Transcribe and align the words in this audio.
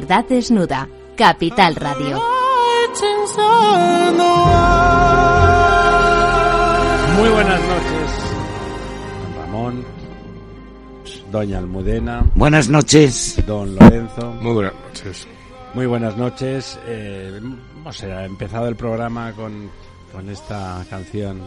Verdad 0.00 0.24
desnuda. 0.28 0.88
Capital 1.16 1.74
Radio. 1.74 2.22
Muy 7.16 7.28
buenas 7.30 7.60
noches, 7.60 8.10
don 9.24 9.34
Ramón, 9.40 9.84
doña 11.32 11.58
Almudena, 11.58 12.24
Buenas 12.36 12.68
noches. 12.68 13.42
don 13.44 13.74
Lorenzo. 13.74 14.32
Muy 14.40 14.52
buenas 14.54 14.74
noches. 14.74 15.26
Muy 15.74 15.86
buenas 15.86 16.16
noches. 16.16 16.78
Eh, 16.86 17.40
hemos 17.40 18.02
eh, 18.04 18.24
empezado 18.24 18.68
el 18.68 18.76
programa 18.76 19.32
con, 19.32 19.68
con 20.12 20.28
esta 20.30 20.84
canción 20.88 21.40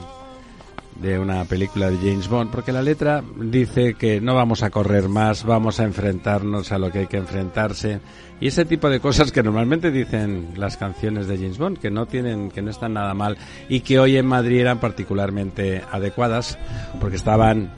de 1.01 1.17
una 1.17 1.43
película 1.45 1.89
de 1.89 1.97
James 1.97 2.27
Bond, 2.27 2.51
porque 2.51 2.71
la 2.71 2.81
letra 2.81 3.23
dice 3.37 3.95
que 3.95 4.21
no 4.21 4.35
vamos 4.35 4.61
a 4.63 4.69
correr 4.69 5.09
más, 5.09 5.43
vamos 5.43 5.79
a 5.79 5.83
enfrentarnos 5.83 6.71
a 6.71 6.77
lo 6.77 6.91
que 6.91 6.99
hay 6.99 7.07
que 7.07 7.17
enfrentarse 7.17 7.99
y 8.39 8.47
ese 8.47 8.65
tipo 8.65 8.89
de 8.89 8.99
cosas 8.99 9.31
que 9.31 9.43
normalmente 9.43 9.91
dicen 9.91 10.53
las 10.55 10.77
canciones 10.77 11.27
de 11.27 11.37
James 11.37 11.57
Bond, 11.57 11.77
que 11.77 11.91
no 11.91 12.07
tienen, 12.07 12.49
que 12.49 12.61
no 12.61 12.71
están 12.71 12.93
nada 12.93 13.13
mal 13.13 13.37
y 13.69 13.81
que 13.81 13.99
hoy 13.99 14.17
en 14.17 14.25
Madrid 14.25 14.61
eran 14.61 14.79
particularmente 14.79 15.83
adecuadas, 15.91 16.57
porque 16.99 17.17
estaban 17.17 17.71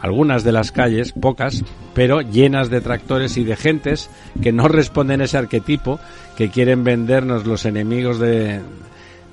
algunas 0.00 0.44
de 0.44 0.52
las 0.52 0.72
calles, 0.72 1.12
pocas, 1.12 1.64
pero 1.94 2.20
llenas 2.20 2.68
de 2.68 2.82
tractores 2.82 3.38
y 3.38 3.44
de 3.44 3.56
gentes 3.56 4.10
que 4.42 4.52
no 4.52 4.68
responden 4.68 5.22
a 5.22 5.24
ese 5.24 5.38
arquetipo 5.38 5.98
que 6.36 6.50
quieren 6.50 6.84
vendernos 6.84 7.46
los 7.46 7.64
enemigos 7.64 8.18
de, 8.18 8.60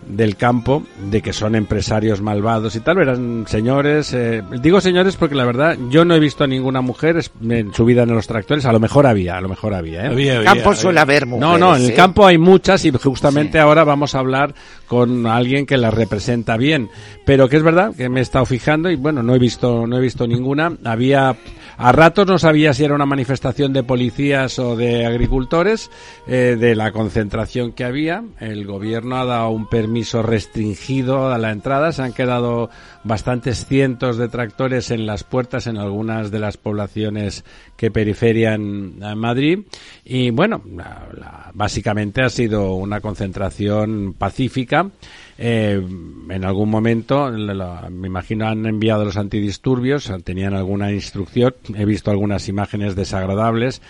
del 0.07 0.35
campo 0.35 0.83
de 1.09 1.21
que 1.21 1.33
son 1.33 1.55
empresarios 1.55 2.21
malvados 2.21 2.75
y 2.75 2.79
tal, 2.79 2.97
eran 2.99 3.45
señores, 3.47 4.13
eh, 4.13 4.41
digo 4.61 4.81
señores 4.81 5.15
porque 5.15 5.35
la 5.35 5.45
verdad 5.45 5.77
yo 5.89 6.05
no 6.05 6.15
he 6.15 6.19
visto 6.19 6.43
a 6.43 6.47
ninguna 6.47 6.81
mujer 6.81 7.17
es- 7.17 7.31
en 7.47 7.73
su 7.73 7.85
vida 7.85 8.03
en 8.03 8.09
los 8.13 8.27
tractores, 8.27 8.65
a 8.65 8.71
lo 8.73 8.79
mejor 8.79 9.05
había, 9.07 9.37
a 9.37 9.41
lo 9.41 9.49
mejor 9.49 9.73
había, 9.73 10.05
¿eh? 10.05 10.07
Había, 10.07 10.37
había, 10.37 10.45
Campo 10.51 10.69
había. 10.69 10.81
suele 10.81 10.99
haber 10.99 11.25
mujeres. 11.25 11.41
No, 11.49 11.57
no, 11.57 11.75
en 11.75 11.83
el 11.83 11.91
¿eh? 11.91 11.93
campo 11.93 12.25
hay 12.25 12.37
muchas 12.37 12.83
y 12.85 12.91
justamente 12.91 13.53
Sí. 13.53 13.57
ahora 13.59 13.83
vamos 13.83 14.15
a 14.15 14.19
hablar 14.19 14.53
con 14.87 15.25
alguien 15.27 15.65
que 15.65 15.77
las 15.77 15.93
representa 15.93 16.57
bien. 16.57 16.89
Pero 17.25 17.47
que 17.47 17.57
es 17.57 17.63
verdad 17.63 17.95
que 17.95 18.09
me 18.09 18.19
he 18.19 18.23
estado 18.23 18.45
fijando 18.45 18.89
y 18.89 18.95
bueno, 18.95 19.23
no 19.23 19.35
he 19.35 19.39
visto, 19.39 19.85
no 19.87 19.97
he 19.97 20.01
visto 20.01 20.27
ninguna. 20.27 20.73
Había, 20.83 21.35
a 21.77 21.91
ratos 21.91 22.27
no 22.27 22.37
sabía 22.39 22.73
si 22.73 22.83
era 22.83 22.95
una 22.95 23.05
manifestación 23.05 23.71
de 23.73 23.83
policías 23.83 24.57
o 24.59 24.75
de 24.75 25.05
agricultores, 25.05 25.89
eh, 26.27 26.57
de 26.59 26.75
la 26.75 26.91
concentración 26.91 27.71
que 27.71 27.83
había. 27.85 28.23
El 28.39 28.65
gobierno 28.65 29.17
ha 29.17 29.25
dado 29.25 29.49
un 29.51 29.67
permiso 29.69 29.90
restringido 30.23 31.31
a 31.31 31.37
la 31.37 31.51
entrada. 31.51 31.91
Se 31.91 32.01
han 32.01 32.13
quedado 32.13 32.69
bastantes 33.03 33.65
cientos 33.65 34.17
de 34.17 34.29
tractores 34.29 34.91
en 34.91 35.05
las 35.05 35.23
puertas 35.23 35.67
en 35.67 35.77
algunas 35.77 36.31
de 36.31 36.39
las 36.39 36.57
poblaciones 36.57 37.43
que 37.77 37.91
periferian 37.91 38.95
a 39.03 39.15
Madrid. 39.15 39.59
Y 40.05 40.29
bueno, 40.29 40.61
la- 40.75 41.51
básicamente 41.53 42.21
ha 42.21 42.29
sido 42.29 42.73
una 42.75 43.01
concentración 43.01 44.13
pacífica. 44.17 44.89
Eh, 45.37 45.81
en 46.29 46.45
algún 46.45 46.69
momento, 46.69 47.31
me 47.31 48.07
imagino, 48.07 48.47
han 48.47 48.65
enviado 48.65 49.05
los 49.05 49.17
antidisturbios, 49.17 50.11
tenían 50.23 50.53
alguna 50.53 50.91
instrucción. 50.91 51.55
He 51.75 51.85
visto 51.85 52.11
algunas 52.11 52.47
imágenes 52.47 52.95
desagradables, 52.95 53.81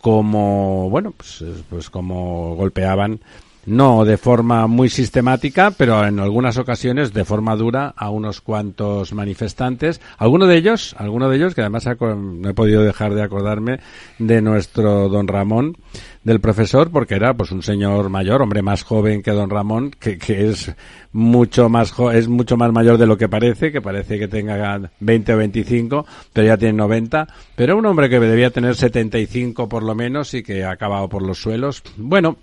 como, 0.00 0.88
bueno, 0.90 1.12
pues, 1.16 1.42
pues 1.68 1.90
como 1.90 2.54
golpeaban 2.56 3.20
no 3.66 4.04
de 4.04 4.16
forma 4.16 4.66
muy 4.66 4.88
sistemática, 4.88 5.72
pero 5.76 6.04
en 6.06 6.18
algunas 6.20 6.56
ocasiones 6.56 7.12
de 7.12 7.24
forma 7.24 7.54
dura 7.56 7.92
a 7.96 8.10
unos 8.10 8.40
cuantos 8.40 9.12
manifestantes. 9.12 10.00
Alguno 10.18 10.46
de 10.46 10.56
ellos, 10.56 10.94
alguno 10.98 11.28
de 11.28 11.36
ellos, 11.36 11.54
que 11.54 11.60
además 11.62 11.86
no 12.00 12.48
he 12.48 12.54
podido 12.54 12.82
dejar 12.82 13.14
de 13.14 13.22
acordarme 13.22 13.80
de 14.18 14.40
nuestro 14.40 15.08
don 15.08 15.26
Ramón, 15.28 15.76
del 16.22 16.40
profesor, 16.40 16.90
porque 16.90 17.14
era 17.14 17.34
pues 17.34 17.52
un 17.52 17.62
señor 17.62 18.08
mayor, 18.08 18.42
hombre 18.42 18.60
más 18.62 18.82
joven 18.82 19.22
que 19.22 19.30
don 19.30 19.48
Ramón, 19.50 19.90
que, 19.98 20.18
que 20.18 20.48
es 20.48 20.72
mucho 21.12 21.68
más 21.68 21.92
jo- 21.92 22.10
es 22.10 22.26
mucho 22.28 22.56
más 22.56 22.72
mayor 22.72 22.98
de 22.98 23.06
lo 23.06 23.16
que 23.16 23.28
parece, 23.28 23.70
que 23.70 23.80
parece 23.80 24.18
que 24.18 24.26
tenga 24.26 24.90
20 24.98 25.34
o 25.34 25.36
25, 25.36 26.04
pero 26.32 26.46
ya 26.48 26.56
tiene 26.56 26.74
90, 26.78 27.28
pero 27.54 27.76
un 27.76 27.86
hombre 27.86 28.08
que 28.08 28.18
debía 28.18 28.50
tener 28.50 28.74
75 28.74 29.68
por 29.68 29.82
lo 29.84 29.94
menos 29.94 30.34
y 30.34 30.42
que 30.42 30.64
ha 30.64 30.72
acabado 30.72 31.08
por 31.08 31.22
los 31.22 31.38
suelos. 31.40 31.82
Bueno, 31.96 32.36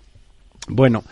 bueno, 0.68 1.04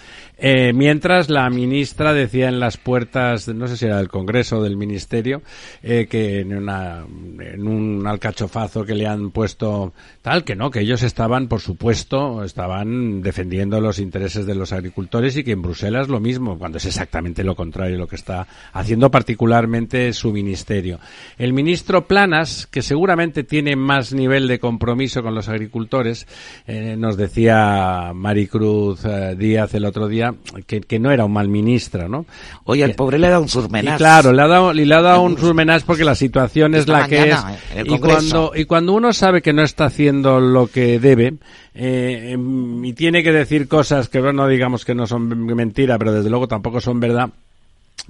eh, 0.43 0.73
mientras 0.73 1.29
la 1.29 1.47
ministra 1.51 2.13
decía 2.13 2.49
en 2.49 2.59
las 2.59 2.77
puertas, 2.77 3.47
no 3.47 3.67
sé 3.67 3.77
si 3.77 3.85
era 3.85 3.97
del 3.97 4.09
Congreso 4.09 4.57
o 4.57 4.63
del 4.63 4.75
Ministerio, 4.75 5.43
eh, 5.83 6.07
que 6.09 6.39
en, 6.39 6.57
una, 6.57 7.05
en 7.39 7.67
un 7.67 8.07
alcachofazo 8.07 8.83
que 8.83 8.95
le 8.95 9.05
han 9.05 9.29
puesto 9.29 9.93
tal, 10.23 10.43
que 10.43 10.55
no, 10.55 10.71
que 10.71 10.79
ellos 10.79 11.03
estaban, 11.03 11.47
por 11.47 11.61
supuesto, 11.61 12.43
estaban 12.43 13.21
defendiendo 13.21 13.79
los 13.79 13.99
intereses 13.99 14.47
de 14.47 14.55
los 14.55 14.73
agricultores 14.73 15.37
y 15.37 15.43
que 15.43 15.51
en 15.51 15.61
Bruselas 15.61 16.07
lo 16.09 16.19
mismo, 16.19 16.57
cuando 16.57 16.79
es 16.79 16.85
exactamente 16.85 17.43
lo 17.43 17.55
contrario 17.55 17.97
lo 17.97 18.07
que 18.07 18.15
está 18.15 18.47
haciendo 18.73 19.11
particularmente 19.11 20.11
su 20.13 20.31
ministerio. 20.31 20.99
El 21.37 21.53
ministro 21.53 22.07
Planas, 22.07 22.67
que 22.67 22.81
seguramente 22.81 23.43
tiene 23.43 23.75
más 23.75 24.13
nivel 24.13 24.47
de 24.47 24.59
compromiso 24.59 25.21
con 25.21 25.35
los 25.35 25.49
agricultores, 25.49 26.27
eh, 26.65 26.95
nos 26.97 27.15
decía 27.15 28.11
Maricruz 28.15 29.05
eh, 29.05 29.35
Díaz 29.37 29.73
el 29.75 29.85
otro 29.85 30.07
día, 30.07 30.30
que, 30.67 30.81
que 30.81 30.99
no 30.99 31.11
era 31.11 31.25
un 31.25 31.33
mal 31.33 31.47
ministro, 31.47 32.07
¿no? 32.09 32.25
Oye, 32.65 32.83
el 32.83 32.91
Que- 32.91 32.95
pobre 32.97 33.19
le 33.19 33.29
da 33.29 33.39
un 33.39 33.45
Y 33.45 33.49
surmenaz. 33.49 33.97
claro, 33.97 34.33
le 34.33 34.41
ha 34.41 34.47
dado, 34.47 34.73
le 34.73 34.93
ha 34.93 35.01
dado 35.01 35.21
un 35.21 35.37
surmenaz 35.37 35.83
porque 35.83 36.03
la 36.03 36.15
situación 36.15 36.75
es 36.75 36.87
la 36.87 37.07
que 37.07 37.29
es. 37.31 37.37
el 37.75 37.91
Y 37.91 37.99
cuando, 37.99 38.51
y 38.55 38.65
cuando 38.65 38.93
uno 38.93 39.13
sabe 39.13 39.41
que 39.41 39.53
no 39.53 39.63
está 39.63 39.85
haciendo 39.85 40.39
lo 40.39 40.67
que 40.67 40.99
debe, 40.99 41.33
eh, 41.73 42.31
em, 42.33 42.83
y 42.83 42.93
tiene 42.93 43.23
que 43.23 43.31
decir 43.31 43.67
cosas 43.67 44.09
que 44.09 44.19
no 44.21 44.47
digamos 44.47 44.85
que 44.85 44.95
no 44.95 45.07
son 45.07 45.27
mentira, 45.45 45.97
pero 45.97 46.11
desde 46.13 46.29
luego 46.29 46.47
tampoco 46.47 46.81
son 46.81 46.99
verdad, 46.99 47.29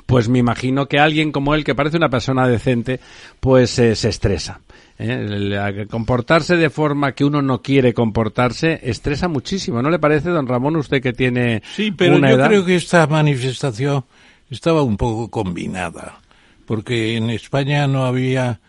pues 0.06 0.30
me 0.30 0.40
imagino 0.40 0.88
que 0.88 1.00
alguien 1.00 1.32
como 1.32 1.54
él, 1.54 1.64
que 1.64 1.76
parece 1.76 1.98
una 1.98 2.10
persona 2.10 2.48
decente, 2.48 3.00
pues 3.40 3.78
eh, 3.80 3.96
se 3.96 4.10
estresa. 4.10 4.62
¿Eh? 5.02 5.14
El- 5.14 5.88
comportarse 5.88 6.56
de 6.58 6.70
forma 6.70 7.14
que 7.14 7.26
uno 7.26 7.42
no 7.42 7.62
quiere 7.62 7.94
comportarse 7.94 8.80
estresa 8.84 9.28
muchísimo. 9.28 9.82
¿No 9.82 9.90
le 9.90 10.00
parece, 10.00 10.30
don 10.30 10.48
Ramón, 10.48 10.76
usted 10.78 11.02
que 11.02 11.14
tiene 11.14 11.62
Sí, 11.76 11.92
pero 11.92 12.18
una 12.18 12.30
yo 12.30 12.36
edad? 12.38 12.48
creo 12.48 12.66
que 12.66 12.76
esta 12.76 13.08
manifestación 13.08 14.04
estaba 14.50 14.82
un 14.84 14.98
poco 14.98 15.30
combinada, 15.30 16.20
porque 16.66 17.16
en 17.18 17.30
España 17.30 17.88
no 17.88 18.06
había 18.06 18.60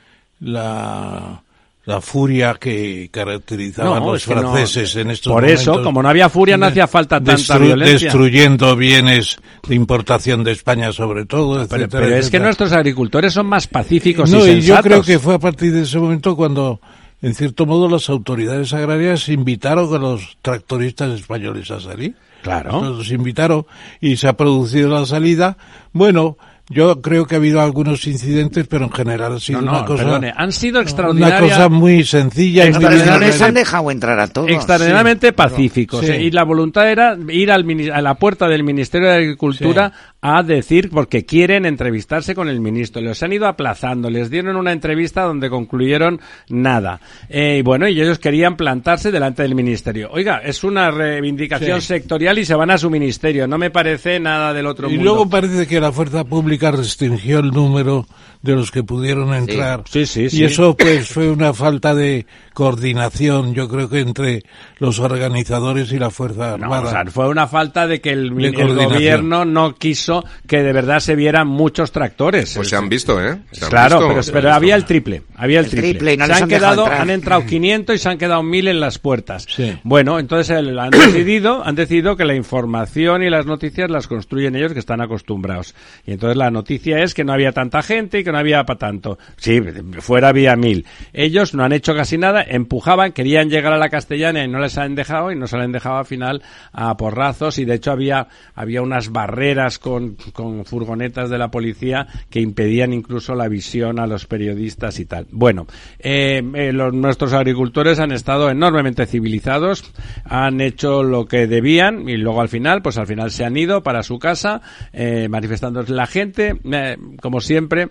la, 0.41 1.43
la 1.85 2.01
furia 2.01 2.55
que 2.61 3.09
caracterizaba 3.11 3.99
No, 3.99 4.11
a 4.11 4.13
los 4.13 4.29
no. 4.29 4.35
franceses 4.35 4.95
en 4.97 5.11
estos 5.11 5.33
Por 5.33 5.43
momentos. 5.43 5.63
eso, 5.63 5.83
como 5.83 6.01
no 6.03 6.09
había 6.09 6.29
furia, 6.29 6.57
no 6.57 6.67
hacía 6.67 6.87
falta 6.87 7.17
tanta 7.17 7.35
destru- 7.35 7.61
violencia. 7.67 8.07
Destruyendo 8.07 8.77
bienes 8.77 9.39
de 9.67 9.75
importación 9.75 10.45
de 10.45 10.53
España 10.53 10.93
sobre 10.93 11.25
todo, 11.27 11.55
Pero, 11.55 11.63
etcétera, 11.85 11.89
pero 12.05 12.17
es 12.17 12.31
que 12.31 12.39
nuestros 12.39 12.71
agricultores 12.73 13.33
son 13.33 13.47
más 13.47 13.67
pacíficos 13.67 14.31
No, 14.31 14.39
y 14.47 14.51
y 14.51 14.55
yo 14.61 14.77
sensatos. 14.77 14.83
creo 14.85 15.03
que 15.03 15.19
fue 15.19 15.35
a 15.35 15.39
partir 15.41 15.73
de 15.73 15.83
ese 15.83 15.99
momento 15.99 16.37
cuando, 16.37 16.81
en 17.21 17.35
cierto 17.35 17.67
modo, 17.67 17.89
las 17.89 18.09
autoridades 18.09 18.73
agrarias 18.73 19.29
invitaron 19.29 19.93
a 19.93 19.99
los 19.99 20.37
tractoristas 20.41 21.11
españoles 21.19 21.69
a 21.73 21.81
salir. 21.81 22.15
Claro. 22.43 22.83
Los 22.83 23.11
invitaron 23.11 23.67
y 24.01 24.17
se 24.17 24.29
ha 24.29 24.33
producido 24.37 24.89
la 24.89 25.05
salida. 25.07 25.57
Bueno, 25.93 26.37
yo 26.73 27.01
creo 27.01 27.27
que 27.27 27.35
ha 27.35 27.39
habido 27.39 27.61
algunos 27.61 28.07
incidentes, 28.07 28.67
pero 28.67 28.85
en 28.87 28.93
general 28.93 29.35
ha 29.37 29.41
sido 29.41 29.61
No, 29.61 29.67
no, 29.73 29.79
una 29.79 29.87
cosa, 29.87 30.05
perdone, 30.05 30.33
han 30.37 30.53
sido 30.53 30.81
una 30.81 30.83
extraordinarias. 30.83 31.41
cosa 31.43 31.69
muy 31.69 32.05
sencilla 32.05 32.65
extraordinariamente- 32.67 33.45
han 33.45 33.55
dejado 33.55 33.91
entrar 33.91 34.19
a 34.21 34.29
todos. 34.29 34.51
extraordinariamente 34.51 35.33
pacíficos. 35.33 36.01
Sí. 36.05 36.13
eh, 36.13 36.23
Y 36.25 36.31
la 36.31 36.45
voluntad 36.45 36.91
era 36.91 37.17
ir 37.29 37.51
al 37.53 37.65
a 37.93 38.01
la 38.03 38.15
puerta 38.15 38.49
del 38.49 38.65
Ministerio 38.65 39.09
de 39.09 39.15
Agricultura 39.17 39.93
a 40.25 40.45
decir, 40.45 40.89
porque 40.89 41.27
quieren 41.27 41.67
entrevistarse 41.67 42.35
con 42.37 42.49
el 42.49 42.61
ministro. 42.61 43.03
Los 43.03 43.23
han 43.25 43.33
ido 43.33 43.49
aplazando, 43.49 44.09
les 44.09 44.31
dieron 44.31 44.55
una 44.57 44.71
entrevista 44.71 45.23
donde 45.23 45.51
concluyeron 45.51 46.21
nada. 46.49 47.01
Eh, 47.29 47.57
y 47.59 47.63
bueno, 47.63 47.89
y 47.89 48.01
ellos 48.01 48.21
querían 48.21 48.57
plantarse 48.57 49.11
delante 49.11 49.43
del 49.43 49.57
ministerio. 49.57 50.11
Oiga, 50.13 50.39
es 50.45 50.63
una 50.63 50.93
reivindicación 50.93 51.81
Sí. 51.81 51.89
sectorial 51.89 52.39
y 52.39 52.45
se 52.45 52.55
van 52.55 52.71
a 52.71 52.79
su 52.79 52.89
ministerio. 52.89 53.49
No 53.49 53.59
me 53.59 53.71
parece 53.71 54.21
nada 54.21 54.53
del 54.55 54.67
otro 54.67 54.89
Y 54.89 54.93
mundo. 54.95 55.05
luego 55.05 55.29
parece 55.29 55.67
que 55.67 55.81
la 55.81 55.91
fuerza 55.91 56.23
pública 56.25 56.71
restringió 56.71 57.41
el 57.41 57.51
número 57.51 58.07
de 58.43 58.55
los 58.55 58.71
que 58.71 58.83
pudieron 58.83 59.33
entrar. 59.35 59.85
Sí, 59.89 60.05
sí, 60.07 60.29
sí. 60.29 60.41
Y 60.41 60.45
eso 60.45 60.77
pues 60.77 61.09
fue 61.09 61.31
una 61.31 61.55
falta 61.55 61.95
de 61.95 62.27
coordinación, 62.73 63.55
yo 63.55 63.69
creo 63.69 63.89
que 63.89 64.01
entre 64.01 64.43
los 64.79 64.99
organizadores 64.99 65.93
y 65.93 65.99
la 65.99 66.11
Fuerza 66.11 66.57
No, 66.57 66.65
Armada. 66.65 66.83
o 66.83 66.91
sea, 66.91 67.05
fue 67.07 67.29
una 67.29 67.47
falta 67.47 67.87
de 67.87 68.01
que 68.01 68.11
el, 68.11 68.35
De 68.35 68.49
el 68.49 68.55
coordinación. 68.55 68.93
gobierno 68.93 69.45
no 69.45 69.75
quiso 69.75 70.25
que 70.47 70.63
de 70.63 70.73
verdad 70.73 71.01
se 71.01 71.15
vieran 71.15 71.47
muchos 71.49 71.93
tractores. 71.93 72.55
Pues 72.57 72.69
se 72.69 72.77
han 72.77 72.89
visto, 72.89 73.23
¿eh? 73.23 73.39
Se 73.53 73.65
han 73.65 73.71
Claro, 73.71 74.09
visto, 74.09 74.33
pero, 74.33 74.41
pero 74.43 74.55
había 74.55 74.75
el 74.75 74.85
triple, 74.85 75.23
había 75.37 75.61
el, 75.61 75.67
El 75.67 75.71
triple 75.71 76.15
y 76.15 76.17
no 76.17 76.27
se 76.27 76.33
han 76.33 76.49
quedado, 76.49 76.83
entrar. 76.85 77.01
han 77.01 77.11
entrado 77.11 77.47
500 77.47 77.95
y 77.95 77.99
se 77.99 78.09
han 78.09 78.19
quedado 78.19 78.43
1000 78.43 78.69
en 78.69 78.81
las 78.81 78.99
puertas. 78.99 79.47
Sí. 79.49 79.77
Bueno, 79.85 80.19
entonces 80.19 80.51
el- 80.57 80.79
han 80.79 80.91
decidido, 80.91 81.65
han 81.65 81.75
decidido 81.75 82.17
que 82.17 82.25
la 82.25 82.35
información 82.35 83.23
y 83.23 83.31
las 83.31 83.47
noticias 83.47 83.91
las 83.91 84.09
construyen 84.09 84.57
ellos 84.57 84.73
que 84.73 84.79
están 84.79 85.01
acostumbrados. 85.01 85.75
Y 86.07 86.13
entonces 86.13 86.37
la 86.37 86.51
noticia 86.51 87.03
es 87.03 87.15
que 87.15 87.25
no 87.25 87.33
había 87.33 87.53
tanta 87.53 87.83
gente 87.83 88.19
y 88.21 88.25
que 88.25 88.32
no 88.33 88.39
había 88.39 88.65
para 88.65 88.79
tanto. 88.79 89.19
Sí, 89.37 89.61
fuera 90.01 90.29
había 90.29 90.57
1000. 90.57 90.85
Ellos 91.13 91.55
no 91.55 91.65
han 91.65 91.73
hecho 91.73 91.95
casi 91.95 92.19
nada, 92.19 92.43
empujaban, 92.43 93.13
querían 93.13 93.51
llegar 93.51 93.73
a 93.73 93.79
la 93.79 93.89
castellana 93.89 94.45
y 94.45 94.49
no 94.49 94.59
les 94.59 94.77
han 94.79 94.95
dejado 94.95 95.31
y 95.31 95.37
no 95.37 95.47
se 95.47 95.57
les 95.57 95.67
han 95.67 95.73
dejado 95.73 95.99
al 95.99 96.07
final 96.07 96.43
a 96.73 96.97
porrazos 96.97 97.59
y 97.59 97.65
de 97.65 97.75
hecho 97.75 97.93
había 97.93 98.29
había 98.55 98.83
unas 98.83 99.11
barreras 99.11 99.79
con, 99.79 100.17
con 100.33 100.65
furgonetas 100.65 101.31
de 101.31 101.39
la 101.39 101.51
policía 101.51 102.07
que 102.31 102.41
impedían 102.41 102.93
incluso 102.93 103.35
la 103.35 103.49
visión 103.49 104.01
a 104.01 104.07
los 104.07 104.27
periodistas 104.27 104.99
y 104.99 105.05
tal. 105.05 105.27
Bueno, 105.31 105.67
eh, 105.99 106.43
eh, 106.55 106.73
los, 106.73 106.93
nuestros 106.93 107.33
agricultores 107.33 108.01
han 108.01 108.13
estado 108.13 108.51
enormemente 108.51 109.07
civilizados, 109.07 109.85
han 110.25 110.61
hecho 110.61 111.03
lo 111.03 111.27
que 111.27 111.47
debían 111.47 112.09
y 112.09 112.17
luego 112.17 112.41
al 112.41 112.49
final, 112.49 112.83
pues 112.83 112.99
al 112.99 113.07
final 113.07 113.31
se 113.31 113.45
han 113.45 113.57
ido 113.57 113.83
para 113.83 114.03
su 114.03 114.19
casa 114.19 114.63
eh, 114.93 115.29
manifestándose 115.29 115.93
la 115.93 116.07
gente, 116.07 116.59
eh, 116.65 116.97
como 117.21 117.41
siempre. 117.41 117.91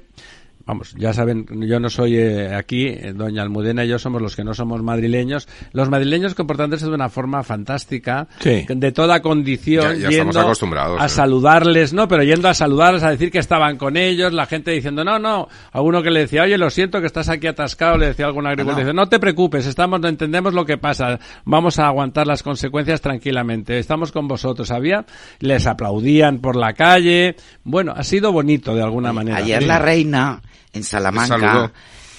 Vamos, 0.65 0.93
ya 0.97 1.13
saben, 1.13 1.45
yo 1.67 1.79
no 1.79 1.89
soy 1.89 2.17
eh, 2.17 2.53
aquí, 2.55 2.87
eh, 2.87 3.13
doña 3.15 3.41
Almudena 3.41 3.83
y 3.83 3.87
yo 3.87 3.97
somos 3.99 4.21
los 4.21 4.35
que 4.35 4.43
no 4.43 4.53
somos 4.53 4.81
madrileños. 4.83 5.47
Los 5.73 5.89
madrileños 5.89 6.35
comportándose 6.35 6.85
de 6.85 6.93
una 6.93 7.09
forma 7.09 7.43
fantástica, 7.43 8.27
Sí. 8.39 8.65
de 8.67 8.91
toda 8.91 9.21
condición, 9.21 9.83
Ya- 9.83 9.89
ya 10.03 10.09
estamos 10.09 10.35
yendo 10.35 10.39
acostumbrados, 10.41 11.01
a 11.01 11.05
eh. 11.05 11.09
saludarles, 11.09 11.93
¿no? 11.93 12.07
Pero 12.07 12.23
yendo 12.23 12.47
a 12.47 12.53
saludarles, 12.53 13.03
a 13.03 13.09
decir 13.11 13.31
que 13.31 13.39
estaban 13.39 13.77
con 13.77 13.97
ellos, 13.97 14.33
la 14.33 14.45
gente 14.45 14.71
diciendo, 14.71 15.03
no, 15.03 15.19
no, 15.19 15.47
a 15.71 15.81
uno 15.81 16.01
que 16.03 16.11
le 16.11 16.21
decía, 16.21 16.43
oye, 16.43 16.57
lo 16.57 16.69
siento 16.69 16.99
que 16.99 17.07
estás 17.07 17.29
aquí 17.29 17.47
atascado, 17.47 17.97
le 17.97 18.07
decía 18.07 18.25
algún 18.25 18.45
agricultor, 18.47 18.81
dice, 18.83 18.93
no 18.93 19.07
te 19.07 19.19
preocupes, 19.19 19.65
estamos, 19.65 19.99
no 19.99 20.07
entendemos 20.07 20.53
lo 20.53 20.65
que 20.65 20.77
pasa, 20.77 21.19
vamos 21.45 21.79
a 21.79 21.87
aguantar 21.87 22.27
las 22.27 22.43
consecuencias 22.43 23.01
tranquilamente, 23.01 23.79
estamos 23.79 24.11
con 24.11 24.27
vosotros, 24.27 24.71
había, 24.71 25.05
les 25.39 25.65
aplaudían 25.67 26.39
por 26.39 26.55
la 26.55 26.73
calle, 26.73 27.35
bueno, 27.63 27.93
ha 27.95 28.03
sido 28.03 28.31
bonito 28.31 28.75
de 28.75 28.83
alguna 28.83 29.11
manera. 29.13 29.37
Ayer 29.37 29.63
la 29.63 29.79
reina 29.79 30.41
en. 30.73 30.83
Salamanca 30.83 31.71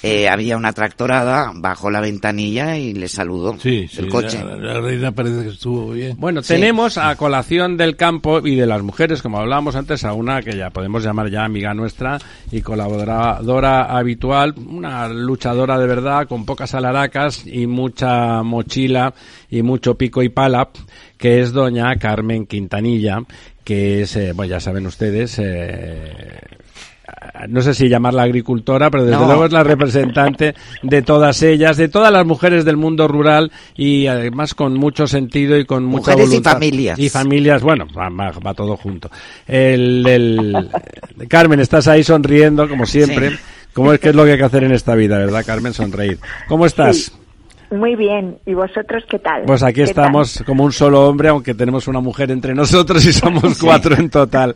eh, 0.04 0.28
había 0.28 0.56
una 0.56 0.72
tractorada, 0.72 1.52
bajó 1.54 1.88
la 1.88 2.00
ventanilla 2.00 2.76
y 2.76 2.92
le 2.92 3.06
saludó 3.06 3.56
Sí, 3.60 3.86
sí, 3.86 4.00
el 4.00 4.08
coche. 4.08 4.42
La, 4.44 4.56
la 4.56 4.80
reina 4.80 5.12
parece 5.12 5.44
que 5.44 5.50
estuvo 5.50 5.90
bien. 5.92 6.16
Bueno, 6.18 6.42
Sí. 6.42 6.54
tenemos 6.54 6.98
a 6.98 7.14
colación 7.14 7.76
del 7.76 7.94
campo 7.96 8.44
y 8.44 8.56
de 8.56 8.66
las 8.66 8.82
mujeres, 8.82 9.22
como 9.22 9.38
hablábamos 9.38 9.76
antes, 9.76 10.04
a 10.04 10.12
una 10.12 10.42
que 10.42 10.56
ya 10.56 10.70
podemos 10.70 11.04
llamar 11.04 11.30
ya 11.30 11.44
amiga 11.44 11.72
nuestra 11.72 12.18
y 12.50 12.62
colaboradora 12.62 13.82
habitual, 13.96 14.54
una 14.68 15.08
luchadora 15.08 15.78
de 15.78 15.86
verdad, 15.86 16.26
con 16.26 16.44
pocas 16.46 16.74
alaracas 16.74 17.46
y 17.46 17.68
mucha 17.68 18.42
mochila 18.42 19.14
y 19.50 19.62
mucho 19.62 19.94
pico 19.96 20.20
y 20.24 20.28
pala, 20.30 20.68
que 21.16 21.40
es 21.40 21.52
doña 21.52 21.94
Carmen 21.96 22.46
Quintanilla, 22.46 23.20
que 23.62 24.02
es, 24.02 24.16
eh, 24.16 24.32
bueno, 24.34 24.50
ya 24.50 24.58
saben 24.60 24.84
ustedes, 24.86 25.38
eh, 25.38 26.34
no 27.48 27.60
sé 27.62 27.74
si 27.74 27.88
llamarla 27.88 28.22
agricultora, 28.22 28.90
pero 28.90 29.04
desde 29.04 29.18
No. 29.18 29.26
luego 29.26 29.46
es 29.46 29.52
la 29.52 29.62
representante 29.64 30.54
de 30.82 31.02
todas 31.02 31.42
ellas, 31.42 31.76
de 31.76 31.88
todas 31.88 32.12
las 32.12 32.24
mujeres 32.26 32.64
del 32.64 32.76
mundo 32.76 33.08
rural 33.08 33.50
y 33.76 34.06
además 34.06 34.54
con 34.54 34.74
mucho 34.74 35.06
sentido 35.06 35.58
y 35.58 35.64
con 35.64 35.84
mucha 35.84 36.12
Mujeres 36.12 36.34
y 36.34 36.42
familias. 36.42 36.98
Y 36.98 37.08
familias, 37.08 37.62
bueno, 37.62 37.86
va, 37.96 38.08
va- 38.08 38.32
va 38.44 38.54
todo 38.54 38.76
junto. 38.76 39.10
El, 39.46 40.06
el- 40.06 40.68
Carmen, 41.28 41.60
estás 41.60 41.88
ahí 41.88 42.02
sonriendo 42.04 42.68
como 42.68 42.86
siempre. 42.86 43.30
Sí. 43.30 43.36
¿Cómo 43.72 43.92
es 43.92 44.00
que 44.00 44.10
es 44.10 44.14
lo 44.14 44.24
que 44.24 44.32
hay 44.32 44.38
que 44.38 44.44
hacer 44.44 44.64
en 44.64 44.72
esta 44.72 44.94
vida, 44.94 45.16
verdad, 45.18 45.44
Carmen? 45.46 45.72
Sonreír. 45.72 46.18
¿Cómo 46.46 46.66
estás? 46.66 46.96
Sí. 46.96 47.12
Muy 47.72 47.96
bien. 47.96 48.38
¿Y 48.46 48.54
vosotros 48.54 49.02
qué 49.08 49.18
tal? 49.18 49.44
Pues 49.46 49.62
aquí 49.62 49.76
¿Qué 49.76 49.82
estamos 49.84 50.42
como 50.46 50.64
un 50.64 50.72
solo 50.72 51.08
hombre, 51.08 51.28
aunque 51.30 51.54
tenemos 51.54 51.88
una 51.88 52.00
mujer 52.00 52.30
entre 52.30 52.54
nosotros 52.54 53.04
y 53.06 53.12
somos 53.12 53.58
cuatro 53.62 53.94
en 53.96 54.10
total. 54.10 54.54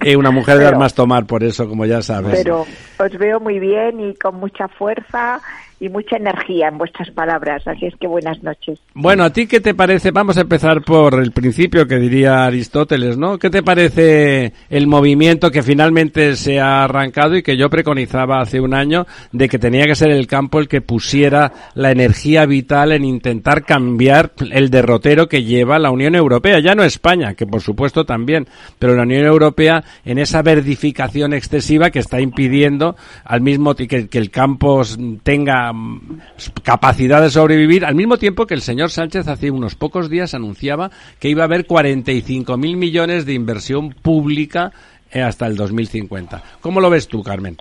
Y 0.00 0.14
una 0.14 0.30
mujer 0.30 0.58
de 0.58 0.66
Pero- 0.66 0.78
más 0.78 0.94
tomar, 0.94 1.26
por 1.26 1.42
eso, 1.42 1.68
como 1.68 1.84
ya 1.84 2.00
sabes. 2.02 2.40
Pero 2.42 2.64
os 2.98 3.18
veo 3.18 3.40
muy 3.40 3.58
bien 3.58 4.00
y 4.00 4.14
con 4.14 4.36
mucha 4.36 4.68
fuerza 4.68 5.40
y 5.80 5.88
mucha 5.88 6.16
energía 6.16 6.68
en 6.68 6.78
vuestras 6.78 7.10
palabras. 7.10 7.66
Así 7.66 7.86
es 7.86 7.94
que 7.96 8.06
buenas 8.06 8.42
noches. 8.42 8.78
Bueno, 8.94 9.24
¿a 9.24 9.30
ti 9.30 9.46
qué 9.46 9.60
te 9.60 9.74
parece? 9.74 10.10
Vamos 10.10 10.36
a 10.38 10.42
empezar 10.42 10.82
por 10.82 11.20
el 11.20 11.32
principio 11.32 11.86
que 11.86 11.96
diría 11.96 12.44
Aristóteles, 12.44 13.18
¿no? 13.18 13.38
¿Qué 13.38 13.50
te 13.50 13.62
parece 13.62 14.52
el 14.70 14.86
movimiento 14.86 15.50
que 15.50 15.62
finalmente 15.62 16.36
se 16.36 16.60
ha 16.60 16.84
arrancado 16.84 17.36
y 17.36 17.42
que 17.42 17.56
yo 17.56 17.68
preconizaba 17.68 18.40
hace 18.40 18.60
un 18.60 18.74
año 18.74 19.06
de 19.32 19.48
que 19.48 19.58
tenía 19.58 19.84
que 19.84 19.94
ser 19.94 20.10
el 20.10 20.26
campo 20.26 20.58
el 20.58 20.68
que 20.68 20.80
pusiera 20.80 21.52
la 21.74 21.90
energía 21.90 22.46
vital 22.46 22.92
en 22.92 23.04
intentar 23.04 23.64
cambiar 23.64 24.32
el 24.52 24.70
derrotero 24.70 25.28
que 25.28 25.44
lleva 25.44 25.78
la 25.78 25.90
Unión 25.90 26.14
Europea? 26.14 26.60
Ya 26.60 26.74
no 26.74 26.84
España, 26.84 27.34
que 27.34 27.46
por 27.46 27.60
supuesto 27.60 28.04
también, 28.04 28.46
pero 28.78 28.94
la 28.94 29.02
Unión 29.02 29.24
Europea 29.24 29.84
en 30.04 30.18
esa 30.18 30.42
verdificación 30.42 31.32
excesiva 31.32 31.90
que 31.90 31.98
está 31.98 32.20
impidiendo 32.20 32.96
al 33.24 33.40
mismo 33.40 33.74
que, 33.74 34.08
que 34.08 34.18
el 34.18 34.30
campo 34.30 34.82
tenga 35.22 35.63
mm, 35.72 36.18
capacidad 36.62 37.22
de 37.22 37.30
sobrevivir, 37.30 37.84
al 37.84 37.94
mismo 37.94 38.16
tiempo 38.16 38.46
que 38.46 38.54
el 38.54 38.60
señor 38.60 38.90
Sánchez 38.90 39.28
hace 39.28 39.50
unos 39.50 39.74
pocos 39.74 40.10
días 40.10 40.34
anunciaba 40.34 40.90
que 41.18 41.28
iba 41.28 41.42
a 41.42 41.46
haber 41.46 41.66
45 41.66 42.56
mil 42.56 42.76
millones 42.76 43.26
de 43.26 43.34
inversión 43.34 43.90
pública 43.90 44.72
eh, 45.12 45.22
hasta 45.22 45.46
el 45.46 45.56
2050. 45.56 46.42
¿Cómo 46.60 46.80
lo 46.80 46.90
ves 46.90 47.08
tú, 47.08 47.22
Carmen? 47.22 47.56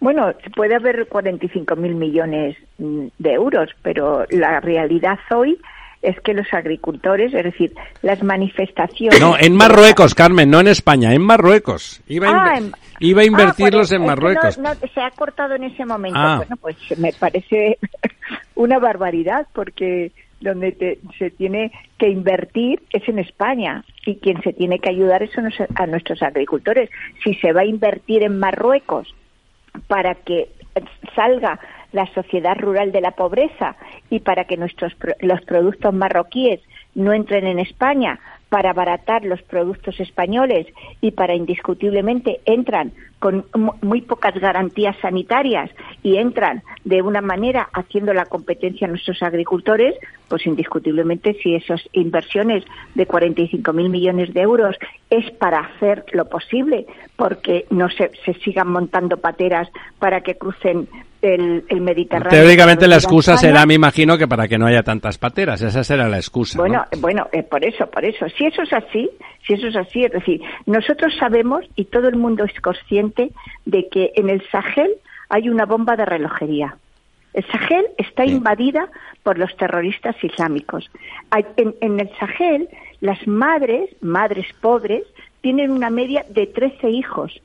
Bueno, 0.00 0.32
puede 0.54 0.74
haber 0.74 1.08
45.000 1.08 1.76
millones 1.94 2.56
mm, 2.76 3.06
de 3.18 3.32
euros, 3.32 3.70
pero 3.82 4.26
la 4.28 4.60
realidad 4.60 5.18
hoy 5.34 5.58
es 6.04 6.20
que 6.20 6.34
los 6.34 6.46
agricultores, 6.52 7.32
es 7.34 7.44
decir, 7.44 7.72
las 8.02 8.22
manifestaciones... 8.22 9.18
No, 9.20 9.36
en 9.38 9.56
Marruecos, 9.56 10.14
Carmen, 10.14 10.50
no 10.50 10.60
en 10.60 10.68
España, 10.68 11.12
en 11.14 11.22
Marruecos. 11.22 12.00
Iba 12.06 12.28
a, 12.28 12.44
Ah, 12.52 12.58
en- 12.58 12.72
iba 13.00 13.20
a 13.20 13.24
Ah, 13.24 13.26
invertirlos 13.26 13.90
en 13.92 14.04
Marruecos. 14.04 14.58
No, 14.58 14.74
no, 14.74 14.80
se 14.92 15.00
ha 15.00 15.10
cortado 15.10 15.54
en 15.54 15.64
ese 15.64 15.84
momento. 15.84 16.18
Ah. 16.18 16.36
Bueno, 16.38 16.56
pues 16.60 16.76
me 16.98 17.12
parece 17.12 17.78
una 18.54 18.78
barbaridad 18.78 19.46
porque 19.52 20.12
donde 20.40 20.72
te- 20.72 20.98
se 21.18 21.30
tiene 21.30 21.72
que 21.98 22.08
invertir 22.10 22.82
es 22.92 23.08
en 23.08 23.18
España 23.18 23.82
y 24.04 24.16
quien 24.16 24.42
se 24.42 24.52
tiene 24.52 24.78
que 24.78 24.90
ayudar 24.90 25.22
es 25.22 25.30
a 25.76 25.86
nuestros 25.86 26.22
agricultores. 26.22 26.90
Si 27.22 27.34
se 27.36 27.52
va 27.52 27.62
a 27.62 27.66
invertir 27.66 28.22
en 28.22 28.38
Marruecos 28.38 29.14
para 29.86 30.14
que 30.14 30.48
salga 31.16 31.58
la 31.94 32.06
sociedad 32.14 32.56
rural 32.58 32.92
de 32.92 33.00
la 33.00 33.12
pobreza 33.12 33.76
y 34.10 34.20
para 34.20 34.44
que 34.44 34.56
nuestros 34.58 34.92
los 35.20 35.40
productos 35.42 35.94
marroquíes 35.94 36.60
no 36.94 37.12
entren 37.12 37.46
en 37.46 37.58
España 37.58 38.18
para 38.50 38.70
abaratar 38.70 39.24
los 39.24 39.42
productos 39.42 39.98
españoles 39.98 40.66
y 41.00 41.10
para 41.12 41.34
indiscutiblemente 41.34 42.40
entran 42.44 42.92
con 43.18 43.46
mu- 43.54 43.72
muy 43.82 44.02
pocas 44.02 44.34
garantías 44.34 44.96
sanitarias 45.00 45.70
y 46.04 46.18
entran 46.18 46.62
de 46.84 47.02
una 47.02 47.20
manera 47.20 47.68
haciendo 47.72 48.12
la 48.14 48.26
competencia 48.26 48.86
a 48.86 48.90
nuestros 48.90 49.22
agricultores, 49.24 49.94
pues 50.28 50.46
indiscutiblemente 50.46 51.34
si 51.42 51.54
esas 51.56 51.82
inversiones 51.92 52.62
de 52.94 53.06
45 53.06 53.72
mil 53.72 53.88
millones 53.88 54.32
de 54.34 54.42
euros 54.42 54.76
es 55.10 55.30
para 55.32 55.58
hacer 55.60 56.04
lo 56.12 56.28
posible 56.28 56.86
porque 57.16 57.66
no 57.70 57.88
se, 57.88 58.12
se 58.24 58.34
sigan 58.34 58.68
montando 58.68 59.16
pateras 59.16 59.68
para 59.98 60.20
que 60.20 60.36
crucen 60.36 60.86
el, 61.24 61.64
el 61.68 61.80
Mediterráneo. 61.80 62.30
Teóricamente 62.30 62.86
la 62.86 62.96
excusa 62.96 63.34
España. 63.34 63.52
será, 63.52 63.66
me 63.66 63.74
imagino, 63.74 64.18
que 64.18 64.28
para 64.28 64.46
que 64.46 64.58
no 64.58 64.66
haya 64.66 64.82
tantas 64.82 65.16
pateras. 65.16 65.62
Esa 65.62 65.82
será 65.82 66.08
la 66.08 66.18
excusa. 66.18 66.58
¿no? 66.58 66.62
Bueno, 66.62 66.84
bueno, 66.98 67.28
eh, 67.32 67.42
por 67.42 67.64
eso, 67.64 67.86
por 67.86 68.04
eso. 68.04 68.26
Si 68.36 68.44
eso 68.44 68.62
es 68.62 68.72
así, 68.72 69.10
si 69.46 69.54
eso 69.54 69.68
es 69.68 69.76
así, 69.76 70.04
es 70.04 70.12
decir, 70.12 70.42
nosotros 70.66 71.14
sabemos 71.18 71.64
y 71.76 71.86
todo 71.86 72.08
el 72.08 72.16
mundo 72.16 72.44
es 72.44 72.60
consciente 72.60 73.30
de 73.64 73.88
que 73.88 74.12
en 74.16 74.28
el 74.28 74.42
Sahel 74.50 74.92
hay 75.30 75.48
una 75.48 75.64
bomba 75.64 75.96
de 75.96 76.04
relojería. 76.04 76.76
El 77.32 77.44
Sahel 77.46 77.86
está 77.98 78.24
invadida 78.24 78.88
por 79.22 79.38
los 79.38 79.56
terroristas 79.56 80.14
islámicos. 80.22 80.88
En 81.56 82.00
el 82.00 82.10
Sahel, 82.18 82.68
las 83.00 83.26
madres, 83.26 83.90
madres 84.00 84.46
pobres, 84.60 85.02
tienen 85.40 85.70
una 85.70 85.90
media 85.90 86.24
de 86.28 86.46
13 86.46 86.90
hijos 86.90 87.40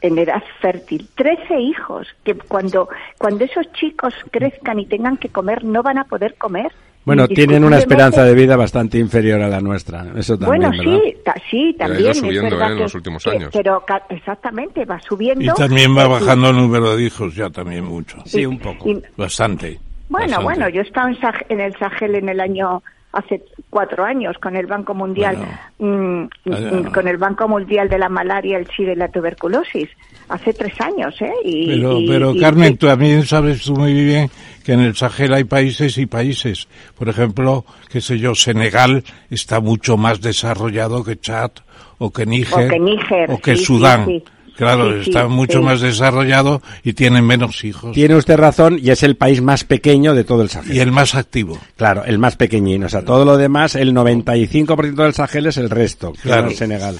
en 0.00 0.18
edad 0.18 0.42
fértil. 0.60 1.08
13 1.14 1.58
hijos, 1.60 2.06
que 2.24 2.34
cuando, 2.34 2.88
cuando 3.18 3.44
esos 3.44 3.70
chicos 3.72 4.14
crezcan 4.30 4.78
y 4.80 4.86
tengan 4.86 5.16
que 5.16 5.28
comer, 5.28 5.64
no 5.64 5.82
van 5.82 5.98
a 5.98 6.04
poder 6.04 6.34
comer. 6.34 6.72
Bueno, 7.04 7.28
tienen 7.28 7.62
una 7.62 7.78
esperanza 7.78 8.24
de 8.24 8.34
vida 8.34 8.56
bastante 8.56 8.98
inferior 8.98 9.40
a 9.40 9.48
la 9.48 9.60
nuestra. 9.60 10.06
Eso 10.16 10.36
también, 10.36 10.70
bueno, 10.70 10.70
¿verdad? 10.76 11.00
sí, 11.04 11.16
ta- 11.24 11.34
sí, 11.48 11.56
ha 11.56 11.68
ido 11.68 11.78
también. 11.78 12.10
es 12.10 12.18
subiendo, 12.18 12.50
verdad 12.50 12.68
¿eh? 12.68 12.72
en 12.72 12.78
los 12.80 12.94
últimos 12.96 13.22
que- 13.24 13.30
años. 13.30 13.50
Pero 13.52 13.84
exactamente, 14.08 14.84
va 14.84 15.00
subiendo. 15.00 15.44
Y 15.44 15.48
también 15.54 15.96
va 15.96 16.06
y- 16.06 16.08
bajando 16.08 16.50
el 16.50 16.56
número 16.56 16.96
de 16.96 17.04
hijos 17.04 17.34
ya 17.36 17.48
también 17.48 17.84
mucho. 17.84 18.18
Sí, 18.24 18.44
un 18.44 18.58
poco. 18.58 18.88
y- 18.90 19.00
Bastante. 19.16 19.78
bueno, 20.08 20.26
bastante. 20.26 20.44
bueno, 20.44 20.68
yo 20.68 20.80
he 20.80 20.84
estado 20.84 21.08
en 21.48 21.60
el 21.60 21.74
Sahel 21.78 22.16
en 22.16 22.28
el 22.28 22.40
año 22.40 22.82
hace 23.16 23.42
cuatro 23.70 24.04
años 24.04 24.36
con 24.38 24.56
el 24.56 24.66
Banco 24.66 24.94
Mundial, 24.94 25.36
mm, 25.78 26.22
Allá. 26.52 26.70
mm, 26.72 26.84
con 26.92 27.08
el 27.08 27.16
Banco 27.16 27.48
Mundial 27.48 27.88
de 27.88 27.98
la 27.98 28.08
malaria, 28.08 28.58
el 28.58 28.66
SIDA 28.68 28.92
y 28.92 28.96
la 28.96 29.08
tuberculosis. 29.08 29.88
Hace 30.28 30.52
tres 30.52 30.78
años, 30.80 31.14
¿eh? 31.22 31.32
Y, 31.44 31.66
Pero, 31.68 31.98
y- 32.00 32.08
pero 32.08 32.32
y- 32.34 32.40
Carmen, 32.40 32.76
tú 32.76 32.86
también 32.88 33.22
sabes 33.24 33.62
tú 33.64 33.74
muy 33.76 33.92
bien 33.94 34.28
que 34.64 34.72
en 34.72 34.80
el 34.80 34.94
Sahel 34.96 35.32
hay 35.34 35.44
países 35.44 35.96
y 35.98 36.06
países. 36.06 36.66
Por 36.98 37.08
ejemplo, 37.08 37.64
qué 37.90 38.00
sé 38.00 38.18
yo, 38.18 38.34
Senegal 38.34 39.04
está 39.30 39.60
mucho 39.60 39.96
más 39.96 40.20
desarrollado 40.20 41.04
que 41.04 41.16
Chad 41.18 41.52
o 41.98 42.12
que 42.12 42.26
Níger 42.26 42.66
O 42.66 42.68
que 42.70 42.78
Níger, 42.80 43.30
o 43.30 43.38
que 43.38 43.52
sí, 43.52 43.58
sí, 43.60 43.64
Sudán. 43.64 44.06
sí. 44.06 44.24
Claro, 44.56 44.92
Sí, 44.98 45.04
sí, 45.04 45.10
está 45.10 45.28
mucho 45.28 45.58
sí. 45.58 45.64
más 45.64 45.80
desarrollado 45.80 46.62
y 46.82 46.92
tienen 46.94 47.24
menos 47.26 47.62
hijos. 47.64 47.92
Tiene 47.92 48.14
usted 48.16 48.36
razón 48.36 48.78
y 48.80 48.90
es 48.90 49.02
el 49.02 49.16
país 49.16 49.42
más 49.42 49.64
pequeño 49.64 50.14
de 50.14 50.24
todo 50.24 50.42
el 50.42 50.48
Sahel. 50.48 50.74
Y 50.74 50.80
el 50.80 50.92
más 50.92 51.14
activo. 51.14 51.58
Claro, 51.76 52.04
el 52.04 52.18
más 52.18 52.36
pequeñín. 52.36 52.82
O 52.84 52.88
sea, 52.88 53.02
todo 53.04 53.24
lo 53.24 53.36
demás, 53.36 53.74
el 53.76 53.92
95% 53.94 54.94
del 55.04 55.12
Sahel 55.14 55.46
es 55.46 55.56
el 55.58 55.70
resto, 55.70 56.12
que 56.12 56.20
Claro. 56.22 56.46
es 56.46 56.52
el 56.52 56.58
Senegal. 56.58 56.98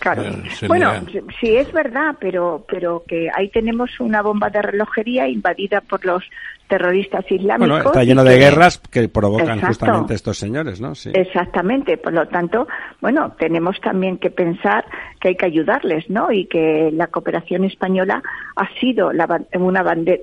Claro. 0.00 0.22
Senegal. 0.22 0.68
Bueno, 0.68 0.92
sí 1.40 1.56
es 1.56 1.72
verdad, 1.72 2.14
pero 2.20 2.64
pero 2.68 3.02
que 3.06 3.28
ahí 3.36 3.48
tenemos 3.50 3.90
una 3.98 4.22
bomba 4.22 4.48
de 4.48 4.62
relojería 4.62 5.26
invadida 5.28 5.80
por 5.80 6.04
los 6.06 6.22
terroristas 6.68 7.24
islámicos. 7.30 7.68
Bueno, 7.68 7.84
está 7.86 8.04
lleno 8.04 8.22
de 8.24 8.34
que- 8.34 8.38
guerras 8.38 8.78
que 8.78 9.08
provocan 9.08 9.58
Exacto. 9.58 9.66
justamente 9.68 10.14
estos 10.14 10.38
señores, 10.38 10.80
¿no? 10.80 10.94
Sí. 10.94 11.10
Exactamente, 11.14 11.96
por 11.96 12.12
lo 12.12 12.28
tanto, 12.28 12.68
bueno, 13.00 13.34
tenemos 13.38 13.80
también 13.80 14.18
que 14.18 14.30
pensar 14.30 14.84
que 15.20 15.28
hay 15.28 15.36
que 15.36 15.46
ayudarles, 15.46 16.08
¿no? 16.10 16.30
Y 16.30 16.46
que 16.46 16.90
la 16.92 17.06
cooperación 17.08 17.64
española 17.64 18.22
ha 18.56 18.68
sido 18.80 19.12
la, 19.12 19.40
una 19.54 19.82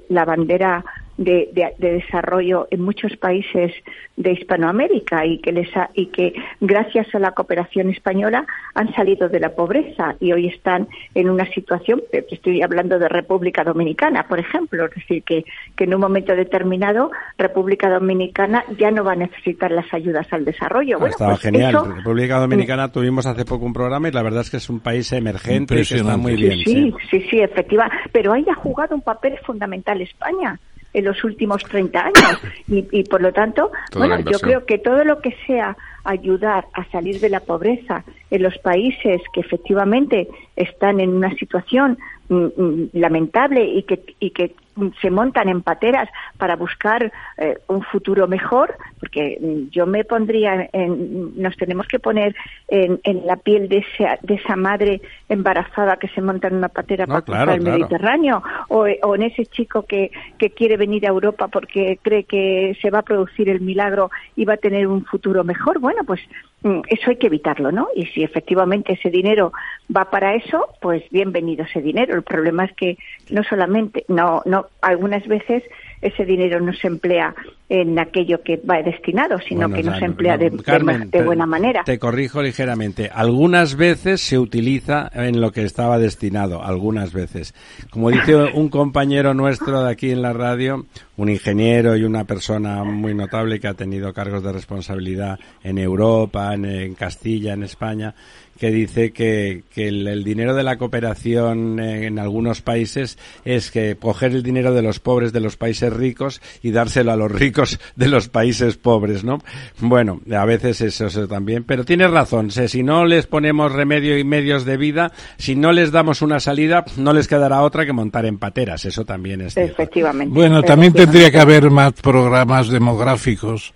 la 0.09 0.25
bandera 0.25 0.83
de, 1.17 1.49
de- 1.53 1.73
de 1.77 1.93
desarrollo 1.93 2.67
en 2.71 2.81
muchos 2.81 3.15
países 3.17 3.71
de 4.17 4.31
Hispanoamérica 4.33 5.25
y 5.25 5.39
que 5.39 5.51
les 5.51 5.75
ha- 5.77 5.89
y 5.93 6.07
que 6.07 6.33
gracias 6.59 7.13
a 7.15 7.19
la 7.19 7.31
cooperación 7.31 7.89
española 7.89 8.45
han 8.73 8.93
salido 8.95 9.29
de 9.29 9.39
la 9.39 9.49
pobreza 9.55 10.15
y 10.19 10.31
hoy 10.33 10.47
están 10.47 10.87
en 11.13 11.29
una 11.29 11.45
situación, 11.53 12.01
estoy 12.11 12.61
hablando 12.61 12.99
de 12.99 13.07
República 13.09 13.63
Dominicana, 13.63 14.27
por 14.27 14.39
ejemplo, 14.39 14.85
es 14.85 14.95
decir, 14.95 15.23
que, 15.23 15.45
que 15.75 15.83
en 15.85 15.93
un 15.93 16.01
momento 16.01 16.35
determinado 16.35 17.11
República 17.37 17.89
Dominicana 17.89 18.63
ya 18.77 18.91
no 18.91 19.03
va 19.03 19.13
a 19.13 19.15
necesitar 19.15 19.71
las 19.71 19.93
ayudas 19.93 20.27
al 20.31 20.43
desarrollo. 20.45 20.99
Bueno, 20.99 21.11
Estaba 21.11 21.31
pues 21.31 21.41
genial. 21.43 21.69
eso- 21.75 21.85
República 21.85 22.37
Dominicana 22.39 22.91
tuvimos 22.91 23.25
hace 23.25 23.45
poco 23.45 23.65
un 23.65 23.73
programa 23.73 24.07
y 24.09 24.11
la 24.11 24.21
verdad 24.23 24.41
es 24.41 24.49
que 24.49 24.57
es 24.57 24.69
un 24.69 24.79
país 24.79 25.11
emergente 25.13 25.75
que 25.75 25.81
está 25.81 26.17
muy 26.17 26.35
bien. 26.35 26.59
sí, 26.59 26.63
sí. 26.65 26.93
sí, 27.11 27.27
sí, 27.29 27.39
efectiva. 27.39 27.89
Pero 28.11 28.33
ahí 28.33 28.45
ha 28.49 28.55
jugado 28.55 28.95
un 28.95 29.01
papel 29.01 29.37
fundamental 29.45 30.01
España 30.01 30.59
en 30.95 31.05
los 31.05 31.23
últimos 31.23 31.63
30 31.63 31.99
años. 31.99 32.41
Y, 32.67 32.87
y 32.91 33.03
por 33.03 33.21
lo 33.21 33.31
tanto, 33.31 33.71
Toda 33.91 34.07
bueno, 34.07 34.31
yo 34.31 34.39
creo 34.39 34.65
que 34.65 34.79
todo 34.79 35.03
lo 35.03 35.19
que 35.19 35.35
sea 35.45 35.77
ayudar 36.03 36.65
a 36.73 36.83
salir 36.85 37.19
de 37.19 37.29
la 37.29 37.41
pobreza 37.41 38.03
en 38.31 38.41
los 38.41 38.57
países 38.59 39.21
que 39.33 39.41
efectivamente 39.41 40.27
están 40.55 40.99
en 40.99 41.09
una 41.09 41.35
situación 41.35 41.97
mm, 42.29 42.45
mm, 42.57 42.89
lamentable 42.93 43.63
y 43.65 43.83
que 43.83 44.01
y 44.19 44.31
que 44.31 44.55
se 45.01 45.09
montan 45.09 45.49
en 45.49 45.61
pateras 45.61 46.09
para 46.37 46.55
buscar 46.55 47.11
eh, 47.37 47.57
un 47.67 47.81
futuro 47.83 48.27
mejor, 48.27 48.75
porque 48.99 49.37
mm, 49.41 49.69
yo 49.69 49.85
me 49.85 50.03
pondría 50.03 50.69
en, 50.73 51.41
nos 51.41 51.55
tenemos 51.57 51.87
que 51.87 51.99
poner 51.99 52.35
en, 52.67 52.99
en 53.03 53.25
la 53.25 53.37
piel 53.37 53.69
de 53.69 53.77
esa, 53.77 54.17
de 54.21 54.35
esa 54.35 54.55
madre 54.55 55.01
embarazada 55.29 55.97
que 55.97 56.07
se 56.09 56.21
monta 56.21 56.47
en 56.47 56.55
una 56.55 56.69
patera 56.69 57.05
No, 57.05 57.13
para 57.13 57.25
claro, 57.25 57.43
cruzar 57.43 57.57
el 57.57 57.63
claro. 57.63 57.79
Mediterráneo, 57.79 58.43
o, 58.69 58.85
o 59.01 59.15
en 59.15 59.23
ese 59.23 59.45
chico 59.45 59.83
que, 59.83 60.11
que 60.37 60.49
quiere 60.49 60.77
venir 60.77 61.05
a 61.05 61.09
Europa 61.09 61.47
porque 61.47 61.99
cree 62.01 62.23
que 62.23 62.77
se 62.81 62.89
va 62.89 62.99
a 62.99 63.03
producir 63.03 63.49
el 63.49 63.61
milagro 63.61 64.11
y 64.35 64.45
va 64.45 64.53
a 64.53 64.57
tener 64.57 64.87
un 64.87 65.05
futuro 65.05 65.43
mejor. 65.43 65.79
Bueno, 65.79 66.03
pues 66.05 66.21
mm, 66.63 66.81
eso 66.87 67.09
hay 67.09 67.17
que 67.17 67.27
evitarlo, 67.27 67.71
¿no? 67.71 67.87
Y 67.95 68.05
si 68.07 68.23
efectivamente 68.23 68.93
ese 68.93 69.09
dinero 69.09 69.53
va 69.95 70.09
para 70.09 70.35
eso, 70.35 70.67
pues 70.81 71.03
bienvenido 71.11 71.65
ese 71.65 71.81
dinero. 71.81 72.15
El 72.15 72.23
problema 72.23 72.65
es 72.65 72.73
que 72.73 72.97
no 73.29 73.43
solamente, 73.43 74.05
no, 74.07 74.41
no, 74.45 74.64
algunas 74.81 75.27
veces 75.27 75.63
ese 76.01 76.25
dinero 76.25 76.59
no 76.59 76.73
se 76.73 76.87
emplea 76.87 77.33
en 77.67 77.97
aquello 77.97 78.43
que 78.43 78.57
va 78.57 78.81
destinado, 78.83 79.39
sino 79.39 79.67
Bueno, 79.67 79.75
que 79.75 79.83
no 79.83 79.97
se 79.97 80.05
emplea 80.05 80.37
de, 80.37 80.51
no, 80.51 80.61
Carmen, 80.61 81.09
buena 81.25 81.47
manera. 81.47 81.83
Te 81.83 81.97
corrijo 81.97 82.43
ligeramente. 82.43 83.09
Algunas 83.11 83.75
veces 83.75 84.21
se 84.21 84.37
utiliza 84.37 85.09
en 85.15 85.41
lo 85.41 85.51
que 85.51 85.63
estaba 85.63 85.97
destinado, 85.97 86.63
algunas 86.63 87.11
veces. 87.11 87.55
Como 87.89 88.11
dice 88.11 88.35
un 88.53 88.69
compañero 88.69 89.33
nuestro 89.33 89.83
de 89.83 89.91
aquí 89.91 90.11
en 90.11 90.21
la 90.21 90.33
radio, 90.33 90.85
un 91.17 91.29
ingeniero 91.29 91.95
y 91.95 92.03
una 92.03 92.25
persona 92.25 92.83
muy 92.83 93.15
notable 93.15 93.59
que 93.59 93.67
ha 93.67 93.73
tenido 93.73 94.13
cargos 94.13 94.43
de 94.43 94.51
responsabilidad 94.51 95.39
en 95.63 95.79
Europa, 95.79 96.53
en, 96.53 96.65
en 96.65 96.93
Castilla, 96.93 97.53
en 97.53 97.63
España, 97.63 98.13
que 98.57 98.71
dice 98.71 99.11
que, 99.11 99.63
que 99.73 99.87
el, 99.87 100.07
el 100.07 100.23
dinero 100.23 100.55
de 100.55 100.63
la 100.63 100.77
cooperación 100.77 101.79
en, 101.79 102.03
en 102.03 102.19
algunos 102.19 102.61
países 102.61 103.17
es 103.43 103.71
que 103.71 103.95
coger 103.95 104.31
el 104.31 104.43
dinero 104.43 104.73
de 104.73 104.81
los 104.81 104.99
pobres 104.99 105.33
de 105.33 105.39
los 105.39 105.57
países 105.57 105.91
ricos 105.91 106.41
y 106.61 106.71
dárselo 106.71 107.11
a 107.11 107.15
los 107.15 107.31
ricos 107.31 107.79
de 107.95 108.07
los 108.07 108.29
países 108.29 108.77
pobres, 108.77 109.23
¿no? 109.23 109.39
Bueno, 109.79 110.21
a 110.31 110.45
veces 110.45 110.81
eso, 110.81 111.07
eso 111.07 111.27
también, 111.27 111.63
pero 111.63 111.83
tienes 111.83 112.11
razón, 112.11 112.51
sé, 112.51 112.67
si 112.67 112.83
no 112.83 113.05
les 113.05 113.27
ponemos 113.27 113.71
remedio 113.71 114.17
y 114.17 114.23
medios 114.23 114.65
de 114.65 114.77
vida, 114.77 115.11
si 115.37 115.55
no 115.55 115.71
les 115.71 115.91
damos 115.91 116.21
una 116.21 116.39
salida, 116.39 116.85
no 116.97 117.13
les 117.13 117.27
quedará 117.27 117.61
otra 117.61 117.85
que 117.85 117.93
montar 117.93 118.25
en 118.25 118.37
pateras, 118.37 118.85
eso 118.85 119.05
también 119.05 119.41
es 119.41 119.53
cierto. 119.53 119.73
Efectivamente. 119.73 120.33
Bueno, 120.33 120.63
también 120.63 120.91
Efectivamente. 120.91 121.19
tendría 121.19 121.31
que 121.31 121.39
haber 121.39 121.69
más 121.69 121.93
programas 121.93 122.69
demográficos 122.69 123.73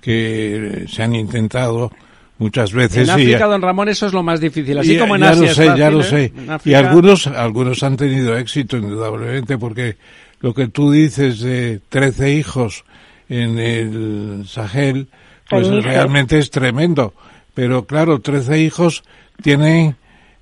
que 0.00 0.84
se 0.88 1.02
han 1.02 1.14
intentado 1.14 1.90
muchas 2.40 2.72
veces. 2.72 3.08
En 3.08 3.20
y- 3.20 3.22
África, 3.22 3.46
don 3.46 3.62
Ramón, 3.62 3.88
eso 3.88 4.06
es 4.08 4.12
lo 4.12 4.24
más 4.24 4.40
difícil, 4.40 4.76
así 4.78 4.96
y- 4.96 4.98
como 4.98 5.14
en 5.14 5.22
ya 5.22 5.30
Asia 5.30 5.42
lo 5.42 5.48
es 5.50 5.54
sé, 5.56 5.64
ya 5.78 5.90
lo 5.90 6.00
¿eh? 6.00 6.04
sé. 6.04 6.24
En 6.36 6.58
Y 6.64 6.74
algunos, 6.74 7.26
algunos 7.28 7.82
han 7.84 7.96
tenido 7.96 8.36
éxito, 8.36 8.76
indudablemente, 8.76 9.56
porque 9.58 9.96
lo 10.40 10.52
que 10.52 10.66
tú 10.66 10.90
dices 10.90 11.38
de 11.40 11.80
13 11.88 12.32
hijos 12.34 12.84
en 13.28 13.58
el 13.60 14.44
Sahel, 14.48 15.06
Pues 15.48 15.66
En 15.68 15.82
realmente 15.82 16.38
es 16.38 16.50
tremendo. 16.50 17.12
Pero 17.54 17.84
claro, 17.84 18.20
13 18.20 18.60
hijos 18.60 19.02
tienen 19.42 19.96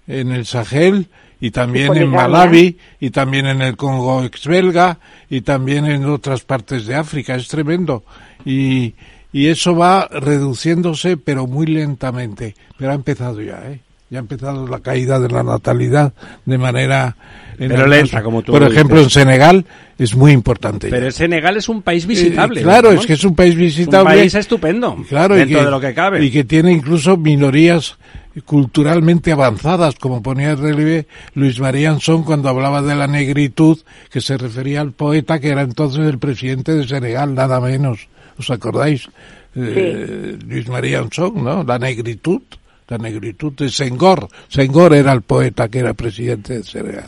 en 0.07 0.33
el 0.33 0.45
Sahel 0.45 1.07
y 1.41 1.51
también 1.51 1.87
en 1.87 1.89
poligamia. 2.11 2.29
Malawi 2.29 2.77
y 3.01 3.09
también 3.11 3.47
en 3.47 3.63
el 3.63 3.75
Congo 3.77 4.23
exbelga 4.25 4.99
y 5.31 5.41
también 5.41 5.87
en 5.87 6.05
otras 6.05 6.43
partes 6.43 6.85
de 6.87 6.95
África. 6.95 7.37
Es 7.37 7.49
tremendo. 7.49 8.05
Y, 8.45 8.95
y 9.33 9.47
eso 9.49 9.75
va 9.77 10.09
reduciéndose, 10.11 11.17
pero 11.17 11.47
muy 11.47 11.67
lentamente. 11.67 12.55
Pero 12.79 12.93
ha 12.93 12.95
empezado 12.95 13.41
ya, 13.43 13.63
¿eh? 13.71 13.81
Ya 14.11 14.19
ha 14.19 14.21
empezado 14.21 14.67
la 14.67 14.81
caída 14.81 15.21
de 15.21 15.29
la 15.29 15.43
natalidad 15.43 16.15
de 16.47 16.57
manera... 16.57 17.15
en 17.59 17.69
Pero 17.69 17.87
lenta, 17.87 18.23
como 18.23 18.41
tú 18.41 18.53
Por 18.53 18.63
lo 18.63 18.69
ejemplo, 18.69 18.97
dices. 18.97 19.17
en 19.19 19.23
Senegal 19.25 19.67
es 19.99 20.17
muy 20.17 20.33
importante. 20.33 20.89
Pero 20.89 21.07
ya. 21.07 21.13
Senegal 21.13 21.59
es 21.59 21.69
un 21.69 21.83
país 21.83 22.07
visitable. 22.07 22.61
Eh, 22.61 22.63
claro, 22.63 22.89
Ramón. 22.89 23.01
es 23.01 23.07
que 23.07 23.13
es 23.13 23.25
un 23.25 23.35
país 23.35 23.53
Es 23.53 23.59
visitable. 23.59 24.15
un 24.15 24.19
país 24.21 24.35
estupendo. 24.35 24.97
Claro, 25.11 25.37
y 25.37 25.41
dentro 25.41 25.63
de 25.63 25.71
lo 25.71 25.79
que 25.79 25.93
cabe. 25.93 26.25
Y 26.25 26.31
que 26.31 26.45
tiene 26.45 26.73
incluso 26.73 27.19
minorías 27.19 27.99
culturalmente 28.47 29.33
avanzadas, 29.33 29.97
como 29.97 30.23
ponía 30.23 30.53
en 30.53 30.59
relieve 30.59 31.07
Luis 31.35 31.61
María 31.61 31.91
Anson 31.91 32.23
cuando 32.23 32.49
hablaba 32.49 32.81
de 32.81 32.95
la 32.95 33.09
negritud, 33.09 33.79
que 34.11 34.23
se 34.23 34.39
refería 34.39 34.81
al 34.81 34.93
poeta 34.93 35.39
que 35.39 35.49
era 35.49 35.61
entonces 35.63 36.07
el 36.07 36.19
presidente 36.19 36.73
de 36.75 36.89
Senegal, 36.89 37.35
nada 37.35 37.61
menos. 37.61 38.09
¿Os 38.39 38.51
acordáis? 38.51 39.09
Eh, 39.55 40.39
Luis 40.47 40.69
María 40.69 41.01
Anson, 41.01 41.43
¿no? 41.43 41.65
La 41.65 41.79
negritud, 41.79 42.43
la 42.87 42.99
negritud 42.99 43.53
de 43.53 43.69
Senghor. 43.69 44.29
Senghor 44.49 44.95
era 44.95 45.13
el 45.13 45.23
poeta 45.23 45.69
que 45.69 45.81
era 45.81 45.95
presidente 45.95 46.59
de 46.59 46.63
Senegal. 46.63 47.07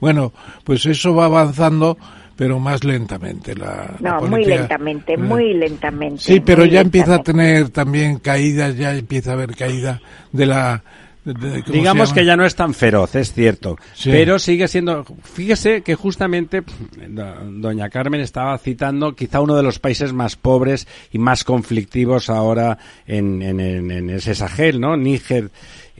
Bueno, 0.00 0.32
pues 0.64 0.86
eso 0.86 1.14
va 1.14 1.26
avanzando, 1.26 1.98
pero 2.36 2.58
más 2.58 2.82
lentamente. 2.84 3.54
La, 3.54 3.94
la 4.00 4.20
No, 4.20 4.26
muy 4.28 4.44
lentamente, 4.44 5.12
eh, 5.14 5.18
muy 5.18 5.52
lentamente. 5.52 6.22
Sí, 6.22 6.40
pero 6.40 6.64
ya 6.64 6.80
empieza 6.80 7.16
a 7.16 7.22
tener 7.22 7.68
también 7.68 8.18
caídas, 8.18 8.76
ya 8.76 8.94
empieza 8.94 9.32
a 9.32 9.34
haber 9.34 9.54
caída 9.54 10.00
de 10.32 10.46
la... 10.46 10.82
de- 11.24 11.34
de- 11.34 11.62
¿cómo 11.62 11.72
Digamos 11.74 12.12
que 12.12 12.24
ya 12.24 12.36
no 12.36 12.44
es 12.46 12.54
tan 12.54 12.72
feroz, 12.74 13.14
es 13.14 13.32
cierto. 13.32 13.76
Sí. 13.94 14.10
Pero 14.10 14.38
sigue 14.38 14.66
siendo. 14.68 15.04
Fíjese 15.22 15.82
que 15.82 15.94
justamente 15.94 16.62
do- 17.08 17.34
doña 17.50 17.88
Carmen 17.90 18.20
estaba 18.20 18.56
citando 18.58 19.14
quizá 19.14 19.40
uno 19.40 19.56
de 19.56 19.62
los 19.62 19.78
países 19.78 20.12
más 20.12 20.36
pobres 20.36 20.86
y 21.12 21.18
más 21.18 21.44
conflictivos 21.44 22.30
ahora 22.30 22.78
en, 23.06 23.42
en, 23.42 23.60
en- 23.60 23.90
en 23.90 24.10
ese 24.10 24.34
Sahel, 24.34 24.80
¿no? 24.80 24.96
Níger. 24.96 25.50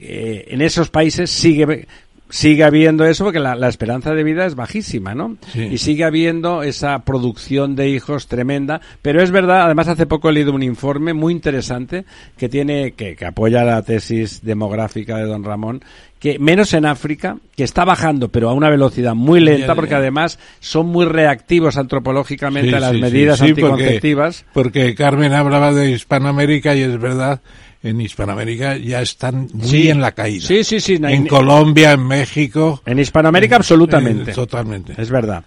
Eh, 0.03 0.45
en 0.47 0.61
esos 0.61 0.89
países 0.89 1.29
sigue. 1.29 1.87
Sigue 2.31 2.63
habiendo 2.63 3.05
eso 3.05 3.25
porque 3.25 3.39
la, 3.39 3.55
la 3.55 3.67
esperanza 3.67 4.13
de 4.13 4.23
vida 4.23 4.45
es 4.45 4.55
bajísima, 4.55 5.13
¿no? 5.13 5.37
Sí. 5.53 5.63
Y 5.71 5.77
sigue 5.77 6.03
habiendo 6.05 6.63
esa 6.63 6.97
producción 7.05 7.75
de 7.75 7.89
hijos 7.89 8.27
tremenda. 8.27 8.81
Pero 9.01 9.21
es 9.21 9.29
verdad, 9.31 9.63
además 9.65 9.87
hace 9.89 10.05
poco 10.07 10.29
he 10.29 10.33
leído 10.33 10.53
un 10.53 10.63
informe 10.63 11.13
muy 11.13 11.33
interesante 11.33 12.05
que 12.37 12.49
tiene, 12.49 12.93
que, 12.93 13.15
que 13.15 13.25
apoya 13.25 13.63
la 13.63 13.81
tesis 13.83 14.41
demográfica 14.43 15.17
de 15.17 15.25
don 15.25 15.43
Ramón, 15.43 15.83
que 16.19 16.37
menos 16.39 16.73
en 16.73 16.85
África, 16.85 17.37
que 17.55 17.63
está 17.63 17.83
bajando, 17.83 18.29
pero 18.29 18.49
a 18.49 18.53
una 18.53 18.69
velocidad 18.69 19.15
muy 19.15 19.39
lenta, 19.39 19.73
porque 19.75 19.95
además 19.95 20.39
son 20.59 20.85
muy 20.87 21.05
reactivos 21.05 21.77
antropológicamente 21.77 22.69
Sí, 22.69 22.75
a 22.75 22.79
las 22.79 22.91
sí, 22.91 23.01
medidas 23.01 23.39
porque- 23.39 23.51
anticonceptivas. 23.51 24.45
Porque, 24.53 24.95
Carmen 24.95 25.33
hablaba 25.33 25.73
de 25.73 25.91
Hispanoamérica 25.91 26.75
y 26.75 26.81
es 26.81 26.99
verdad, 26.99 27.41
en 27.83 27.99
Hispanoamérica 28.01 28.77
ya 28.77 29.01
están 29.01 29.47
muy 29.53 29.67
Sí. 29.67 29.89
en 29.89 30.01
la 30.01 30.11
caída. 30.11 30.45
Sí, 30.45 30.63
sí, 30.63 30.79
sí. 30.79 30.99
En 31.01 31.27
Colombia, 31.27 31.93
en 31.93 32.07
México. 32.07 32.81
En 32.85 32.99
Hispanoamérica, 32.99 33.55
absolutamente. 33.55 34.31
eh, 34.31 34.33
totalmente. 34.33 34.93
Es 34.97 35.09
verdad. 35.09 35.43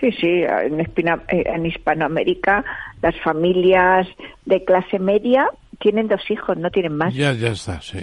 Sí, 0.00 0.10
sí, 0.12 0.26
en, 0.28 0.78
Espina- 0.80 1.22
eh, 1.28 1.42
en 1.46 1.66
Hispanoamérica 1.66 2.64
las 3.02 3.14
familias 3.22 4.06
de 4.44 4.64
clase 4.64 4.98
media 4.98 5.46
tienen 5.80 6.08
dos 6.08 6.20
hijos, 6.30 6.56
no 6.56 6.70
tienen 6.70 6.96
más. 6.96 7.12
Ya, 7.14 7.32
ya 7.32 7.48
está, 7.48 7.80
sí. 7.80 7.98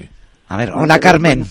A 0.49 0.57
ver, 0.57 0.71
hola 0.71 0.99
Carmen. 0.99 1.45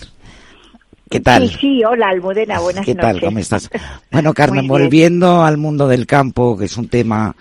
¿Qué 1.09 1.19
tal? 1.19 1.49
Sí, 1.49 1.57
sí, 1.59 1.83
hola 1.83 2.07
Almudena, 2.09 2.59
buenas 2.59 2.85
¿Qué 2.85 2.95
tal? 2.95 3.13
noches. 3.17 3.27
¿Cómo 3.27 3.39
estás? 3.39 3.69
Bueno, 4.11 4.33
Carmen, 4.33 4.67
volviendo 4.67 5.43
al 5.43 5.57
mundo 5.57 5.87
del 5.87 6.07
campo, 6.07 6.57
que 6.57 6.65
es 6.65 6.77
un 6.77 6.87
tema 6.87 7.35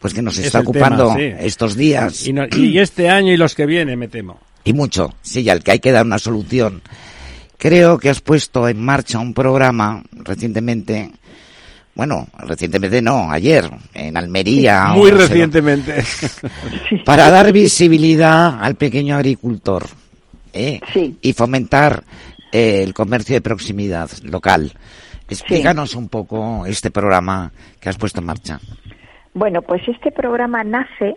pues 0.00 0.12
que 0.14 0.22
nos 0.22 0.38
Es 0.38 0.46
está 0.46 0.60
ocupando 0.60 1.14
tema, 1.14 1.16
sí. 1.38 1.46
estos 1.46 1.76
días 1.76 2.26
Y, 2.26 2.32
no- 2.32 2.46
y 2.50 2.78
este 2.78 3.08
año 3.10 3.32
y 3.32 3.36
los 3.36 3.54
que 3.54 3.66
vienen, 3.66 3.98
me 3.98 4.08
temo. 4.08 4.40
y 4.64 4.72
mucho, 4.72 5.14
sí, 5.22 5.48
al 5.48 5.62
que 5.62 5.72
hay 5.72 5.78
que 5.78 5.92
dar 5.92 6.04
una 6.06 6.18
solución. 6.18 6.82
Creo 7.58 7.98
que 7.98 8.08
has 8.08 8.20
puesto 8.22 8.66
en 8.68 8.82
marcha 8.82 9.18
un 9.18 9.34
programa 9.34 10.02
recientemente, 10.12 11.10
bueno, 11.94 12.26
recientemente 12.38 13.02
no, 13.02 13.30
ayer, 13.30 13.70
en 13.92 14.16
Almería. 14.16 14.86
Muy 14.94 15.10
recientemente. 15.10 16.02
Para 17.04 17.28
dar 17.30 17.52
visibilidad 17.52 18.62
al 18.62 18.76
pequeño 18.76 19.14
agricultor 19.16 19.86
¿eh? 20.54 20.80
Sí. 20.94 21.18
y 21.20 21.32
fomentar 21.34 22.02
eh, 22.52 22.82
el 22.82 22.94
comercio 22.94 23.34
de 23.34 23.40
proximidad 23.42 24.10
local. 24.22 24.72
Explícanos 25.28 25.94
un 25.94 26.08
poco 26.08 26.64
este 26.66 26.90
programa 26.90 27.52
que 27.78 27.88
has 27.90 27.96
puesto 27.98 28.20
en 28.20 28.26
marcha. 28.26 28.58
Bueno, 29.34 29.62
pues 29.62 29.86
este 29.88 30.10
programa 30.10 30.64
nace 30.64 31.16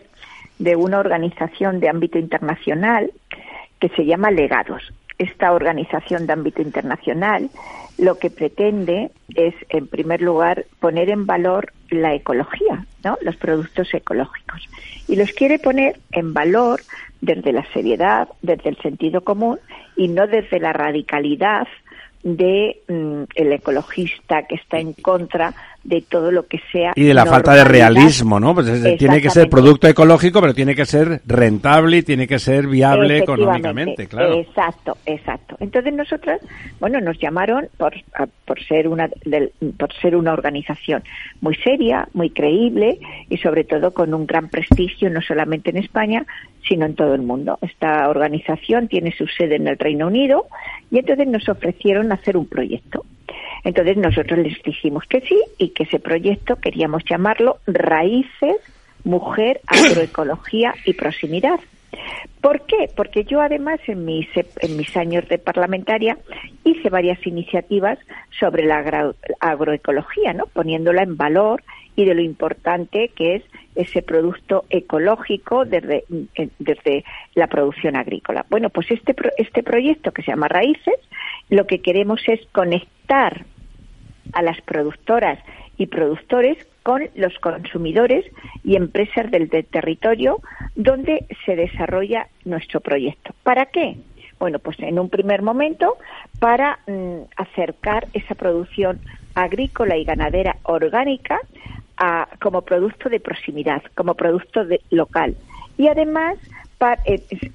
de 0.60 0.76
una 0.76 1.00
organización 1.00 1.80
de 1.80 1.90
ámbito 1.90 2.20
internacional 2.20 3.12
que 3.80 3.90
se 3.90 4.06
llama 4.06 4.32
Legados. 4.32 4.94
Esta 5.18 5.52
organización 5.52 6.26
de 6.26 6.34
ámbito 6.34 6.62
internacional 6.62 7.50
lo 7.98 8.18
que 8.18 8.30
pretende 8.30 9.12
es, 9.36 9.54
en 9.70 9.88
primer 9.88 10.22
lugar, 10.22 10.66
poner 10.80 11.10
en 11.10 11.26
valor 11.26 11.72
la 11.90 12.14
ecología, 12.14 12.86
¿no? 13.04 13.18
los 13.22 13.36
productos 13.36 13.94
ecológicos. 13.94 14.68
Y 15.08 15.16
los 15.16 15.32
quiere 15.32 15.60
poner 15.60 16.00
en 16.12 16.34
valor 16.34 16.82
desde 17.22 17.52
la 17.52 17.66
seriedad, 17.72 18.30
desde 18.42 18.70
el 18.70 18.78
sentido 18.78 19.24
común 19.24 19.60
y 19.96 20.08
no 20.08 20.28
desde 20.28 20.60
la 20.60 20.74
radicalidad 20.74 21.68
de 22.24 22.82
mm, 22.88 23.24
el 23.36 23.54
ecologista 23.54 24.44
que 24.44 24.56
está 24.56 24.80
en 24.80 24.94
contra 24.94 25.54
de 25.84 26.02
todo 26.02 26.32
lo 26.32 26.48
que 26.48 26.62
sea 26.72 26.94
Y 26.96 27.04
de 27.04 27.14
la 27.14 27.26
falta 27.26 27.54
de 27.54 27.64
realismo, 27.66 28.40
¿no? 28.40 28.54
Pues 28.54 28.68
es- 28.68 28.98
tiene 28.98 29.22
que 29.22 29.30
ser 29.30 29.50
producto 29.50 29.88
ecológico, 29.88 30.40
pero 30.40 30.54
tiene 30.54 30.76
que 30.76 30.86
ser 30.86 31.22
rentable 31.26 31.98
y 31.98 32.04
tiene 32.04 32.28
que 32.28 32.40
ser 32.40 32.68
viable 32.68 33.18
económicamente, 33.18 34.08
claro. 34.08 34.34
Exacto, 34.34 34.98
exacto. 35.06 35.58
Entonces 35.60 35.94
nosotros, 35.94 36.40
bueno, 36.80 37.02
nos 37.02 37.20
llamaron 37.20 37.68
por, 37.78 37.94
por 38.46 38.64
ser 38.64 38.88
una 38.88 39.10
por 39.78 39.94
ser 40.02 40.16
una 40.16 40.34
organización 40.34 41.04
muy 41.42 41.56
seria, 41.56 42.08
muy 42.14 42.30
creíble 42.30 43.00
y 43.30 43.38
sobre 43.38 43.64
todo 43.66 43.94
con 43.94 44.14
un 44.14 44.26
gran 44.26 44.50
prestigio 44.50 45.10
no 45.10 45.22
solamente 45.22 45.70
en 45.72 45.78
España, 45.78 46.26
sino 46.68 46.86
en 46.86 46.96
todo 46.96 47.14
el 47.14 47.22
mundo. 47.22 47.60
Esta 47.62 48.08
organización 48.10 48.88
tiene 48.88 49.12
su 49.18 49.28
sede 49.28 49.56
en 49.56 49.68
el 49.68 49.78
Reino 49.78 50.08
Unido 50.08 50.46
y 50.92 51.00
entonces 51.00 51.28
nos 51.28 51.48
ofrecieron 51.50 52.12
hacer 52.12 52.38
un 52.38 52.48
proyecto. 52.48 53.06
Entonces 53.64 53.98
nosotros 53.98 54.40
les 54.40 54.62
dijimos 54.64 55.04
que 55.08 55.22
sí 55.22 55.40
y 55.58 55.70
que 55.70 55.84
ese 55.84 56.00
proyecto 56.00 56.58
queríamos 56.58 57.04
llamarlo 57.06 57.58
Raíces, 57.66 58.58
Mujer, 59.04 59.62
Agroecología 59.68 60.74
y 60.86 60.94
Proximidad. 60.94 61.60
¿Por 62.42 62.66
qué? 62.66 62.90
Porque 62.96 63.24
yo 63.24 63.40
además 63.40 63.80
en 63.88 64.04
mis, 64.04 64.28
en 64.36 64.78
mis 64.78 64.98
años 64.98 65.28
de 65.30 65.38
parlamentaria 65.38 66.18
hice 66.64 66.90
varias 66.90 67.26
iniciativas 67.26 68.00
sobre 68.40 68.66
la 68.66 68.78
agro- 68.80 69.16
agroecología, 69.40 70.34
¿no? 70.34 70.46
poniéndola 70.48 71.04
en 71.04 71.16
valor 71.16 71.64
y 71.96 72.06
de 72.06 72.16
lo 72.16 72.22
importante 72.22 73.10
que 73.16 73.36
es 73.36 73.44
ese 73.76 74.02
producto 74.02 74.66
ecológico 74.72 75.66
desde, 75.66 76.04
desde 76.58 77.06
la 77.36 77.46
producción 77.48 77.96
agrícola. 77.96 78.46
Bueno, 78.50 78.70
pues 78.72 78.90
este, 78.90 79.16
este 79.38 79.62
proyecto 79.62 80.12
que 80.12 80.24
se 80.24 80.32
llama 80.32 80.48
Raíces, 80.48 80.96
lo 81.50 81.68
que 81.68 81.80
queremos 81.82 82.22
es 82.28 82.40
conectar 82.52 83.46
a 84.32 84.42
las 84.42 84.60
productoras 84.62 85.40
y 85.78 85.88
productores 85.88 86.58
con 86.84 87.10
los 87.16 87.38
consumidores 87.40 88.26
y 88.64 88.76
empresas 88.76 89.30
del, 89.32 89.50
territorio 89.50 90.40
donde 90.76 91.26
se 91.46 91.56
desarrolla 91.56 92.28
nuestro 92.46 92.80
proyecto. 92.82 93.34
¿Para 93.44 93.66
qué? 93.68 93.98
Bueno, 94.40 94.60
pues 94.60 94.78
en 94.80 95.00
un 95.00 95.10
primer 95.10 95.42
momento 95.42 95.98
para 96.40 96.80
mm, 96.88 97.22
acercar 97.38 98.08
esa 98.14 98.36
producción 98.36 99.00
agrícola 99.36 99.98
y 99.98 100.04
ganadera 100.04 100.58
orgánica 100.64 101.40
a- 101.98 102.28
como 102.42 102.62
producto 102.64 103.10
de 103.10 103.20
proximidad, 103.20 103.82
como 103.96 104.16
producto 104.16 104.66
de- 104.66 104.82
local. 104.90 105.36
Y 105.78 105.88
además, 105.88 106.36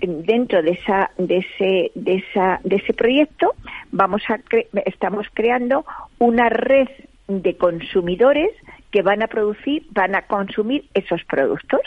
dentro 0.01 0.63
de 0.63 0.71
esa, 0.73 1.11
de 1.19 1.39
ese, 1.39 1.91
de 1.95 2.15
esa, 2.17 2.61
de 2.65 2.77
ese 2.77 2.93
proyecto, 2.95 3.55
vamos 3.93 4.23
a 4.29 4.39
cre- 4.39 4.67
estamos 4.87 5.27
creando 5.35 5.85
una 6.19 6.49
red 6.49 6.89
de 7.29 7.57
consumidores 7.57 8.51
que 8.91 9.03
van 9.03 9.23
a 9.23 9.27
producir, 9.27 9.85
van 9.91 10.15
a 10.15 10.23
consumir 10.23 10.85
esos 10.95 11.23
productos 11.25 11.81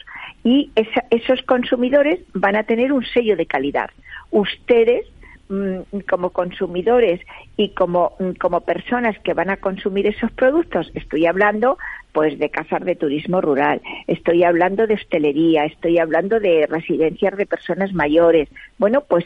y 0.43 0.69
esa- 0.75 1.05
esos 1.09 1.41
consumidores 1.43 2.19
van 2.33 2.55
a 2.55 2.63
tener 2.63 2.91
un 2.93 3.03
sello 3.05 3.35
de 3.35 3.45
calidad. 3.47 3.89
Ustedes 4.29 5.05
mm, 5.49 5.99
como 6.09 6.29
consumidores 6.29 7.19
y 7.57 7.73
como, 7.73 8.13
mm, 8.19 8.31
como 8.39 8.61
personas 8.61 9.19
que 9.19 9.33
van 9.33 9.49
a 9.49 9.57
consumir 9.57 10.07
esos 10.07 10.31
productos, 10.31 10.89
estoy 10.93 11.25
hablando 11.25 11.77
pues 12.11 12.37
de 12.39 12.49
casas 12.49 12.83
de 12.83 12.95
turismo 12.95 13.41
rural, 13.41 13.81
estoy 14.07 14.43
hablando 14.43 14.87
de 14.87 14.95
hostelería, 14.95 15.65
estoy 15.65 15.97
hablando 15.97 16.39
de 16.39 16.67
residencias 16.67 17.37
de 17.37 17.45
personas 17.45 17.93
mayores. 17.93 18.49
Bueno, 18.77 19.01
pues 19.01 19.25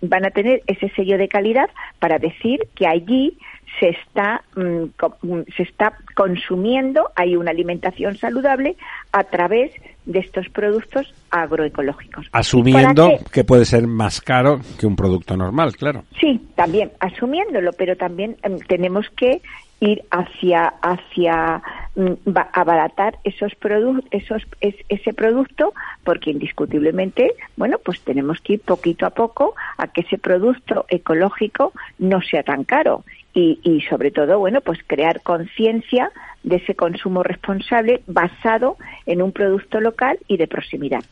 van 0.00 0.24
a 0.24 0.30
tener 0.30 0.62
ese 0.66 0.88
sello 0.90 1.18
de 1.18 1.28
calidad 1.28 1.70
para 1.98 2.18
decir 2.18 2.60
que 2.74 2.86
allí 2.86 3.36
se 3.80 3.90
está, 3.90 4.42
mm, 4.54 5.26
mm, 5.26 5.40
se 5.56 5.62
está 5.62 5.96
consumiendo, 6.14 7.10
hay 7.16 7.36
una 7.36 7.50
alimentación 7.50 8.16
saludable 8.16 8.76
a 9.12 9.24
través 9.24 9.72
de 10.04 10.18
estos 10.18 10.48
productos 10.48 11.12
agroecológicos. 11.30 12.26
Asumiendo 12.32 13.10
que 13.32 13.44
puede 13.44 13.64
ser 13.64 13.86
más 13.86 14.20
caro 14.20 14.60
que 14.78 14.86
un 14.86 14.96
producto 14.96 15.36
normal, 15.36 15.76
claro. 15.76 16.04
Sí, 16.20 16.40
también 16.54 16.92
asumiéndolo, 17.00 17.72
pero 17.72 17.96
también 17.96 18.36
em, 18.42 18.58
tenemos 18.58 19.08
que 19.16 19.40
ir 19.82 20.04
hacia 20.10 20.68
hacia 20.80 21.60
mm, 21.96 22.12
abaratar 22.52 23.18
esos 23.24 23.54
productos 23.56 24.08
esos 24.12 24.46
ese 24.60 25.12
producto 25.12 25.74
porque 26.04 26.30
indiscutiblemente 26.30 27.34
bueno 27.56 27.78
pues 27.84 28.00
tenemos 28.02 28.40
que 28.40 28.54
ir 28.54 28.60
poquito 28.60 29.06
a 29.06 29.10
poco 29.10 29.54
a 29.78 29.88
que 29.88 30.02
ese 30.02 30.18
producto 30.18 30.86
ecológico 30.88 31.72
no 31.98 32.22
sea 32.22 32.44
tan 32.44 32.62
caro 32.62 33.04
y, 33.34 33.60
y 33.62 33.80
sobre 33.82 34.10
todo 34.10 34.38
bueno 34.38 34.60
pues 34.60 34.78
crear 34.86 35.22
conciencia 35.22 36.10
de 36.42 36.56
ese 36.56 36.74
consumo 36.74 37.22
responsable 37.22 38.02
basado 38.06 38.76
en 39.06 39.22
un 39.22 39.32
producto 39.32 39.80
local 39.80 40.18
y 40.26 40.36
de 40.36 40.48
proximidad. 40.48 41.04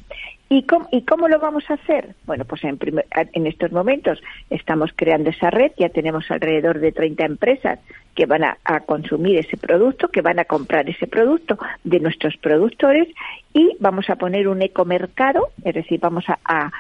¿Y 0.49 0.65
cómo, 0.65 0.89
¿Y 0.91 1.03
cómo 1.03 1.29
lo 1.29 1.39
vamos 1.39 1.63
a 1.71 1.75
hacer? 1.75 2.17
Bueno, 2.27 2.45
pues 2.45 2.65
en, 2.65 2.77
en 3.33 3.47
estos 3.47 3.71
momentos 3.71 4.21
estamos 4.51 4.91
creando 4.97 5.31
esa 5.31 5.49
red, 5.49 5.71
ya 5.79 5.91
tenemos 5.91 6.29
alrededor 6.29 6.81
de 6.81 6.91
30 6.91 7.25
empresas 7.25 7.79
que 8.17 8.27
van 8.27 8.43
a, 8.43 8.81
consumir 8.81 9.39
ese 9.39 9.57
producto, 9.57 10.09
que 10.09 10.21
van 10.21 10.41
a 10.41 10.45
comprar 10.45 10.91
ese 10.91 11.07
producto 11.07 11.57
de 11.85 12.01
nuestros 12.01 12.37
productores 12.37 13.09
y 13.55 13.77
vamos 13.79 14.11
a 14.11 14.17
poner 14.17 14.49
un 14.49 14.63
ecomercado, 14.63 15.51
es 15.65 15.75
decir, 15.75 16.01
vamos 16.01 16.25
a, 16.29 16.39
a, 16.45 16.73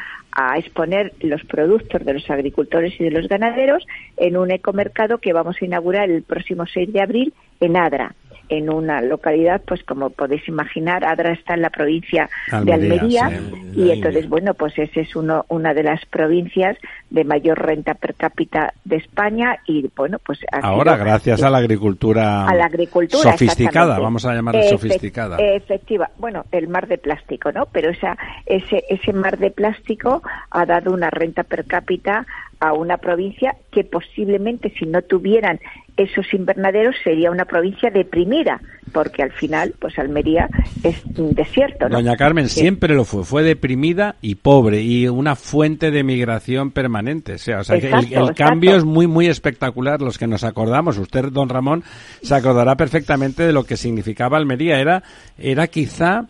exponer 0.57 1.13
los 1.21 1.45
productos 1.45 2.05
de 2.05 2.15
los 2.15 2.31
agricultores 2.31 2.95
y 3.01 3.05
de 3.05 3.11
los 3.11 3.29
ganaderos 3.29 3.87
en 4.17 4.37
un 4.37 4.51
ecomercado 4.51 5.19
que 5.19 5.33
vamos 5.33 5.57
a 5.61 5.65
inaugurar 5.65 6.11
el 6.11 6.23
próximo 6.23 6.67
6 6.67 6.93
de 6.93 7.03
abril 7.03 7.35
en 7.61 7.77
Adra 7.77 8.15
en 8.51 8.69
una 8.69 9.01
localidad, 9.01 9.63
pues 9.65 9.83
como 9.85 10.11
podéis 10.11 10.47
imaginar, 10.49 11.05
Adra 11.05 11.33
está 11.33 11.55
en 11.55 11.63
la 11.63 11.71
provincia 11.71 12.29
de 12.63 12.73
Almería 12.73 13.31
y 13.75 13.91
entonces, 13.91 14.29
bueno, 14.29 14.55
pues 14.55 14.77
ese 14.77 15.03
es 15.03 15.17
uno, 15.17 15.47
una 15.49 15.73
de 15.73 15.85
las 15.85 16.05
provincias 16.07 16.77
de 17.11 17.25
mayor 17.25 17.59
renta 17.59 17.95
per 17.95 18.15
cápita 18.15 18.75
de 18.85 18.97
España 18.97 19.59
y, 19.67 19.89
bueno, 19.97 20.19
pues... 20.19 20.41
Ahora, 20.51 20.97
gracias 20.97 21.43
a 21.43 21.51
la 21.51 21.59
agricultura, 21.59 22.47
a 22.47 22.55
la 22.55 22.67
agricultura 22.67 23.33
sofisticada, 23.33 23.99
vamos 23.99 24.27
a 24.27 24.35
llamarla 24.35 24.65
sofisticada. 24.65 25.37
Efectiva, 25.39 26.11
bueno, 26.19 26.45
el 26.51 26.67
mar 26.67 26.89
de 26.89 26.99
plástico, 26.99 27.53
¿no? 27.53 27.67
Pero 27.67 27.91
esa, 27.91 28.19
ese, 28.47 28.85
ese 28.89 29.13
mar 29.13 29.39
de 29.39 29.53
plástico 29.53 30.23
ha 30.51 30.67
dado 30.67 30.93
una 30.93 31.09
renta 31.11 31.45
per 31.45 31.65
cápita 31.67 32.27
a 32.61 32.73
una 32.75 32.99
provincia 32.99 33.57
que 33.73 33.85
posiblemente 33.85 34.73
si 34.79 34.87
no 34.87 35.03
tuvieran 35.03 35.59
esos 35.97 36.33
invernaderos 36.33 36.95
sería 37.05 37.31
una 37.31 37.45
provincia 37.45 37.91
deprimida, 37.91 38.61
porque 38.93 39.23
al 39.23 39.33
final, 39.33 39.75
pues 39.79 39.99
Almería 39.99 40.49
es 40.83 41.03
un 41.17 41.35
desierto. 41.35 41.89
Doña 41.89 42.17
Carmen 42.17 42.49
siempre 42.49 42.95
lo 42.95 43.05
fue, 43.05 43.25
fue 43.25 43.43
deprimida 43.43 44.17
y 44.21 44.37
pobre 44.37 44.83
y 44.83 45.09
una 45.09 45.37
fuente 45.37 45.91
de 45.91 46.03
migración 46.03 46.71
permanente. 46.71 47.35
O 47.35 47.39
sea, 47.39 47.61
el, 47.61 48.35
cambio 48.35 48.77
es 48.77 48.85
muy, 48.85 49.07
muy 49.07 49.27
espectacular. 49.27 50.01
Los 50.01 50.19
que 50.19 50.27
nos 50.27 50.45
acordamos, 50.45 50.99
usted, 50.99 51.27
don 51.27 51.49
Ramón, 51.49 51.85
se 52.23 52.35
acordará 52.35 52.77
perfectamente 52.77 53.43
de 53.43 53.53
lo 53.53 53.65
que 53.65 53.77
significaba 53.77 54.39
Almería. 54.39 54.81
Era, 54.81 55.03
era 55.39 55.67
quizá, 55.67 56.27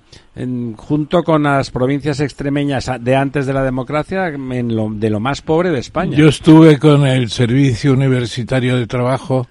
junto 0.77 1.23
con 1.23 1.43
las 1.43 1.71
provincias 1.71 2.21
extremeñas 2.21 2.91
de 3.01 3.17
antes 3.17 3.47
de 3.47 3.53
la 3.53 3.63
democracia, 3.63 4.29
en 4.29 4.75
lo, 4.75 4.91
de 4.91 5.11
lo 5.11 5.21
más 5.21 5.43
pobre 5.43 5.71
de 5.71 5.79
España. 5.79 6.17
Yo 6.17 6.29
estuve 6.29 6.79
con 6.79 7.07
el 7.07 7.31
Servicio 7.31 7.93
Universitario 7.93 8.77
de 8.77 8.87
Trabajo 8.87 9.47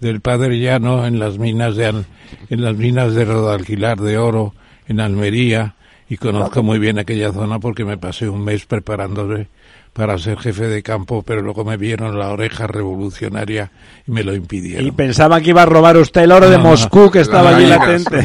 del 0.00 0.20
Padre 0.20 0.58
Llano 0.58 1.06
en 1.06 1.18
las 1.18 1.38
minas 1.38 1.76
de 1.76 1.86
en 1.86 2.62
las 2.62 2.76
minas 2.76 3.14
de 3.14 3.24
Rodalquilar 3.24 4.00
de 4.00 4.18
oro 4.18 4.54
en 4.88 5.00
Almería 5.00 5.74
y 6.08 6.16
conozco 6.16 6.62
muy 6.62 6.78
bien 6.78 6.98
aquella 6.98 7.32
zona 7.32 7.58
porque 7.58 7.84
me 7.84 7.98
pasé 7.98 8.28
un 8.28 8.44
mes 8.44 8.66
preparándome 8.66 9.46
para 9.92 10.18
ser 10.18 10.38
jefe 10.38 10.68
de 10.68 10.82
campo, 10.82 11.22
pero 11.22 11.42
luego 11.42 11.64
me 11.64 11.76
vieron 11.76 12.18
la 12.18 12.30
oreja 12.30 12.66
revolucionaria 12.66 13.70
y 14.06 14.10
me 14.10 14.24
lo 14.24 14.34
impidieron. 14.34 14.86
Y 14.86 14.90
pensaba 14.92 15.40
que 15.40 15.50
iba 15.50 15.62
a 15.62 15.66
robar 15.66 15.96
usted 15.96 16.22
el 16.22 16.32
oro 16.32 16.48
de 16.48 16.58
Moscú 16.58 17.10
que 17.10 17.20
estaba 17.20 17.56
allí 17.56 17.66
latente. 17.66 18.20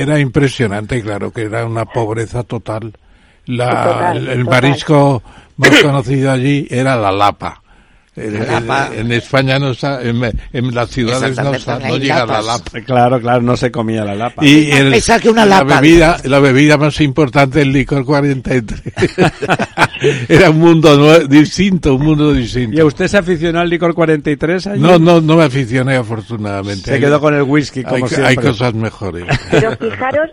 era 0.00 0.18
impresionante, 0.18 1.02
claro, 1.02 1.30
que 1.30 1.42
era 1.42 1.64
una 1.64 1.86
pobreza 1.86 2.42
total. 2.42 2.94
La, 3.46 4.12
el 4.12 4.44
marisco 4.44 5.22
más 5.56 5.82
conocido 5.82 6.30
allí 6.30 6.66
era 6.70 6.96
la 6.96 7.10
lapa 7.10 7.62
en, 8.18 9.12
España 9.12 9.58
no 9.58 9.70
está, 9.70 10.02
en, 10.02 10.20
las 10.74 10.90
ciudades 10.90 11.36
no, 11.36 11.96
llega 11.96 12.26
la 12.26 12.42
lapa. 12.42 12.80
Claro, 12.84 13.20
claro, 13.20 13.42
no 13.42 13.56
se 13.56 13.70
comía 13.70 14.04
la 14.04 14.14
lapa. 14.14 14.44
Y 14.44 14.70
la 14.70 15.64
bebida, 15.64 16.16
la 16.24 16.40
bebida 16.40 16.76
más 16.76 17.00
importante, 17.00 17.62
el 17.62 17.72
licor 17.72 18.04
43. 18.04 18.82
Era 20.28 20.50
un 20.50 20.58
mundo 20.58 21.20
distinto, 21.26 21.94
un 21.94 22.04
mundo 22.04 22.32
distinto. 22.32 22.78
¿Y 22.78 22.82
usted 22.82 23.08
se 23.08 23.18
aficionó 23.18 23.60
al 23.60 23.68
licor 23.68 23.94
43 23.94 24.78
No, 24.78 24.98
no, 24.98 25.20
no 25.20 25.36
me 25.36 25.44
aficioné 25.44 25.96
afortunadamente. 25.96 26.92
Se 26.92 27.00
quedó 27.00 27.20
con 27.20 27.34
el 27.34 27.42
whisky 27.42 27.82
como 27.82 27.96
hay, 27.96 28.08
siempre. 28.08 28.28
Hay 28.28 28.36
cosas 28.36 28.74
mejores. 28.74 29.24
Pero 29.50 29.76
fijaros, 29.76 30.30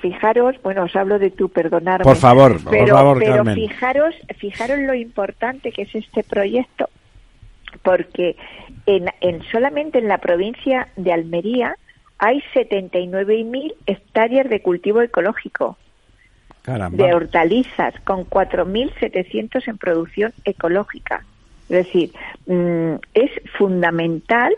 fijaros, 0.00 0.56
bueno, 0.62 0.84
os 0.84 0.96
hablo 0.96 1.18
de 1.18 1.30
tú, 1.30 1.48
perdonarme. 1.48 2.04
Por 2.04 2.16
favor, 2.16 2.62
por 2.62 2.88
favor, 2.88 3.18
pero 3.18 3.44
fijaros, 3.44 4.14
fijaros 4.38 4.78
lo 4.80 4.94
importante 4.94 5.72
que 5.72 5.82
es 5.82 5.94
este 5.94 6.22
proyecto 6.22 6.69
porque 7.82 8.36
en, 8.86 9.06
en 9.20 9.42
solamente 9.44 9.98
en 9.98 10.08
la 10.08 10.18
provincia 10.18 10.88
de 10.96 11.12
Almería 11.12 11.76
hay 12.18 12.42
79.000 12.54 13.74
hectáreas 13.86 14.48
de 14.48 14.60
cultivo 14.60 15.00
ecológico. 15.00 15.76
de 16.90 17.14
hortalizas, 17.14 17.94
con 18.04 18.28
4.700 18.28 19.66
en 19.66 19.78
producción 19.78 20.32
ecológica. 20.44 21.24
Es 21.70 21.86
decir, 21.86 22.12
mm, 22.46 22.96
es 23.14 23.30
fundamental 23.56 24.54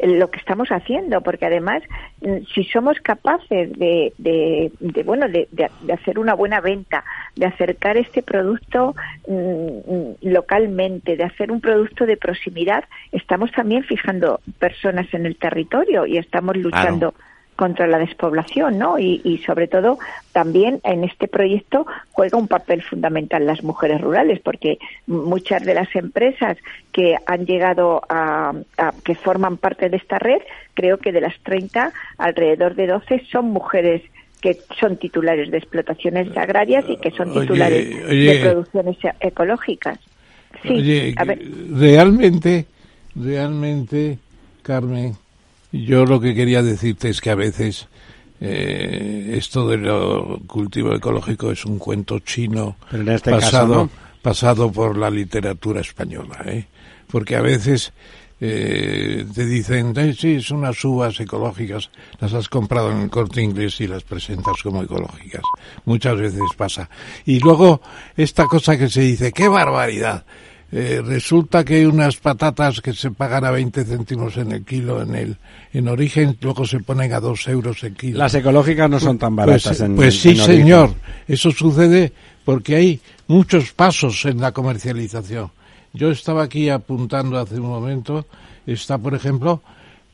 lo 0.00 0.30
que 0.30 0.38
estamos 0.38 0.68
haciendo, 0.68 1.20
porque 1.22 1.46
además, 1.46 1.82
mm, 2.20 2.44
si 2.54 2.64
somos 2.64 2.98
capaces 3.00 3.72
de, 3.78 4.12
de, 4.18 5.02
bueno, 5.04 5.28
de, 5.28 5.48
de, 5.50 5.92
hacer 5.92 6.18
una 6.18 6.34
buena 6.34 6.60
venta, 6.60 7.04
de 7.34 7.46
acercar 7.46 7.96
este 7.96 8.22
producto 8.22 8.94
mm, 9.28 10.26
localmente, 10.28 11.16
de 11.16 11.24
hacer 11.24 11.50
un 11.50 11.60
producto 11.60 12.06
de 12.06 12.16
proximidad, 12.16 12.84
estamos 13.12 13.50
también 13.52 13.84
fijando 13.84 14.40
personas 14.58 15.06
en 15.12 15.26
el 15.26 15.36
territorio 15.36 16.06
y 16.06 16.18
estamos 16.18 16.56
luchando 16.56 17.14
contra 17.56 17.86
la 17.86 17.98
despoblación, 17.98 18.78
¿no? 18.78 18.98
Y, 18.98 19.42
sobre 19.44 19.66
todo 19.66 19.98
también 20.32 20.80
en 20.84 21.04
este 21.04 21.26
proyecto 21.26 21.86
juega 22.12 22.38
un 22.38 22.48
papel 22.48 22.82
fundamental 22.82 23.46
las 23.46 23.64
mujeres 23.64 24.00
rurales, 24.00 24.40
porque 24.40 24.78
muchas 25.06 25.64
de 25.64 25.74
las 25.74 25.94
empresas 25.96 26.58
que 26.92 27.16
han 27.26 27.46
llegado 27.46 28.02
a, 28.08 28.52
que 29.04 29.14
forman 29.14 29.56
parte 29.56 29.88
de 29.88 29.96
esta 29.96 30.18
red, 30.18 30.40
creo 30.74 30.98
que 30.98 31.12
de 31.12 31.22
las 31.22 31.38
30, 31.40 31.92
alrededor 32.18 32.74
de 32.74 32.86
12 32.86 33.24
son 33.30 33.46
mujeres 33.46 34.02
que 34.40 34.58
son 34.78 34.98
titulares 34.98 35.50
de 35.50 35.58
explotaciones 35.58 36.36
agrarias 36.36 36.84
y 36.88 36.98
que 36.98 37.10
son 37.10 37.32
titulares 37.32 38.06
de 38.06 38.38
producciones 38.42 38.96
ecológicas. 39.20 39.98
Sí, 40.62 41.14
realmente, 41.72 42.66
realmente, 43.14 44.18
Carmen, 44.62 45.14
yo 45.72 46.04
lo 46.04 46.20
que 46.20 46.34
quería 46.34 46.62
decirte 46.62 47.08
es 47.08 47.20
que 47.20 47.30
a 47.30 47.34
veces 47.34 47.88
eh, 48.40 49.34
esto 49.36 49.66
del 49.68 49.88
cultivo 50.46 50.94
ecológico 50.94 51.50
es 51.50 51.64
un 51.64 51.78
cuento 51.78 52.18
chino 52.20 52.76
este 52.92 53.30
pasado, 53.30 53.88
pasado 54.20 54.70
por 54.70 54.96
la 54.96 55.10
literatura 55.10 55.80
española, 55.80 56.42
¿eh? 56.44 56.66
porque 57.10 57.36
a 57.36 57.40
veces 57.40 57.92
eh, 58.38 59.24
te 59.34 59.46
dicen, 59.46 59.94
sí, 60.14 60.42
son 60.42 60.58
unas 60.58 60.84
uvas 60.84 61.18
ecológicas, 61.18 61.90
las 62.20 62.34
has 62.34 62.48
comprado 62.48 62.92
en 62.92 62.98
el 63.02 63.10
corte 63.10 63.40
inglés 63.40 63.80
y 63.80 63.86
las 63.86 64.02
presentas 64.02 64.56
como 64.62 64.82
ecológicas. 64.82 65.42
Muchas 65.86 66.18
veces 66.18 66.42
pasa. 66.56 66.90
Y 67.24 67.40
luego, 67.40 67.80
esta 68.16 68.44
cosa 68.44 68.76
que 68.76 68.90
se 68.90 69.00
dice, 69.00 69.32
qué 69.32 69.48
barbaridad. 69.48 70.26
Eh, 70.72 71.00
resulta 71.04 71.64
que 71.64 71.76
hay 71.76 71.84
unas 71.84 72.16
patatas 72.16 72.80
que 72.80 72.92
se 72.92 73.12
pagan 73.12 73.44
a 73.44 73.52
20 73.52 73.84
céntimos 73.84 74.36
en 74.36 74.50
el 74.50 74.64
kilo 74.64 75.00
en 75.00 75.14
el 75.14 75.36
en 75.72 75.88
origen, 75.88 76.36
luego 76.40 76.66
se 76.66 76.80
ponen 76.80 77.12
a 77.12 77.20
2 77.20 77.48
euros 77.48 77.82
el 77.84 77.94
kilo. 77.94 78.18
Las 78.18 78.34
ecológicas 78.34 78.90
no 78.90 78.98
son 78.98 79.18
tan 79.18 79.36
pues, 79.36 79.46
baratas. 79.46 79.80
en, 79.80 79.94
pues 79.94 80.20
sí, 80.20 80.34
señor. 80.36 80.94
Eso 81.28 81.50
sucede 81.52 82.12
porque 82.44 82.76
hay 82.76 83.00
muchos 83.28 83.72
pasos 83.72 84.24
en 84.24 84.40
la 84.40 84.52
comercialización. 84.52 85.50
Yo 85.92 86.10
estaba 86.10 86.42
aquí 86.42 86.68
apuntando 86.68 87.38
hace 87.38 87.60
un 87.60 87.68
momento, 87.68 88.26
está 88.66 88.98
por 88.98 89.14
ejemplo 89.14 89.62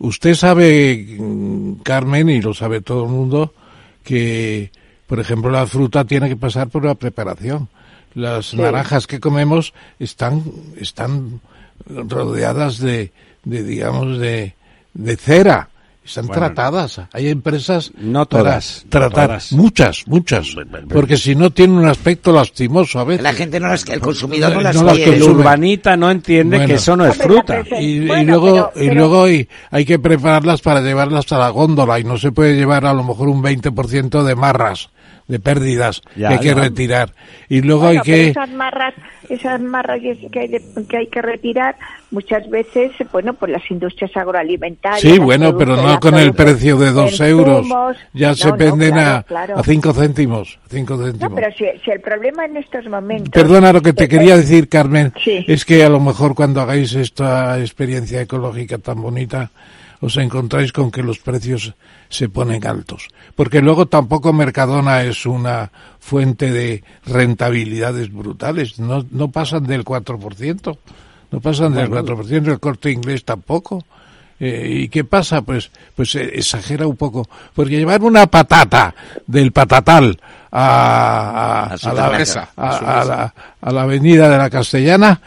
usted 0.03 0.35
sabe, 0.35 1.17
mm, 1.19 1.75
Carmen, 1.83 2.29
y 2.29 2.43
lo 2.43 2.53
sabe 2.53 2.81
todo 2.81 3.05
el 3.05 3.11
mundo, 3.11 3.55
que, 4.03 4.71
por 5.07 5.21
ejemplo, 5.21 5.51
la 5.51 5.67
fruta 5.67 6.05
tiene 6.05 6.29
que 6.29 6.37
pasar 6.37 6.69
por 6.69 6.83
una 6.83 6.95
preparación. 6.95 7.69
Las 8.15 8.55
naranjas 8.55 9.07
que 9.07 9.21
comemos 9.21 9.73
están, 9.99 10.43
están 10.77 11.41
rodeadas 11.87 12.79
de, 12.79 13.13
de 13.45 13.63
digamos, 13.63 14.19
de, 14.19 14.55
de 14.95 15.17
cera. 15.17 15.69
Están 16.05 16.27
Bueno. 16.27 16.41
tratadas. 16.47 17.01
Hay 17.13 17.29
empresas 17.29 17.93
No 17.97 18.27
para 18.27 18.43
todas, 18.43 18.85
no 18.93 19.09
todas. 19.11 19.53
muchas, 19.53 20.03
muchas, 20.09 20.49
porque 20.89 21.17
si 21.17 21.37
no 21.37 21.51
tiene 21.51 21.75
un 21.75 21.87
aspecto 21.87 22.33
lastimoso 22.33 22.99
a 22.99 23.05
veces. 23.05 23.23
La 23.23 23.33
gente 23.33 23.61
no 23.61 23.69
las, 23.69 23.89
el 23.89 24.01
consumidor 24.01 24.53
no 24.53 24.61
las 24.63 24.75
No 24.75 24.83
las 24.83 24.97
quiere. 24.97 25.15
El 25.19 25.23
urbanita 25.23 25.97
no 25.97 26.11
entiende 26.11 26.57
Bueno. 26.57 26.69
que 26.69 26.75
eso 26.75 26.97
no 26.97 27.07
es 27.07 27.17
fruta. 27.17 27.63
Y, 27.81 28.01
luego, 28.25 28.73
pero- 28.75 28.85
y 28.85 28.91
luego 28.93 29.23
hay, 29.25 29.49
hay 29.71 29.85
que 29.85 30.01
prepararlas 30.01 30.61
para 30.61 30.81
llevarlas 30.81 31.31
a 31.31 31.39
la 31.39 31.51
góndola 31.51 32.01
y 32.01 32.05
no 32.05 32.19
se 32.19 32.33
puede 32.33 32.57
llevar 32.57 32.85
a 32.85 32.95
lo 32.95 33.05
mejor 33.05 33.29
un 33.29 33.41
20% 33.41 34.25
de 34.25 34.35
marras, 34.35 34.91
de 35.33 35.41
pérdidas 35.41 36.03
Ya, 36.15 36.29
que 36.29 36.35
hay 36.35 36.41
que 36.41 36.55
retirar. 36.55 37.13
Y 37.49 37.63
luego 37.63 37.83
Bueno, 37.87 38.01
hay 38.01 38.05
que... 38.05 38.29
esas 38.29 38.51
marras, 38.51 38.95
esas 39.29 39.61
marras 39.61 40.01
que 40.31 40.39
hay, 40.41 40.49
de- 40.49 40.63
que 40.89 40.97
hay 40.99 41.07
que 41.07 41.23
retirar, 41.23 41.75
muchas 42.11 42.49
veces, 42.51 42.93
bueno, 43.11 43.33
pues 43.33 43.51
las 43.51 43.63
industrias 43.71 44.15
agroalimentarias. 44.17 45.01
Sí, 45.01 45.19
bueno, 45.19 45.57
pero 45.57 45.77
no 45.77 45.99
con 45.99 46.15
el 46.17 46.35
precio 46.35 46.77
de 46.77 46.91
dos 46.93 47.19
euros. 47.21 47.67
Ya 48.13 48.29
No, 48.29 48.35
se 48.35 48.49
no, 48.49 48.57
venden 48.57 48.93
claro, 48.93 49.17
a, 49.17 49.23
claro. 49.23 49.59
a 49.59 49.63
cinco 49.63 49.93
céntimos. 49.95 50.59
Cinco 50.69 50.97
No, 50.97 51.05
céntimos. 51.07 51.33
pero 51.35 51.53
si, 51.57 51.65
si 51.83 51.91
el 51.91 52.01
problema 52.01 52.45
en 52.45 52.59
estos 52.59 52.85
momentos... 52.87 53.31
Perdona, 53.33 53.73
lo 53.73 53.81
que 53.81 53.95
te 53.95 54.07
quería 54.09 54.37
decir, 54.37 54.69
Carmen, 54.69 55.13
Sí. 55.25 55.45
es 55.49 55.65
que 55.65 55.83
a 55.83 55.89
lo 55.89 56.01
mejor 56.01 56.35
cuando 56.35 56.61
hagáis 56.61 56.95
esta 56.95 57.59
experiencia 57.59 58.21
ecológica 58.21 58.77
tan 58.79 59.01
bonita, 59.01 59.51
os 60.03 60.17
encontráis 60.19 60.73
con 60.75 60.91
que 60.91 61.03
los 61.07 61.19
precios 61.23 61.75
se 62.11 62.29
ponen 62.29 62.67
altos. 62.67 63.07
Porque 63.39 63.63
luego 63.63 63.87
tampoco 63.87 64.33
Mercadona 64.35 65.03
es 65.07 65.25
una 65.25 65.71
fuente 66.01 66.51
de 66.51 66.83
rentabilidades 67.07 68.13
brutales. 68.13 68.79
No, 68.81 69.07
no 69.11 69.31
pasan 69.31 69.63
del 69.65 69.85
4%. 69.85 70.77
No 71.31 71.41
pasan 71.41 71.73
del 71.75 71.89
4%. 71.89 72.49
El 72.51 72.59
corte 72.61 72.91
inglés 72.91 73.25
tampoco. 73.25 73.85
Eh, 74.41 74.81
¿Y 74.83 74.89
qué 74.89 75.05
pasa? 75.05 75.43
Pues, 75.43 75.71
pues 75.95 76.17
exagera 76.17 76.85
un 76.89 76.97
poco. 76.97 77.29
Porque 77.55 77.77
llevar 77.79 78.03
una 78.03 78.27
patata 78.27 78.93
del 79.25 79.53
patatal 79.53 80.19
a, 80.51 81.71
a, 81.71 81.75
A 81.75 81.91
a 81.91 81.95
la, 81.95 82.11
mesa, 82.11 82.51
a- 82.57 83.01
a 83.01 83.05
la- 83.05 83.35
a 83.61 83.73
la 83.73 83.83
avenida 83.83 84.29
de 84.29 84.37
la 84.39 84.51
Castellana 84.51 85.21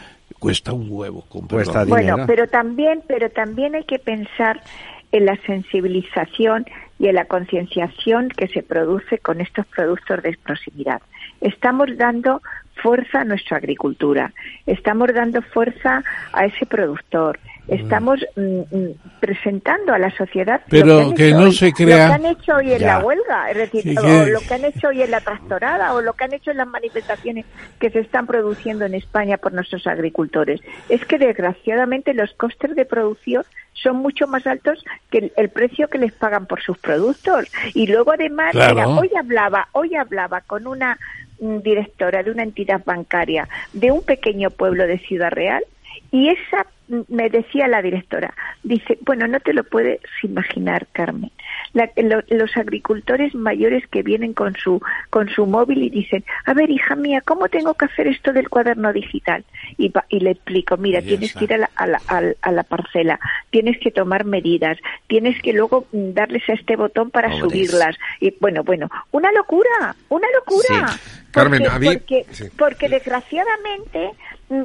cuesta 0.46 0.72
un 0.72 0.86
huevo. 0.88 1.24
Cuesta. 1.50 1.84
Bueno, 1.84 2.18
pero 2.24 2.46
también, 2.46 3.02
pero 3.08 3.28
también 3.30 3.74
hay 3.74 3.82
que 3.82 3.98
pensar 3.98 4.62
en 5.10 5.26
la 5.26 5.36
sensibilización 5.44 6.64
y 7.00 7.08
en 7.08 7.16
la 7.16 7.24
concienciación 7.24 8.28
que 8.28 8.46
se 8.46 8.62
produce 8.62 9.18
con 9.18 9.40
estos 9.40 9.66
productos 9.66 10.22
de 10.22 10.38
proximidad. 10.44 11.02
Estamos 11.40 11.88
dando 11.96 12.42
fuerza 12.80 13.22
a 13.22 13.24
nuestra 13.24 13.56
agricultura, 13.56 14.32
estamos 14.66 15.12
dando 15.12 15.42
fuerza 15.42 16.04
a 16.32 16.44
ese 16.44 16.64
productor, 16.64 17.40
estamos 17.68 18.20
mm, 18.36 18.40
mm, 18.76 18.90
presentando 19.20 19.92
a 19.92 19.98
la 19.98 20.10
sociedad 20.16 20.60
lo 20.60 20.66
Pero 20.70 21.14
que 21.14 21.30
no 21.32 21.38
hoy- 21.44 21.52
se 21.54 21.66
lo 21.70 21.72
crea- 21.74 22.06
que 22.08 22.12
han 22.14 22.26
hecho 22.26 22.56
hoy 22.56 22.72
en 22.72 22.78
Ya. 22.80 22.86
la 22.86 22.98
huelga, 23.04 23.50
es 23.50 23.56
decir, 23.56 23.98
o 23.98 24.26
lo 24.26 24.40
que 24.40 24.54
han 24.54 24.64
hecho 24.64 24.88
hoy 24.88 25.02
en 25.02 25.10
la 25.10 25.20
tractorada 25.20 25.92
o 25.94 26.00
lo 26.00 26.12
que 26.12 26.24
han 26.24 26.32
hecho 26.34 26.50
en 26.50 26.58
las 26.58 26.68
manifestaciones 26.68 27.44
que 27.80 27.90
se 27.90 28.00
están 28.00 28.26
produciendo 28.26 28.84
en 28.84 28.94
España 28.94 29.36
por 29.36 29.52
nuestros 29.52 29.86
agricultores. 29.86 30.60
Es 30.88 31.04
que 31.04 31.18
desgraciadamente 31.18 32.14
los 32.14 32.32
costes 32.34 32.74
de 32.76 32.84
producción 32.84 33.44
son 33.74 33.96
mucho 33.96 34.26
más 34.26 34.46
altos 34.46 34.82
que 35.10 35.18
el, 35.18 35.32
el 35.36 35.48
precio 35.50 35.88
que 35.88 35.98
les 35.98 36.12
pagan 36.12 36.46
por 36.46 36.62
sus 36.62 36.78
productos. 36.78 37.46
Y 37.74 37.86
luego 37.86 38.12
además, 38.12 38.52
Claro. 38.52 38.74
mira, 38.74 38.88
hoy 38.88 39.10
hablaba, 39.18 39.68
hoy 39.72 39.94
hablaba 39.96 40.40
con 40.42 40.66
una 40.66 40.98
mm, 41.40 41.58
directora 41.58 42.22
de 42.22 42.30
una 42.30 42.42
entidad 42.42 42.82
bancaria 42.84 43.48
de 43.74 43.90
un 43.90 44.02
pequeño 44.02 44.50
pueblo 44.50 44.86
de 44.86 44.98
Ciudad 45.00 45.30
Real 45.30 45.62
y 46.10 46.28
esa 46.30 46.64
me 47.08 47.28
decía 47.30 47.66
la 47.68 47.82
directora, 47.82 48.32
dice, 48.62 48.98
bueno, 49.02 49.26
no 49.26 49.40
te 49.40 49.52
lo 49.52 49.64
puedes 49.64 50.00
imaginar, 50.22 50.86
Carmen. 50.92 51.30
La- 51.72 51.90
lo- 51.96 52.22
los 52.28 52.56
agricultores 52.56 53.34
mayores 53.34 53.86
que 53.88 54.02
vienen 54.02 54.32
con 54.34 54.54
su 54.56 54.80
con 55.10 55.28
su 55.28 55.46
móvil 55.46 55.82
y 55.82 55.90
dicen, 55.90 56.24
a 56.44 56.54
ver, 56.54 56.70
hija 56.70 56.94
mía, 56.96 57.22
¿cómo 57.24 57.48
tengo 57.48 57.74
que 57.74 57.86
hacer 57.86 58.06
esto 58.08 58.32
del 58.32 58.48
cuaderno 58.48 58.92
digital? 58.92 59.44
Y, 59.78 59.92
y 60.08 60.20
le 60.20 60.30
explico, 60.32 60.76
mira, 60.76 61.02
tienes 61.02 61.34
que 61.34 61.44
ir 61.44 61.54
a 61.54 61.58
la, 61.58 61.70
a, 61.76 61.86
la, 61.86 62.00
al- 62.08 62.36
a 62.42 62.52
la 62.52 62.62
parcela, 62.62 63.18
tienes 63.50 63.78
que 63.80 63.90
tomar 63.90 64.24
medidas, 64.24 64.78
tienes 65.08 65.40
que 65.42 65.52
luego 65.52 65.86
mm, 65.92 66.12
darles 66.12 66.48
a 66.48 66.52
este 66.54 66.76
botón 66.76 67.10
para 67.10 67.28
Pobres. 67.30 67.44
subirlas. 67.44 67.96
Y 68.20 68.34
bueno, 68.40 68.62
bueno, 68.64 68.88
una 69.10 69.32
locura, 69.32 69.94
una 70.08 70.28
locura. 70.38 70.88
Sí. 70.88 71.10
Carmen, 71.32 71.62
porque, 71.62 71.74
a 71.74 71.78
mí- 71.78 71.86
porque, 71.98 72.26
sí. 72.30 72.44
porque 72.56 72.88
desgraciadamente 72.88 74.10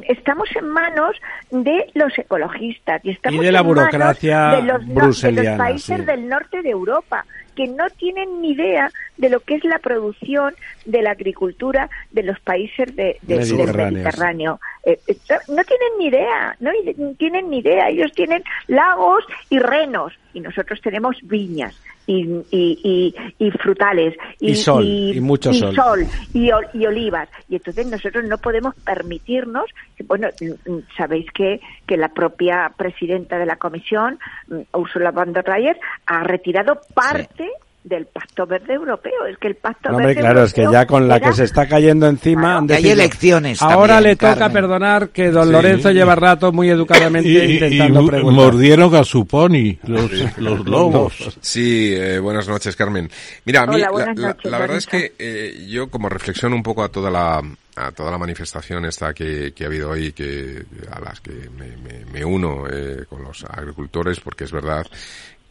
estamos 0.08 0.48
en 0.56 0.68
manos 0.68 1.16
de 1.50 1.90
los 1.94 2.16
ecologistas 2.18 3.00
y 3.04 3.10
estamos 3.10 3.44
de 3.44 3.50
la 3.52 3.60
en 3.60 3.66
manos 3.66 3.76
burocracia 3.82 4.48
de 4.56 4.62
los, 4.62 4.86
no- 4.86 4.94
de 5.32 5.32
los 5.32 5.58
países 5.58 5.98
sí. 6.00 6.04
del 6.04 6.28
norte 6.28 6.62
de 6.62 6.70
Europa 6.70 7.24
que 7.54 7.66
no 7.66 7.88
tienen 7.90 8.40
ni 8.40 8.52
idea 8.52 8.90
de 9.16 9.28
lo 9.28 9.40
que 9.40 9.54
es 9.56 9.64
la 9.64 9.78
producción 9.78 10.54
de 10.84 11.02
la 11.02 11.10
agricultura 11.12 11.88
de 12.10 12.22
los 12.22 12.38
países 12.40 12.94
de, 12.96 13.18
de- 13.22 13.36
del. 13.36 13.92
Mediterráneo. 13.92 14.60
Eh, 14.84 14.98
eh, 15.06 15.16
no 15.48 15.62
tienen 15.64 15.88
ni 15.98 16.06
idea, 16.06 16.56
no 16.60 16.70
tienen 17.18 17.50
ni 17.50 17.58
idea. 17.58 17.88
Ellos 17.88 18.12
tienen 18.14 18.42
lagos 18.66 19.24
y 19.50 19.58
renos 19.58 20.12
y 20.34 20.40
nosotros 20.40 20.80
tenemos 20.80 21.16
viñas 21.22 21.78
y, 22.06 22.22
y, 22.50 22.80
y- 22.82 23.14
y 23.38 23.50
frutales 23.52 24.16
Y 24.40 24.54
sol, 24.56 24.84
y 24.84 25.20
mucho 25.20 25.52
sol. 25.52 26.04
y, 26.34 26.48
ol- 26.50 26.68
y 26.72 26.86
olivas. 26.86 27.28
Y 27.48 27.56
entonces 27.56 27.86
nosotros 27.86 28.24
no 28.24 28.38
podemos 28.38 28.74
permitirnos, 28.84 29.66
bueno, 30.06 30.28
mm, 30.40 30.70
mm, 30.72 30.82
sabéis 30.96 31.26
que, 31.32 31.60
que 31.86 31.96
la 31.96 32.08
propia 32.08 32.72
presidenta 32.76 33.38
de 33.38 33.46
la 33.46 33.56
comisión, 33.56 34.18
mm, 34.48 34.60
Ursula 34.72 35.12
von 35.12 35.32
der 35.32 35.46
Leyen, 35.48 35.76
ha 36.06 36.24
retirado 36.24 36.80
parte 36.94 37.41
del 37.84 38.06
Pacto 38.06 38.46
Verde 38.46 38.74
Europeo. 38.74 39.26
Es 39.28 39.36
que 39.38 39.48
el 39.48 39.56
Pacto 39.56 39.88
No, 39.90 39.96
hombre, 39.96 40.08
Verde 40.14 40.20
claro, 40.20 40.44
es 40.44 40.52
que 40.54 40.66
ya 40.70 40.86
con 40.86 41.08
la 41.08 41.16
era- 41.16 41.28
que 41.30 41.34
se 41.34 41.44
está 41.44 41.66
cayendo 41.68 42.06
encima... 42.06 42.42
Claro. 42.42 42.58
han 42.58 42.66
Que 42.68 42.74
hay 42.74 42.82
decidido, 42.82 43.00
elecciones 43.02 43.62
Ahora 43.62 43.94
también, 43.94 44.10
le 44.12 44.16
toca 44.16 44.34
Carmen. 44.36 44.52
perdonar 44.52 45.08
que 45.08 45.30
don 45.30 45.46
Sí. 45.46 45.52
Lorenzo 45.52 45.90
lleva 45.90 46.14
rato 46.14 46.52
muy 46.52 46.70
educadamente 46.70 47.28
Y, 47.28 47.36
y- 47.38 47.52
intentando 47.54 48.02
y 48.02 48.06
preguntar. 48.06 48.44
mordieron 48.44 48.94
a 48.94 49.04
su 49.04 49.26
pony, 49.26 49.78
los, 49.84 50.10
los 50.38 50.64
lobos. 50.66 51.36
Sí, 51.40 51.92
eh, 51.94 52.18
buenas 52.20 52.46
noches, 52.48 52.76
Carmen. 52.76 53.10
Mira, 53.44 53.62
a 53.62 53.66
mí 53.66 53.74
Hola, 53.74 53.86
la, 53.86 53.90
buenas 53.90 54.18
la- 54.18 54.28
noches, 54.28 54.50
la 54.50 54.58
verdad 54.58 54.76
es 54.76 54.86
que 54.86 55.12
eh, 55.18 55.66
yo 55.68 55.88
como 55.90 56.08
reflexiono 56.08 56.54
un 56.54 56.62
poco 56.62 56.82
a 56.84 56.88
toda 56.88 57.10
la 57.10 57.42
a 57.74 57.90
toda 57.90 58.10
la 58.10 58.18
manifestación 58.18 58.84
esta 58.84 59.14
que, 59.14 59.52
que 59.56 59.64
ha 59.64 59.66
habido 59.66 59.88
hoy, 59.90 60.12
que 60.12 60.62
a 60.90 61.00
las 61.00 61.20
que 61.20 61.30
me, 61.56 61.74
me- 61.78 62.04
me 62.12 62.22
uno 62.22 62.64
eh, 62.70 63.06
con 63.08 63.22
los 63.24 63.44
agricultores, 63.44 64.20
porque 64.20 64.44
es 64.44 64.52
verdad 64.52 64.86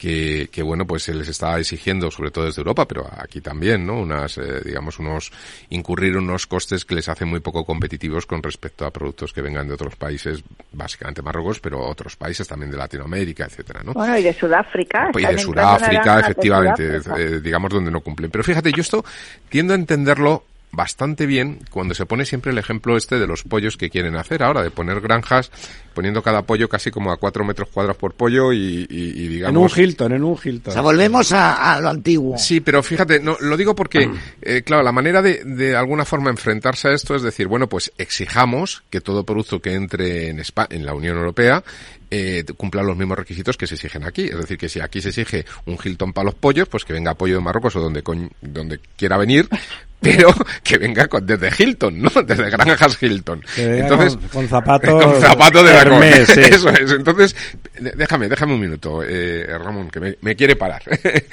que, 0.02 0.50
que 0.52 0.64
bueno, 0.64 0.88
pues 0.88 1.04
se 1.04 1.14
les 1.14 1.28
está 1.28 1.60
exigiendo, 1.60 2.10
sobre 2.10 2.32
todo 2.32 2.46
desde 2.46 2.62
Europa, 2.62 2.88
pero 2.88 3.08
aquí 3.16 3.40
también, 3.40 3.86
¿no? 3.86 4.00
Unas, 4.00 4.36
eh, 4.40 4.60
digamos, 4.66 4.98
unos, 4.98 5.32
incurrir 5.70 6.18
unos 6.18 6.48
costes 6.48 6.86
que 6.86 6.96
les 6.96 7.08
hacen 7.08 7.28
muy 7.28 7.40
poco 7.40 7.64
competitivos 7.64 8.26
con 8.26 8.42
respecto 8.42 8.84
a 8.84 8.90
productos 8.90 9.32
que 9.32 9.44
vengan 9.44 9.68
de 9.68 9.76
otros 9.76 9.96
países, 9.96 10.44
básicamente 10.72 11.22
Marruecos, 11.22 11.60
pero 11.60 11.88
otros 11.88 12.16
países 12.16 12.48
también 12.48 12.72
de 12.72 12.78
Latinoamérica, 12.78 13.46
etcétera, 13.46 13.84
¿no? 13.84 13.94
Bueno, 13.94 14.18
y 14.18 14.24
de 14.24 14.34
Sudáfrica. 14.34 15.12
y 15.16 15.22
de 15.22 15.38
Sudáfrica, 15.38 16.16
de 16.16 16.22
efectivamente, 16.22 17.04
Sudáfrica. 17.04 17.36
eh, 17.36 17.40
digamos 17.40 17.70
donde 17.70 17.92
no 17.92 18.02
cumplen. 18.02 18.32
Pero 18.32 18.44
fíjate, 18.44 18.72
yo 18.72 18.82
esto 18.82 19.06
tiendo 19.50 19.74
a 19.74 19.76
entenderlo 19.76 20.46
bastante 20.72 21.26
bien 21.26 21.60
cuando 21.70 21.94
se 21.94 22.06
pone 22.06 22.26
siempre 22.26 22.52
el 22.52 22.58
ejemplo 22.58 22.96
este 22.98 23.20
de 23.20 23.28
los 23.28 23.44
pollos 23.44 23.76
que 23.78 23.90
quieren 23.90 24.16
hacer 24.16 24.42
ahora, 24.44 24.64
de 24.64 24.72
poner 24.72 25.02
granjas, 25.02 25.52
poniendo 25.94 26.22
cada 26.24 26.44
pollo 26.44 26.70
casi 26.70 26.92
como 26.92 27.12
a 27.12 27.18
cuatro 27.18 27.44
metros 27.44 27.68
cuadrados 27.70 27.98
por 27.98 28.14
pollo 28.14 28.54
y, 28.54 28.88
y- 28.90 29.12
y 29.12 29.26
En 29.26 29.26
un 29.26 29.32
digamos... 29.32 29.78
Hilton, 29.78 30.14
en 30.14 30.24
un 30.24 30.34
O 30.34 30.40
Hilton. 30.42 30.74
sea, 30.74 30.82
volvemos 30.82 31.32
a, 31.34 31.74
a 31.74 31.82
lo 31.82 31.90
antiguo. 31.90 32.38
Sí, 32.38 32.62
pero 32.62 32.82
fíjate, 32.84 33.20
no, 33.20 33.36
lo 33.42 33.58
digo 33.58 33.76
porque, 33.76 34.10
eh, 34.42 34.62
claro, 34.64 34.84
la 34.84 34.92
manera 34.94 35.22
de, 35.22 35.44
de 35.44 35.76
alguna 35.76 36.06
forma 36.06 36.30
enfrentarse 36.30 36.88
a 36.88 36.94
esto 36.94 37.16
es 37.16 37.22
decir, 37.22 37.48
bueno, 37.48 37.68
pues 37.68 37.92
exijamos 37.98 38.84
que 38.90 39.02
todo 39.02 39.26
producto 39.26 39.60
que 39.62 39.74
entre 39.74 40.30
en, 40.30 40.38
Espa- 40.40 40.68
en 40.70 40.86
la 40.86 40.94
Unión 40.94 41.18
Europea 41.18 41.64
eh, 42.12 42.44
cumpla 42.58 42.84
los 42.84 42.96
mismos 42.98 43.18
requisitos 43.18 43.58
que 43.58 43.66
se 43.68 43.76
exigen 43.76 44.04
aquí. 44.04 44.26
Es 44.26 44.38
decir, 44.38 44.58
que 44.58 44.70
si 44.70 44.80
aquí 44.80 45.02
se 45.02 45.10
exige 45.10 45.46
un 45.66 45.78
Hilton 45.84 46.14
para 46.14 46.26
los 46.26 46.36
pollos, 46.36 46.68
pues 46.68 46.86
que 46.86 46.94
venga 46.94 47.16
pollo 47.16 47.36
de 47.36 47.42
Marruecos 47.42 47.76
o 47.78 47.80
donde, 47.80 48.04
donde 48.42 48.80
quiera 48.98 49.18
venir, 49.18 49.48
pero 50.02 50.34
que 50.64 50.78
venga 50.78 51.08
con- 51.08 51.26
desde 51.26 51.50
Hilton, 51.58 52.02
¿no? 52.02 52.10
Desde 52.26 52.50
Granjas 52.50 53.02
Hilton. 53.02 53.44
Entonces, 53.56 54.16
con- 54.18 54.30
con 54.30 54.50
zapatos 54.50 55.04
con 55.54 55.66
de 55.66 55.72
la 55.74 55.82
Hermès, 55.82 56.28
sí. 56.28 56.40
Eso 56.42 56.70
es. 56.70 56.92
Entonces, 56.92 57.36
déjame, 57.80 58.28
déjame 58.28 58.54
un 58.56 58.60
minuto, 58.62 59.02
eh, 59.08 59.46
Ramón, 59.58 59.90
que 59.90 60.00
me, 60.00 60.18
me 60.22 60.36
quiere 60.36 60.56
parar. 60.56 60.82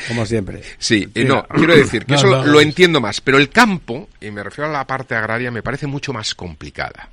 Como 0.07 0.25
siempre. 0.27 0.63
Sí, 0.79 1.09
eh, 1.15 1.25
no, 1.25 1.47
quiero 1.49 1.75
decir 1.75 2.05
que 2.05 2.13
No, 2.13 2.19
eso 2.19 2.27
no, 2.29 2.37
lo, 2.37 2.45
no. 2.45 2.53
lo 2.53 2.61
entiendo 2.61 3.01
más, 3.01 3.21
pero 3.21 3.39
el 3.39 3.49
campo, 3.49 4.09
y 4.21 4.31
me 4.31 4.43
refiero 4.43 4.69
a 4.69 4.73
la 4.73 4.87
parte 4.87 5.15
agraria, 5.15 5.51
me 5.51 5.63
parece 5.63 5.87
mucho 5.87 6.13
más 6.13 6.35
complicada. 6.35 7.09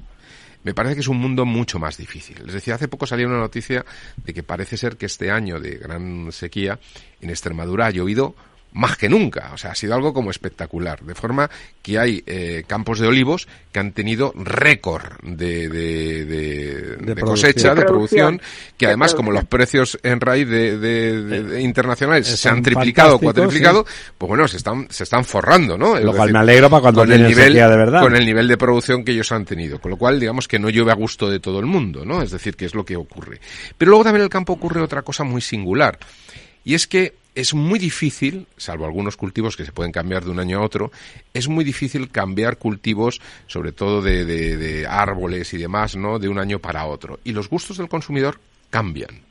Me 0.65 0.73
parece 0.73 0.95
que 0.95 1.01
es 1.01 1.07
un 1.07 1.17
mundo 1.17 1.45
mucho 1.45 1.77
más 1.77 1.95
difícil. 1.95 2.41
Es 2.47 2.53
decir, 2.53 2.73
hace 2.73 2.87
poco 2.87 3.05
salió 3.05 3.27
una 3.27 3.37
noticia 3.37 3.85
de 4.17 4.33
que 4.33 4.41
parece 4.41 4.77
ser 4.77 4.97
que 4.97 5.05
este 5.05 5.29
año 5.29 5.59
de 5.59 5.75
gran 5.75 6.31
sequía 6.31 6.79
en 7.21 7.29
Extremadura 7.29 7.85
ha 7.85 7.91
llovido 7.91 8.35
más 8.75 8.97
que 8.97 9.07
nunca. 9.07 9.51
O 9.53 9.57
sea, 9.57 9.71
ha 9.71 9.75
sido 9.75 9.95
algo 9.95 10.13
como 10.13 10.29
espectacular. 10.29 11.01
De 11.01 11.15
forma 11.15 11.49
que 11.81 11.97
hay 11.97 12.21
eh, 12.27 12.63
campos 12.67 12.99
de 12.99 13.07
olivos 13.07 13.47
que 13.71 13.79
han 13.79 13.93
tenido 13.93 14.33
récord 14.35 15.13
de, 15.23 15.69
de, 15.69 16.25
de, 16.25 16.95
de 16.97 17.21
cosecha, 17.21 17.73
de 17.73 17.85
producción, 17.85 18.41
que 18.77 18.87
además, 18.87 19.15
como 19.15 19.31
los 19.31 19.45
precios 19.45 19.97
en 20.03 20.19
raíz 20.19 20.47
de, 20.49 21.59
internacionales 21.61 22.27
se 22.27 22.49
han 22.49 22.61
triplicado, 22.61 23.17
cuatriplicado, 23.17 23.85
pues 24.17 24.27
bueno, 24.27 24.47
se 24.47 24.57
están, 24.57 24.87
se 24.89 25.03
están 25.03 25.23
forrando, 25.23 25.77
¿no? 25.77 25.97
Lo 25.97 26.13
cual 26.13 26.33
me 26.33 26.39
alegro 26.39 26.69
para 26.69 26.81
cuando 26.81 27.01
con 27.01 27.13
el 27.13 27.25
nivel, 27.27 27.53
de 27.53 27.67
verdad. 27.67 28.01
Con 28.01 28.15
el 28.15 28.25
nivel 28.25 28.47
de 28.47 28.57
producción 28.57 29.05
que 29.05 29.13
ellos 29.13 29.31
han 29.31 29.45
tenido. 29.45 29.79
Con 29.79 29.91
lo 29.91 29.97
cual, 29.97 30.19
digamos 30.19 30.49
que 30.49 30.59
no 30.59 30.69
llueve 30.69 30.91
a 30.91 30.95
gusto 30.95 31.29
de 31.29 31.39
todo 31.39 31.59
el 31.59 31.65
mundo, 31.65 32.03
¿no? 32.03 32.21
Es 32.21 32.31
decir, 32.31 32.57
que 32.57 32.65
es 32.65 32.75
lo 32.75 32.83
que 32.83 32.97
ocurre. 32.97 33.39
Pero 33.77 33.91
luego 33.91 34.03
también 34.03 34.21
en 34.21 34.25
el 34.25 34.29
campo 34.29 34.51
ocurre 34.51 34.81
otra 34.81 35.01
cosa 35.01 35.23
muy 35.23 35.39
singular. 35.39 35.97
Y 36.65 36.73
es 36.73 36.87
que 36.87 37.13
es 37.35 37.53
muy 37.53 37.77
difícil, 37.77 38.47
salvo 38.57 38.85
algunos 38.85 39.17
cultivos 39.17 39.55
que 39.55 39.65
se 39.65 39.71
pueden 39.71 39.91
cambiar 39.91 40.23
de 40.23 40.31
un 40.31 40.39
año 40.39 40.59
a 40.59 40.63
otro, 40.63 40.91
es 41.33 41.47
muy 41.47 41.63
difícil 41.63 42.09
cambiar 42.09 42.57
cultivos, 42.57 43.21
sobre 43.47 43.73
todo 43.73 44.01
de, 44.01 44.25
de, 44.25 44.57
de 44.57 44.87
árboles 44.87 45.53
y 45.53 45.57
demás, 45.57 45.95
¿no? 45.95 46.17
De 46.17 46.29
un 46.29 46.39
año 46.39 46.59
para 46.59 46.85
otro. 46.85 47.19
Y 47.23 47.33
los 47.33 47.49
gustos 47.49 47.77
del 47.77 47.89
consumidor 47.89 48.39
cambian. 48.69 49.21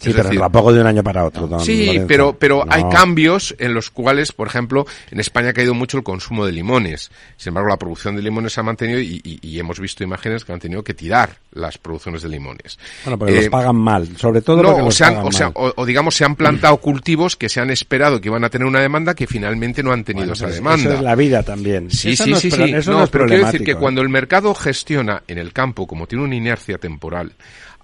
Sí, 0.00 0.12
pero 0.14 0.28
tampoco 0.30 0.72
de 0.72 0.80
un 0.80 0.86
año 0.86 1.02
para 1.02 1.24
otro. 1.24 1.60
Sí, 1.60 2.00
pero, 2.08 2.36
pero 2.38 2.64
No. 2.64 2.72
hay 2.72 2.82
cambios 2.90 3.54
en 3.58 3.74
los 3.74 3.90
cuales, 3.90 4.32
por 4.32 4.48
ejemplo, 4.48 4.86
en 5.10 5.20
España 5.20 5.50
ha 5.50 5.52
caído 5.52 5.74
mucho 5.74 5.96
el 5.98 6.02
consumo 6.02 6.44
de 6.46 6.52
limones. 6.52 7.10
Sin 7.36 7.50
embargo, 7.50 7.68
la 7.68 7.76
producción 7.76 8.16
de 8.16 8.22
limones 8.22 8.52
se 8.52 8.60
ha 8.60 8.62
mantenido 8.64 8.98
y, 9.00 9.20
y- 9.24 9.38
y 9.40 9.58
hemos 9.58 9.78
visto 9.78 10.02
imágenes 10.02 10.44
que 10.44 10.52
han 10.52 10.58
tenido 10.60 10.82
que 10.82 10.94
tirar 10.94 11.36
las 11.52 11.78
producciones 11.78 12.22
de 12.22 12.28
limones. 12.28 12.78
Bueno, 13.04 13.18
porque 13.18 13.34
Eh, 13.34 13.40
los 13.42 13.48
pagan 13.50 13.76
mal, 13.76 14.08
sobre 14.16 14.42
todo 14.42 14.62
porque 14.62 14.82
o, 14.82 14.84
los 14.86 14.94
se 14.94 15.04
han- 15.04 15.14
pagan 15.14 15.26
o 15.28 15.32
sea, 15.32 15.46
mal. 15.46 15.52
o, 15.56 15.72
o 15.76 15.86
digamos, 15.86 16.14
se 16.16 16.24
han 16.24 16.34
plantado 16.34 16.76
cultivos 16.78 17.36
que 17.36 17.48
se 17.48 17.60
han 17.60 17.70
esperado 17.70 18.20
que 18.20 18.28
iban 18.28 18.42
a 18.44 18.50
tener 18.50 18.66
una 18.66 18.80
demanda 18.80 19.14
que 19.14 19.26
finalmente 19.26 19.82
no 19.82 19.92
han 19.92 20.02
tenido 20.04 20.26
Bueno, 20.26 20.32
esa 20.34 20.48
demanda. 20.48 20.88
Eso 20.90 20.94
es 20.94 21.00
la 21.02 21.14
vida 21.14 21.42
también. 21.42 21.90
Sí, 21.90 22.12
Eso 22.12 22.24
sí, 22.24 22.30
no 22.30 22.36
es 22.36 22.42
sí, 22.42 22.50
sí. 22.50 22.62
Eso 22.64 22.90
no, 22.90 22.98
no, 22.98 23.04
es 23.04 23.10
pero 23.10 23.26
quiero 23.26 23.44
decir 23.46 23.62
que 23.64 23.72
¿eh? 23.72 23.76
cuando 23.76 24.02
el 24.02 24.08
mercado 24.08 24.54
gestiona 24.54 25.22
en 25.28 25.38
el 25.38 25.52
campo, 25.52 25.86
como 25.86 26.06
tiene 26.06 26.24
una 26.24 26.34
inercia 26.34 26.78
temporal, 26.78 27.32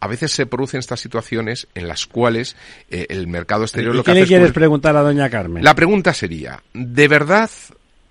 a 0.00 0.06
veces 0.06 0.32
se 0.32 0.46
producen 0.46 0.80
estas 0.80 1.00
situaciones 1.00 1.68
en 1.74 1.86
las 1.86 2.06
cuales 2.06 2.56
eh, 2.90 3.06
el 3.10 3.26
mercado 3.26 3.64
exterior 3.64 3.94
¿Y 3.94 3.98
lo 3.98 4.02
que 4.02 4.06
qué 4.06 4.10
hace 4.12 4.20
le 4.20 4.24
es 4.24 4.28
quieres 4.28 4.52
preguntar 4.52 4.96
a 4.96 5.02
doña 5.02 5.28
Carmen? 5.28 5.62
La 5.62 5.74
pregunta 5.74 6.14
sería, 6.14 6.62
¿de 6.72 7.06
verdad 7.06 7.50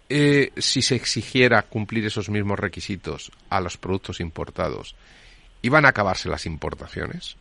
eh, 0.08 0.52
si 0.58 0.82
se 0.82 0.96
exigiera 0.96 1.64
cumplir 1.64 2.06
esos 2.06 2.30
mismos 2.30 2.60
requisitos 2.60 3.32
a 3.50 3.60
los 3.60 3.78
productos 3.78 4.20
importados, 4.20 4.96
iban 5.64 5.86
a 5.86 5.90
acabarse 5.90 6.30
las 6.30 6.46
importaciones? 6.46 7.38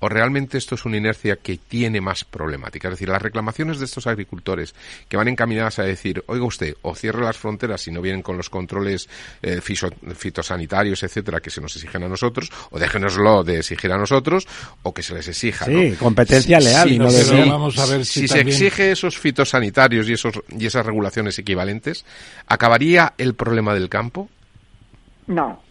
¿O 0.00 0.08
realmente 0.08 0.58
esto 0.58 0.74
es 0.74 0.84
una 0.84 0.98
inercia 0.98 1.36
que 1.36 1.56
tiene 1.56 2.00
más 2.02 2.24
problemática? 2.24 2.88
Es 2.88 2.94
decir, 2.94 3.08
las 3.08 3.22
reclamaciones 3.22 3.78
de 3.78 3.86
estos 3.86 4.06
agricultores 4.06 4.74
que 5.08 5.16
van 5.16 5.28
encaminadas 5.28 5.78
a 5.78 5.84
decir, 5.84 6.22
oiga 6.26 6.44
usted, 6.44 6.74
o 6.82 6.94
cierre 6.94 7.22
las 7.22 7.38
fronteras 7.38 7.80
si 7.80 7.90
no 7.90 8.02
vienen 8.02 8.20
con 8.20 8.36
los 8.36 8.50
controles 8.50 9.08
eh, 9.40 9.60
fiso- 9.62 9.94
fitosanitarios, 10.14 11.02
etcétera, 11.02 11.40
que 11.40 11.48
se 11.48 11.60
nos 11.62 11.74
exigen 11.76 12.02
a 12.02 12.08
nosotros, 12.08 12.50
o 12.70 12.78
déjenoslo 12.78 13.44
de 13.44 13.58
exigir 13.60 13.92
a 13.92 13.96
nosotros, 13.96 14.46
o 14.82 14.92
que 14.92 15.02
se 15.02 15.14
les 15.14 15.26
exija. 15.28 15.64
Sí, 15.64 15.90
¿no? 15.92 15.98
competencia 15.98 16.58
leal 16.60 16.92
y 16.92 16.98
no 16.98 17.06
pero 17.06 17.18
de- 17.18 17.24
Pero 17.30 17.48
vamos 17.50 17.78
a 17.78 17.86
ver 17.86 18.04
si, 18.04 18.20
si 18.20 18.28
se 18.28 18.40
exige 18.40 18.90
esos 18.90 19.16
fitosanitarios 19.18 20.06
y 20.08 20.12
esos 20.14 20.34
y 20.50 20.66
esas 20.66 20.84
regulaciones 20.84 21.38
equivalentes, 21.38 22.04
¿acabaría 22.46 23.14
el 23.16 23.34
problema 23.34 23.72
del 23.72 23.88
campo? 23.88 24.28
No. 25.28 25.62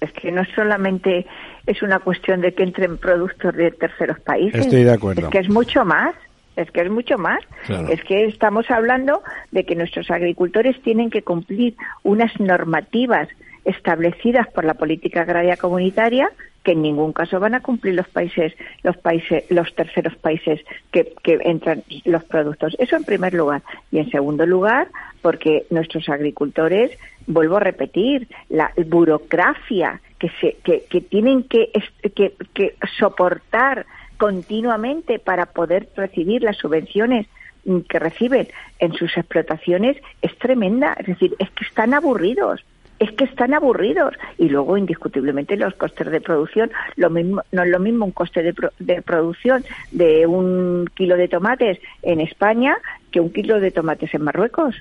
Es 0.00 0.12
que 0.12 0.30
no 0.30 0.42
solamente 0.54 1.26
es 1.68 1.82
una 1.82 1.98
cuestión 1.98 2.40
de 2.40 2.54
que 2.54 2.62
entren 2.62 2.96
productos 2.96 3.54
de 3.54 3.70
terceros 3.70 4.18
países. 4.20 4.62
Estoy 4.62 4.84
de 4.84 4.92
acuerdo. 4.92 5.26
Es 5.26 5.28
que 5.28 5.38
es 5.38 5.50
mucho 5.50 5.84
más. 5.84 6.14
Es 6.56 6.70
que 6.70 6.80
es 6.80 6.90
mucho 6.90 7.18
más. 7.18 7.40
Claro. 7.66 7.88
Es 7.88 8.02
que 8.04 8.24
estamos 8.24 8.70
hablando 8.70 9.22
de 9.52 9.64
que 9.64 9.76
nuestros 9.76 10.10
agricultores 10.10 10.80
tienen 10.82 11.10
que 11.10 11.22
cumplir 11.22 11.76
unas 12.02 12.40
normativas 12.40 13.28
establecidas 13.66 14.48
por 14.48 14.64
la 14.64 14.74
política 14.74 15.20
agraria 15.22 15.58
comunitaria 15.58 16.30
que 16.64 16.72
en 16.72 16.82
ningún 16.82 17.12
caso 17.12 17.38
van 17.38 17.54
a 17.54 17.60
cumplir 17.60 17.94
los 17.94 18.08
países, 18.08 18.54
los 18.82 18.96
países, 18.96 19.44
los 19.50 19.72
terceros 19.74 20.16
países 20.16 20.60
que, 20.90 21.12
que 21.22 21.38
entran 21.44 21.84
los 22.04 22.24
productos. 22.24 22.76
Eso 22.78 22.96
en 22.96 23.04
primer 23.04 23.34
lugar. 23.34 23.62
Y 23.92 23.98
en 23.98 24.10
segundo 24.10 24.44
lugar, 24.46 24.88
porque 25.22 25.66
nuestros 25.70 26.08
agricultores, 26.08 26.90
vuelvo 27.26 27.58
a 27.58 27.60
repetir, 27.60 28.26
la 28.48 28.72
burocracia 28.86 30.00
que 30.18 30.30
se, 30.40 30.56
que, 30.64 30.84
que 30.90 31.00
tienen 31.00 31.44
que, 31.44 31.70
que, 32.14 32.74
soportar 32.98 33.86
continuamente 34.16 35.18
para 35.18 35.46
poder 35.46 35.88
recibir 35.96 36.42
las 36.42 36.56
subvenciones 36.56 37.26
mm, 37.64 37.80
que 37.80 37.98
reciben 37.98 38.48
en 38.80 38.92
sus 38.94 39.16
explotaciones 39.16 39.96
es 40.22 40.36
tremenda. 40.38 40.94
Es 40.98 41.06
decir, 41.06 41.34
es 41.38 41.50
que 41.50 41.64
están 41.64 41.94
aburridos. 41.94 42.64
Es 42.98 43.12
que 43.12 43.24
están 43.24 43.54
aburridos. 43.54 44.14
Y 44.38 44.48
luego, 44.48 44.76
indiscutiblemente, 44.76 45.56
los 45.56 45.74
costes 45.74 46.10
de 46.10 46.20
producción, 46.20 46.72
lo 46.96 47.10
mismo, 47.10 47.42
no 47.52 47.62
es 47.62 47.70
lo 47.70 47.78
mismo 47.78 48.04
un 48.04 48.10
coste 48.10 48.42
de, 48.42 48.54
de 48.80 49.02
producción 49.02 49.64
de 49.92 50.26
un 50.26 50.90
kilo 50.94 51.16
de 51.16 51.28
tomates 51.28 51.78
en 52.02 52.20
España 52.20 52.76
que 53.12 53.20
un 53.20 53.30
kilo 53.32 53.60
de 53.60 53.70
tomates 53.70 54.12
en 54.14 54.24
Marruecos. 54.24 54.74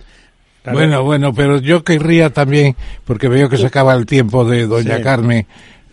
Claro. 0.68 0.80
Bueno, 0.80 1.04
bueno, 1.04 1.34
pero 1.34 1.62
yo 1.62 1.82
querría 1.82 2.30
también, 2.30 2.76
porque 3.06 3.30
veo 3.30 3.48
que 3.48 3.58
se 3.58 3.68
acaba 3.68 3.94
el 3.94 4.06
tiempo 4.06 4.44
de 4.44 4.68
doña 4.68 4.98
Sí. 4.98 5.02
Carmen, 5.02 5.48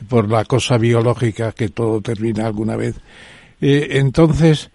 por 0.08 0.28
la 0.28 0.44
cosa 0.44 0.78
biológica, 0.78 1.52
que 1.52 1.68
todo 1.68 2.00
termina 2.00 2.44
alguna 2.46 2.74
vez. 2.74 2.96
Eh, 3.60 3.86
entonces, 3.92 4.70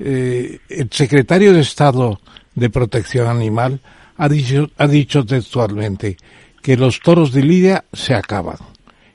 eh, 0.00 0.58
el 0.68 0.90
secretario 0.92 1.54
de 1.54 1.60
Estado 1.60 2.20
de 2.54 2.68
Protección 2.68 3.26
Animal 3.26 3.80
ha 4.18 4.28
dicho, 4.28 4.68
ha 4.76 4.86
dicho 4.86 5.24
textualmente 5.24 6.18
que 6.62 6.76
los 6.76 7.00
toros 7.00 7.32
de 7.32 7.42
Lidia 7.42 7.84
se 7.90 8.14
acaban 8.14 8.58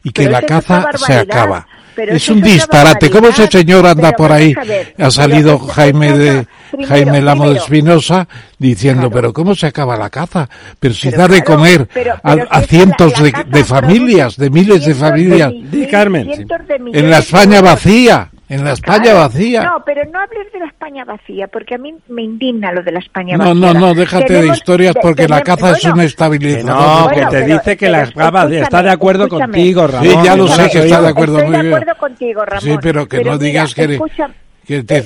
y 0.04 0.10
que 0.10 0.24
Pero 0.24 0.32
la 0.32 0.42
caza 0.42 0.88
se 0.98 1.14
acaba. 1.14 1.68
Pero 1.96 2.16
Es 2.16 2.28
un 2.28 2.42
disparate. 2.42 3.12
¿Cómo 3.12 3.28
ese 3.28 3.46
señor 3.46 3.86
anda 3.86 4.14
por 4.14 4.32
ahí? 4.32 4.56
Ha 4.98 5.12
salido 5.12 5.60
Jaime 5.60 6.18
de. 6.18 6.48
Primero, 6.74 6.90
Jaime 6.90 7.22
Lamo 7.22 7.50
de. 7.52 7.58
Espinosa 7.58 8.28
diciendo, 8.58 9.02
Claro. 9.10 9.16
pero 9.16 9.34
¿cómo 9.34 9.54
se 9.56 9.68
acaba 9.68 9.96
la 9.96 10.10
caza? 10.10 10.50
Pero 10.80 10.94
si 10.94 11.10
Pero 11.12 11.22
da 11.22 11.28
de 11.28 11.44
claro, 11.44 11.60
comer 11.62 11.88
pero- 11.94 12.14
a, 12.16 12.18
pero 12.36 12.48
a 12.50 12.60
es 12.62 12.68
que 12.68 12.76
la- 12.76 12.84
cientos 12.84 13.18
la 13.18 13.24
de, 13.24 13.32
caza 13.32 13.44
de 13.50 13.64
familias, 13.64 14.38
de 14.38 14.50
miles 14.50 14.86
de 14.86 14.96
familias, 14.96 15.50
cientos 15.52 15.72
Di, 15.72 15.88
Carmen, 15.88 16.26
cientos 16.34 16.68
de 16.68 16.76
en 16.76 17.10
la 17.10 17.18
de 17.18 17.22
España 17.24 17.62
vacía, 17.62 18.30
en 18.50 18.64
la 18.64 18.72
España 18.74 19.04
Claro. 19.04 19.20
vacía. 19.20 19.64
No, 19.64 19.84
pero 19.86 20.02
no 20.12 20.20
hables 20.20 20.52
de 20.52 20.60
la 20.60 20.66
España 20.66 21.06
vacía, 21.06 21.48
porque 21.48 21.76
a 21.76 21.78
mí 21.78 21.94
me 22.10 22.24
indigna 22.24 22.72
lo 22.72 22.84
de 22.84 22.92
la 22.92 23.00
España 23.00 23.38
No, 23.38 23.46
vacía. 23.56 23.74
no, 23.74 23.74
no, 23.80 23.94
déjate 23.94 24.24
de 24.34 24.40
Tenemos- 24.40 24.58
historias 24.58 24.94
de- 24.96 25.02
porque 25.02 25.28
la 25.28 25.42
tenemos- 25.42 25.62
caza 25.62 25.78
es 25.78 25.82
bueno, 25.84 25.94
una 25.94 26.04
Que 26.04 26.08
estabilizador. 26.08 26.66
no, 26.76 27.04
Bueno, 27.04 27.14
que 27.14 27.22
te 27.38 27.44
pero- 27.44 27.46
dice 27.58 27.78
que 27.78 27.86
pero 27.86 27.92
la 27.92 28.04
acaba, 28.04 28.44
está 28.52 28.84
de 28.84 28.90
acuerdo 28.92 29.24
escúchame. 29.26 29.54
contigo, 29.54 29.88
Ramón. 29.88 30.08
Sí, 30.10 30.18
ya 30.24 30.36
lo 30.36 30.48
sé 30.48 30.62
no 30.64 30.70
que 30.70 30.80
está 30.80 31.02
de 31.02 31.08
acuerdo 31.08 31.38
Estoy 31.38 31.48
muy 31.50 31.58
de 31.58 31.64
bien. 31.64 31.74
acuerdo 31.76 32.00
contigo, 32.00 32.46
Ramón. 32.46 32.62
Sí, 32.64 32.76
pero 32.82 33.08
que 33.08 33.18
no 33.18 33.24
mira, 33.24 33.38
digas 33.38 33.74
que- 33.76 33.84
escucha- 33.94 34.30
que 34.66 34.84
te- 34.84 35.02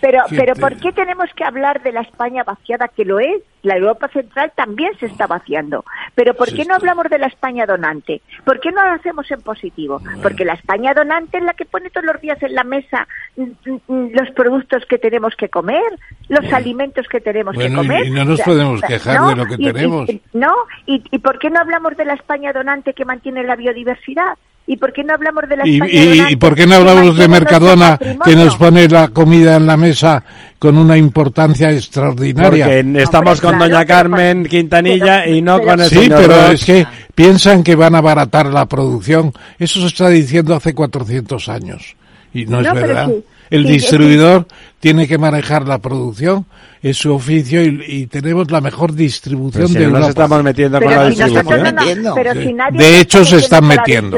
pero 0.00 0.24
te- 0.28 0.36
pero, 0.36 0.54
¿por 0.54 0.76
qué 0.78 0.92
tenemos 0.92 1.28
que 1.36 1.44
hablar 1.44 1.82
de 1.82 1.92
la 1.92 2.00
España 2.00 2.42
vaciada 2.44 2.88
que 2.88 3.04
lo 3.04 3.20
es? 3.20 3.40
La 3.62 3.76
Europa 3.76 4.08
Central 4.08 4.50
también 4.56 4.90
se 4.98 5.06
está 5.06 5.28
vaciando. 5.28 5.84
Pero 6.16 6.34
¿por 6.34 6.52
qué 6.52 6.64
no 6.64 6.74
hablamos 6.74 7.04
de 7.08 7.18
la 7.18 7.28
España 7.28 7.64
donante? 7.64 8.20
¿Por 8.44 8.58
qué 8.58 8.72
no 8.72 8.84
lo 8.84 8.92
hacemos 8.94 9.30
en 9.30 9.40
positivo? 9.42 10.00
Porque 10.20 10.44
la 10.44 10.54
España 10.54 10.92
donante 10.94 11.38
es 11.38 11.44
la 11.44 11.54
que 11.54 11.64
pone 11.64 11.88
todos 11.90 12.06
los 12.06 12.20
días 12.20 12.42
en 12.42 12.54
la 12.54 12.64
mesa 12.64 13.06
mm, 13.36 13.42
mm, 13.86 14.08
los 14.14 14.30
productos 14.32 14.84
que 14.86 14.98
tenemos 14.98 15.36
que 15.36 15.48
comer, 15.48 15.82
los 16.28 16.52
alimentos 16.52 17.06
que 17.08 17.20
tenemos 17.20 17.54
Bueno, 17.54 17.82
que 17.82 17.86
comer. 17.88 18.06
y 18.06 18.10
no 18.10 18.24
nos 18.24 18.40
podemos 18.40 18.80
quejar 18.82 19.26
de 19.28 19.36
lo 19.36 19.46
que 19.46 19.54
y- 19.58 19.72
tenemos. 19.72 20.08
y- 20.10 20.20
no, 20.32 20.52
y, 20.86 21.04
¿y 21.12 21.18
por 21.20 21.38
qué 21.38 21.48
no 21.50 21.60
hablamos 21.60 21.96
de 21.96 22.04
la 22.04 22.14
España 22.14 22.52
donante 22.52 22.94
que 22.94 23.04
mantiene 23.04 23.44
la 23.44 23.54
biodiversidad? 23.54 24.36
¿Y 24.64 24.76
por 24.76 24.92
qué 24.92 25.02
no 25.02 25.12
hablamos 25.14 25.48
de 25.48 25.56
la 25.56 25.66
Y, 25.66 25.80
y- 25.90 26.24
y 26.30 26.36
por 26.36 26.54
qué 26.54 26.66
no 26.66 26.76
hablamos 26.76 27.16
de 27.16 27.26
Mercadona, 27.28 27.98
que 28.24 28.36
nos 28.36 28.54
pone 28.56 28.88
la 28.88 29.08
comida 29.08 29.56
en 29.56 29.66
la 29.66 29.76
mesa 29.76 30.22
con 30.58 30.78
una 30.78 30.96
importancia 30.96 31.72
extraordinaria? 31.72 32.66
Porque 32.66 33.02
estamos 33.02 33.40
con 33.40 33.50
claro, 33.50 33.64
doña 33.64 33.78
pero- 33.80 33.88
Carmen 33.88 34.46
Quintanilla 34.46 35.22
pero- 35.24 35.36
y 35.36 35.42
no 35.42 35.56
pero- 35.58 35.68
con 35.68 35.80
el 35.80 35.88
Sí, 35.88 35.94
señor 35.96 36.20
pero 36.20 36.46
es 36.52 36.64
que 36.64 36.86
piensan 37.14 37.64
que 37.64 37.74
van 37.74 37.96
a 37.96 37.98
abaratar 37.98 38.46
la 38.46 38.66
producción. 38.66 39.32
Eso 39.58 39.80
se 39.80 39.88
está 39.88 40.08
diciendo 40.08 40.54
hace 40.54 40.74
400 40.74 41.48
años. 41.48 41.96
Y 42.32 42.46
no, 42.46 42.62
No, 42.62 42.68
es 42.68 42.74
verdad. 42.74 43.08
sí. 43.08 43.24
El 43.50 43.66
Sí, 43.66 43.72
distribuidor 43.72 44.46
tiene 44.80 45.06
que 45.06 45.18
manejar 45.18 45.66
la 45.68 45.78
producción, 45.78 46.46
es 46.82 46.96
su 46.96 47.14
oficio 47.14 47.62
y, 47.62 47.80
y 47.86 48.06
tenemos 48.08 48.50
la 48.50 48.60
mejor 48.60 48.92
distribución 48.92 49.52
Pero 49.52 49.68
si 49.68 49.74
de 49.74 49.80
no 49.84 49.90
nos 49.90 49.94
Europa. 50.00 50.10
estamos 50.10 50.42
metiendo 50.42 50.78
con 50.80 50.88
Pero 50.88 51.02
la 51.04 51.10
si 51.12 51.18
nosotros 51.20 51.44
distribución. 51.44 51.64
no, 51.74 51.80
no, 51.80 51.86
Metiendo. 51.86 52.14
pero 52.14 52.32
si 52.34 52.52
nadie 52.52 52.78
De 52.78 53.00
hecho, 53.00 53.24
se 53.24 53.36
están 53.36 53.60
con 53.60 53.68
la 53.68 53.74
metiendo. 53.76 54.16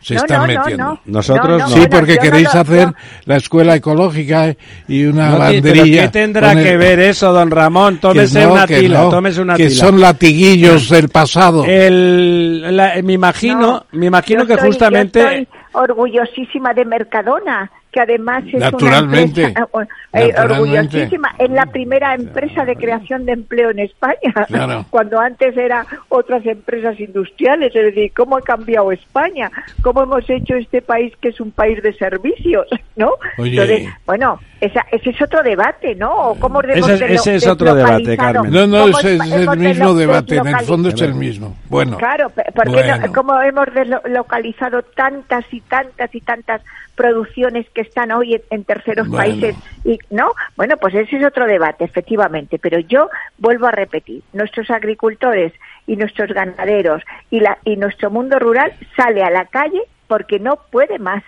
Se 0.00 0.14
no, 0.14 0.20
están 0.20 0.38
no, 0.40 0.46
no, 0.46 0.60
metiendo. 0.60 0.84
no. 0.84 1.00
Nosotros 1.06 1.58
no. 1.62 1.68
Sí, 1.68 1.74
bueno, 1.74 1.88
porque 1.90 2.18
queréis 2.18 2.54
hacer 2.54 2.88
la 3.24 3.36
escuela 3.36 3.74
ecológica 3.76 4.54
y 4.86 5.04
una 5.04 5.36
banderilla. 5.36 6.02
¿Qué 6.02 6.08
tendrá 6.08 6.48
con 6.50 6.58
el- 6.58 6.64
que 6.64 6.76
ver 6.76 7.00
eso, 7.00 7.32
don 7.32 7.50
Ramón? 7.50 7.94
que 7.94 8.00
Tómese 8.00 8.42
no, 8.44 8.52
una 8.52 8.66
que 8.66 8.80
tila, 8.80 8.98
no, 9.04 9.08
tómese 9.08 9.40
una 9.40 9.56
que 9.56 9.68
tila. 9.68 9.84
son 9.86 10.00
latiguillos 10.00 10.88
del 10.90 11.08
pasado. 11.08 11.64
El, 11.64 12.76
la- 12.76 13.00
me 13.02 13.14
imagino, 13.14 13.60
No, 13.60 13.86
me 13.92 14.06
imagino 14.06 14.44
que 14.46 14.54
estoy- 14.54 14.68
justamente 14.68 15.20
yo 15.20 15.28
estoy 15.28 15.48
orgullosísima 15.72 16.74
de 16.74 16.84
Mercadona, 16.84 17.70
que 17.94 18.00
además 18.00 18.42
es 18.52 18.54
Naturalmente. 18.58 19.40
una 19.42 19.48
empresa 19.50 19.88
eh, 20.14 20.32
Naturalmente. 20.32 20.40
orgullosísima. 20.52 21.34
Es 21.38 21.50
la 21.50 21.66
primera 21.66 22.14
empresa 22.16 22.64
de 22.64 22.74
creación 22.74 23.24
de 23.24 23.32
empleo 23.32 23.70
en 23.70 23.78
España, 23.78 24.32
Claro. 24.48 24.84
cuando 24.90 25.20
antes 25.20 25.56
eran 25.56 25.86
otras 26.08 26.44
empresas 26.44 26.98
industriales. 26.98 27.72
Es 27.74 27.94
decir, 27.94 28.12
¿cómo 28.16 28.36
ha 28.36 28.40
cambiado 28.42 28.90
España? 28.90 29.48
¿Cómo 29.80 30.02
hemos 30.02 30.28
hecho 30.28 30.56
este 30.56 30.82
país 30.82 31.12
que 31.20 31.28
es 31.28 31.40
un 31.40 31.52
país 31.52 31.80
de 31.84 31.92
servicios? 31.92 32.66
¿No? 32.96 33.12
Oye. 33.38 33.52
Entonces, 33.52 33.88
bueno, 34.04 34.40
esa- 34.64 34.86
ese 34.90 35.10
es 35.10 35.20
otro 35.22 35.42
debate, 35.42 35.94
¿no? 35.94 36.10
¿O 36.30 36.34
cómo 36.40 36.60
Ese 36.62 37.14
ese 37.14 37.34
es 37.36 37.46
otro 37.46 37.74
debate? 37.74 38.16
Carmen. 38.16 38.50
no, 38.52 38.66
no, 38.66 38.84
¿Cómo 38.86 38.98
ese 38.98 39.16
es 39.16 39.32
el 39.32 39.58
mismo 39.58 39.94
debate, 39.94 40.36
en 40.36 40.46
el 40.46 40.60
fondo 40.60 40.88
es 40.88 41.00
el 41.00 41.14
mismo. 41.14 41.56
Bueno, 41.68 41.96
Claro, 41.98 42.30
porque 42.54 42.70
Bueno. 42.70 42.96
no- 42.98 43.12
como 43.12 43.40
hemos 43.40 43.66
deslocalizado 43.74 44.82
tantas 44.82 45.44
y 45.52 45.60
tantas 45.62 46.14
y 46.14 46.20
tantas 46.20 46.62
producciones 46.94 47.66
que 47.74 47.80
están 47.82 48.12
hoy 48.12 48.34
en, 48.34 48.42
en 48.50 48.64
terceros 48.64 49.08
Bueno. 49.08 49.24
países 49.24 49.56
y 49.84 49.98
no, 50.10 50.32
bueno, 50.56 50.76
pues 50.76 50.94
ese 50.94 51.16
es 51.16 51.24
otro 51.24 51.46
debate, 51.46 51.84
efectivamente. 51.84 52.58
Pero 52.58 52.78
yo 52.78 53.10
vuelvo 53.38 53.66
a 53.66 53.72
repetir, 53.72 54.22
nuestros 54.32 54.70
agricultores 54.70 55.52
y 55.86 55.96
nuestros 55.96 56.30
ganaderos 56.32 57.02
y 57.30 57.40
la 57.40 57.58
y 57.64 57.76
nuestro 57.76 58.10
mundo 58.10 58.38
rural 58.38 58.72
sale 58.96 59.22
a 59.22 59.30
la 59.30 59.44
calle 59.46 59.82
porque 60.06 60.38
no 60.38 60.56
puede 60.70 60.98
más. 60.98 61.22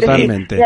Totalmente. 0.00 0.60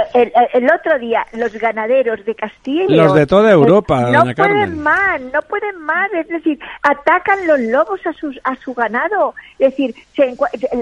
el, 0.55 0.65
otro 0.71 0.99
día, 0.99 1.27
los 1.33 1.53
ganaderos 1.55 2.25
de 2.25 2.35
Castilla 2.35 2.85
y 2.89 2.97
Los 2.97 3.15
de 3.15 3.27
toda 3.27 3.51
Europa, 3.51 4.01
no 4.03 4.21
doña 4.21 4.35
pueden 4.35 4.35
Carmen. 4.35 4.83
más, 4.83 5.21
no 5.33 5.43
pueden 5.43 5.79
más, 5.81 6.13
es 6.13 6.29
decir, 6.29 6.59
atacan 6.83 7.47
los 7.47 7.61
lobos 7.61 8.01
a 8.07 8.13
sus 8.13 8.39
a 8.45 8.55
su 8.57 8.75
ganado, 8.75 9.35
es 9.59 9.71
decir, 9.71 9.95
se 10.15 10.25
el, 10.25 10.37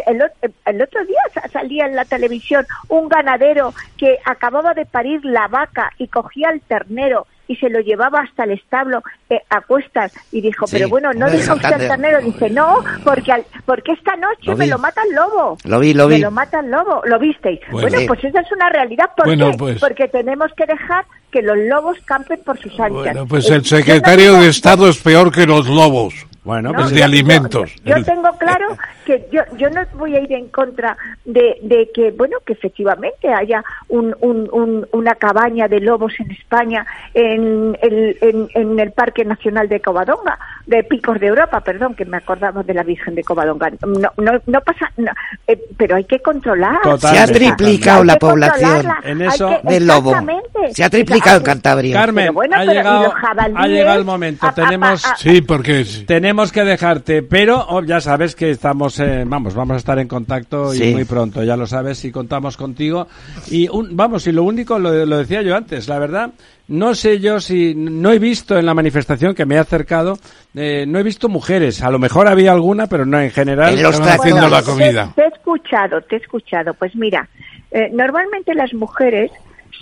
el 0.06 0.20
ot- 0.20 0.52
el 0.66 0.82
otro 0.82 1.04
día 1.04 1.20
sa- 1.32 1.48
salía 1.48 1.86
en 1.86 1.96
la 1.96 2.04
televisión 2.04 2.66
un 2.88 3.08
ganadero 3.08 3.72
que 3.96 4.18
acababa 4.24 4.74
de 4.74 4.86
parir 4.86 5.24
la 5.24 5.48
vaca 5.48 5.90
y 5.98 6.08
cogía 6.08 6.50
el 6.50 6.60
ternero 6.60 7.26
y 7.46 7.56
se 7.56 7.68
lo 7.68 7.80
llevaba 7.80 8.20
hasta 8.20 8.44
el 8.44 8.52
establo 8.52 9.02
eh, 9.28 9.40
a 9.50 9.60
cuestas 9.60 10.12
y 10.32 10.40
dijo, 10.40 10.66
Sí, 10.66 10.76
pero 10.76 10.88
bueno, 10.88 11.12
no 11.12 11.30
deja 11.30 11.54
usted 11.54 11.68
el 11.68 11.80
Santander. 11.80 11.88
ternero, 11.88 12.20
dice, 12.22 12.50
no, 12.50 12.76
porque 13.04 13.32
al- 13.32 13.44
porque 13.66 13.92
esta 13.92 14.16
noche 14.16 14.46
Lo 14.50 14.56
me 14.56 14.66
lo 14.66 14.78
mata 14.78 15.02
el 15.08 15.14
lobo. 15.14 15.58
Lo 15.64 15.78
vi, 15.80 15.92
lo 15.94 16.08
Me 16.08 16.16
vi. 16.16 16.20
lo 16.22 16.30
mata 16.30 16.60
el 16.60 16.70
lobo, 16.70 17.02
lo 17.04 17.18
visteis. 17.18 17.60
Bueno. 17.70 17.88
Bueno, 17.88 18.06
pues 18.06 18.24
esa 18.24 18.40
es 18.40 18.52
una 18.52 18.68
realidad. 18.70 19.10
¿Por 19.16 19.26
Bueno, 19.26 19.50
qué? 19.50 19.56
pues. 19.58 19.80
Porque 19.80 20.08
tenemos 20.08 20.50
que 20.56 20.64
dejar 20.66 21.04
que 21.30 21.42
los 21.42 21.56
lobos 21.58 21.98
campen 22.04 22.40
por 22.44 22.58
sus 22.58 22.72
anchas. 22.80 22.92
bueno, 22.92 23.26
pues 23.26 23.50
Eh, 23.50 23.54
el 23.56 23.64
secretario 23.64 24.34
de 24.34 24.48
Estado 24.48 24.88
es 24.88 24.98
peor 25.02 25.30
que 25.32 25.46
los 25.46 25.66
lobos. 25.68 26.14
Bueno, 26.44 26.70
no, 26.72 26.78
pues 26.78 26.90
de 26.90 26.98
yo- 26.98 27.04
alimentos. 27.06 27.74
Yo, 27.84 28.02
tengo 28.04 28.30
claro 28.38 28.76
que 29.06 29.26
yo, 29.32 29.40
yo 29.56 29.70
no 29.70 29.80
voy 29.94 30.14
a 30.14 30.20
ir 30.20 30.32
en 30.32 30.48
contra 30.48 30.96
de, 31.24 31.56
de 31.62 31.90
que, 31.94 32.10
bueno, 32.10 32.36
que 32.46 32.52
efectivamente 32.52 33.32
haya 33.32 33.64
un, 33.88 34.14
un- 34.20 34.48
un- 34.52 34.86
una 34.92 35.14
cabaña 35.14 35.68
de 35.68 35.80
lobos 35.80 36.12
en 36.18 36.30
España, 36.32 36.86
en, 37.14 37.76
el- 37.80 38.18
en, 38.20 38.48
en 38.54 38.78
el 38.78 38.92
Parque 38.92 39.24
Nacional 39.24 39.68
de 39.68 39.80
Covadonga, 39.80 40.38
de 40.66 40.82
Picos 40.84 41.18
de 41.18 41.26
Europa, 41.28 41.60
perdón, 41.60 41.94
que 41.94 42.04
me 42.04 42.18
acordamos 42.18 42.66
de 42.66 42.74
la 42.74 42.82
Virgen 42.82 43.14
de 43.14 43.24
Covadonga. 43.24 43.70
No, 43.86 44.10
no, 44.16 44.32
no 44.46 44.60
pasa, 44.60 44.90
no, 44.98 45.12
eh, 45.46 45.58
pero 45.76 45.96
hay 45.96 46.04
que 46.04 46.20
controlar. 46.20 46.80
Totalmente. 46.82 47.08
Se 47.08 47.18
ha 47.18 47.26
triplicado 47.26 48.04
la 48.04 48.16
población. 48.16 48.86
En 49.04 49.22
eso- 49.22 49.48
que- 49.62 49.68
del 49.74 49.86
lobo. 49.86 50.10
exactamente. 50.10 50.74
Se 50.74 50.84
ha 50.84 50.90
triplicado 50.90 51.38
en 51.38 51.42
Cantabria. 51.44 51.94
Carmen, 51.94 52.24
pero 52.24 52.32
bueno, 52.34 52.56
ha, 52.56 52.60
pero- 52.60 52.72
llegado, 52.72 53.04
los 53.04 53.14
jabalíes, 53.14 53.58
ha 53.60 53.66
llegado 53.68 53.98
el 53.98 54.04
momento. 54.04 54.46
a- 54.46 54.50
a- 54.50 54.54
Tenemos, 54.54 55.04
a- 55.06 55.16
Sí, 55.16 55.40
porque 55.42 55.80
es- 55.80 56.06
tenemos 56.34 56.50
que 56.50 56.64
dejarte, 56.64 57.22
pero 57.22 57.64
oh, 57.68 57.80
ya 57.84 58.00
sabes 58.00 58.34
que 58.34 58.50
estamos, 58.50 58.98
eh, 58.98 59.22
vamos, 59.24 59.54
vamos 59.54 59.74
a 59.74 59.76
estar 59.76 60.00
en 60.00 60.08
contacto 60.08 60.74
y 60.74 60.92
muy 60.92 61.04
pronto, 61.04 61.44
ya 61.44 61.56
lo 61.56 61.64
sabes, 61.64 61.98
si 61.98 62.10
contamos 62.10 62.56
contigo. 62.56 63.06
Y 63.48 63.68
un, 63.68 63.96
vamos, 63.96 64.26
y 64.26 64.32
lo 64.32 64.42
único, 64.42 64.80
lo, 64.80 65.06
lo 65.06 65.18
decía 65.18 65.42
yo 65.42 65.54
antes, 65.54 65.86
la 65.86 66.00
verdad, 66.00 66.32
no 66.66 66.96
sé 66.96 67.20
yo 67.20 67.38
si, 67.38 67.76
no 67.76 68.10
he 68.10 68.18
visto 68.18 68.58
en 68.58 68.66
la 68.66 68.74
manifestación 68.74 69.32
que 69.32 69.46
me 69.46 69.54
he 69.54 69.58
acercado, 69.58 70.18
eh, 70.56 70.86
no 70.88 70.98
he 70.98 71.04
visto 71.04 71.28
mujeres, 71.28 71.84
a 71.84 71.90
lo 71.92 72.00
mejor 72.00 72.26
había 72.26 72.50
alguna, 72.50 72.88
pero 72.88 73.06
no 73.06 73.20
en 73.20 73.30
general. 73.30 73.74
En 73.74 73.84
los 73.84 73.94
Estaban 73.94 74.18
haciendo 74.18 74.48
la 74.48 74.62
comida. 74.62 75.12
Te, 75.14 75.22
te 75.22 75.28
he 75.28 75.30
escuchado, 75.36 76.00
te 76.00 76.16
he 76.16 76.18
escuchado. 76.18 76.74
Pues 76.74 76.96
mira, 76.96 77.28
eh, 77.70 77.90
normalmente 77.92 78.54
las 78.54 78.74
mujeres 78.74 79.30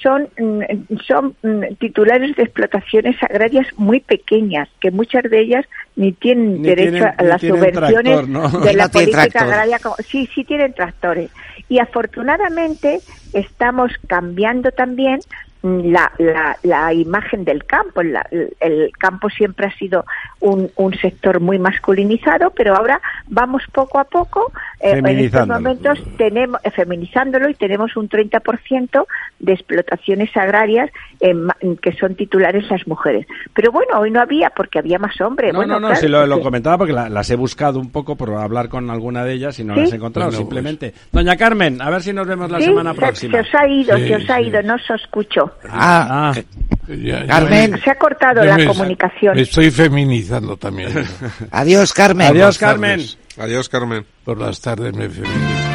son, 0.03 0.29
mm, 0.39 0.61
son 1.07 1.35
mm, 1.43 1.75
titulares 1.79 2.35
de 2.37 2.43
explotaciones 2.43 3.17
agrarias 3.23 3.67
muy 3.77 4.01
pequeñas, 4.01 4.69
que 4.81 4.91
muchas 4.91 5.23
de 5.25 5.41
ellas 5.41 5.65
ni 5.97 6.13
tienen 6.13 6.61
Ni 6.63 6.69
derecho 6.69 6.91
tienen- 6.93 7.15
a 7.19 7.23
las 7.23 7.41
subvenciones 7.41 8.03
tractor, 8.27 8.29
¿no? 8.29 8.49
de 8.61 8.73
la 8.75 8.85
No 8.87 8.91
política 8.91 9.19
tractor. 9.29 9.43
agraria. 9.43 9.79
como- 9.79 9.97
Sí, 10.07 10.29
sí 10.35 10.45
tienen 10.45 10.73
tractores. 10.75 11.31
Y 11.69 11.79
afortunadamente 11.79 13.01
estamos 13.33 13.93
cambiando 14.07 14.73
también 14.73 15.21
la, 15.63 16.11
la, 16.19 16.57
la 16.63 16.93
imagen 16.93 17.45
del 17.45 17.65
campo. 17.65 18.03
La- 18.03 18.27
el, 18.61 18.91
campo 18.99 19.29
siempre 19.31 19.67
ha 19.67 19.77
sido 19.79 20.05
un, 20.41 20.71
un 20.77 20.95
sector 20.95 21.41
muy 21.41 21.59
masculinizado, 21.59 22.51
pero 22.51 22.75
ahora 22.77 23.01
vamos 23.29 23.63
poco 23.73 23.99
a 23.99 24.05
poco, 24.05 24.53
eh, 24.81 24.93
en 24.99 25.07
estos 25.07 25.47
momentos 25.47 25.99
tenemos, 26.17 26.61
eh, 26.65 26.71
feminizándolo 26.71 27.49
y 27.49 27.55
tenemos 27.55 27.97
un 27.97 28.09
30% 28.09 29.07
de 29.39 29.53
explotaciones 29.53 30.37
agrarias 30.37 30.91
en 31.21 31.45
ma- 31.45 31.57
que 31.81 31.93
son 31.93 32.15
titulares 32.17 32.69
las 32.71 32.87
mujeres. 32.87 33.27
Pero 33.55 33.71
bueno, 33.73 33.99
hoy 34.01 34.11
no 34.11 34.21
había 34.21 34.51
porque 34.51 34.79
había 34.81 34.99
más 34.99 35.21
hombres. 35.21 35.53
No, 35.53 35.61
bueno, 35.61 35.75
no, 35.75 35.81
no, 35.81 35.87
claro, 35.89 36.01
si 36.01 36.09
lo, 36.09 36.27
lo 36.27 36.41
comentaba 36.41 36.79
porque 36.79 36.93
la- 36.93 37.09
las 37.09 37.31
he 37.31 37.37
buscado 37.37 37.79
un 37.79 37.91
poco 37.93 38.17
por 38.17 38.31
hablar 38.35 38.69
con 38.69 38.91
alguna 38.91 39.25
de 39.25 39.35
ellas 39.35 39.59
y 39.59 39.65
no 39.65 39.75
¿Sí? 39.75 39.81
las 39.83 39.93
he 39.93 39.97
encontrado, 39.97 40.31
pues. 40.31 40.39
simplemente. 40.39 40.93
Doña 41.13 41.37
Carmen, 41.37 41.81
a 41.81 41.91
ver 41.91 42.03
si 42.03 42.13
nos 42.13 42.27
vemos 42.27 42.51
la 42.51 42.59
Sí, 42.59 42.65
semana 42.65 42.93
se- 42.95 42.99
próxima. 43.01 43.33
Se 43.35 43.41
os 43.49 43.55
ha 43.55 43.69
ido, 43.69 43.97
Sí, 43.97 44.09
se 44.09 44.17
os 44.17 44.31
ha 44.31 44.37
sí. 44.39 44.43
ido, 44.45 44.63
no 44.63 44.75
os 44.75 44.91
escucho. 44.91 45.52
Ah, 45.69 46.33
Ah. 46.35 46.41
ya- 46.89 47.21
ya 47.21 47.27
Carmen. 47.27 47.71
me- 47.73 47.81
Se 47.81 47.91
ha 47.91 47.95
cortado 47.97 48.45
la 48.45 48.57
me- 48.57 48.67
comunicación. 48.67 49.37
Me 49.37 49.43
estoy 49.43 49.71
feminizando 49.71 50.57
también. 50.57 50.91
adiós, 51.51 51.93
Carmen. 51.93 52.29
Adiós, 52.29 52.59
Carmen. 52.59 52.99
tardes. 53.01 53.19
Adiós, 53.39 53.69
Carmen. 53.69 54.05
Por 54.25 54.39
las 54.39 54.61
tardes 54.61 54.93
me 54.95 55.09
feminizo. 55.09 55.73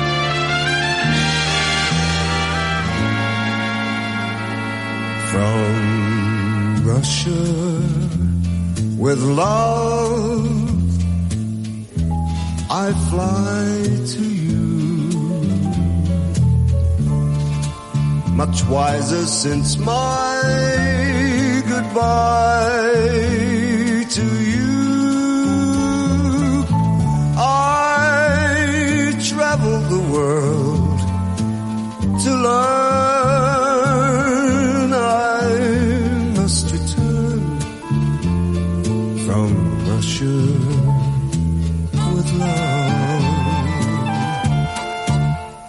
From 5.31 6.83
Russia 6.85 7.43
with 8.97 9.19
love, 9.19 10.47
I 12.69 12.87
fly 13.09 13.71
to 14.13 14.23
you. 14.23 14.56
Much 18.37 18.63
wiser 18.65 19.25
since 19.25 19.77
my 19.77 20.41
goodbye 21.67 22.93
to 24.17 24.25
you. 24.53 24.77
I 27.35 29.11
traveled 29.29 29.85
the 29.89 30.03
world 30.13 30.99
to 32.23 32.31
learn 32.47 33.27
I 34.93 35.49
must 36.37 36.65
return 36.71 37.41
from 39.25 39.49
Russia 39.89 40.37
with 42.13 42.29
love. 42.33 42.97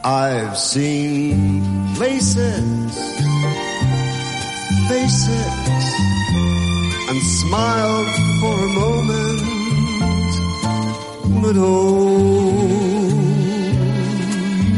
I've 0.04 0.56
seen 0.58 1.57
places, 1.98 2.94
faces, 4.88 5.84
and 7.08 7.20
smiled 7.20 8.06
for 8.40 8.54
a 8.54 8.72
moment, 8.82 10.32
but 11.42 11.56
oh, 11.56 12.54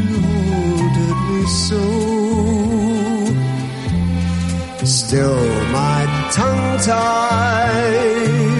you 0.09 0.19
haunted 0.33 1.19
me 1.29 1.41
so. 1.67 1.83
Still 4.83 5.43
my 5.71 6.01
tongue 6.33 6.79
tied. 6.79 8.50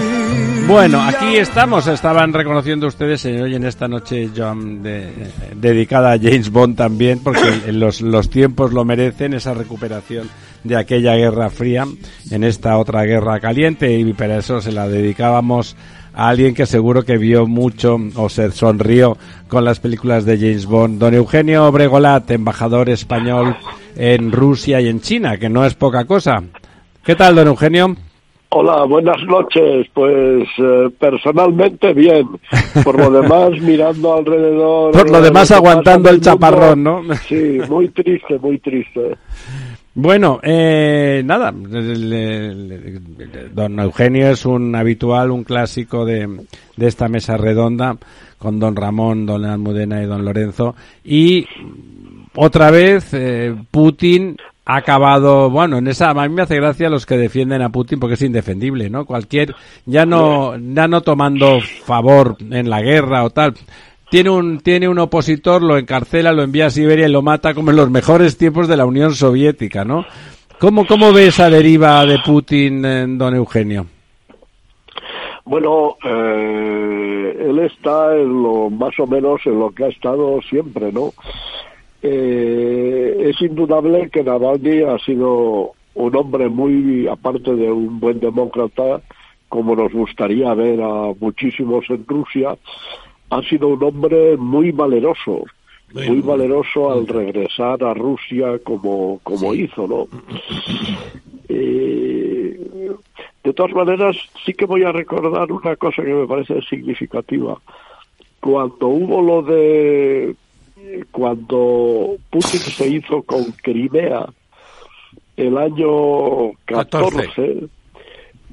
Bueno, 0.72 1.02
aquí 1.02 1.36
estamos. 1.36 1.86
Estaban 1.86 2.32
reconociendo 2.32 2.86
ustedes, 2.86 3.20
señor, 3.20 3.50
y 3.50 3.56
en 3.56 3.64
esta 3.64 3.88
noche 3.88 4.30
John, 4.34 4.82
de- 4.82 5.12
dedicada 5.54 6.12
a 6.12 6.18
James 6.18 6.50
Bond 6.50 6.76
también, 6.78 7.18
porque 7.22 7.42
los, 7.72 8.00
los 8.00 8.30
tiempos 8.30 8.72
lo 8.72 8.82
merecen, 8.82 9.34
esa 9.34 9.52
recuperación 9.52 10.30
de 10.64 10.76
aquella 10.76 11.14
guerra 11.14 11.50
fría 11.50 11.84
en 12.30 12.42
esta 12.42 12.78
otra 12.78 13.02
guerra 13.04 13.38
caliente, 13.38 13.92
y 13.98 14.12
para 14.14 14.38
eso 14.38 14.62
se 14.62 14.72
la 14.72 14.88
dedicábamos 14.88 15.76
a 16.14 16.28
alguien 16.30 16.54
que 16.54 16.64
seguro 16.64 17.02
que 17.04 17.18
vio 17.18 17.46
mucho 17.46 17.98
o 18.14 18.30
se 18.30 18.50
sonrió 18.52 19.18
con 19.48 19.66
las 19.66 19.78
películas 19.78 20.24
de 20.24 20.38
James 20.38 20.64
Bond. 20.64 20.98
Don 20.98 21.12
Eugenio 21.12 21.70
Bregolat, 21.70 22.30
embajador 22.30 22.88
español 22.88 23.56
en 23.94 24.32
Rusia 24.32 24.80
y 24.80 24.88
en 24.88 25.02
China, 25.02 25.36
que 25.36 25.50
no 25.50 25.66
es 25.66 25.74
poca 25.74 26.06
cosa. 26.06 26.42
¿Qué 27.04 27.14
tal, 27.14 27.34
don 27.34 27.48
Eugenio? 27.48 27.94
Hola, 28.54 28.84
buenas 28.84 29.16
noches. 29.24 29.86
Pues 29.94 30.46
eh, 30.58 30.90
personalmente 30.98 31.94
bien. 31.94 32.28
Por 32.84 32.98
lo 32.98 33.10
demás, 33.10 33.52
mirando 33.62 34.14
alrededor. 34.14 34.92
Por 34.92 35.10
lo 35.10 35.22
demás, 35.22 35.50
aguantando 35.52 36.10
el 36.10 36.20
chaparrón, 36.20 36.82
¿no? 36.82 37.02
Sí, 37.26 37.60
muy 37.66 37.88
triste, 37.88 38.38
muy 38.38 38.58
triste. 38.58 39.16
Bueno, 39.94 40.38
eh, 40.42 41.22
nada, 41.24 41.50
don 43.52 43.80
Eugenio 43.80 44.28
es 44.28 44.44
un 44.44 44.74
habitual, 44.74 45.30
un 45.30 45.44
clásico 45.44 46.04
de, 46.04 46.44
de 46.76 46.86
esta 46.86 47.08
mesa 47.08 47.38
redonda 47.38 47.96
con 48.36 48.58
don 48.58 48.76
Ramón, 48.76 49.24
don 49.24 49.46
Almudena 49.46 50.02
y 50.02 50.06
don 50.06 50.26
Lorenzo. 50.26 50.74
Y 51.04 51.46
otra 52.34 52.70
vez 52.70 53.14
eh, 53.14 53.54
Putin 53.70 54.36
ha 54.64 54.76
acabado, 54.76 55.50
bueno, 55.50 55.78
en 55.78 55.88
esa, 55.88 56.10
a 56.10 56.14
mí 56.14 56.28
me 56.28 56.42
hace 56.42 56.56
gracia 56.56 56.88
los 56.88 57.04
que 57.04 57.16
defienden 57.16 57.62
a 57.62 57.70
Putin 57.70 57.98
porque 57.98 58.14
es 58.14 58.22
indefendible, 58.22 58.88
¿no? 58.90 59.04
Cualquier, 59.04 59.54
ya 59.86 60.06
no, 60.06 60.56
ya 60.56 60.86
no 60.86 61.00
tomando 61.00 61.60
favor 61.84 62.36
en 62.50 62.70
la 62.70 62.80
guerra 62.80 63.24
o 63.24 63.30
tal. 63.30 63.54
Tiene 64.10 64.30
un, 64.30 64.60
tiene 64.60 64.88
un 64.88 64.98
opositor, 64.98 65.62
lo 65.62 65.78
encarcela, 65.78 66.32
lo 66.32 66.42
envía 66.42 66.66
a 66.66 66.70
Siberia 66.70 67.08
y 67.08 67.12
lo 67.12 67.22
mata 67.22 67.54
como 67.54 67.70
en 67.70 67.76
los 67.76 67.90
mejores 67.90 68.36
tiempos 68.36 68.68
de 68.68 68.76
la 68.76 68.84
Unión 68.84 69.14
Soviética, 69.14 69.84
¿no? 69.84 70.04
¿Cómo, 70.58 70.86
cómo 70.86 71.12
ve 71.12 71.26
esa 71.26 71.50
deriva 71.50 72.04
de 72.06 72.18
Putin, 72.24 73.18
don 73.18 73.34
Eugenio? 73.34 73.86
Bueno, 75.44 75.96
eh, 76.04 77.46
él 77.48 77.58
está 77.58 78.14
en 78.14 78.42
lo 78.42 78.70
más 78.70 78.98
o 79.00 79.06
menos 79.08 79.40
en 79.44 79.58
lo 79.58 79.70
que 79.70 79.84
ha 79.84 79.88
estado 79.88 80.40
siempre, 80.42 80.92
¿no? 80.92 81.12
Eh, 82.02 83.30
es 83.30 83.40
indudable 83.40 84.10
que 84.10 84.24
Navalny 84.24 84.82
ha 84.82 84.98
sido 84.98 85.72
un 85.94 86.16
hombre 86.16 86.48
muy, 86.48 87.06
aparte 87.06 87.54
de 87.54 87.70
un 87.70 88.00
buen 88.00 88.18
demócrata, 88.18 89.00
como 89.48 89.76
nos 89.76 89.92
gustaría 89.92 90.52
ver 90.54 90.82
a 90.82 91.12
muchísimos 91.20 91.84
en 91.90 92.04
Rusia, 92.06 92.56
ha 93.30 93.42
sido 93.42 93.68
un 93.68 93.82
hombre 93.82 94.36
muy 94.36 94.72
valeroso, 94.72 95.44
muy 95.94 96.20
valeroso 96.22 96.90
al 96.90 97.06
regresar 97.06 97.84
a 97.84 97.94
Rusia 97.94 98.58
como, 98.64 99.20
como 99.22 99.54
hizo, 99.54 99.86
¿no? 99.86 100.08
Eh, 101.48 102.58
de 103.44 103.52
todas 103.52 103.72
maneras, 103.72 104.16
sí 104.44 104.54
que 104.54 104.66
voy 104.66 104.84
a 104.84 104.92
recordar 104.92 105.52
una 105.52 105.76
cosa 105.76 106.02
que 106.02 106.14
me 106.14 106.26
parece 106.26 106.60
significativa. 106.62 107.60
Cuando 108.40 108.88
hubo 108.88 109.20
lo 109.20 109.42
de 109.42 110.34
cuando 111.10 112.16
Putin 112.30 112.60
se 112.60 112.88
hizo 112.88 113.22
con 113.22 113.44
Crimea 113.62 114.26
el 115.36 115.56
año 115.56 116.52
14, 116.66 117.68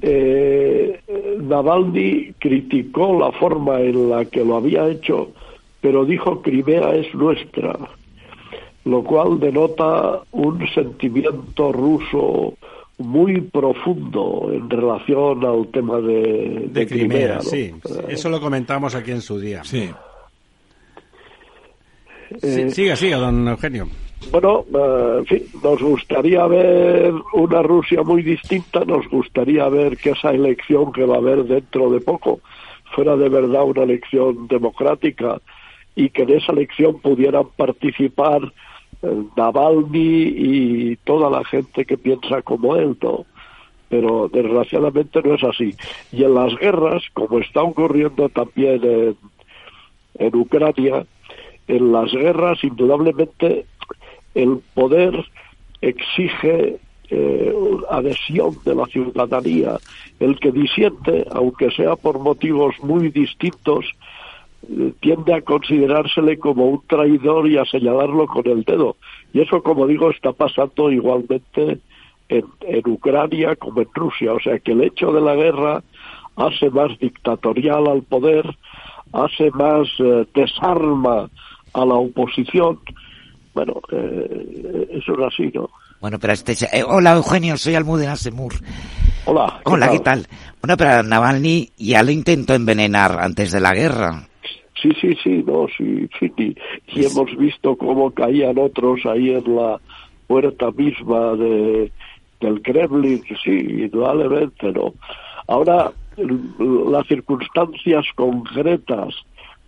eh, 0.02 1.00
Navalny 1.40 2.32
criticó 2.38 3.18
la 3.18 3.32
forma 3.32 3.80
en 3.80 4.08
la 4.08 4.24
que 4.24 4.44
lo 4.44 4.56
había 4.56 4.88
hecho, 4.88 5.32
pero 5.80 6.04
dijo 6.04 6.40
Crimea 6.42 6.94
es 6.94 7.14
nuestra, 7.14 7.78
lo 8.84 9.04
cual 9.04 9.38
denota 9.38 10.20
un 10.32 10.66
sentimiento 10.74 11.72
ruso 11.72 12.54
muy 12.98 13.40
profundo 13.40 14.50
en 14.52 14.68
relación 14.68 15.44
al 15.44 15.68
tema 15.68 16.00
de, 16.00 16.68
de 16.70 16.86
Crimea. 16.86 17.36
¿no? 17.36 17.42
sí. 17.42 17.74
Eso 18.08 18.28
lo 18.28 18.40
comentamos 18.40 18.94
aquí 18.94 19.10
en 19.10 19.22
su 19.22 19.38
día. 19.38 19.64
Sí. 19.64 19.90
Sí, 22.38 22.60
Eh, 22.60 22.70
siga, 22.70 22.96
siga, 22.96 23.16
don 23.18 23.48
Eugenio. 23.48 23.88
Bueno, 24.30 24.64
eh, 24.72 25.16
en 25.18 25.26
fin, 25.26 25.42
nos 25.62 25.80
gustaría 25.82 26.46
ver 26.46 27.12
una 27.32 27.62
Rusia 27.62 28.02
muy 28.02 28.22
distinta, 28.22 28.84
nos 28.84 29.08
gustaría 29.08 29.68
ver 29.68 29.96
que 29.96 30.10
esa 30.10 30.30
elección 30.30 30.92
que 30.92 31.04
va 31.04 31.16
a 31.16 31.18
haber 31.18 31.44
dentro 31.44 31.90
de 31.90 32.00
poco 32.00 32.40
fuera 32.94 33.16
de 33.16 33.28
verdad 33.28 33.64
una 33.64 33.82
elección 33.84 34.46
democrática 34.48 35.40
y 35.96 36.10
que 36.10 36.22
en 36.22 36.30
esa 36.30 36.52
elección 36.52 37.00
pudieran 37.00 37.46
participar 37.56 38.42
eh, 39.02 39.22
Navalny 39.36 40.22
y 40.36 40.96
toda 40.96 41.30
la 41.30 41.44
gente 41.44 41.84
que 41.84 41.96
piensa 41.96 42.42
como 42.42 42.76
él, 42.76 42.96
¿no? 43.02 43.24
Pero 43.88 44.28
desgraciadamente 44.32 45.20
no 45.22 45.34
es 45.34 45.42
así. 45.42 45.74
Y 46.12 46.22
en 46.22 46.34
las 46.34 46.54
guerras, 46.56 47.02
como 47.12 47.40
está 47.40 47.62
ocurriendo 47.62 48.28
también 48.28 48.80
en, 48.84 49.16
en 50.18 50.36
Ucrania, 50.36 51.04
en 51.76 51.92
las 51.92 52.12
guerras 52.12 52.62
indudablemente 52.64 53.66
el 54.34 54.60
poder 54.74 55.24
exige 55.80 56.78
eh, 57.10 57.54
adhesión 57.90 58.56
de 58.64 58.74
la 58.74 58.86
ciudadanía. 58.86 59.78
El 60.20 60.38
que 60.38 60.52
disiente, 60.52 61.26
aunque 61.32 61.70
sea 61.70 61.96
por 61.96 62.18
motivos 62.18 62.74
muy 62.82 63.10
distintos, 63.10 63.84
eh, 64.68 64.92
tiende 65.00 65.34
a 65.34 65.40
considerársele 65.40 66.38
como 66.38 66.66
un 66.66 66.82
traidor 66.86 67.48
y 67.48 67.56
a 67.56 67.64
señalarlo 67.64 68.26
con 68.26 68.46
el 68.46 68.62
dedo. 68.62 68.96
Y 69.32 69.40
eso, 69.40 69.62
como 69.62 69.86
digo, 69.86 70.10
está 70.10 70.32
pasando 70.32 70.90
igualmente 70.90 71.78
en, 72.28 72.44
Ucrania 72.86 73.56
como 73.56 73.80
en 73.80 73.88
Rusia. 73.92 74.32
O 74.32 74.40
sea 74.40 74.58
que 74.58 74.72
el 74.72 74.82
hecho 74.82 75.12
de 75.12 75.20
la 75.20 75.34
guerra 75.34 75.82
hace 76.36 76.70
más 76.70 76.96
dictatorial 76.98 77.88
al 77.88 78.02
poder, 78.02 78.44
hace 79.12 79.50
más 79.50 79.88
eh, 79.98 80.26
desarma 80.34 81.28
a 81.72 81.84
la 81.84 81.94
oposición. 81.94 82.80
Bueno, 83.54 83.80
eh, 83.92 84.88
eso 84.92 85.12
es 85.12 85.34
así, 85.34 85.50
¿no? 85.54 85.70
Bueno, 86.00 86.18
pero 86.18 86.32
este... 86.32 86.52
eh, 86.52 86.84
hola, 86.86 87.14
Eugenio, 87.14 87.56
soy 87.56 87.74
Almudena 87.74 88.16
Semur. 88.16 88.54
Hola. 89.26 89.60
Hola, 89.64 89.90
¿qué 89.90 89.98
tal? 89.98 90.26
Bueno, 90.62 90.76
pero 90.76 91.02
Navalny 91.02 91.70
ya 91.76 92.02
lo 92.02 92.10
intentó 92.10 92.54
envenenar 92.54 93.18
antes 93.20 93.52
de 93.52 93.60
la 93.60 93.74
guerra. 93.74 94.26
Sí, 94.80 94.90
sí, 94.98 95.14
sí, 95.22 95.44
no, 95.46 95.66
sí, 95.76 96.08
sí. 96.18 96.32
Y, 96.38 96.56
y 96.86 97.04
hemos 97.04 97.36
visto 97.36 97.76
cómo 97.76 98.10
caían 98.12 98.58
otros 98.58 99.04
ahí 99.04 99.30
en 99.30 99.54
la 99.54 99.78
puerta 100.26 100.70
misma 100.70 101.34
de, 101.34 101.92
del 102.40 102.62
Kremlin, 102.62 103.22
sí, 103.44 103.50
indudablemente, 103.50 104.72
¿no? 104.72 104.94
Ahora, 105.48 105.92
las 106.16 107.06
circunstancias 107.08 108.06
concretas 108.14 109.14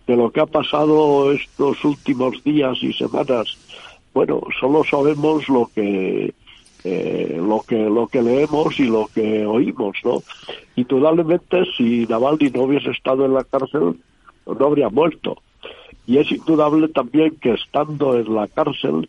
de 0.07 0.17
lo 0.17 0.31
que 0.31 0.41
ha 0.41 0.47
pasado 0.47 1.33
estos 1.33 1.85
últimos 1.85 2.43
días 2.45 2.79
y 2.83 2.93
semanas, 2.93 3.57
bueno, 4.13 4.41
solo 4.61 4.85
sabemos 4.85 5.49
lo 5.49 5.71
que 5.75 6.35
eh, 6.85 7.41
lo 7.41 7.61
que 7.61 7.77
lo 7.77 8.09
que 8.09 8.23
leemos 8.23 8.79
y 8.81 8.85
lo 8.85 9.09
que 9.15 9.47
oímos, 9.47 9.97
¿no? 10.05 10.23
Indudablemente, 10.75 11.65
si 11.77 12.07
Navalny 12.07 12.51
no 12.51 12.63
hubiese 12.63 12.91
estado 12.91 13.25
en 13.25 13.35
la 13.35 13.45
cárcel, 13.45 13.97
no 14.47 14.67
habría 14.67 14.89
muerto. 14.89 15.37
Y 16.07 16.19
es 16.19 16.31
indudable 16.33 16.89
también 16.89 17.37
que 17.41 17.53
estando 17.53 18.19
en 18.19 18.35
la 18.35 18.49
cárcel, 18.49 19.09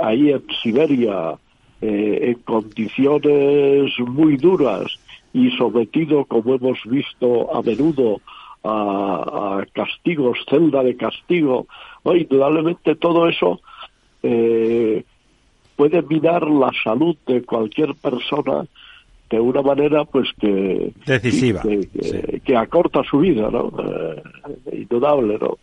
ahí 0.00 0.30
en 0.30 0.44
Siberia, 0.62 1.36
eh, 1.82 2.32
en 2.32 2.34
condiciones 2.42 3.92
muy 3.98 4.38
duras 4.38 4.98
y 5.34 5.50
sometido, 5.58 6.24
como 6.24 6.54
hemos 6.54 6.78
visto 6.86 7.54
a 7.54 7.60
menudo, 7.60 8.22
a, 8.66 9.58
a 9.60 9.66
castigos, 9.72 10.38
celda 10.50 10.82
de 10.82 10.96
castigo, 10.96 11.66
indudablemente 12.04 12.94
todo 12.96 13.28
eso 13.28 13.60
eh, 14.22 15.04
puede 15.76 16.02
minar 16.02 16.42
la 16.48 16.70
salud 16.82 17.16
de 17.26 17.42
cualquier 17.42 17.94
persona 17.94 18.66
de 19.30 19.40
una 19.40 19.60
manera 19.62 20.04
pues 20.04 20.28
que 20.40 20.92
Decisiva, 21.04 21.60
que, 21.62 21.88
que- 21.88 22.02
sí. 22.02 22.40
que 22.44 22.56
acorta 22.56 23.02
su 23.04 23.18
vida 23.18 23.50
no 23.50 23.72
Eh, 23.78 24.22
indudable 24.82 25.36
no 25.38 25.56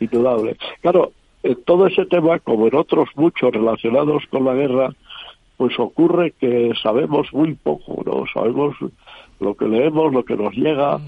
indudable. 0.00 0.56
Claro 0.82 1.12
en 1.42 1.62
todo 1.64 1.86
ese 1.86 2.04
tema 2.06 2.38
como 2.40 2.66
en 2.66 2.74
otros 2.74 3.08
muchos 3.16 3.52
relacionados 3.52 4.24
con 4.30 4.44
la 4.44 4.54
guerra 4.54 4.88
pues 5.56 5.78
ocurre 5.78 6.32
que 6.32 6.72
sabemos 6.82 7.32
muy 7.32 7.54
poco 7.54 8.02
no 8.04 8.24
sabemos 8.32 8.74
lo 9.40 9.54
que 9.54 9.66
leemos 9.68 10.12
lo 10.12 10.24
que 10.24 10.36
nos 10.36 10.52
llega 10.54 10.98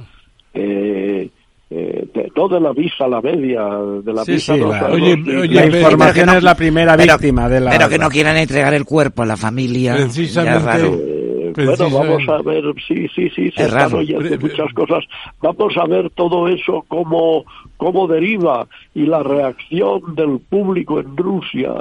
eh, 0.57 1.31
eh, 1.71 2.07
de, 2.15 2.33
no 2.37 2.49
de 2.49 2.61
la 2.61 2.73
visa 2.73 3.09
la 3.09 3.21
media 3.21 3.63
de 4.03 4.13
la 4.13 4.25
Sí, 4.25 4.33
visa 4.33 4.55
sí, 4.55 4.61
no 4.61 4.69
la- 4.71 4.87
Oye, 4.87 5.13
oye, 5.39 5.55
La 5.55 5.67
información 5.67 6.27
no- 6.27 6.35
es 6.39 6.43
la 6.43 6.55
primera 6.55 6.97
pero- 6.97 7.15
víctima 7.15 7.49
de 7.49 7.61
la... 7.61 7.71
Pero 7.73 7.89
que 7.89 7.99
no 7.99 8.09
quieran 8.09 8.37
entregar 8.37 8.73
el 8.75 8.85
cuerpo 8.85 9.23
a 9.23 9.27
la 9.27 9.37
familia. 9.37 9.95
Precisamente- 9.95 10.53
ya 10.53 10.59
es 10.59 10.65
raro. 10.65 10.95
Eh, 10.95 11.13
Eh, 11.59 11.65
bueno, 11.65 11.89
vamos 11.91 12.23
a 12.29 12.43
ver, 12.43 12.65
sí, 12.87 13.07
sí, 13.15 13.31
sí, 13.31 13.51
se 13.51 13.63
Es 13.63 13.69
están 13.69 13.71
raro. 13.91 13.99
oyendo 13.99 14.39
muchas 14.41 14.71
cosas. 14.75 15.05
Vamos 15.41 15.75
a 15.79 15.87
ver 15.87 16.11
todo 16.11 16.49
eso 16.49 16.85
cómo, 16.87 17.45
cómo 17.79 18.07
deriva 18.07 18.67
y 18.95 19.07
la 19.07 19.23
reacción 19.23 20.15
del 20.15 20.39
público 20.51 21.01
en 21.01 21.17
Rusia. 21.17 21.73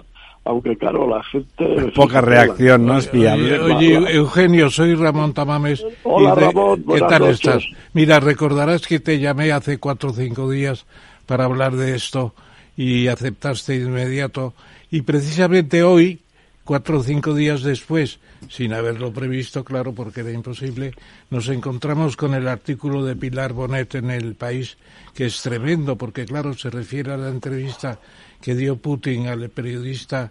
Aunque 0.45 0.77
claro, 0.77 1.07
la 1.09 1.23
gente... 1.23 1.91
Poca 1.95 2.21
reacción, 2.21 2.85
no 2.85 2.99
es 2.99 3.09
fiable. 3.09 3.59
Oye, 3.59 3.97
oye, 3.97 4.15
Eugenio, 4.15 4.69
soy 4.69 4.93
Ramón 4.93 5.33
Tamames. 5.33 5.83
Hola, 6.03 6.33
Y 6.33 6.35
de- 6.39 6.45
Ramón, 6.45 6.83
¿Qué 6.87 6.99
tal 6.99 7.19
noches. 7.21 7.33
estás? 7.35 7.63
Mira, 7.93 8.19
recordarás 8.19 8.85
que 8.85 8.99
te 8.99 9.17
llamé 9.19 9.51
hace 9.51 9.79
cuatro 9.79 10.11
o 10.11 10.13
cinco 10.13 10.49
días 10.49 10.85
para 11.25 11.45
hablar 11.45 11.75
de 11.75 11.95
esto 11.95 12.35
y 12.77 13.07
aceptaste 13.07 13.79
de 13.79 13.85
inmediato. 13.85 14.53
Y 14.91 15.01
precisamente 15.01 15.81
hoy, 15.81 16.19
cuatro 16.63 16.99
o 16.99 17.03
cinco 17.03 17.33
días 17.33 17.63
después, 17.63 18.19
sin 18.47 18.71
haberlo 18.73 19.11
previsto, 19.11 19.63
claro, 19.63 19.93
porque 19.93 20.19
era 20.21 20.31
imposible, 20.31 20.91
nos 21.31 21.49
encontramos 21.49 22.15
con 22.15 22.35
el 22.35 22.47
artículo 22.47 23.03
de 23.03 23.15
Pilar 23.15 23.53
Bonet 23.53 23.95
en 23.95 24.11
El 24.11 24.35
País, 24.35 24.77
que 25.15 25.25
es 25.25 25.41
tremendo, 25.41 25.95
porque 25.95 26.25
claro, 26.25 26.53
se 26.53 26.69
refiere 26.69 27.13
a 27.13 27.17
la 27.17 27.29
entrevista 27.29 27.97
que 28.45 28.53
dio 28.53 28.77
Putin 28.77 29.25
al 29.25 29.49
periodista 29.49 30.29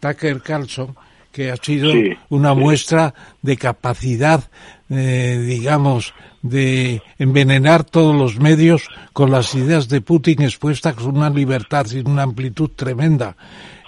Tucker 0.00 0.40
Carlson, 0.40 0.96
que 1.30 1.50
ha 1.50 1.56
sido 1.56 1.92
Sí, 1.92 2.10
una 2.30 2.54
sí. 2.54 2.58
muestra 2.60 3.12
de 3.42 3.58
capacidad, 3.58 4.44
eh, 4.88 5.44
digamos, 5.46 6.14
de 6.40 7.02
envenenar 7.18 7.84
todos 7.84 8.16
los 8.16 8.40
medios 8.40 8.88
con 9.12 9.30
las 9.30 9.54
ideas 9.54 9.90
de 9.90 10.00
Putin 10.00 10.40
expuestas 10.40 10.94
con 10.94 11.18
una 11.18 11.28
libertad 11.28 11.84
y 11.92 11.98
una 12.00 12.22
amplitud 12.22 12.70
tremenda. 12.74 13.36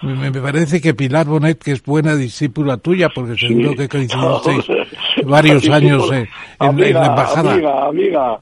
Me, 0.02 0.30
me 0.30 0.40
parece 0.42 0.80
que 0.82 0.92
Pilar 0.94 1.24
Bonet, 1.26 1.58
que 1.62 1.72
es 1.72 1.82
buena 1.82 2.14
discípula 2.14 2.76
tuya, 2.76 3.08
porque 3.14 3.38
seguro 3.38 3.70
Sí. 3.70 3.76
que 3.76 3.88
coincidisteis 3.88 4.66
varios 5.24 5.66
años 5.70 6.10
eh, 6.12 6.28
en, 6.60 6.78
en 6.78 6.92
la 6.94 7.06
embajada. 7.06 7.52
Amiga, 7.54 7.86
amiga, 7.88 8.40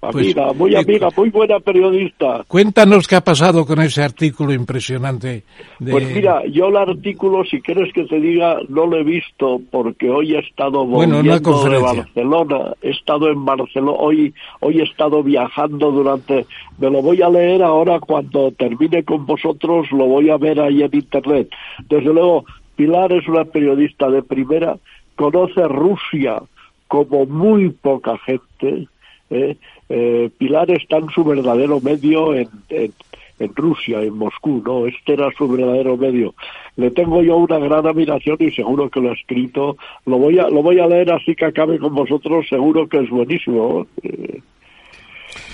Pues, 0.00 0.14
amiga, 0.14 0.52
muy 0.52 0.74
eh, 0.74 0.78
amiga, 0.78 1.08
muy 1.16 1.28
buena 1.30 1.58
periodista. 1.58 2.44
Cuéntanos 2.46 3.08
qué 3.08 3.16
ha 3.16 3.20
pasado 3.20 3.66
con 3.66 3.80
ese 3.80 4.04
artículo 4.04 4.52
impresionante. 4.52 5.42
De... 5.80 5.90
Pues 5.90 6.14
mira, 6.14 6.46
yo 6.46 6.68
el 6.68 6.76
artículo, 6.76 7.44
si 7.44 7.60
quieres 7.60 7.92
que 7.92 8.04
te 8.04 8.20
diga, 8.20 8.58
no 8.68 8.86
lo 8.86 8.98
he 8.98 9.02
visto 9.02 9.60
porque 9.72 10.08
hoy 10.08 10.36
he 10.36 10.38
estado 10.38 10.86
Bueno, 10.86 11.16
volviendo 11.16 11.50
una 11.50 11.70
de. 11.70 11.82
Barcelona, 11.82 12.72
he 12.80 12.90
estado 12.90 13.28
en 13.28 13.44
Barcelona, 13.44 13.98
hoy, 13.98 14.32
hoy 14.60 14.78
he 14.78 14.84
estado 14.84 15.24
viajando 15.24 15.90
durante, 15.90 16.46
me 16.78 16.90
lo 16.90 17.02
voy 17.02 17.20
a 17.20 17.28
leer 17.28 17.64
ahora 17.64 17.98
cuando 17.98 18.52
termine 18.52 19.02
con 19.02 19.26
vosotros, 19.26 19.90
lo 19.90 20.06
voy 20.06 20.30
a 20.30 20.36
ver 20.36 20.60
ahí 20.60 20.80
en 20.82 20.94
internet. 20.94 21.48
Desde 21.88 22.14
luego, 22.14 22.44
Pilar 22.76 23.12
es 23.12 23.26
una 23.26 23.44
periodista 23.46 24.08
de 24.08 24.22
primera, 24.22 24.76
conoce 25.16 25.66
Rusia 25.66 26.40
como 26.86 27.26
muy 27.26 27.70
poca 27.70 28.16
gente. 28.18 28.86
¿eh? 29.30 29.56
Eh, 29.88 30.30
Pilar 30.36 30.70
está 30.70 30.98
en 30.98 31.08
su 31.10 31.24
verdadero 31.24 31.80
medio 31.80 32.34
en, 32.34 32.48
en, 32.68 32.92
en 33.38 33.54
Rusia, 33.54 34.00
en 34.02 34.14
Moscú, 34.14 34.62
¿no? 34.64 34.86
Este 34.86 35.14
era 35.14 35.30
su 35.36 35.48
verdadero 35.48 35.96
medio. 35.96 36.34
Le 36.76 36.90
tengo 36.90 37.22
yo 37.22 37.36
una 37.36 37.58
gran 37.58 37.86
admiración 37.86 38.36
y 38.40 38.50
seguro 38.50 38.90
que 38.90 39.00
lo 39.00 39.10
ha 39.10 39.14
escrito. 39.14 39.76
Lo 40.06 40.18
voy 40.18 40.38
a, 40.38 40.48
lo 40.48 40.62
voy 40.62 40.78
a 40.78 40.86
leer 40.86 41.12
así 41.12 41.34
que 41.34 41.46
acabe 41.46 41.78
con 41.78 41.94
vosotros, 41.94 42.46
seguro 42.48 42.88
que 42.88 42.98
es 42.98 43.10
buenísimo. 43.10 43.86
Eh, 44.02 44.40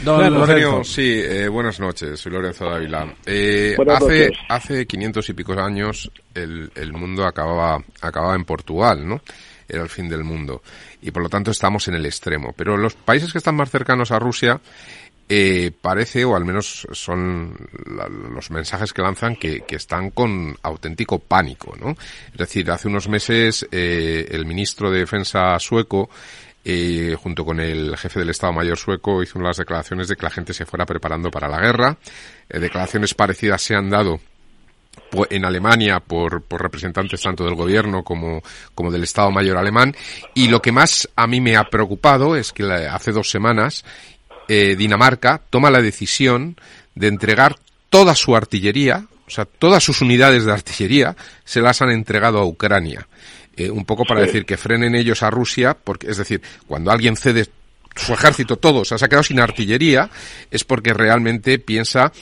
Don 0.05 0.19
Claro, 0.19 0.35
Lorenzo. 0.39 0.53
Eugenio, 0.53 0.85
sí, 0.85 1.21
eh, 1.23 1.49
buenas 1.49 1.81
noches, 1.81 2.19
soy 2.21 2.33
Lorenzo 2.33 2.69
Dávila. 2.69 3.07
Eh, 3.27 3.77
hace, 3.89 4.33
hace 4.49 4.87
500 4.87 5.29
y 5.29 5.33
pico 5.35 5.53
años 5.55 6.11
el, 6.35 6.71
el 6.75 6.93
mundo 6.93 7.25
acababa, 7.25 7.83
acababa 8.01 8.35
en 8.35 8.45
Portugal, 8.45 9.07
¿no? 9.07 9.21
Era 9.69 9.83
el 9.83 9.89
fin 9.89 10.09
del 10.09 10.25
mundo. 10.25 10.63
Y 11.03 11.11
por 11.11 11.23
lo 11.23 11.29
tanto 11.29 11.51
estamos 11.51 11.89
en 11.89 11.95
el 11.95 12.07
extremo. 12.07 12.53
Pero 12.57 12.77
los 12.77 12.95
países 12.95 13.33
que 13.33 13.39
están 13.39 13.57
más 13.57 13.71
cercanos 13.71 14.11
a 14.11 14.19
Rusia, 14.19 14.61
eh, 15.29 15.73
parece, 15.81 16.25
o 16.25 16.37
al 16.37 16.45
menos 16.45 16.87
son 16.93 17.57
los 18.31 18.51
mensajes 18.51 18.93
que 18.93 19.01
lanzan, 19.01 19.37
que, 19.37 19.65
están 19.71 20.11
con 20.11 20.55
auténtico 20.63 21.19
pánico, 21.19 21.75
¿no? 21.81 21.97
Es 22.33 22.39
decir, 22.39 22.71
hace 22.71 22.89
unos 22.89 23.09
meses 23.09 23.67
eh, 23.73 24.29
el 24.31 24.45
ministro 24.45 24.91
de 24.91 25.01
Defensa 25.01 25.59
sueco 25.59 26.11
eh, 26.67 27.17
junto 27.19 27.45
con 27.45 27.61
el 27.61 27.97
jefe 27.97 28.21
del 28.21 28.31
Estado 28.31 28.53
Mayor 28.53 28.79
sueco, 28.79 29.23
hizo 29.23 29.39
unas 29.39 29.57
declaraciones 29.57 30.09
de 30.09 30.17
que 30.17 30.25
la 30.25 30.31
gente 30.31 30.55
se 30.55 30.67
fuera 30.67 30.87
preparando 30.87 31.31
para 31.31 31.49
la 31.49 31.61
guerra. 31.61 31.99
Declaraciones 32.49 33.15
parecidas 33.15 33.63
se 33.63 33.75
han 33.75 33.91
dado 33.91 34.21
en 35.31 35.45
Alemania 35.45 36.01
por, 36.01 36.43
por 36.43 36.63
representantes 36.63 37.21
tanto 37.23 37.45
del 37.45 37.55
gobierno 37.55 38.03
como, 38.03 38.43
como 38.75 38.91
del 38.91 39.05
Estado 39.05 39.31
Mayor 39.31 39.57
alemán. 39.57 39.95
Y 40.35 40.49
lo 40.49 40.61
que 40.61 40.73
más 40.73 41.09
a 41.17 41.27
mí 41.27 41.41
me 41.41 41.57
ha 41.57 41.65
preocupado 41.65 42.37
es 42.37 42.53
que 42.53 42.65
hace 42.65 43.13
dos 43.13 43.31
semanas 43.31 43.85
eh, 44.49 44.77
Dinamarca 44.77 45.41
toma 45.51 45.71
la 45.71 45.81
decisión 45.81 46.57
de 46.95 47.09
entregar 47.09 47.57
toda 47.89 48.15
su 48.15 48.37
artillería, 48.37 49.07
o 49.27 49.31
sea, 49.31 49.45
todas 49.45 49.83
sus 49.83 50.01
unidades 50.01 50.45
de 50.45 50.53
artillería, 50.53 51.17
se 51.45 51.61
las 51.61 51.81
han 51.81 51.91
entregado 51.91 52.39
a 52.39 52.45
Ucrania. 52.45 53.07
Eh, 53.57 53.71
un 53.71 53.85
poco 53.85 54.05
para 54.05 54.21
decir 54.21 54.45
que 54.45 54.57
frenen 54.57 54.97
ellos 54.97 55.23
a 55.23 55.31
Rusia, 55.31 55.75
porque 55.75 56.11
es 56.11 56.17
decir, 56.17 56.43
cuando 56.67 56.91
alguien 56.91 57.17
cede 57.17 57.47
su 57.95 58.13
ejército, 58.13 58.57
todo, 58.57 58.85
se 58.85 58.97
ha 58.97 59.09
quedado 59.09 59.23
sin 59.23 59.41
artillería, 59.41 60.11
es 60.51 60.65
porque 60.65 60.93
realmente 60.93 61.61
piensa 61.61 62.13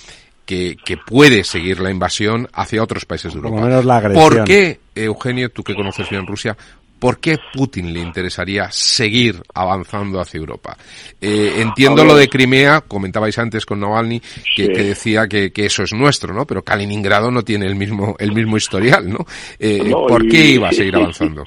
que, 0.44 0.76
que 0.84 0.96
puede 0.96 1.44
seguir 1.44 1.80
la 1.80 1.90
invasión 1.90 2.48
hacia 2.52 2.82
otros 2.82 3.04
países 3.04 3.32
de 3.34 3.40
Por 3.40 3.48
Europa. 3.50 3.66
menos 3.68 3.84
la 3.84 3.96
agresión. 3.98 4.28
¿Por 4.28 4.44
qué, 4.44 4.80
Eugenio, 4.94 5.50
tú 5.50 5.62
que 5.62 5.74
conoces 5.74 6.08
bien 6.10 6.26
Rusia, 6.26 6.56
por 6.98 7.18
qué 7.18 7.36
Putin 7.52 7.92
le 7.92 7.98
interesaría 8.00 8.68
seguir 8.70 9.42
avanzando 9.54 10.20
hacia 10.20 10.38
Europa? 10.38 10.76
Eh, 11.20 11.54
entiendo 11.58 12.04
lo 12.04 12.14
de 12.14 12.28
Crimea, 12.28 12.80
comentabais 12.82 13.36
antes 13.38 13.66
con 13.66 13.80
Navalny, 13.80 14.20
que, 14.20 14.66
Sí. 14.66 14.72
que 14.72 14.82
decía 14.84 15.26
que, 15.26 15.52
que 15.52 15.66
eso 15.66 15.82
es 15.82 15.92
nuestro, 15.92 16.32
¿no? 16.32 16.46
Pero 16.46 16.62
Kaliningrado 16.62 17.30
no 17.30 17.42
tiene 17.42 17.66
el 17.66 17.74
mismo, 17.74 18.14
el 18.20 18.32
mismo 18.32 18.56
historial, 18.56 19.08
¿no? 19.10 19.24
Eh, 19.58 19.82
No, 19.84 20.06
¿Por 20.06 20.24
y- 20.24 20.28
qué 20.28 20.44
iba 20.50 20.68
a 20.68 20.72
seguir 20.72 20.94
avanzando? 20.96 21.44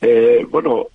Eh, 0.00 0.44
bueno, 0.50 0.86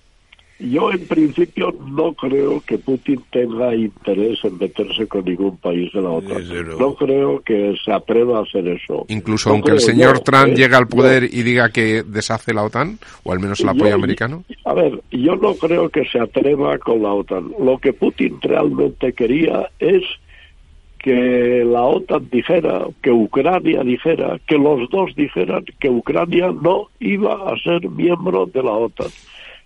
yo 0.60 0.90
en 0.92 1.06
principio 1.06 1.74
no 1.88 2.12
creo 2.14 2.60
que 2.66 2.78
Putin 2.78 3.20
tenga 3.30 3.74
interés 3.74 4.38
en 4.44 4.58
meterse 4.58 5.06
con 5.06 5.24
ningún 5.24 5.56
país 5.58 5.92
de 5.92 6.02
la 6.02 6.10
OTAN. 6.10 6.42
No 6.78 6.94
creo 6.94 7.40
que 7.42 7.74
se 7.84 7.92
atreva 7.92 8.38
a 8.38 8.42
hacer 8.42 8.66
eso. 8.68 9.06
Incluso 9.08 9.48
No 9.48 9.54
aunque 9.56 9.72
el 9.72 9.80
señor 9.80 10.16
yo, 10.18 10.22
Trump 10.22 10.48
¿eh? 10.48 10.54
llegue 10.56 10.74
al 10.76 10.86
poder 10.88 11.30
Yo- 11.30 11.38
y 11.38 11.42
diga 11.42 11.70
que 11.70 12.02
deshace 12.02 12.52
la 12.54 12.62
OTAN, 12.64 12.98
o 13.22 13.32
al 13.32 13.40
menos 13.40 13.60
el 13.60 13.68
apoyo 13.70 13.88
Yo- 13.90 13.94
americano. 13.96 14.44
A 14.64 14.74
ver, 14.74 15.00
yo 15.10 15.36
no 15.36 15.54
creo 15.54 15.88
que 15.88 16.04
se 16.06 16.18
atreva 16.20 16.78
con 16.78 17.02
la 17.02 17.12
OTAN. 17.14 17.52
Lo 17.58 17.78
que 17.78 17.92
Putin 17.92 18.38
realmente 18.42 19.12
quería 19.12 19.68
es 19.78 20.02
que 20.98 21.64
la 21.64 21.82
OTAN 21.82 22.28
dijera, 22.30 22.84
que 23.02 23.10
Ucrania 23.10 23.82
dijera, 23.82 24.38
que 24.46 24.58
los 24.58 24.88
dos 24.90 25.14
dijeran 25.16 25.64
que 25.80 25.88
Ucrania 25.88 26.52
no 26.62 26.88
iba 27.00 27.50
a 27.50 27.56
ser 27.58 27.88
miembro 27.88 28.44
de 28.46 28.62
la 28.62 28.72
OTAN. 28.72 29.08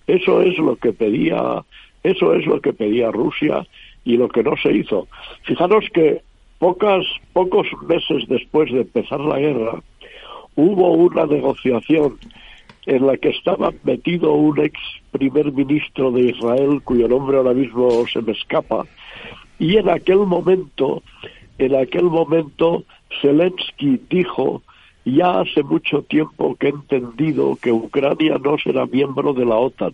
Eso 0.07 0.43
es 0.43 0.59
lo 0.59 0.77
que 0.77 0.93
pedía, 0.93 1.65
eso 2.03 2.35
es 2.35 2.47
lo 2.47 2.61
que 2.61 2.73
pedía 2.73 3.11
Rusia 3.11 3.67
y 4.05 4.17
lo 4.17 4.29
que 4.29 4.43
no 4.43 4.57
se 4.57 4.73
hizo. 4.73 5.09
Fijaros 5.43 5.87
que 5.93 6.23
pocas, 6.59 7.05
pocos 7.33 7.67
meses 7.87 8.25
después 8.29 8.71
de 8.73 8.81
empezar 8.81 9.21
la 9.21 9.39
guerra, 9.39 9.83
hubo 10.57 10.93
una 10.93 11.27
negociación 11.27 12.19
en 12.87 13.07
la 13.07 13.17
que 13.17 13.31
estaba 13.31 13.73
metido 13.83 14.33
un 14.35 14.61
ex 14.61 14.79
primer 15.11 15.53
ministro 15.53 16.11
de 16.11 16.31
Israel, 16.31 16.83
cuyo 16.85 17.09
nombre 17.09 17.39
ahora 17.39 17.55
mismo 17.55 18.07
se 18.07 18.21
me 18.21 18.33
escapa, 18.33 18.85
y 19.59 19.77
en 19.77 19.89
aquel 19.89 20.19
momento, 20.19 21.03
en 21.59 21.75
aquel 21.77 22.05
momento, 22.05 22.85
Zelensky 23.23 24.01
dijo, 24.11 24.63
ya 25.05 25.41
hace 25.41 25.63
mucho 25.63 26.03
tiempo 26.03 26.57
que 26.57 26.69
he 26.69 26.71
entendido 26.71 27.57
que 27.61 27.73
Ucrania 27.73 28.39
no 28.43 28.57
será 28.59 28.87
miembro 28.87 29.33
de 29.35 29.45
la 29.45 29.57
OTAN. 29.57 29.93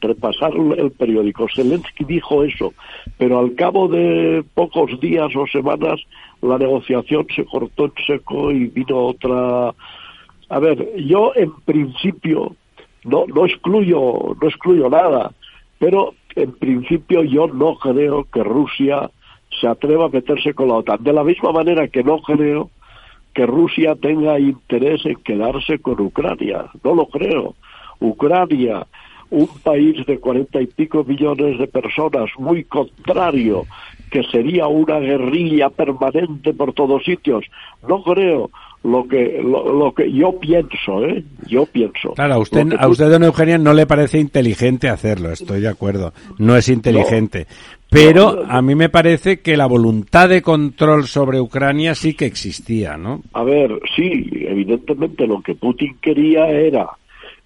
Repasar 0.00 0.52
el 0.54 0.90
periódico. 0.92 1.48
Zelensky 1.48 2.04
dijo 2.04 2.44
eso, 2.44 2.74
pero 3.18 3.38
al 3.38 3.54
cabo 3.54 3.88
de 3.88 4.44
pocos 4.54 5.00
días 5.00 5.34
o 5.34 5.46
semanas 5.46 6.00
la 6.42 6.58
negociación 6.58 7.26
se 7.34 7.44
cortó 7.44 7.86
en 7.86 7.92
seco 8.06 8.52
y 8.52 8.66
vino 8.66 8.98
otra. 8.98 9.74
A 10.48 10.58
ver, 10.60 10.94
yo 11.02 11.32
en 11.34 11.50
principio 11.64 12.54
no 13.04 13.24
no 13.26 13.46
excluyo 13.46 14.36
no 14.40 14.48
excluyo 14.48 14.90
nada, 14.90 15.32
pero 15.78 16.14
en 16.36 16.52
principio 16.52 17.24
yo 17.24 17.48
no 17.48 17.76
creo 17.76 18.24
que 18.30 18.44
Rusia 18.44 19.10
se 19.60 19.66
atreva 19.66 20.06
a 20.06 20.10
meterse 20.10 20.52
con 20.52 20.68
la 20.68 20.74
OTAN. 20.74 21.02
De 21.02 21.12
la 21.14 21.24
misma 21.24 21.52
manera 21.52 21.88
que 21.88 22.04
no 22.04 22.20
creo 22.20 22.70
que 23.36 23.44
Rusia 23.44 23.94
tenga 23.94 24.40
interés 24.40 25.04
en 25.04 25.16
quedarse 25.16 25.78
con 25.78 26.00
Ucrania. 26.00 26.64
No 26.82 26.94
lo 26.94 27.06
creo. 27.06 27.54
Ucrania, 28.00 28.86
un 29.28 29.46
país 29.62 30.06
de 30.06 30.18
cuarenta 30.18 30.58
y 30.58 30.66
pico 30.66 31.04
millones 31.04 31.58
de 31.58 31.66
personas, 31.66 32.30
muy 32.38 32.64
contrario, 32.64 33.66
que 34.10 34.22
sería 34.22 34.68
una 34.68 35.00
guerrilla 35.00 35.68
permanente 35.68 36.54
por 36.54 36.72
todos 36.72 37.04
sitios. 37.04 37.44
No 37.86 38.02
creo 38.02 38.50
lo 38.82 39.06
que 39.06 39.40
lo, 39.42 39.70
lo 39.70 39.92
que 39.92 40.10
yo 40.10 40.38
pienso, 40.38 41.04
¿eh? 41.04 41.22
Yo 41.46 41.66
pienso. 41.66 42.14
Claro, 42.14 42.34
a 42.34 42.38
usted, 42.38 42.72
a 42.78 42.88
usted, 42.88 43.10
don 43.10 43.24
Eugenia, 43.24 43.58
no 43.58 43.74
le 43.74 43.84
parece 43.84 44.18
inteligente 44.18 44.88
hacerlo, 44.88 45.30
estoy 45.30 45.60
de 45.60 45.68
acuerdo. 45.68 46.14
No 46.38 46.56
es 46.56 46.70
inteligente. 46.70 47.46
No, 47.48 47.75
no. 47.92 48.42
a 48.48 48.62
mí 48.62 48.74
me 48.74 48.88
parece 48.88 49.40
que 49.40 49.56
la 49.56 49.66
voluntad 49.66 50.28
de 50.28 50.42
control 50.42 51.06
sobre 51.06 51.40
Ucrania 51.40 51.94
sí 51.94 52.14
que 52.14 52.26
existía, 52.26 52.96
¿no? 52.96 53.22
A 53.32 53.42
ver, 53.42 53.78
sí, 53.94 54.28
evidentemente 54.32 55.26
lo 55.26 55.40
que 55.40 55.54
Putin 55.54 55.96
quería 56.00 56.48
era 56.48 56.88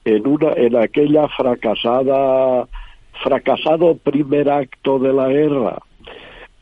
en 0.04 0.26
una 0.26 0.52
en 0.52 0.76
aquella 0.76 1.28
fracasada 1.28 2.66
fracasado 3.22 3.96
primer 3.96 4.48
acto 4.48 4.98
de 4.98 5.12
la 5.12 5.28
guerra, 5.28 5.78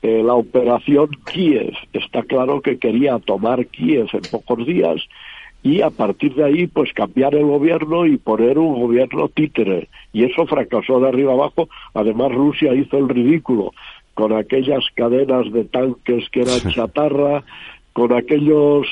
eh, 0.03 0.23
la 0.25 0.35
operación 0.35 1.11
Kiev. 1.25 1.73
Está 1.93 2.23
claro 2.23 2.61
que 2.61 2.79
quería 2.79 3.19
tomar 3.21 3.67
Kiev 3.67 4.09
en 4.13 4.23
pocos 4.31 4.67
días 4.67 5.01
y 5.63 5.83
a 5.83 5.91
partir 5.91 6.35
de 6.35 6.45
ahí 6.45 6.67
pues 6.67 6.93
cambiar 6.93 7.35
el 7.35 7.45
gobierno 7.45 8.07
y 8.07 8.17
poner 8.17 8.59
un 8.59 8.81
gobierno 8.81 9.29
títere. 9.29 9.89
Y 10.13 10.25
eso 10.25 10.47
fracasó 10.47 11.01
de 11.01 11.09
arriba 11.09 11.33
abajo. 11.33 11.69
Además 11.95 12.33
Rusia 12.33 12.75
hizo 12.75 12.99
el 12.99 13.09
ridículo 13.09 13.73
con 14.15 14.33
aquellas 14.33 14.85
cadenas 14.95 15.53
de 15.53 15.65
tanques 15.65 16.29
que 16.31 16.43
eran 16.43 16.73
chatarra 16.73 17.45
con 17.93 18.13
aquellos 18.13 18.87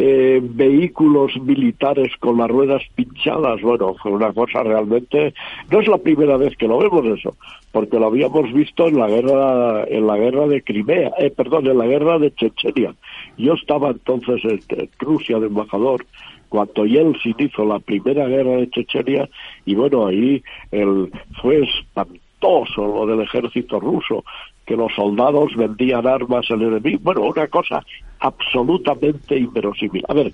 eh, 0.00 0.40
vehículos 0.40 1.36
militares 1.42 2.12
con 2.20 2.38
las 2.38 2.48
ruedas 2.48 2.82
pinchadas 2.94 3.60
bueno 3.60 3.94
fue 4.00 4.12
una 4.12 4.32
cosa 4.32 4.62
realmente 4.62 5.34
no 5.72 5.80
es 5.80 5.88
la 5.88 5.98
primera 5.98 6.36
vez 6.36 6.56
que 6.56 6.68
lo 6.68 6.78
vemos 6.78 7.04
eso 7.18 7.34
porque 7.72 7.98
lo 7.98 8.06
habíamos 8.06 8.52
visto 8.52 8.86
en 8.86 8.96
la 8.96 9.08
guerra 9.08 9.84
en 9.88 10.06
la 10.06 10.16
guerra 10.16 10.46
de 10.46 10.62
Crimea 10.62 11.10
eh, 11.18 11.30
perdón 11.30 11.66
en 11.66 11.78
la 11.78 11.86
guerra 11.86 12.18
de 12.20 12.32
Chechenia. 12.32 12.94
Yo 13.36 13.54
estaba 13.54 13.90
entonces 13.90 14.40
en, 14.44 14.88
Rusia 15.00 15.40
de 15.40 15.48
embajador 15.48 16.06
cuando 16.48 16.86
Yeltsin 16.86 17.34
hizo 17.38 17.64
la 17.64 17.80
primera 17.80 18.26
guerra 18.28 18.52
de 18.52 18.70
Chechenia 18.70 19.28
y 19.66 19.74
bueno 19.74 20.06
ahí 20.06 20.42
el, 20.70 21.10
fue 21.42 21.64
espantoso 21.64 22.86
lo 22.86 23.04
del 23.04 23.22
ejército 23.22 23.80
ruso 23.80 24.24
que 24.68 24.76
los 24.76 24.94
soldados 24.94 25.56
vendían 25.56 26.06
armas 26.06 26.44
al 26.50 26.60
enemigo. 26.60 27.00
Bueno 27.02 27.22
una 27.22 27.46
cosa 27.46 27.82
absolutamente 28.20 29.38
inverosímil. 29.38 30.04
A 30.06 30.12
ver 30.12 30.32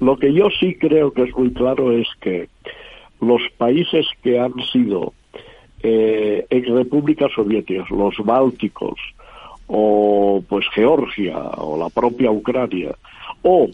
lo 0.00 0.18
que 0.18 0.34
yo 0.34 0.48
sí 0.50 0.74
creo 0.74 1.12
que 1.12 1.22
es 1.22 1.36
muy 1.36 1.52
claro 1.52 1.92
es 1.92 2.08
que 2.20 2.48
los 3.20 3.40
países 3.56 4.04
que 4.20 4.40
han 4.40 4.54
sido 4.72 5.14
eh, 5.80 6.44
ex 6.50 6.68
repúblicas 6.68 7.30
soviéticas 7.32 7.88
los 7.90 8.16
bálticos 8.18 8.98
o 9.68 10.42
pues 10.48 10.66
Georgia 10.74 11.38
o 11.38 11.78
la 11.78 11.88
propia 11.88 12.32
Ucrania 12.32 12.96
o 13.42 13.68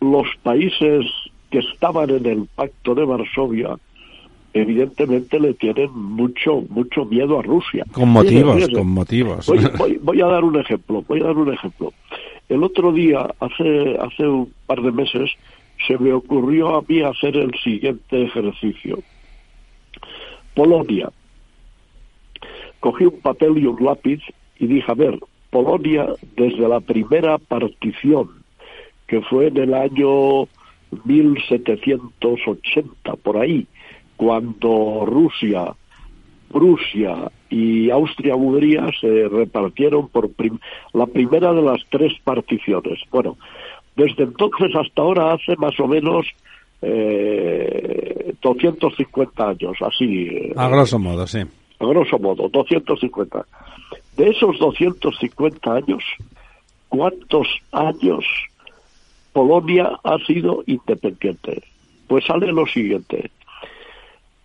los 0.00 0.26
países 0.42 1.04
que 1.50 1.58
estaban 1.58 2.08
en 2.08 2.24
el 2.24 2.46
pacto 2.46 2.94
de 2.94 3.04
Varsovia 3.04 3.76
evidentemente 4.54 5.40
le 5.40 5.54
tienen 5.54 5.90
mucho 5.94 6.62
mucho 6.68 7.04
miedo 7.04 7.38
a 7.38 7.42
Rusia. 7.42 7.84
Con 7.92 8.10
motivos, 8.10 8.68
con 8.68 8.88
motivos. 8.88 9.46
Voy, 9.46 9.58
voy- 9.78 9.98
voy 10.02 10.20
a 10.20 10.26
dar 10.26 10.44
un 10.44 10.58
ejemplo, 10.58 11.02
voy 11.08 11.20
a 11.20 11.24
dar 11.24 11.36
un 11.36 11.52
ejemplo. 11.52 11.92
El 12.48 12.62
otro 12.62 12.92
día, 12.92 13.28
hace, 13.40 13.96
hace 13.98 14.26
un 14.26 14.52
par 14.66 14.82
de 14.82 14.92
meses, 14.92 15.30
se 15.86 15.96
me 15.98 16.12
ocurrió 16.12 16.76
a 16.76 16.82
mí 16.86 17.00
hacer 17.00 17.36
el 17.36 17.52
siguiente 17.64 18.24
ejercicio. 18.24 18.98
Polonia. 20.54 21.10
Cogí 22.80 23.04
un 23.06 23.20
papel 23.20 23.56
y 23.58 23.66
un 23.66 23.82
lápiz 23.82 24.20
y 24.58 24.66
dije, 24.66 24.84
a 24.90 24.94
ver, 24.94 25.18
Polonia 25.50 26.06
desde 26.36 26.68
la 26.68 26.80
primera 26.80 27.38
partición, 27.38 28.28
que 29.06 29.22
fue 29.22 29.46
en 29.46 29.56
el 29.56 29.72
año 29.74 30.46
1780, 31.04 33.14
por 33.22 33.38
ahí, 33.38 33.66
cuando 34.22 35.02
Rusia, 35.04 35.72
Prusia 36.48 37.28
y 37.50 37.90
Austria-Hungría 37.90 38.86
se 39.00 39.26
repartieron 39.28 40.06
por 40.08 40.30
prim- 40.32 40.60
la 40.92 41.06
primera 41.06 41.52
de 41.52 41.60
las 41.62 41.80
tres 41.90 42.12
particiones. 42.22 43.00
Bueno, 43.10 43.36
desde 43.96 44.22
entonces 44.22 44.70
hasta 44.76 45.02
ahora 45.02 45.32
hace 45.32 45.56
más 45.56 45.74
o 45.80 45.88
menos 45.88 46.24
eh, 46.82 48.32
250 48.40 49.48
años, 49.48 49.76
así. 49.80 50.28
eh, 50.30 50.52
A 50.56 50.68
grosso 50.68 51.00
modo, 51.00 51.26
sí. 51.26 51.40
a 51.80 51.84
grosso 51.86 52.16
modo, 52.20 52.48
250. 52.48 53.44
De 54.16 54.28
esos 54.28 54.56
250 54.60 55.74
años, 55.74 56.04
¿cuántos 56.88 57.48
años 57.72 58.24
Polonia 59.32 59.98
ha 60.04 60.18
sido 60.26 60.62
independiente? 60.66 61.62
Pues 62.06 62.24
sale 62.24 62.52
lo 62.52 62.66
siguiente. 62.66 63.30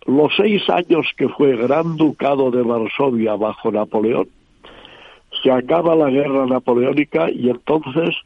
Los 0.08 0.34
seis 0.36 0.62
años 0.70 1.06
que 1.18 1.28
fue 1.28 1.54
Gran 1.54 1.98
Ducado 1.98 2.50
de 2.50 2.62
Varsovia 2.62 3.36
bajo 3.36 3.70
Napoleón, 3.70 4.26
se 5.42 5.50
acaba 5.50 5.94
la 5.94 6.08
guerra 6.08 6.46
napoleónica 6.46 7.30
y 7.30 7.50
entonces 7.50 8.16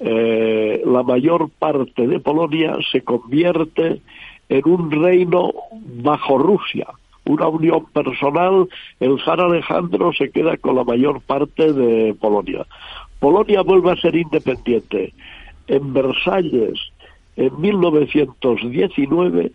eh, 0.00 0.82
la 0.84 1.02
mayor 1.02 1.48
parte 1.58 2.06
de 2.06 2.20
Polonia 2.20 2.76
se 2.90 3.00
convierte 3.00 4.02
en 4.50 4.62
un 4.68 4.90
reino 4.90 5.54
bajo 6.02 6.36
Rusia, 6.36 6.86
una 7.24 7.48
unión 7.48 7.86
personal. 7.86 8.68
El 9.00 9.18
zar 9.24 9.40
Alejandro 9.40 10.12
se 10.12 10.30
queda 10.30 10.58
con 10.58 10.76
la 10.76 10.84
mayor 10.84 11.22
parte 11.22 11.72
de 11.72 12.12
Polonia. 12.12 12.66
Polonia 13.20 13.62
vuelve 13.62 13.92
a 13.92 13.96
ser 13.96 14.16
independiente. 14.16 15.14
En 15.66 15.94
Versalles, 15.94 16.78
en 17.36 17.58
1919, 17.58 19.52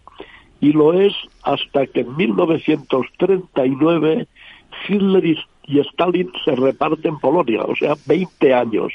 y 0.59 0.73
lo 0.73 0.93
es 0.93 1.13
hasta 1.43 1.85
que 1.87 2.01
en 2.01 2.15
1939 2.15 4.27
Hitler 4.87 5.25
y 5.25 5.37
y 5.67 5.81
Stalin 5.81 6.31
se 6.45 6.55
reparten 6.55 7.19
Polonia, 7.19 7.63
o 7.63 7.75
sea, 7.75 7.95
20 8.07 8.53
años. 8.53 8.93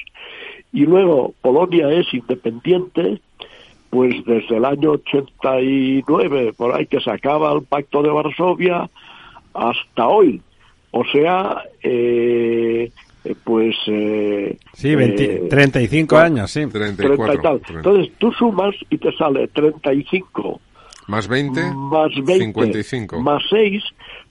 Y 0.72 0.86
luego 0.86 1.34
Polonia 1.42 1.90
es 1.90 2.12
independiente, 2.14 3.20
pues 3.90 4.24
desde 4.24 4.56
el 4.56 4.64
año 4.64 4.92
89, 4.92 6.54
por 6.56 6.74
ahí 6.74 6.86
que 6.86 7.00
se 7.00 7.10
acaba 7.10 7.52
el 7.52 7.62
Pacto 7.62 8.02
de 8.02 8.08
Varsovia, 8.08 8.88
hasta 9.52 10.08
hoy. 10.08 10.40
O 10.92 11.04
sea, 11.04 11.62
eh, 11.82 12.90
eh, 13.24 13.34
pues... 13.44 13.76
Eh, 13.86 14.56
Sí, 14.72 14.94
20 14.94 15.24
eh, 15.24 15.48
35 15.50 16.16
años, 16.16 16.50
sí. 16.50 16.66
30 16.66 17.02
y 17.02 17.06
34. 17.06 17.42
tal. 17.42 17.76
Entonces 17.76 18.12
tú 18.16 18.32
sumas 18.32 18.74
y 18.88 18.96
te 18.96 19.12
sale 19.12 19.46
35 19.48 20.58
Más 21.08 21.28
20, 21.28 21.60
más 21.74 22.10
20 22.14 22.38
55. 22.38 23.20
más 23.20 23.42
6, 23.50 23.82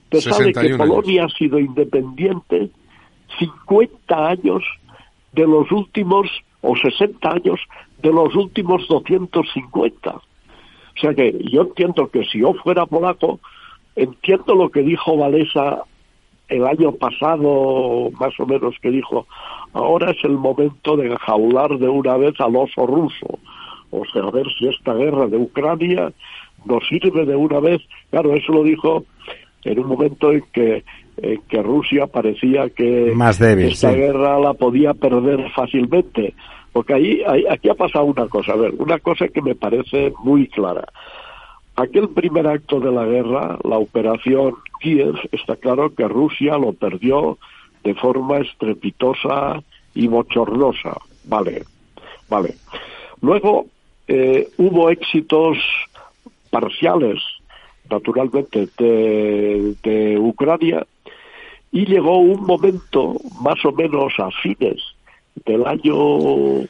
te 0.08 0.20
sale 0.20 0.52
que 0.52 0.60
61 0.60 0.78
Polonia 0.78 1.24
ha 1.24 1.28
sido 1.28 1.58
independiente 1.58 2.70
50 3.38 4.28
años 4.28 4.62
de 5.32 5.46
los 5.46 5.70
últimos, 5.72 6.28
o 6.60 6.76
60 6.76 7.30
años 7.30 7.60
de 8.02 8.12
los 8.12 8.34
últimos 8.34 8.86
250. 8.88 10.10
O 10.10 11.00
sea 11.00 11.14
que 11.14 11.34
yo 11.50 11.62
entiendo 11.62 12.08
que 12.08 12.24
si 12.24 12.40
yo 12.40 12.52
fuera 12.54 12.86
polaco, 12.86 13.40
entiendo 13.96 14.54
lo 14.54 14.70
que 14.70 14.82
dijo 14.82 15.16
Valesa 15.16 15.84
el 16.48 16.66
año 16.66 16.92
pasado, 16.92 18.10
más 18.20 18.38
o 18.38 18.46
menos, 18.46 18.74
que 18.82 18.90
dijo, 18.90 19.26
ahora 19.72 20.10
es 20.10 20.22
el 20.24 20.32
momento 20.32 20.96
de 20.96 21.16
jaular 21.16 21.78
de 21.78 21.88
una 21.88 22.16
vez 22.18 22.38
al 22.40 22.54
oso 22.56 22.86
ruso. 22.86 23.38
O 23.90 24.04
sea, 24.12 24.22
a 24.22 24.30
ver 24.30 24.46
si 24.58 24.68
esta 24.68 24.94
guerra 24.94 25.26
de 25.26 25.38
Ucrania 25.38 26.12
nos 26.64 26.86
sirve 26.88 27.24
de 27.26 27.36
una 27.36 27.60
vez. 27.60 27.80
Claro, 28.10 28.34
eso 28.34 28.52
lo 28.52 28.62
dijo 28.62 29.04
en 29.64 29.78
un 29.78 29.86
momento 29.86 30.32
en 30.32 30.42
que, 30.52 30.84
en 31.18 31.40
que 31.48 31.62
Rusia 31.62 32.06
parecía 32.06 32.68
que 32.70 33.12
Más 33.14 33.38
débil, 33.38 33.68
esta 33.72 33.90
sí. 33.92 33.96
guerra 33.96 34.38
la 34.38 34.54
podía 34.54 34.94
perder 34.94 35.50
fácilmente. 35.50 36.34
Porque 36.72 36.94
ahí, 36.94 37.22
ahí- 37.26 37.44
aquí 37.50 37.68
ha 37.68 37.74
pasado 37.74 38.06
una 38.06 38.26
cosa, 38.28 38.52
a 38.52 38.56
ver, 38.56 38.74
una 38.78 38.98
cosa 38.98 39.28
que 39.28 39.42
me 39.42 39.54
parece 39.54 40.12
muy 40.24 40.46
clara. 40.48 40.84
Aquel 41.76 42.08
primer 42.10 42.46
acto 42.46 42.80
de 42.80 42.90
la 42.90 43.04
guerra, 43.04 43.58
la 43.64 43.78
operación 43.78 44.54
Kiev, 44.80 45.14
está 45.32 45.56
claro 45.56 45.94
que 45.94 46.06
Rusia 46.08 46.58
lo 46.58 46.72
perdió 46.72 47.38
de 47.84 47.94
forma 47.94 48.38
estrepitosa 48.38 49.62
y 49.94 50.06
bochornosa. 50.06 50.96
Vale, 51.24 51.62
vale. 52.28 52.54
Luego 53.20 53.66
eh, 54.08 54.48
hubo 54.58 54.90
éxitos 54.90 55.56
parciales, 56.52 57.18
naturalmente, 57.90 58.68
de, 58.78 59.74
de 59.82 60.18
Ucrania 60.18 60.86
y 61.72 61.86
llegó 61.86 62.18
un 62.18 62.44
momento, 62.44 63.16
más 63.40 63.64
o 63.64 63.72
menos 63.72 64.12
a 64.18 64.30
fines 64.42 64.76
del 65.46 65.66
año 65.66 66.68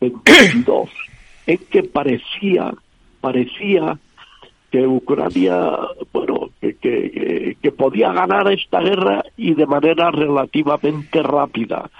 22, 0.00 0.88
en 1.46 1.58
que 1.70 1.82
parecía, 1.82 2.72
parecía 3.20 3.98
que 4.70 4.86
Ucrania, 4.86 5.76
bueno, 6.12 6.48
que, 6.60 6.76
que, 6.76 7.56
que 7.60 7.72
podía 7.72 8.12
ganar 8.12 8.50
esta 8.50 8.80
guerra 8.80 9.22
y 9.36 9.54
de 9.54 9.66
manera 9.66 10.10
relativamente 10.10 11.22
rápida. 11.22 11.90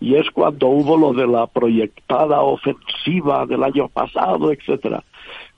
Y 0.00 0.14
es 0.14 0.30
cuando 0.30 0.68
hubo 0.68 0.96
lo 0.96 1.12
de 1.12 1.26
la 1.26 1.46
proyectada 1.46 2.40
ofensiva 2.40 3.44
del 3.44 3.62
año 3.62 3.88
pasado, 3.88 4.50
etcétera. 4.50 5.04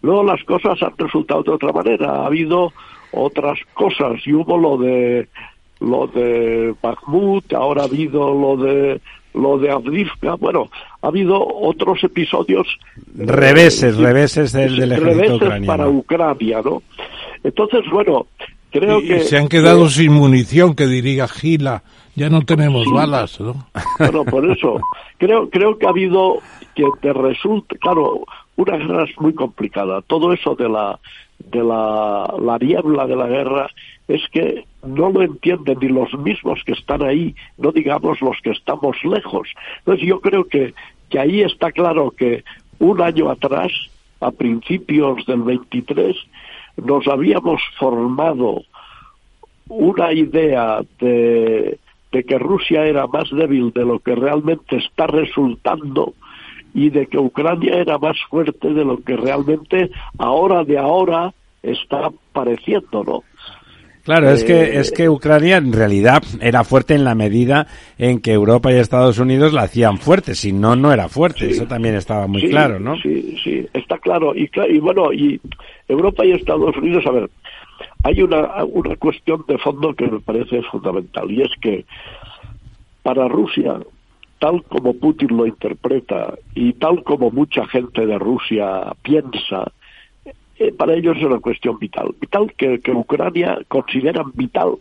Luego 0.03 0.25
las 0.25 0.43
cosas 0.45 0.83
han 0.83 0.93
resultado 0.99 1.43
de 1.43 1.53
otra 1.53 1.73
manera. 1.73 2.11
Ha 2.11 2.27
habido 2.27 2.73
otras 3.13 3.59
cosas 3.75 4.21
y 4.27 4.33
hubo 4.33 4.59
lo 4.59 4.77
de 4.77 5.29
lo 5.81 6.07
de 6.07 6.75
Bakhmut, 6.81 7.53
ahora 7.55 7.83
ha 7.83 7.87
habido 7.87 8.33
lo 8.33 8.57
de 8.57 9.01
lo 9.35 9.59
de 9.59 9.71
Avdivka, 9.71 10.35
bueno, 10.35 10.69
ha 11.01 11.07
habido 11.07 11.43
otros 11.43 12.05
episodios 12.05 12.67
reveses, 13.17 13.97
eh, 13.97 14.01
reveses 14.01 14.53
del, 14.53 14.77
del 14.77 14.93
ejército 14.93 15.15
reveses 15.15 15.37
ucraniano. 15.37 15.67
para 15.67 15.89
Ucrania, 15.89 16.61
¿no? 16.63 16.83
Entonces, 17.43 17.81
bueno, 17.91 18.27
creo 18.71 19.01
Y 19.01 19.09
que 19.09 19.21
se 19.21 19.39
han 19.39 19.49
quedado 19.49 19.89
sin 19.89 20.13
munición, 20.13 20.75
que 20.75 20.87
diría 20.87 21.29
Gila. 21.29 21.83
Ya 22.15 22.29
no 22.29 22.43
tenemos 22.43 22.87
balas, 22.93 23.41
¿no? 23.41 23.67
Bueno, 23.99 24.25
por 24.27 24.49
eso, 24.51 24.79
creo, 25.19 25.49
creo 25.49 25.79
que 25.79 25.87
ha 25.87 25.91
habido 25.91 26.41
que 26.75 26.85
te 27.01 27.13
resulte, 27.13 27.79
claro, 27.79 28.21
una 28.57 28.77
guerra 28.77 29.05
es 29.05 29.19
muy 29.21 29.35
complicada. 29.35 30.03
Todo 30.03 30.33
eso 30.33 30.55
de 30.55 30.69
la, 30.69 30.99
de 31.39 31.63
la, 31.63 32.35
la 32.39 32.59
niebla 32.59 33.07
de 33.07 33.17
la 33.17 33.27
guerra 33.27 33.71
es 34.09 34.23
que 34.31 34.65
no 34.85 35.11
lo 35.11 35.23
entienden 35.23 35.79
ni 35.81 35.89
los 35.89 36.13
mismos 36.19 36.63
que 36.65 36.73
están 36.73 37.03
ahí, 37.03 37.35
no 37.57 37.73
digamos 37.73 38.21
los 38.21 38.37
que 38.43 38.51
estamos 38.51 38.97
lejos. 39.05 39.49
Entonces 39.79 40.07
yo 40.07 40.21
creo 40.21 40.45
que, 40.45 40.75
que 41.09 41.19
ahí 41.19 41.43
está 41.43 41.73
claro 41.73 42.11
que 42.11 42.45
un 42.79 43.01
año 43.01 43.31
atrás, 43.31 43.73
a 44.21 44.31
principios 44.31 45.25
del 45.27 45.43
23, 45.43 46.17
nos 46.77 47.07
habíamos 47.07 47.61
formado 47.79 48.63
una 49.69 50.13
idea 50.13 50.81
de, 50.99 51.79
de 52.11 52.25
que 52.25 52.39
Rusia 52.39 52.85
era 52.85 53.07
más 53.07 53.31
débil 53.31 53.73
de 53.73 53.85
lo 53.85 53.99
que 54.01 54.15
realmente 54.15 54.77
está 54.77 55.07
resultando 55.07 56.15
y 56.75 56.91
de 56.91 57.07
que 57.07 57.18
Ucrania 57.18 57.77
era 57.77 57.99
más 57.99 58.16
fuerte 58.31 58.73
de 58.73 58.85
lo 58.85 58.99
que 59.03 59.16
realmente 59.16 59.91
ahora 60.18 60.64
de 60.64 60.79
ahora 60.79 61.33
está 61.62 62.11
pareciendo, 62.33 63.05
¿no? 63.05 63.23
Claro, 64.05 64.31
es 64.31 64.43
que 64.43 64.62
Eh, 64.64 64.81
es 64.81 64.91
que 64.91 65.09
Ucrania 65.09 65.59
en 65.59 65.73
realidad 65.73 66.25
era 66.41 66.64
fuerte 66.64 66.95
en 66.95 67.05
la 67.05 67.14
medida 67.14 67.68
en 67.99 68.20
que 68.20 68.33
Europa 68.33 68.73
y 68.73 68.77
Estados 68.77 69.20
Unidos 69.20 69.53
la 69.53 69.62
hacían 69.62 69.99
fuerte, 69.99 70.35
si 70.35 70.53
no 70.53 70.75
no 70.75 70.93
era 70.93 71.09
fuerte, 71.09 71.47
Sí. 71.47 71.53
eso 71.53 71.66
también 71.68 71.95
estaba 71.95 72.27
muy 72.27 72.41
Sí, 72.41 72.49
claro, 72.49 72.81
¿no? 72.81 72.97
Sí, 72.97 73.37
sí, 73.45 73.64
está 73.73 73.99
claro. 73.99 74.35
Y, 74.35 74.49
cla- 74.49 74.68
y 74.68 74.81
bueno, 74.81 75.12
y 75.12 75.41
Europa 75.87 76.25
y 76.27 76.33
Estados 76.33 76.77
Unidos, 76.77 77.07
a 77.07 77.12
ver, 77.12 77.31
hay 78.03 78.20
una, 78.23 78.64
una 78.64 78.97
cuestión 78.97 79.45
de 79.47 79.57
fondo 79.59 79.95
que 79.95 80.09
me 80.09 80.18
parece 80.18 80.62
fundamental 80.62 81.31
y 81.31 81.43
es 81.43 81.51
que 81.61 81.85
para 83.05 83.29
Rusia, 83.29 83.77
tal 84.43 84.64
como 84.64 84.93
Putin 84.95 85.36
lo 85.36 85.47
interpreta 85.47 86.34
y 86.57 86.72
tal 86.72 87.05
como 87.05 87.30
mucha 87.30 87.64
gente 87.68 88.05
de 88.07 88.18
Rusia 88.18 88.93
piensa, 89.03 89.70
eh, 90.59 90.72
para 90.72 90.95
ellos 90.95 91.16
es 91.16 91.22
una 91.24 91.38
cuestión 91.38 91.78
vital. 91.78 92.09
Vital 92.20 92.53
que, 92.59 92.80
que 92.80 92.90
Ucrania 92.90 93.59
consideran 93.68 94.32
vital 94.34 94.72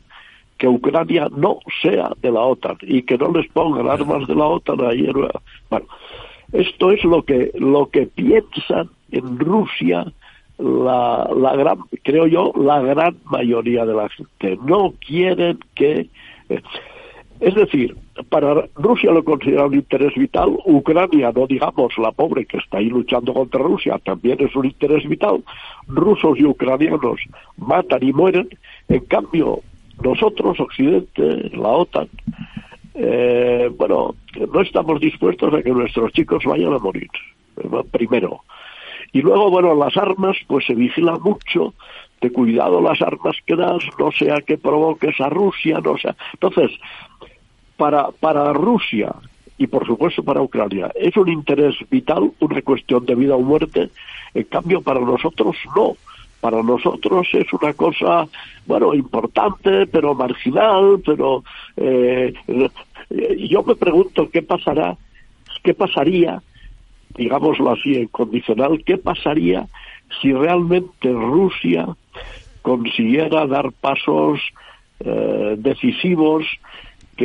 que 0.57 0.68
Ucrania 0.68 1.28
no 1.36 1.59
sea 1.82 2.09
de 2.24 2.32
la 2.32 2.41
OTAN 2.41 2.78
y 2.82 3.03
que 3.03 3.18
no 3.20 3.32
les 3.32 3.47
pongan 3.51 3.88
armas 3.88 4.28
de 4.28 4.34
la 4.36 4.45
OTAN 4.45 4.82
ahí. 4.82 5.05
en- 5.05 5.30
Bueno, 5.70 5.86
esto 6.53 6.91
es 6.91 7.03
lo 7.03 7.22
que 7.24 7.51
lo 7.55 7.86
que 7.89 8.07
piensan 8.07 8.89
en 9.12 9.38
Rusia 9.39 10.12
la, 10.57 11.30
la 11.36 11.55
gran, 11.55 11.80
creo 12.03 12.26
yo, 12.28 12.51
la 12.55 12.80
gran 12.82 13.16
mayoría 13.26 13.86
de 13.86 13.93
la 13.93 14.09
gente. 14.09 14.57
No 14.66 14.93
quieren 15.05 15.59
que 15.76 16.09
eh, 16.49 16.62
es 17.42 17.56
decir, 17.56 17.98
para 18.30 18.68
Rusia 18.76 19.12
lo 19.12 19.24
considera 19.24 19.66
un 19.66 19.74
interés 19.74 20.14
vital, 20.14 20.56
Ucrania, 20.64 21.32
no 21.36 21.48
digamos 21.48 21.98
la 21.98 22.12
pobre 22.12 22.46
que 22.46 22.58
está 22.58 22.78
ahí 22.78 22.88
luchando 22.88 23.34
contra 23.34 23.64
Rusia, 23.64 24.00
también 24.04 24.38
es 24.39 24.56
un 24.56 24.68
interés 24.68 25.10
vital. 25.10 25.44
Rusos 25.88 26.38
y 26.38 26.46
ucranianos 26.46 27.20
matan 27.58 28.04
y 28.04 28.14
mueren, 28.14 28.48
en 28.88 29.04
cambio 29.06 29.62
nosotros, 30.04 30.60
Occidente, 30.60 31.50
la 31.58 31.70
OTAN, 31.70 32.08
eh, 32.94 33.72
bueno, 33.76 34.14
no 34.54 34.62
estamos 34.62 35.02
dispuestos 35.02 35.52
a 35.52 35.64
que 35.64 35.72
nuestros 35.72 36.14
chicos 36.14 36.44
vayan 36.46 36.74
a 36.74 36.78
morir, 36.78 37.10
primero. 37.89 38.42
Y 39.14 39.22
luego, 39.22 39.50
bueno, 39.50 39.74
las 39.74 39.98
armas, 39.98 40.38
pues 40.48 40.66
se 40.68 40.76
vigila 40.76 41.18
mucho, 41.18 41.74
de 42.22 42.32
cuidado 42.32 42.82
las 42.82 43.02
armas 43.02 43.36
que 43.46 43.56
das, 43.56 43.84
no 43.98 44.12
sea 44.12 44.42
que 44.42 44.58
provoques 44.58 45.20
a 45.20 45.30
Rusia, 45.30 45.80
no 45.84 45.98
sea. 45.98 46.16
Entonces, 46.34 46.72
para, 47.82 48.12
para 48.12 48.54
Rusia 48.54 49.12
y 49.58 49.66
por 49.66 49.88
supuesto 49.88 50.22
para 50.22 50.40
Ucrania 50.40 50.92
es 50.94 51.18
un 51.18 51.30
interés 51.30 51.74
vital, 51.90 52.32
una 52.40 52.62
cuestión 52.62 53.08
de 53.08 53.16
vida 53.16 53.36
o 53.36 53.42
muerte, 53.42 53.90
en 54.36 54.44
cambio 54.44 54.84
para 54.84 55.00
nosotros 55.00 55.56
no. 55.76 55.96
Para 56.42 56.62
nosotros 56.62 57.28
es 57.34 57.52
una 57.52 57.74
cosa, 57.74 58.28
bueno, 58.68 58.94
importante, 58.94 59.88
pero 59.88 60.14
marginal, 60.14 61.02
pero 61.04 61.44
eh, 61.76 62.34
yo 63.50 63.64
me 63.64 63.74
pregunto 63.74 64.30
qué 64.30 64.44
pasará, 64.44 64.96
qué 65.64 65.74
pasaría, 65.74 66.40
digámoslo 67.18 67.72
así 67.72 67.96
en 67.96 68.10
condicional, 68.10 68.84
qué 68.86 68.98
pasaría 68.98 69.66
si 70.22 70.32
realmente 70.34 71.12
Rusia 71.12 71.88
consiguiera 72.62 73.48
dar 73.48 73.72
pasos 73.72 74.40
eh, 75.00 75.56
decisivos 75.58 76.46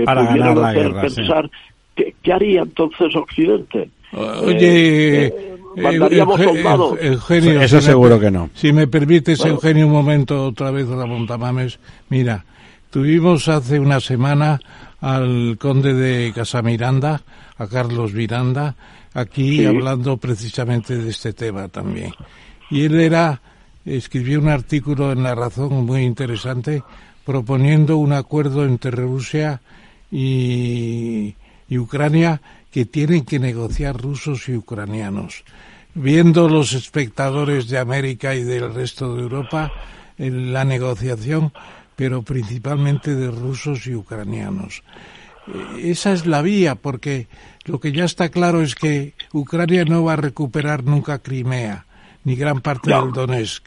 que 0.00 0.04
Para 0.04 0.26
pudieran 0.28 0.54
ganar 0.54 0.62
la 0.62 0.68
hacer 0.68 0.82
guerra, 0.92 1.08
sí. 1.08 1.16
pensar 1.16 1.50
¿qué, 1.94 2.14
qué 2.22 2.32
haría 2.32 2.62
entonces 2.62 3.14
Occidente. 3.16 3.90
Oye, 4.12 5.26
Eh, 5.26 5.34
mandaríamos 5.76 6.40
Euge- 6.40 6.44
soldados. 6.44 6.98
Eugenio, 7.02 7.60
Eso 7.60 7.80
si 7.80 7.86
me 7.86 7.92
seguro 7.92 8.16
per- 8.18 8.20
que 8.26 8.30
no. 8.30 8.50
Si 8.54 8.72
me 8.72 8.86
permites, 8.86 9.38
Bueno. 9.40 9.54
Eugenio, 9.54 9.86
un 9.86 9.92
momento 9.92 10.46
otra 10.46 10.70
vez 10.70 10.88
a 10.90 10.96
la 10.96 11.06
Montamames. 11.06 11.78
Mira, 12.08 12.44
tuvimos 12.90 13.48
hace 13.48 13.78
una 13.78 14.00
semana 14.00 14.60
al 15.00 15.56
conde 15.58 15.92
de 15.92 16.32
Casamiranda, 16.34 17.20
a 17.58 17.66
Carlos 17.66 18.12
Miranda, 18.14 18.74
aquí 19.12 19.58
Sí. 19.58 19.66
hablando 19.66 20.16
precisamente 20.16 20.96
de 20.96 21.10
este 21.10 21.32
tema 21.32 21.68
también. 21.68 22.12
Y 22.70 22.84
él 22.84 22.98
era, 23.00 23.40
escribió 23.84 24.40
un 24.40 24.48
artículo 24.48 25.12
en 25.12 25.22
La 25.22 25.34
Razón 25.34 25.84
muy 25.84 26.02
interesante 26.02 26.82
proponiendo 27.24 27.96
un 27.98 28.12
acuerdo 28.12 28.64
entre 28.64 28.92
Rusia 28.92 29.60
y, 30.10 31.34
y 31.68 31.78
Ucrania 31.78 32.40
que 32.70 32.84
tienen 32.84 33.24
que 33.24 33.38
negociar 33.38 33.96
rusos 33.96 34.48
y 34.48 34.56
ucranianos. 34.56 35.44
Viendo 35.94 36.48
los 36.48 36.74
espectadores 36.74 37.68
de 37.68 37.78
América 37.78 38.34
y 38.34 38.42
del 38.44 38.74
resto 38.74 39.14
de 39.16 39.22
Europa 39.22 39.72
en 40.18 40.52
la 40.52 40.64
negociación, 40.64 41.52
pero 41.96 42.22
principalmente 42.22 43.14
de 43.14 43.30
rusos 43.30 43.86
y 43.86 43.94
ucranianos. 43.94 44.82
Eh, 45.48 45.90
Esa 45.90 46.12
es 46.12 46.26
la 46.26 46.42
vía, 46.42 46.74
porque 46.74 47.28
lo 47.64 47.80
que 47.80 47.92
ya 47.92 48.04
está 48.04 48.28
claro 48.28 48.60
es 48.60 48.74
que 48.74 49.14
Ucrania 49.32 49.84
no 49.86 50.04
va 50.04 50.12
a 50.14 50.16
recuperar 50.16 50.84
nunca 50.84 51.18
Crimea, 51.20 51.86
ni 52.24 52.36
gran 52.36 52.60
parte 52.60 52.90
No. 52.90 53.02
del 53.06 53.12
Donetsk. 53.12 53.64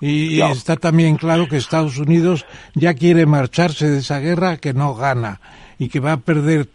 Y 0.00 0.36
No. 0.38 0.52
está 0.52 0.76
también 0.76 1.16
claro 1.16 1.48
que 1.48 1.56
Estados 1.56 1.98
Unidos 1.98 2.46
ya 2.74 2.94
quiere 2.94 3.26
marcharse 3.26 3.90
de 3.90 3.98
esa 3.98 4.20
guerra 4.20 4.58
que 4.58 4.74
no 4.74 4.94
gana 4.94 5.40
y 5.78 5.88
que 5.88 6.00
va 6.00 6.12
a 6.12 6.16
perder 6.18 6.68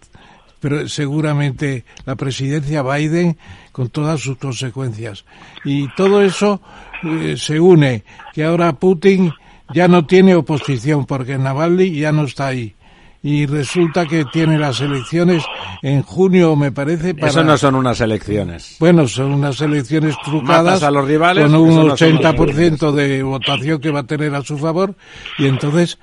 pero 0.60 0.88
seguramente 0.88 1.86
la 2.06 2.16
presidencia 2.16 2.84
Biden 2.84 3.38
con 3.72 3.89
todas 3.89 4.22
sus 4.22 4.38
consecuencias. 4.38 5.26
Y 5.64 5.88
todo 5.95 6.22
eso 6.22 6.62
eh, 7.04 7.36
se 7.38 7.60
une, 7.60 8.04
que 8.34 8.43
ahora 8.43 8.74
Putin 8.74 9.32
ya 9.74 9.88
no 9.88 10.06
tiene 10.06 10.36
oposición 10.36 11.06
porque 11.06 11.38
Navalny 11.38 11.91
ya 11.91 12.12
no 12.12 12.24
está 12.24 12.47
ahí. 12.47 12.76
Y 13.22 13.45
resulta 13.47 14.06
que 14.06 14.24
tiene 14.32 14.58
las 14.58 14.80
elecciones 14.80 15.43
en 15.82 16.04
junio, 16.04 16.56
me 16.56 16.72
parece, 16.72 17.14
para... 17.14 17.28
Eso 17.28 17.43
no 17.43 17.58
son 17.58 17.76
unas 17.76 18.00
elecciones. 18.00 18.78
Bueno, 18.80 19.10
son 19.10 19.34
unas 19.34 19.60
elecciones 19.60 20.16
trucadas 20.24 20.84
a 20.84 20.91
los 20.91 21.06
rivales, 21.06 21.43
con 21.43 21.56
un 21.56 21.88
no 21.88 21.97
son 21.97 22.18
80% 22.18 22.91
de 22.93 23.22
votación 23.22 23.82
que 23.82 23.91
va 23.91 24.02
a 24.02 24.08
tener 24.08 24.34
a 24.36 24.41
su 24.41 24.58
favor 24.58 24.95
y 25.38 25.47
entonces 25.47 26.00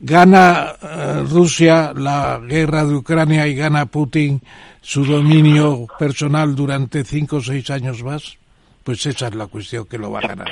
gana 0.00 0.72
eh, 0.82 1.24
Rusia 1.28 1.92
la 1.94 2.40
guerra 2.42 2.84
de 2.84 2.94
Ucrania 2.94 3.46
y 3.46 3.54
gana 3.54 3.86
Putin 3.86 4.40
su 4.80 5.04
dominio 5.04 5.86
personal 5.98 6.56
durante 6.56 7.04
cinco 7.04 7.36
o 7.36 7.40
seis 7.40 7.70
años 7.70 8.02
más. 8.02 8.38
Pues 8.82 9.04
esa 9.06 9.28
es 9.28 9.34
la 9.34 9.46
cuestión 9.46 9.84
que 9.84 9.98
lo 9.98 10.10
va 10.10 10.20
a 10.20 10.28
ganar. 10.28 10.50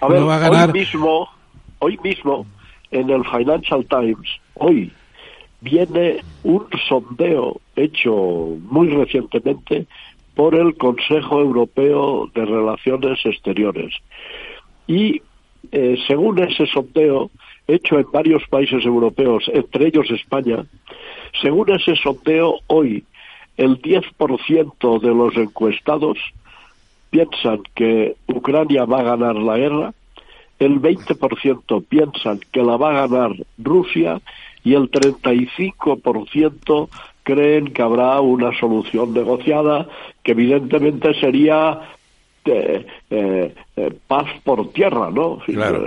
A 0.00 0.08
ver, 0.08 0.20
lo 0.20 0.26
va 0.26 0.36
a 0.36 0.38
ganar 0.38 0.70
hoy 0.70 0.80
mismo, 0.80 1.28
hoy 1.80 1.98
mismo, 2.02 2.46
en 2.90 3.10
el 3.10 3.24
Financial 3.24 3.84
Times, 3.86 4.28
hoy 4.54 4.90
viene 5.60 6.22
un 6.44 6.66
sondeo 6.88 7.60
hecho 7.76 8.56
muy 8.70 8.88
recientemente 8.88 9.86
por 10.34 10.54
el 10.54 10.76
Consejo 10.76 11.40
Europeo 11.40 12.30
de 12.34 12.44
Relaciones 12.44 13.18
Exteriores. 13.24 13.92
Y 14.86 15.20
eh, 15.72 15.96
según 16.06 16.38
ese 16.38 16.66
sondeo 16.66 17.30
hecho 17.68 17.98
en 17.98 18.10
varios 18.10 18.42
países 18.48 18.84
europeos, 18.84 19.44
entre 19.52 19.86
ellos 19.88 20.10
España, 20.10 20.64
según 21.40 21.70
ese 21.70 21.94
sondeo, 21.96 22.60
hoy 22.66 23.04
el 23.56 23.80
10% 23.80 25.00
de 25.00 25.14
los 25.14 25.36
encuestados 25.36 26.18
piensan 27.10 27.62
que 27.74 28.16
Ucrania 28.26 28.84
va 28.84 29.00
a 29.00 29.16
ganar 29.16 29.36
la 29.36 29.58
guerra, 29.58 29.92
el 30.58 30.80
20% 30.80 31.84
piensan 31.86 32.40
que 32.50 32.62
la 32.62 32.76
va 32.76 32.90
a 32.90 33.06
ganar 33.06 33.32
Rusia 33.58 34.20
y 34.64 34.74
el 34.74 34.90
35% 34.90 36.88
creen 37.22 37.72
que 37.72 37.82
habrá 37.82 38.20
una 38.20 38.58
solución 38.58 39.12
negociada 39.12 39.86
que 40.22 40.32
evidentemente 40.32 41.14
sería 41.20 41.80
eh, 42.44 42.86
eh, 43.10 43.54
eh, 43.76 43.94
paz 44.06 44.26
por 44.42 44.72
tierra, 44.72 45.10
¿no? 45.10 45.38
Claro. 45.44 45.84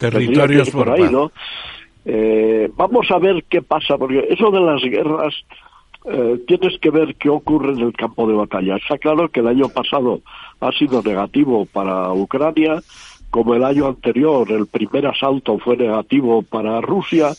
Territorios 0.00 0.70
por, 0.70 0.90
ahí. 0.90 1.08
¿no? 1.10 1.30
vamos 2.76 3.10
a 3.10 3.18
ver 3.18 3.44
qué 3.48 3.62
pasa, 3.62 3.96
porque 3.98 4.26
eso 4.30 4.50
de 4.50 4.60
las 4.60 4.82
guerras 4.82 5.34
tienes 6.46 6.78
que 6.80 6.90
ver 6.90 7.14
qué 7.16 7.28
ocurre 7.28 7.72
en 7.72 7.80
el 7.80 7.92
campo 7.92 8.26
de 8.26 8.34
batalla. 8.34 8.76
Está 8.76 8.98
claro 8.98 9.28
que 9.28 9.40
el 9.40 9.48
año 9.48 9.68
pasado 9.68 10.20
ha 10.60 10.72
sido 10.72 11.02
negativo 11.02 11.66
para 11.66 12.12
Ucrania, 12.12 12.80
como 13.30 13.54
el 13.54 13.64
año 13.64 13.86
anterior 13.86 14.50
el 14.50 14.66
primer 14.66 15.06
asalto 15.06 15.58
fue 15.58 15.76
negativo 15.76 16.42
para 16.42 16.80
Rusia, 16.80 17.30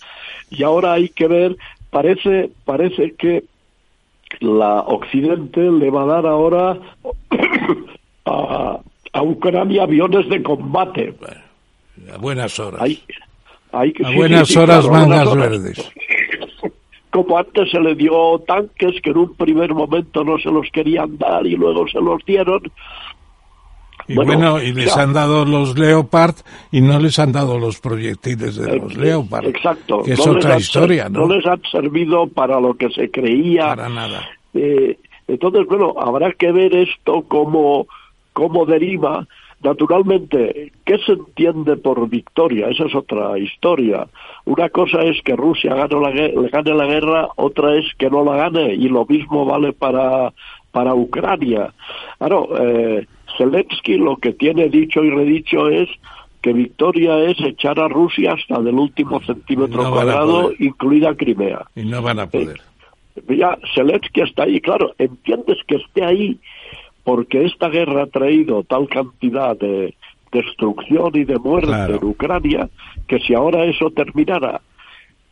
y 0.49 0.64
ahora 0.64 0.93
hay 0.93 1.09
que 1.09 1.28
ver, 1.28 1.57
parece, 1.89 2.51
parece 2.66 3.14
que 3.16 3.43
la 4.39 4.82
Occidente 4.82 5.59
le 5.72 5.89
va 5.89 6.03
a 6.03 6.05
dar 6.05 6.26
ahora 6.26 6.80
a, 8.26 8.80
a 9.14 9.24
Ucrania 9.24 9.84
aviones 9.84 10.30
de 10.30 10.41
combate. 10.41 11.14
A 12.14 12.18
buenas 12.18 12.60
horas. 12.60 12.82
Hay, 12.82 13.02
hay 13.72 13.94
que, 13.94 14.06
a 14.06 14.10
sí, 14.10 14.16
buenas 14.16 14.48
sí, 14.48 14.58
horas, 14.58 14.86
claro, 14.88 14.92
mangas 15.08 15.28
horas. 15.28 15.50
verdes. 15.50 15.92
Como 17.12 17.38
antes 17.38 17.70
se 17.70 17.80
le 17.80 17.94
dio 17.96 18.39
tanques 18.48 19.02
que 19.02 19.10
en 19.10 19.18
un 19.18 19.36
primer 19.36 19.74
momento 19.74 20.24
no 20.24 20.38
se 20.39 20.50
los 20.50 20.68
querían 20.72 21.18
dar 21.18 21.46
y 21.46 21.56
luego 21.58 21.86
se 21.89 22.00
los 22.00 22.24
dieron. 22.26 22.62
Y 24.08 24.16
Bueno, 24.16 24.32
bueno, 24.34 24.62
y 24.64 24.72
les 24.74 24.96
ya. 24.96 25.04
han 25.04 25.14
dado 25.14 25.44
los 25.46 25.78
Leopard 25.78 26.36
y 26.72 26.80
no 26.82 27.00
les 27.00 27.20
han 27.20 27.32
dado 27.34 27.60
los 27.60 27.80
proyectiles 27.82 28.56
de 28.56 28.78
los 28.78 28.94
Eh, 28.96 29.00
Leopard. 29.00 29.46
Exacto. 29.46 30.04
Que 30.04 30.14
es 30.14 30.26
no 30.26 30.32
otra 30.34 30.54
han 30.54 30.60
historia, 30.60 31.04
ser- 31.04 31.12
¿no? 31.12 31.28
les 31.28 31.46
han 31.46 31.62
servido 31.70 32.28
para 32.28 32.60
lo 32.62 32.76
que 32.76 32.89
se 32.89 33.12
creía. 33.12 33.68
Para 33.68 33.89
nada. 33.89 34.28
Eh, 34.54 34.98
entonces, 35.28 35.66
bueno, 35.68 35.94
habrá 36.00 36.32
que 36.32 36.52
ver 36.52 36.74
esto 36.76 37.24
como, 37.28 37.88
como 38.34 38.66
deriva. 38.66 39.28
Naturalmente, 39.64 40.72
¿qué 40.86 40.97
se 41.05 41.14
entiende 41.14 41.78
por 41.78 42.09
victoria? 42.09 42.70
Esa 42.70 42.86
es 42.86 42.95
otra 42.95 43.38
historia. 43.38 44.07
Una 44.45 44.70
cosa 44.70 45.01
es 45.03 45.22
que 45.22 45.36
Rusia 45.36 45.76
gane 45.76 45.99
la, 45.99 46.49
gane 46.49 46.74
la 46.74 46.86
guerra, 46.86 47.30
otra 47.36 47.76
es 47.76 47.86
que 47.97 48.09
no 48.09 48.24
la 48.24 48.38
gane, 48.38 48.74
y 48.74 48.89
lo 48.89 49.05
mismo 49.05 49.45
vale 49.45 49.74
para, 49.74 50.34
para 50.72 50.95
Ucrania. 50.95 51.74
Claro, 52.18 52.49
eh, 52.59 53.05
Zelensky 53.38 53.97
lo 53.97 54.18
que 54.18 54.34
tiene 54.34 54.68
dicho 54.70 55.03
y 55.03 55.12
redicho 55.12 55.70
es 55.70 55.89
que 56.41 56.53
victoria 56.53 57.20
es 57.20 57.39
echar 57.39 57.80
a 57.80 57.88
Rusia 57.88 58.34
hasta 58.34 58.62
del 58.62 58.76
último 58.76 59.22
centímetro 59.22 59.84
No 59.84 59.91
cuadrado, 59.91 60.51
incluida 60.57 61.16
Crimea 61.16 61.66
Y 61.76 61.84
no 61.84 62.01
van 62.01 62.20
a 62.20 62.28
poder. 62.28 62.59
ya 63.28 63.59
Zelensky 63.76 64.22
está 64.22 64.43
ahí, 64.43 64.59
claro, 64.59 64.95
entiendes 64.97 65.59
que 65.68 65.76
esté 65.76 66.03
ahí 66.03 66.39
porque 67.04 67.45
esta 67.45 67.70
guerra 67.70 68.04
ha 68.04 68.08
traído 68.08 68.64
tal 68.64 68.88
cantidad 68.88 69.58
de 69.58 69.95
destrucción 70.32 71.12
y 71.14 71.24
de 71.26 71.38
muerte 71.39 71.68
Claro. 71.68 71.95
en 71.95 72.04
Ucrania 72.06 72.70
que 73.08 73.20
si 73.20 73.34
ahora 73.34 73.66
eso 73.66 73.89
terminara 73.91 74.62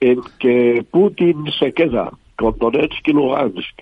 en 0.02 0.20
que 0.40 0.86
Putin 0.90 1.46
se 1.58 1.74
queda 1.74 2.12
con 2.38 2.58
Donetsk 2.58 3.08
y 3.08 3.14
Lugansk 3.14 3.82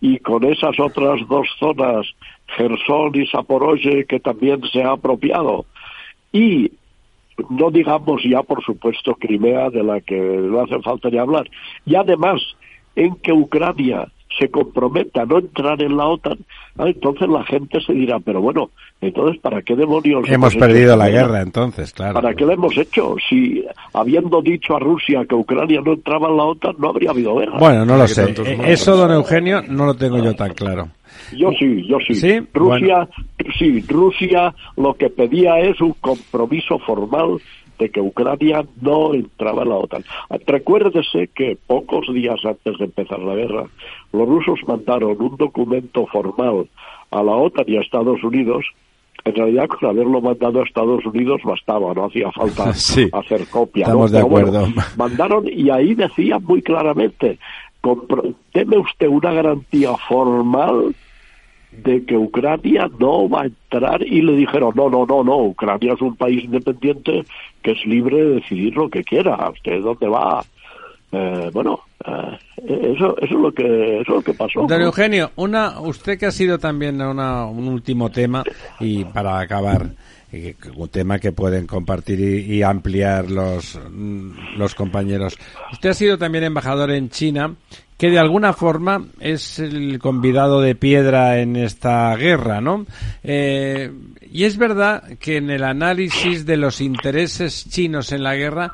y 0.00 0.18
con 0.18 0.44
esas 0.44 0.78
otras 0.80 1.20
dos 1.28 1.46
zonas, 1.58 2.06
Gerson 2.56 3.12
y 3.14 3.26
Zaporozhye, 3.26 4.06
que 4.06 4.18
también 4.18 4.62
se 4.72 4.82
ha 4.82 4.92
apropiado, 4.92 5.66
y 6.32 6.72
no 7.50 7.70
digamos 7.70 8.22
ya, 8.24 8.42
por 8.42 8.64
supuesto, 8.64 9.14
Crimea, 9.14 9.68
de 9.68 9.82
la 9.82 10.00
que 10.00 10.18
no 10.18 10.60
hace 10.60 10.80
falta 10.80 11.10
ni 11.10 11.18
hablar. 11.18 11.48
Y 11.84 11.94
además, 11.94 12.40
en 12.96 13.14
que 13.16 13.32
Ucrania 13.32 14.08
se 14.40 14.48
comprometa 14.48 15.22
a 15.22 15.26
no 15.26 15.38
entrar 15.38 15.80
en 15.82 15.96
la 15.96 16.06
OTAN, 16.06 16.38
ah, 16.78 16.86
entonces 16.86 17.28
la 17.28 17.44
gente 17.44 17.78
se 17.80 17.92
dirá, 17.92 18.18
pero 18.18 18.40
bueno, 18.40 18.70
entonces, 19.00 19.40
¿para 19.40 19.62
qué 19.62 19.76
demonios 19.76 20.28
Hemos 20.28 20.56
perdido 20.56 20.96
la 20.96 21.08
guerra? 21.08 21.26
guerra 21.26 21.42
entonces, 21.42 21.92
claro. 21.92 22.14
¿Para 22.14 22.34
qué 22.34 22.46
la 22.46 22.54
hemos 22.54 22.76
hecho? 22.76 23.16
Si 23.28 23.64
habiendo 23.92 24.40
dicho 24.42 24.74
a 24.74 24.78
Rusia 24.78 25.24
que 25.28 25.34
Ucrania 25.34 25.80
no 25.84 25.92
entraba 25.92 26.28
en 26.28 26.36
la 26.36 26.44
OTAN, 26.44 26.76
no 26.78 26.88
habría 26.88 27.10
habido 27.10 27.36
guerra. 27.36 27.58
Bueno, 27.58 27.84
no 27.84 27.96
lo 27.96 28.08
sé. 28.08 28.30
Eh. 28.30 28.58
Eso, 28.66 28.96
don 28.96 29.10
Eugenio, 29.12 29.62
no 29.68 29.86
lo 29.86 29.94
tengo 29.94 30.18
yo 30.18 30.34
tan 30.34 30.54
claro. 30.54 30.88
Yo 31.36 31.50
sí, 31.58 31.86
yo 31.86 31.98
sí. 32.06 32.14
¿Sí? 32.14 32.40
Rusia, 32.54 33.08
sí, 33.58 33.84
Rusia 33.88 34.54
lo 34.76 34.94
que 34.94 35.10
pedía 35.10 35.58
es 35.60 35.80
un 35.80 35.92
compromiso 36.00 36.78
formal 36.78 37.38
de 37.80 37.88
que 37.90 38.00
Ucrania 38.00 38.64
no 38.80 39.14
entraba 39.14 39.62
en 39.64 39.70
la 39.70 39.76
OTAN. 39.76 40.04
Recuérdese 40.46 41.28
que 41.34 41.58
pocos 41.66 42.06
días 42.14 42.38
antes 42.44 42.78
de 42.78 42.84
empezar 42.84 43.18
la 43.18 43.34
guerra, 43.34 43.64
los 44.12 44.28
rusos 44.28 44.60
mandaron 44.68 45.16
un 45.20 45.36
documento 45.36 46.06
formal 46.06 46.68
a 47.10 47.22
la 47.22 47.32
OTAN 47.32 47.64
y 47.66 47.76
a 47.76 47.80
Estados 47.80 48.22
Unidos. 48.22 48.64
En 49.24 49.34
realidad, 49.34 49.66
con 49.68 49.88
haberlo 49.90 50.20
mandado 50.20 50.60
a 50.60 50.64
Estados 50.64 51.04
Unidos 51.04 51.40
bastaba, 51.44 51.92
no 51.92 52.04
hacía 52.06 52.30
falta 52.32 52.72
Sí, 52.74 53.08
hacer 53.12 53.46
copia. 53.48 53.82
estamos 53.82 54.12
¿no? 54.12 54.18
de 54.18 54.24
bueno, 54.24 54.48
acuerdo. 54.48 54.68
mandaron 54.96 55.44
y 55.48 55.70
ahí 55.70 55.94
decía 55.94 56.38
muy 56.38 56.62
claramente, 56.62 57.38
deme 58.54 58.78
usted 58.78 59.08
una 59.08 59.32
garantía 59.32 59.96
formal 60.08 60.94
de 61.72 62.04
que 62.04 62.16
Ucrania 62.16 62.88
no 62.98 63.28
va 63.28 63.42
a 63.42 63.46
entrar 63.46 64.02
y 64.02 64.22
le 64.22 64.32
dijeron 64.34 64.72
no 64.74 64.90
no 64.90 65.06
no 65.06 65.22
no 65.22 65.36
Ucrania 65.44 65.92
es 65.94 66.00
un 66.00 66.16
país 66.16 66.44
independiente 66.44 67.24
que 67.62 67.70
es 67.72 67.86
libre 67.86 68.16
de 68.16 68.34
decidir 68.36 68.74
lo 68.76 68.88
que 68.90 69.04
quiera 69.04 69.50
usted 69.50 69.80
dónde 69.82 70.08
va 70.08 70.44
Eh, 71.12 71.50
bueno 71.52 71.80
eh, 72.06 72.38
eso 72.94 73.16
eso 73.18 73.34
es 73.34 73.40
lo 73.46 73.52
que 73.52 73.64
eso 74.00 74.02
es 74.02 74.08
lo 74.08 74.22
que 74.22 74.32
pasó 74.34 74.64
Don. 74.66 74.80
Eugenio, 74.82 75.30
una, 75.36 75.80
usted 75.80 76.16
que 76.18 76.26
ha 76.26 76.30
sido 76.30 76.56
también 76.58 77.00
una- 77.02 77.46
un 77.46 77.66
último 77.68 78.10
tema 78.10 78.44
y 78.78 79.04
para 79.04 79.40
acabar, 79.40 79.90
un 80.76 80.88
tema 80.88 81.18
que 81.18 81.32
pueden 81.32 81.66
compartir 81.66 82.20
y, 82.20 82.62
ampliar 82.62 83.30
los, 83.30 83.78
mm, 83.90 84.56
los 84.56 84.74
compañeros. 84.74 85.36
Usted 85.72 85.90
ha 85.90 85.94
sido 85.94 86.18
también 86.18 86.44
embajador 86.44 86.90
en 86.92 87.10
China, 87.10 87.54
que 88.00 88.08
de 88.10 88.18
alguna 88.18 88.54
forma 88.54 89.04
es 89.20 89.58
el 89.58 89.98
convidado 89.98 90.62
de 90.62 90.74
piedra 90.74 91.38
en 91.38 91.54
esta 91.54 92.16
guerra, 92.16 92.62
¿no? 92.62 92.86
Eh, 93.22 93.92
y 94.32 94.44
es 94.44 94.56
verdad 94.56 95.18
que 95.18 95.36
en 95.36 95.50
el 95.50 95.64
análisis 95.64 96.46
de 96.46 96.56
los 96.56 96.80
intereses 96.80 97.68
chinos 97.68 98.12
en 98.12 98.22
la 98.22 98.36
guerra, 98.36 98.72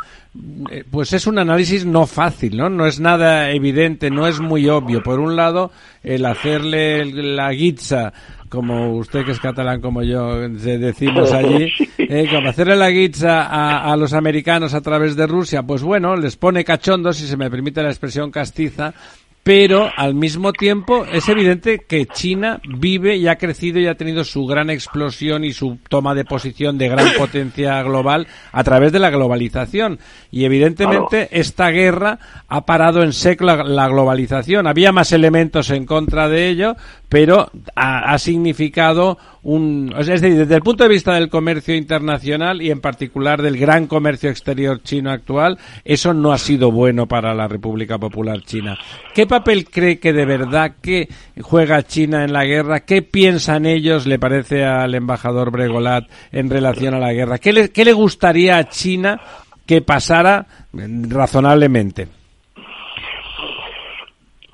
eh, 0.71 0.85
pues 0.89 1.13
es 1.13 1.27
un 1.27 1.41
análisis 1.41 1.85
no 1.85 2.07
fácil, 2.07 2.57
¿no? 2.57 2.69
No 2.69 2.87
es 2.87 3.01
nada 3.01 3.51
evidente, 3.51 4.11
no 4.11 4.29
es 4.29 4.39
muy 4.39 4.69
obvio. 4.69 5.03
Por 5.03 5.19
un 5.19 5.35
lado, 5.35 5.73
el 6.05 6.25
hacerle 6.25 7.05
la 7.07 7.51
guitza, 7.51 8.13
como 8.57 8.97
usted 8.97 9.25
que 9.25 9.31
es 9.31 9.39
catalán 9.39 9.81
como 9.81 10.03
yo 10.03 10.49
de- 10.49 10.79
decimos 10.79 11.33
allí, 11.33 11.69
eh, 11.99 12.27
como 12.29 12.49
hacerle 12.49 12.75
la 12.75 12.91
guitza 12.91 13.43
a, 13.45 13.93
a 13.93 13.97
los 13.97 14.13
americanos 14.13 14.75
a 14.75 14.81
través 14.81 15.15
de 15.15 15.29
Rusia, 15.29 15.63
pues 15.63 15.83
bueno, 15.83 16.17
les 16.17 16.35
pone 16.37 16.65
cachondos, 16.65 17.19
si 17.19 17.29
se 17.29 17.37
me 17.37 17.49
permite 17.51 17.83
la 17.83 17.91
expresión 17.91 18.33
castiza, 18.33 18.93
pero 19.43 19.89
al 19.97 20.17
mismo 20.17 20.53
tiempo 20.53 21.05
es 21.07 21.29
evidente 21.29 21.85
que 21.89 22.07
China 22.07 22.61
vive 22.69 23.15
y 23.15 23.29
ha 23.29 23.37
crecido 23.37 23.79
y 23.79 23.87
ha 23.87 23.95
tenido 23.95 24.25
su 24.25 24.45
gran 24.45 24.71
explosión 24.71 25.45
y 25.45 25.53
su 25.53 25.79
toma 25.89 26.17
de 26.17 26.25
posición 26.25 26.79
de 26.79 26.89
gran 26.89 27.07
potencia 27.17 27.81
global 27.85 28.27
a 28.51 28.65
través 28.65 28.91
de 28.91 28.99
la 28.99 29.11
globalización. 29.11 30.01
Y 30.33 30.47
evidentemente 30.47 31.29
esta 31.31 31.71
guerra 31.71 32.19
ha 32.49 32.67
parado 32.67 33.05
en 33.05 33.13
seco 33.13 33.45
la, 33.45 33.63
la 33.63 33.87
globalización. 33.87 34.67
Había 34.67 34.91
más 34.91 35.13
elementos 35.13 35.71
en 35.71 35.87
contra 35.87 36.29
de 36.29 36.49
ello, 36.49 36.75
pero 37.09 37.51
ha, 37.77 38.19
significado 38.19 39.17
un... 39.43 39.95
Es 39.97 40.07
decir, 40.07 40.37
desde 40.37 40.55
el 40.57 40.63
punto 40.63 40.85
de 40.85 40.91
vista 40.91 41.15
del 41.15 41.29
comercio 41.29 41.75
internacional 41.75 42.61
y 42.61 42.71
en 42.71 42.81
particular 42.81 43.43
del 43.43 43.57
gran 43.57 43.87
comercio 43.87 44.29
exterior 44.29 44.83
chino 44.83 45.11
actual, 45.11 45.59
eso 45.85 46.13
no 46.13 46.33
ha 46.33 46.39
sido 46.39 46.73
bueno 46.73 47.07
para 47.07 47.33
la 47.33 47.47
República 47.47 47.99
Popular 47.99 48.43
China. 48.43 48.77
¿Qué 49.15 49.27
papel 49.27 49.67
cree 49.71 50.01
que 50.01 50.13
de 50.13 50.27
verdad 50.27 50.77
que 50.81 51.09
juega 51.41 51.85
China 51.85 52.25
en 52.25 52.33
la 52.33 52.45
guerra? 52.45 52.81
¿Qué 52.81 53.03
piensan 53.03 53.67
ellos, 53.67 54.07
le 54.07 54.19
parece 54.19 54.65
al 54.65 54.95
embajador 54.95 55.53
Bregolat, 55.53 56.11
en 56.33 56.51
relación 56.51 56.95
a 56.95 56.99
la 56.99 57.13
guerra? 57.13 57.39
¿Qué 57.39 57.53
le, 57.53 57.69
qué 57.71 57.85
le 57.85 57.93
gustaría 57.93 58.59
a 58.59 58.69
China 58.69 59.21
que 59.65 59.81
pasara 59.81 60.47
eh, 60.77 60.89
razonablemente? 61.09 62.16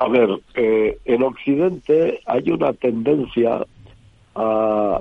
A 0.04 0.08
ver 0.08 0.30
eh, 0.54 0.98
en 1.04 1.22
Occidente 1.22 2.20
hay 2.26 2.50
una 2.50 2.72
tendencia 2.72 3.64
a 4.34 5.00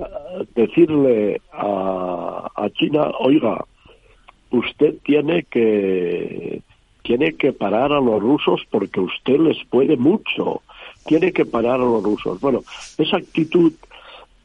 decirle 0.54 1.40
a, 1.52 2.48
a 2.54 2.70
China, 2.70 3.10
oiga, 3.18 3.64
usted 4.50 4.94
tiene 5.04 5.44
que 5.44 6.60
tiene 7.02 7.32
que 7.34 7.52
parar 7.52 7.92
a 7.92 8.00
los 8.00 8.20
rusos 8.22 8.60
porque 8.70 9.00
usted 9.00 9.38
les 9.40 9.56
puede 9.70 9.96
mucho. 9.96 10.62
Tiene 11.06 11.32
que 11.32 11.44
parar 11.44 11.74
a 11.80 11.84
los 11.84 12.02
rusos. 12.02 12.40
Bueno, 12.40 12.62
esa 12.96 13.16
actitud 13.16 13.72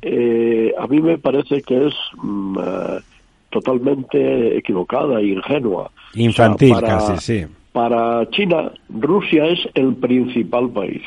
eh, 0.02 0.74
a 0.78 0.88
mí 0.88 1.00
me 1.02 1.20
parece 1.20 1.62
que 1.62 1.88
es 1.88 1.94
mm, 2.16 2.58
eh, 2.60 3.00
totalmente 3.52 4.58
equivocada 4.58 5.20
e 5.20 5.28
ingenua. 5.28 5.92
Infantil 6.16 6.72
O 6.72 6.80
sea, 6.80 6.82
para- 6.82 6.98
casi, 6.98 7.18
sí. 7.18 7.46
Para 7.78 8.28
China, 8.32 8.72
Rusia 8.90 9.46
es 9.46 9.60
el 9.76 9.98
principal 9.98 10.72
país. 10.72 11.04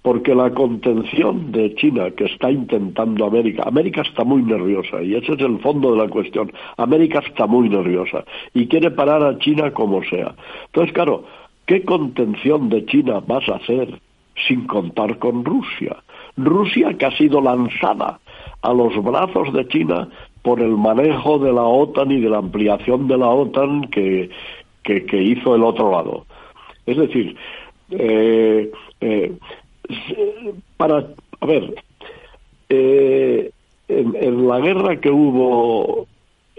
Porque 0.00 0.32
la 0.32 0.54
contención 0.54 1.50
de 1.50 1.74
China 1.74 2.12
que 2.12 2.26
está 2.26 2.52
intentando 2.52 3.26
América, 3.26 3.64
América 3.66 4.02
está 4.02 4.22
muy 4.22 4.44
nerviosa 4.44 5.02
y 5.02 5.16
ese 5.16 5.32
es 5.32 5.40
el 5.40 5.58
fondo 5.58 5.90
de 5.90 5.98
la 5.98 6.08
cuestión. 6.08 6.52
América 6.76 7.20
está 7.26 7.48
muy 7.48 7.68
nerviosa 7.68 8.22
y 8.54 8.68
quiere 8.68 8.92
parar 8.92 9.24
a 9.24 9.38
China 9.40 9.72
como 9.72 10.04
sea. 10.04 10.36
Entonces, 10.66 10.94
claro, 10.94 11.24
¿qué 11.66 11.82
contención 11.82 12.68
de 12.68 12.86
China 12.86 13.20
vas 13.26 13.48
a 13.48 13.56
hacer 13.56 14.00
sin 14.46 14.68
contar 14.68 15.18
con 15.18 15.44
Rusia? 15.44 15.96
Rusia 16.36 16.94
que 16.96 17.06
ha 17.06 17.16
sido 17.16 17.40
lanzada 17.40 18.20
a 18.62 18.72
los 18.72 18.94
brazos 19.02 19.52
de 19.52 19.66
China 19.66 20.08
por 20.42 20.60
el 20.60 20.76
manejo 20.76 21.40
de 21.40 21.52
la 21.52 21.64
OTAN 21.64 22.12
y 22.12 22.20
de 22.20 22.30
la 22.30 22.38
ampliación 22.38 23.08
de 23.08 23.18
la 23.18 23.26
OTAN 23.26 23.88
que, 23.90 24.30
que, 24.82 25.22
hizo 25.22 25.54
el 25.54 25.62
otro 25.62 25.90
lado. 25.90 26.26
Es 26.86 26.96
decir, 26.96 27.36
eh, 27.90 28.70
eh, 29.00 29.32
para, 30.76 31.06
a 31.40 31.46
ver, 31.46 31.74
eh, 32.68 33.50
en, 33.88 34.16
en 34.16 34.48
la 34.48 34.60
guerra 34.60 35.00
que 35.00 35.10
hubo, 35.10 36.06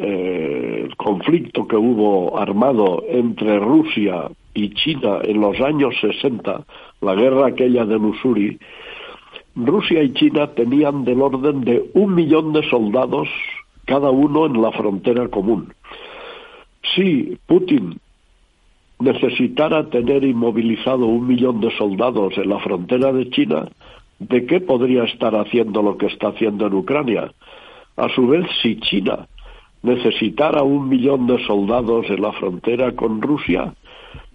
eh, 0.01 0.85
el 0.85 0.95
conflicto 0.95 1.67
que 1.67 1.75
hubo 1.75 2.39
armado 2.39 3.03
entre 3.09 3.59
Rusia 3.59 4.29
y 4.53 4.69
China 4.73 5.19
en 5.23 5.41
los 5.41 5.59
años 5.59 5.93
60, 5.99 6.63
la 7.01 7.15
guerra 7.15 7.47
aquella 7.47 7.83
de 7.83 7.99
Lusuri, 7.99 8.57
Rusia 9.55 10.01
y 10.01 10.13
China 10.13 10.51
tenían 10.53 11.03
del 11.03 11.21
orden 11.21 11.65
de 11.65 11.89
un 11.95 12.15
millón 12.15 12.53
de 12.53 12.63
soldados 12.69 13.27
cada 13.83 14.09
uno 14.09 14.45
en 14.45 14.61
la 14.61 14.71
frontera 14.71 15.27
común. 15.27 15.73
Si 16.95 17.37
Putin 17.45 17.99
necesitara 18.99 19.89
tener 19.89 20.23
inmovilizado 20.23 21.05
un 21.05 21.27
millón 21.27 21.61
de 21.61 21.71
soldados 21.77 22.37
en 22.37 22.49
la 22.49 22.59
frontera 22.59 23.13
de 23.13 23.29
China, 23.29 23.67
¿de 24.19 24.45
qué 24.45 24.59
podría 24.59 25.05
estar 25.05 25.35
haciendo 25.35 25.81
lo 25.81 25.97
que 25.97 26.07
está 26.07 26.29
haciendo 26.29 26.67
en 26.67 26.73
Ucrania? 26.73 27.31
A 27.95 28.09
su 28.09 28.27
vez, 28.27 28.45
si 28.61 28.79
China 28.79 29.27
necesitara 29.81 30.63
un 30.63 30.89
millón 30.89 31.27
de 31.27 31.43
soldados 31.45 32.09
en 32.09 32.21
la 32.21 32.33
frontera 32.33 32.93
con 32.93 33.21
Rusia, 33.21 33.73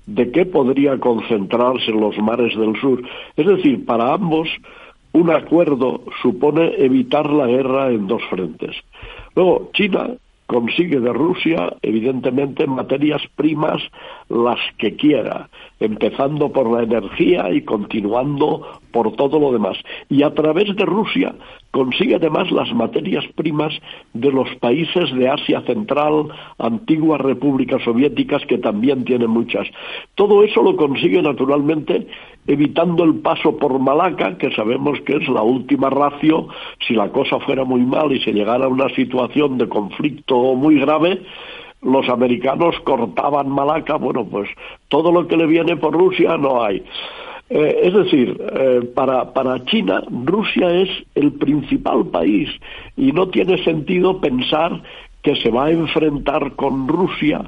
¿de 0.07 0.31
qué 0.31 0.47
podría 0.47 0.99
concentrarse 0.99 1.91
en 1.91 2.01
los 2.01 2.17
mares 2.19 2.57
del 2.57 2.75
sur? 2.81 3.03
Es 3.37 3.47
decir, 3.47 3.85
para 3.85 4.15
ambos, 4.15 4.49
un 5.13 5.31
acuerdo 5.31 6.03
supone 6.23 6.75
evitar 6.79 7.31
la 7.31 7.47
guerra 7.47 7.91
en 7.91 8.07
dos 8.07 8.23
frentes. 8.31 8.75
Luego, 9.37 9.71
China 9.75 10.11
consigue 10.47 11.01
de 11.01 11.13
Rusia, 11.13 11.75
evidentemente, 11.83 12.67
materias 12.67 13.23
primas 13.37 13.83
las 14.29 14.59
que 14.79 14.97
quiera, 14.97 15.49
empezando 15.81 16.53
por 16.53 16.71
la 16.71 16.83
energía 16.83 17.51
y 17.53 17.63
continuando 17.63 18.81
por 18.91 19.17
todo 19.17 19.39
lo 19.39 19.53
demás. 19.53 19.77
Y 20.09 20.23
a 20.23 20.35
través 20.35 20.75
de 20.77 20.85
Rusia 20.85 21.35
consigue 21.71 22.15
además 22.15 22.53
las 22.53 22.73
materias 22.73 23.25
primas 23.35 23.75
de 24.13 24.31
los 24.31 24.49
países 24.57 25.13
de 25.15 25.29
Asia 25.29 25.61
Central, 25.63 26.29
antiguas 26.59 27.21
repúblicas 27.21 27.83
soviéticas 27.83 28.43
que 28.47 28.59
también 28.59 29.05
tienen 29.05 29.31
muchas. 29.31 29.67
Todo 30.15 30.45
eso 30.45 30.63
lo 30.63 30.77
consigue 30.77 31.21
naturalmente 31.21 32.07
evitando 32.47 33.05
el 33.05 33.17
paso 33.17 33.57
por 33.57 33.79
Malaca, 33.79 34.37
que 34.37 34.51
sabemos 34.55 35.01
que 35.03 35.17
es 35.17 35.29
la 35.29 35.43
última 35.43 35.91
ratio, 35.91 36.49
si 36.87 36.95
la 36.95 37.11
cosa 37.11 37.41
fuera 37.41 37.65
muy 37.65 37.81
mal 37.81 38.13
y 38.13 38.21
se 38.21 38.33
llegara 38.33 38.67
a 38.67 38.69
una 38.69 38.89
situación 38.91 39.59
de 39.59 39.69
conflicto 39.69 40.55
muy 40.55 40.79
grave, 40.79 41.23
los 41.83 42.09
americanos 42.09 42.75
cortaban 42.85 43.49
Malaca, 43.49 43.97
bueno, 43.97 44.25
pues 44.25 44.49
todo 44.89 45.13
lo 45.13 45.27
que 45.27 45.37
le 45.37 45.47
viene 45.47 45.77
por 45.77 45.93
Rusia 45.93 46.37
no 46.37 46.63
hay. 46.63 46.83
Eh, 47.51 47.81
es 47.83 47.95
decir, 47.95 48.41
eh, 48.55 48.81
para, 48.95 49.33
para 49.33 49.63
China, 49.67 50.03
Rusia 50.25 50.71
es 50.71 50.89
el 51.15 51.33
principal 51.33 52.07
país 52.07 52.49
y 52.97 53.13
no 53.13 53.29
tiene 53.29 53.63
sentido 53.65 54.19
pensar 54.19 54.83
que 55.23 55.37
se 55.37 55.51
va 55.51 55.67
a 55.67 55.71
enfrentar 55.71 56.53
con 56.53 56.89
Rusia 56.89 57.43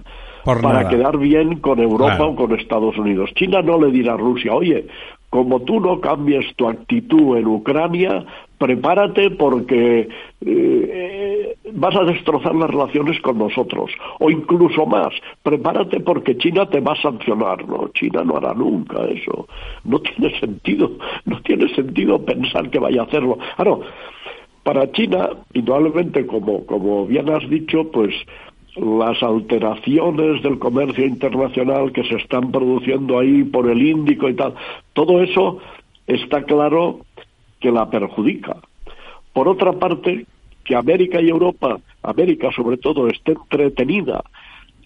Por 0.47 0.62
para 0.62 0.84
nada. 0.84 0.88
quedar 0.88 1.18
bien 1.18 1.57
con 1.61 1.78
Europa 1.80 2.16
Claro. 2.16 2.30
o 2.30 2.36
con 2.36 2.59
Estados 2.59 2.97
Unidos. 2.97 3.30
China 3.34 3.61
no 3.61 3.78
le 3.78 3.90
dirá 3.90 4.14
a 4.14 4.16
Rusia, 4.16 4.55
oye, 4.55 4.86
como 5.28 5.61
tú 5.61 5.80
no 5.80 6.01
cambies 6.01 6.47
tu 6.57 6.68
actitud 6.68 7.36
en 7.36 7.47
Ucrania, 7.49 8.24
prepárate 8.59 9.32
porque 9.32 10.09
eh, 10.40 11.57
vas 11.74 11.94
a 11.97 12.05
destrozar 12.05 12.55
las 12.55 12.70
relaciones 12.70 13.20
con 13.20 13.36
nosotros. 13.36 13.90
O 14.20 14.30
incluso 14.30 14.86
más, 14.86 15.12
prepárate 15.42 16.01
porque 16.01 16.38
China 16.38 16.66
te 16.70 16.80
va 16.80 16.92
a 16.92 17.03
sancionar. 17.03 17.66
No, 17.68 17.88
China 17.92 18.22
no 18.24 18.36
hará 18.36 18.55
nunca 18.55 19.05
eso. 19.07 19.49
No 19.84 19.99
tiene 20.01 20.38
sentido, 20.38 20.92
no 21.24 21.40
tiene 21.42 21.68
sentido 21.74 22.24
pensar 22.24 22.70
que 22.70 22.78
vaya 22.78 23.03
a 23.03 23.05
hacerlo. 23.05 23.36
Claro, 23.57 23.80
para 24.62 24.90
China, 24.92 25.30
indudablemente, 25.55 26.26
como, 26.26 26.64
como 26.66 27.07
bien 27.07 27.28
has 27.30 27.49
dicho, 27.51 27.90
pues 27.92 28.14
las 28.77 29.22
alteraciones 29.22 30.43
del 30.43 30.59
comercio 30.59 31.07
internacional 31.07 31.93
que 31.93 32.05
se 32.05 32.16
están 32.16 32.53
produciendo 32.53 33.18
ahí 33.18 33.43
por 33.45 33.70
el 33.70 33.83
Índico 33.83 34.29
y 34.29 34.35
tal, 34.35 34.55
todo 34.93 35.22
eso 35.22 35.59
está 36.07 36.43
claro 36.45 37.01
que 37.61 37.70
la 37.72 37.89
perjudica. 37.89 38.57
Por 39.33 39.49
otra 39.49 39.72
parte, 39.72 40.27
que 40.64 40.74
América 40.77 41.20
y 41.20 41.29
Europa, 41.29 41.79
América 42.03 42.51
sobre 42.55 42.77
todo, 42.77 43.09
esté 43.09 43.33
entretenida 43.33 44.22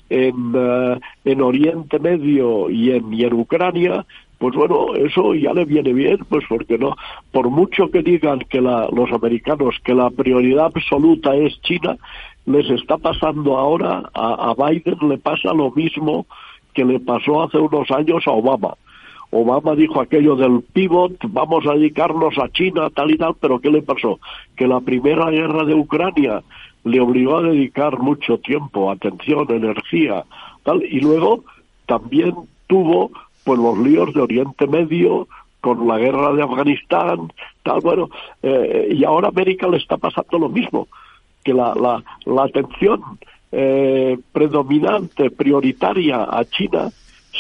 en, 0.09 0.53
eh, 0.55 0.99
en 1.25 1.41
Oriente 1.41 1.99
Medio 1.99 2.69
y 2.71 2.91
en, 2.93 3.13
y 3.15 3.25
en 3.25 3.33
Ucrania, 3.33 4.05
pues 4.39 4.55
bueno, 4.55 4.95
eso 4.95 5.35
ya 5.35 5.53
le 5.53 5.65
viene 5.65 5.93
bien, 5.93 6.19
pues 6.29 6.45
porque 6.49 6.79
no, 6.79 6.97
por 7.31 7.51
mucho 7.51 7.91
que 7.91 8.03
digan 8.03 8.41
que 8.41 8.61
la- 8.61 8.89
los 8.91 9.13
americanos 9.13 9.77
que 9.85 9.95
la 9.95 10.11
prioridad 10.11 10.67
absoluta 10.75 11.35
es 11.37 11.61
China, 11.63 11.97
les 12.47 12.69
está 12.71 12.99
pasando 12.99 13.59
ahora, 13.59 14.11
a, 14.15 14.51
a 14.51 14.55
Biden 14.55 15.09
le 15.09 15.19
pasa 15.19 15.53
lo 15.53 15.71
mismo 15.71 16.27
que 16.75 16.85
le 16.85 17.01
pasó 17.01 17.43
hace 17.43 17.59
unos 17.59 17.91
años 17.91 18.27
a 18.27 18.33
Obama. 18.33 18.75
Obama 19.31 19.77
dijo 19.77 20.01
aquello 20.01 20.35
del 20.35 20.63
pivot, 20.73 21.13
vamos 21.29 21.65
a 21.67 21.75
dedicarnos 21.75 22.37
a 22.39 22.49
China, 22.49 22.91
tal 22.91 23.13
y 23.13 23.17
tal, 23.17 23.35
pero 23.41 23.61
¿qué 23.61 23.71
le 23.71 23.83
pasó? 23.83 24.19
Que 24.57 24.67
la 24.67 24.81
primera 24.81 25.31
guerra 25.31 25.65
de 25.65 25.75
Ucrania 25.75 26.43
le 26.83 27.01
obligó 27.01 27.37
a 27.37 27.43
dedicar 27.43 27.99
mucho 27.99 28.39
tiempo, 28.39 28.91
atención, 28.91 29.47
energía, 29.51 30.25
tal, 30.65 30.83
y 30.83 31.01
luego 31.01 31.45
también 31.87 32.35
tuvo 32.67 33.11
pues 33.45 33.59
los 33.59 33.79
líos 33.79 34.13
de 34.15 34.21
Oriente 34.21 34.67
Medio 34.67 35.29
con 35.61 35.87
la 35.87 35.99
guerra 35.99 36.33
de 36.33 36.43
Afganistán, 36.43 37.33
tal, 37.63 37.81
bueno, 37.83 38.09
eh, 38.43 38.89
y 38.97 39.05
ahora 39.05 39.29
América 39.29 39.69
le 39.69 39.77
está 39.77 39.97
pasando 39.97 40.39
lo 40.39 40.49
mismo, 40.49 40.89
que 41.45 41.53
la, 41.55 41.75
la, 41.75 42.03
la 42.27 42.45
atención 42.45 43.01
eh, 43.53 44.19
predominante, 44.33 45.31
prioritaria 45.31 46.23
a 46.23 46.45
China, 46.45 46.91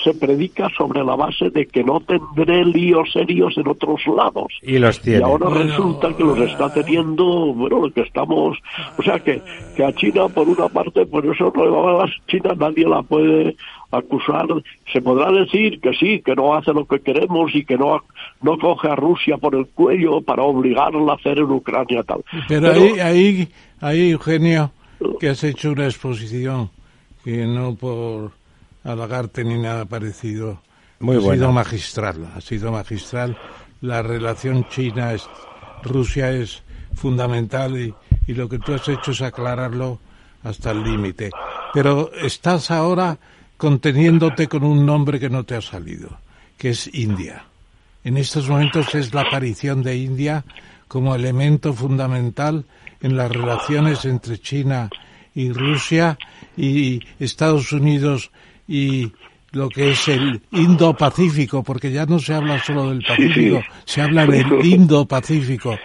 se 0.04 0.14
predica 0.14 0.68
sobre 0.76 1.04
la 1.04 1.16
base 1.16 1.50
de 1.50 1.66
que 1.66 1.82
no 1.82 2.00
tendré 2.00 2.64
líos 2.64 3.12
serios 3.12 3.56
en 3.58 3.68
otros 3.68 4.00
lados. 4.06 4.46
Y 4.62 4.78
los 4.78 4.98
Y 4.98 5.02
tiene. 5.02 5.24
ahora 5.24 5.50
resulta 5.50 6.16
que 6.16 6.22
los 6.22 6.38
está 6.38 6.72
teniendo, 6.72 7.52
bueno, 7.54 7.80
lo 7.86 7.90
que 7.92 8.02
estamos, 8.02 8.56
o 8.96 9.02
sea 9.02 9.18
que, 9.18 9.42
que 9.76 9.84
a 9.84 9.92
China 9.92 10.28
por 10.28 10.48
una 10.48 10.68
parte, 10.68 11.06
por 11.06 11.26
eso 11.26 11.52
no 11.54 11.64
le 11.64 11.70
va 11.70 12.04
a 12.04 12.08
China 12.28 12.54
nadie 12.56 12.86
la 12.88 13.02
puede 13.02 13.56
acusar, 13.90 14.46
se 14.92 15.02
podrá 15.02 15.32
decir 15.32 15.80
que 15.80 15.92
sí, 15.94 16.22
que 16.24 16.36
no 16.36 16.54
hace 16.54 16.72
lo 16.72 16.84
que 16.86 17.00
queremos 17.00 17.52
y 17.54 17.64
que 17.64 17.76
no, 17.76 18.02
no 18.40 18.56
coge 18.58 18.88
a 18.88 18.94
Rusia 18.94 19.36
por 19.38 19.56
el 19.56 19.66
cuello 19.66 20.20
para 20.20 20.44
obligarla 20.44 21.12
a 21.12 21.16
hacer 21.16 21.38
en 21.38 21.50
Ucrania 21.50 22.04
tal. 22.04 22.22
Pero 22.48 22.70
ahí, 22.70 23.00
ahí, 23.00 23.48
ahí, 23.80 24.10
Eugenio, 24.10 24.72
que 25.18 25.30
has 25.30 25.42
hecho 25.44 25.72
una 25.72 25.84
exposición 25.86 26.70
que 27.24 27.46
no 27.46 27.74
por 27.74 28.32
halagarte 28.84 29.44
ni 29.44 29.58
nada 29.58 29.84
parecido, 29.84 30.60
Muy 31.00 31.16
ha 31.16 31.20
buena. 31.20 31.34
sido 31.36 31.52
magistral, 31.52 32.32
ha 32.34 32.40
sido 32.40 32.72
magistral. 32.72 33.36
La 33.80 34.02
relación 34.02 34.66
China-Rusia 34.68 36.32
es 36.32 36.62
fundamental 36.94 37.78
y, 37.78 37.94
y 38.26 38.34
lo 38.34 38.48
que 38.48 38.58
tú 38.58 38.74
has 38.74 38.86
hecho 38.88 39.10
es 39.12 39.22
aclararlo 39.22 39.98
hasta 40.42 40.70
el 40.72 40.82
límite. 40.82 41.30
Pero 41.72 42.10
estás 42.14 42.70
ahora 42.70 43.18
conteniéndote 43.56 44.48
con 44.48 44.64
un 44.64 44.84
nombre 44.86 45.20
que 45.20 45.30
no 45.30 45.44
te 45.44 45.54
ha 45.54 45.60
salido, 45.60 46.18
que 46.56 46.70
es 46.70 46.92
India. 46.94 47.44
En 48.02 48.16
estos 48.16 48.48
momentos 48.48 48.94
es 48.94 49.12
la 49.12 49.22
aparición 49.22 49.82
de 49.82 49.96
India 49.96 50.44
como 50.88 51.14
elemento 51.14 51.74
fundamental 51.74 52.64
en 53.00 53.16
las 53.16 53.30
relaciones 53.30 54.04
entre 54.04 54.38
China 54.38 54.90
y 55.34 55.52
Rusia 55.52 56.18
y 56.56 57.00
Estados 57.18 57.72
Unidos 57.72 58.30
y 58.68 59.12
lo 59.52 59.68
que 59.68 59.90
es 59.90 60.08
el 60.08 60.42
Indo-Pacífico, 60.52 61.62
porque 61.62 61.90
ya 61.90 62.06
no 62.06 62.18
se 62.18 62.34
habla 62.34 62.62
solo 62.62 62.90
del 62.90 63.02
Pacífico, 63.02 63.62
se 63.84 64.00
habla 64.00 64.26
del 64.26 64.46
Indo-Pacífico. 64.64 65.76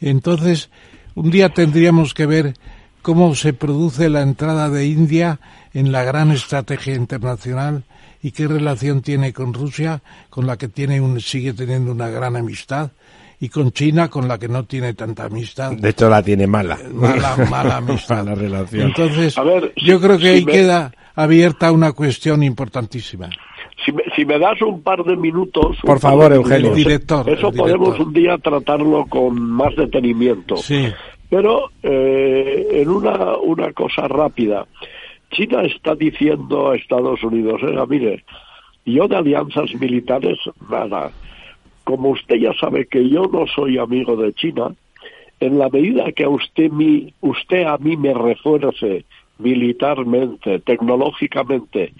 Entonces, 0.00 0.70
un 1.14 1.30
día 1.30 1.50
tendríamos 1.50 2.14
que 2.14 2.26
ver 2.26 2.54
cómo 3.02 3.34
se 3.34 3.52
produce 3.52 4.08
la 4.08 4.22
entrada 4.22 4.68
de 4.70 4.86
India 4.86 5.40
en 5.74 5.92
la 5.92 6.04
gran 6.04 6.30
estrategia 6.32 6.94
internacional 6.94 7.84
y 8.22 8.30
qué 8.30 8.46
relación 8.46 9.02
tiene 9.02 9.32
con 9.32 9.52
Rusia, 9.52 10.02
con 10.30 10.46
la 10.46 10.56
que 10.56 10.68
tiene 10.68 11.00
un, 11.00 11.20
sigue 11.20 11.52
teniendo 11.52 11.92
una 11.92 12.08
gran 12.08 12.36
amistad, 12.36 12.92
y 13.44 13.48
con 13.48 13.72
China, 13.72 14.08
con 14.08 14.28
la 14.28 14.38
que 14.38 14.46
no 14.46 14.64
tiene 14.64 14.94
tanta 14.94 15.24
amistad. 15.24 15.72
De 15.72 15.88
hecho, 15.90 16.08
la 16.08 16.22
tiene 16.22 16.46
mala. 16.46 16.78
Mala, 16.94 17.36
mala 17.50 17.76
amistad. 17.78 18.24
la 18.24 18.34
relación. 18.36 18.86
Entonces, 18.88 19.36
A 19.36 19.42
ver, 19.42 19.72
yo 19.76 19.96
si- 19.98 20.04
creo 20.04 20.16
que 20.18 20.24
si 20.24 20.28
ahí 20.28 20.44
me- 20.44 20.52
queda 20.52 20.92
abierta 21.16 21.72
una 21.72 21.92
cuestión 21.92 22.42
importantísima. 22.44 23.28
Si 23.84 23.90
me, 23.90 24.02
si 24.14 24.24
me 24.24 24.38
das 24.38 24.62
un 24.62 24.80
par 24.82 25.02
de 25.02 25.16
minutos. 25.16 25.76
Por 25.82 25.98
favor, 25.98 26.32
Eugenio. 26.32 26.70
minutos, 26.70 26.78
El 26.78 26.84
director, 26.84 27.28
Eso 27.30 27.48
el 27.48 27.54
podemos 27.56 27.86
director. 27.88 28.06
un 28.06 28.12
día 28.14 28.38
tratarlo 28.38 29.06
con 29.06 29.40
más 29.40 29.74
detenimiento. 29.76 30.56
Sí, 30.56 30.86
Pero 31.28 31.70
eh, 31.82 32.68
en 32.82 32.88
una, 32.90 33.36
una 33.38 33.72
cosa 33.72 34.06
rápida. 34.06 34.66
China 35.32 35.62
está 35.62 35.94
diciendo 35.96 36.70
a 36.70 36.76
Estados 36.76 37.22
Unidos, 37.24 37.60
"Oiga, 37.62 37.86
mire, 37.86 38.22
yo 38.84 39.08
de 39.08 39.16
alianzas 39.16 39.74
militares, 39.80 40.38
nada. 40.70 41.10
Como 41.84 42.10
usted 42.10 42.36
ya 42.36 42.52
sabe 42.54 42.86
que 42.86 43.08
yo 43.08 43.28
no 43.32 43.46
soy 43.46 43.78
amigo 43.78 44.16
de 44.16 44.32
China, 44.32 44.74
en 45.40 45.58
la 45.58 45.68
medida 45.68 46.12
que 46.12 46.24
a 46.24 46.28
usted, 46.28 46.70
mi, 46.70 47.12
usted 47.20 47.64
a 47.64 47.76
mí 47.78 47.96
me 47.96 48.14
refuerce 48.14 49.04
militarmente, 49.38 50.60
tecnológicamente, 50.60 51.92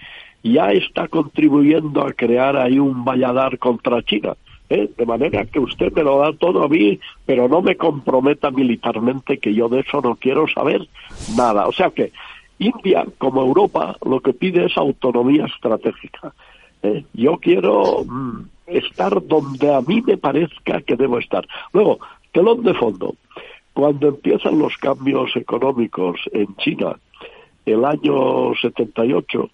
ya 0.43 0.71
está 0.71 1.07
contribuyendo 1.07 2.05
a 2.05 2.13
crear 2.13 2.55
ahí 2.57 2.79
un 2.79 3.03
valladar 3.03 3.57
contra 3.59 4.01
China. 4.03 4.35
¿eh? 4.69 4.89
De 4.97 5.05
manera 5.05 5.45
que 5.45 5.59
usted 5.59 5.91
me 5.93 6.03
lo 6.03 6.19
da 6.19 6.33
todo 6.33 6.63
a 6.63 6.69
mí, 6.69 6.99
pero 7.25 7.47
no 7.47 7.61
me 7.61 7.75
comprometa 7.75 8.51
militarmente, 8.51 9.37
que 9.37 9.53
yo 9.53 9.69
de 9.69 9.81
eso 9.81 10.01
no 10.01 10.15
quiero 10.15 10.47
saber 10.47 10.87
nada. 11.35 11.67
O 11.67 11.71
sea 11.71 11.89
que 11.89 12.11
India, 12.59 13.05
como 13.17 13.41
Europa, 13.41 13.97
lo 14.05 14.21
que 14.21 14.33
pide 14.33 14.65
es 14.65 14.77
autonomía 14.77 15.45
estratégica. 15.45 16.33
¿eh? 16.81 17.03
Yo 17.13 17.37
quiero 17.37 18.03
mm, 18.05 18.45
estar 18.67 19.25
donde 19.25 19.73
a 19.73 19.81
mí 19.81 20.01
me 20.05 20.17
parezca 20.17 20.81
que 20.81 20.95
debo 20.95 21.19
estar. 21.19 21.45
Luego, 21.73 21.99
telón 22.31 22.63
de 22.63 22.73
fondo. 22.73 23.15
Cuando 23.73 24.09
empiezan 24.09 24.59
los 24.59 24.77
cambios 24.77 25.35
económicos 25.35 26.19
en 26.31 26.55
China, 26.57 26.97
el 27.65 27.83
año 27.85 28.53
78, 28.61 29.49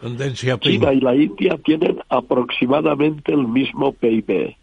con 0.00 0.16
Deng 0.16 0.34
Xiaoping. 0.34 0.72
China 0.72 0.92
y 0.92 1.00
la 1.00 1.14
India 1.16 1.56
tienen 1.64 1.98
aproximadamente 2.08 3.32
el 3.32 3.46
mismo 3.48 3.92
PIB. 3.92 4.54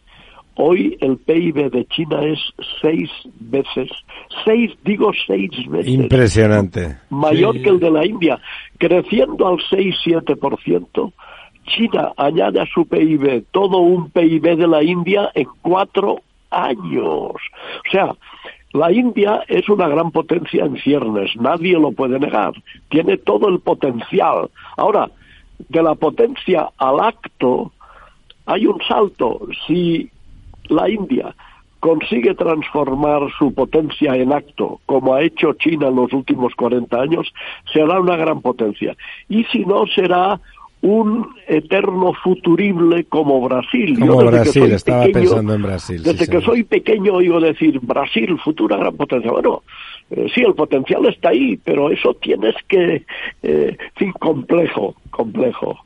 Hoy 0.56 0.98
el 1.00 1.18
PIB 1.18 1.72
de 1.72 1.86
China 1.86 2.24
es 2.26 2.40
seis 2.82 3.10
veces, 3.40 3.90
seis, 4.46 4.72
digo 4.84 5.12
seis 5.26 5.50
veces 5.68 5.94
Impresionante. 5.94 6.98
mayor 7.10 7.56
Sí. 7.56 7.64
que 7.64 7.70
el 7.70 7.80
de 7.80 7.90
la 7.90 8.06
India, 8.06 8.40
creciendo 8.78 9.48
al 9.48 9.58
6-7%. 9.70 11.14
China 11.72 12.12
añade 12.18 12.60
a 12.60 12.66
su 12.66 12.86
PIB 12.86 13.46
todo 13.52 13.78
un 13.78 14.10
PIB 14.10 14.58
de 14.58 14.68
la 14.68 14.84
India 14.84 15.32
en 15.34 15.48
cuatro 15.62 16.22
años. 16.50 17.34
O 17.34 17.92
sea, 17.92 18.14
la 18.74 18.92
India 18.92 19.44
es 19.48 19.68
una 19.70 19.88
gran 19.88 20.12
potencia 20.12 20.66
en 20.66 20.78
ciernes, 20.78 21.36
nadie 21.38 21.74
lo 21.74 21.92
puede 21.92 22.20
negar. 22.20 22.54
Tiene 22.90 23.18
todo 23.18 23.48
el 23.48 23.60
potencial. 23.60 24.50
Ahora, 24.78 25.10
de 25.70 25.84
la 25.84 25.96
potencia 25.96 26.70
al 26.78 27.00
acto 27.00 27.72
hay 28.46 28.66
un 28.66 28.82
salto. 28.88 29.48
Si 29.68 30.10
la 30.70 30.90
India 30.90 31.36
consigue 31.80 32.36
transformar 32.36 33.22
su 33.38 33.54
potencia 33.54 34.16
en 34.16 34.32
acto, 34.32 34.80
como 34.86 35.16
ha 35.16 35.24
hecho 35.24 35.54
China 35.54 35.88
en 35.88 35.96
los 35.96 36.14
últimos 36.14 36.54
40 36.56 37.02
años, 37.02 37.34
será 37.74 38.00
una 38.00 38.16
gran 38.18 38.42
potencia. 38.42 38.96
Y 39.28 39.44
si 39.46 39.66
no, 39.66 39.88
será 39.88 40.40
un 40.82 41.28
eterno 41.48 42.14
futurible 42.24 43.04
como 43.06 43.40
Brasil. 43.42 43.98
Como 44.00 44.24
Yo 44.24 44.32
desde 44.32 44.32
que 44.32 44.42
Brasil, 44.44 44.62
soy 44.64 44.72
estaba 44.74 45.04
pequeño- 45.06 45.20
pensando 45.30 45.54
en 45.54 45.62
Brasil. 45.62 45.98
sí, 46.00 46.04
Desde 46.04 46.28
que 46.28 46.42
soy 46.42 46.64
pequeño 46.64 47.14
oigo 47.14 47.40
decir 47.40 47.80
Brasil, 47.82 48.38
futura 48.44 48.78
gran 48.78 48.96
potencia. 48.98 49.32
Bueno, 49.32 49.62
eh, 50.10 50.28
sí, 50.34 50.42
el 50.42 50.56
potencial 50.56 51.06
está 51.06 51.30
ahí, 51.30 51.58
pero 51.64 51.90
eso 51.92 52.16
tienes 52.16 52.56
que, 52.68 53.04
eh, 53.44 53.78
fin, 53.96 54.12
complejo, 54.14 54.96
complejo. 55.12 55.78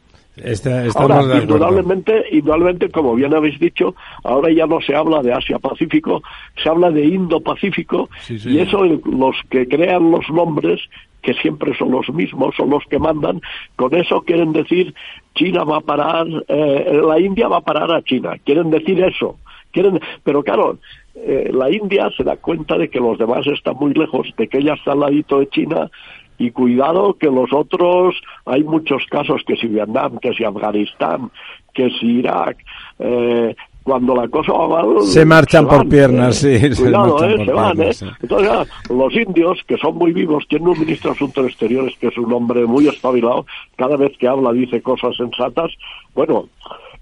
Ahora, 0.95 1.41
indudablemente, 1.41 2.25
indudablemente, 2.31 2.89
como 2.89 3.15
bien 3.15 3.33
habéis 3.33 3.59
dicho, 3.59 3.95
ahora 4.23 4.51
ya 4.51 4.65
no 4.65 4.81
se 4.81 4.95
habla 4.95 5.21
de 5.21 5.33
Asia-Pacífico, 5.33 6.21
se 6.61 6.69
habla 6.69 6.91
de 6.91 7.05
Indo-Pacífico, 7.05 8.09
Sí, 8.19 8.37
sí. 8.39 8.49
y 8.51 8.59
eso 8.59 8.83
los 8.83 9.35
que 9.49 9.67
crean 9.67 10.11
los 10.11 10.29
nombres, 10.29 10.81
que 11.21 11.33
siempre 11.35 11.75
son 11.77 11.91
los 11.91 12.07
mismos, 12.13 12.53
son 12.55 12.69
los 12.69 12.83
que 12.85 12.99
mandan, 12.99 13.41
con 13.75 13.95
eso 13.95 14.21
quieren 14.21 14.53
decir 14.53 14.93
China 15.33 15.63
va 15.63 15.77
a 15.77 15.81
parar, 15.81 16.27
eh, 16.47 17.01
la 17.03 17.19
India 17.19 17.47
va 17.47 17.57
a 17.57 17.61
parar 17.61 17.91
a 17.91 18.01
China, 18.03 18.33
quieren 18.43 18.69
decir 18.69 19.01
eso. 19.03 19.37
Quieren, 19.71 19.99
pero 20.23 20.41
claro, 20.43 20.77
eh, 21.15 21.49
la 21.53 21.69
India 21.69 22.09
se 22.15 22.23
da 22.23 22.37
cuenta 22.37 22.77
de 22.77 22.89
que 22.89 22.99
los 22.99 23.17
demás 23.17 23.45
están 23.47 23.75
muy 23.75 23.93
lejos, 23.93 24.27
de 24.37 24.47
que 24.47 24.59
ella 24.59 24.75
está 24.75 24.93
al 24.93 25.01
ladito 25.01 25.39
de 25.39 25.49
China 25.49 25.89
y 26.37 26.51
cuidado 26.51 27.15
que 27.17 27.27
los 27.27 27.51
otros, 27.53 28.15
hay 28.45 28.63
muchos 28.63 29.05
casos 29.09 29.41
que 29.45 29.55
si 29.55 29.67
Vietnam, 29.67 30.17
que 30.19 30.33
si 30.33 30.43
Afganistán, 30.43 31.31
que 31.73 31.89
si 31.99 32.19
Irak, 32.19 32.57
eh, 32.99 33.55
cuando 33.83 34.15
la 34.15 34.27
cosa 34.27 34.51
va 34.51 34.67
mal... 34.67 35.01
Se 35.03 35.25
marchan 35.25 35.67
por 35.67 35.77
van, 35.77 35.89
piernas, 35.89 36.43
eh. 36.43 36.59
sí, 36.59 36.75
se 36.75 36.83
Cuidado, 36.83 37.19
marchan 37.19 37.29
eh, 37.29 37.35
por 37.35 37.45
se 37.45 37.51
van, 37.53 37.75
piernas, 37.75 38.01
eh. 38.01 38.05
sí. 38.05 38.15
Entonces, 38.23 38.49
ah, 38.51 38.65
los 38.89 39.15
indios, 39.15 39.59
que 39.67 39.77
son 39.77 39.95
muy 39.95 40.11
vivos, 40.11 40.45
tienen 40.49 40.69
un 40.69 40.79
ministro 40.79 41.11
de 41.11 41.15
Asuntos 41.15 41.45
Exteriores 41.45 41.95
que 41.99 42.07
es 42.07 42.17
un 42.17 42.33
hombre 42.33 42.65
muy 42.65 42.87
espabilado, 42.87 43.45
cada 43.75 43.95
vez 43.95 44.17
que 44.17 44.27
habla 44.27 44.51
dice 44.53 44.81
cosas 44.81 45.15
sensatas. 45.15 45.71
Bueno, 46.15 46.49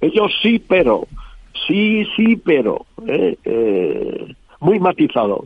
ellos 0.02 0.32
sí, 0.42 0.60
pero, 0.60 1.08
sí, 1.68 2.06
sí, 2.18 2.36
pero, 2.36 2.86
eh, 3.08 3.38
eh, 3.46 4.36
muy 4.60 4.80
matizado. 4.80 5.46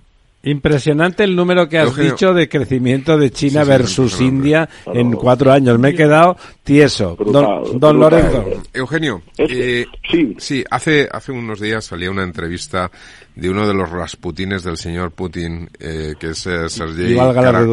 Impresionante 0.49 1.24
el 1.24 1.36
número 1.36 1.68
que 1.68 1.78
has 1.80 1.88
Eugenio. 1.88 2.11
dicho 2.11 2.34
de 2.34 2.48
crecimiento 2.49 3.18
de 3.18 3.32
China 3.32 3.61
Sí, 3.61 3.65
sí, 3.65 3.69
versus. 3.69 4.22
India 4.22 4.69
Claro. 4.84 4.99
en 4.99 5.11
cuatro 5.14 5.52
años. 5.52 5.78
Me 5.80 5.90
he 5.90 5.95
quedado 5.95 6.38
tieso. 6.64 7.15
Brutal, 7.15 7.44
don 7.44 7.80
don 7.80 7.99
brutal. 7.99 8.22
Lorenzo. 8.24 8.64
Eugenio, 8.74 9.22
eh, 9.38 9.86
sí. 10.10 10.36
sí, 10.38 10.64
hace, 10.69 11.07
hace 11.11 11.32
unos 11.32 11.60
días 11.60 11.86
salía 11.86 12.10
una 12.11 12.24
entrevista 12.24 12.90
de 13.36 13.49
uno 13.49 13.68
de 13.68 13.74
los 13.74 13.90
Rasputines 13.90 14.64
del 14.64 14.78
señor 14.78 15.11
Putin, 15.11 15.69
eh, 15.80 16.14
que 16.19 16.32
es 16.32 16.45
eh, 16.48 16.69
Sergei 16.69 17.15
Kara-. 17.15 17.65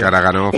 Karaganov, 0.00 0.52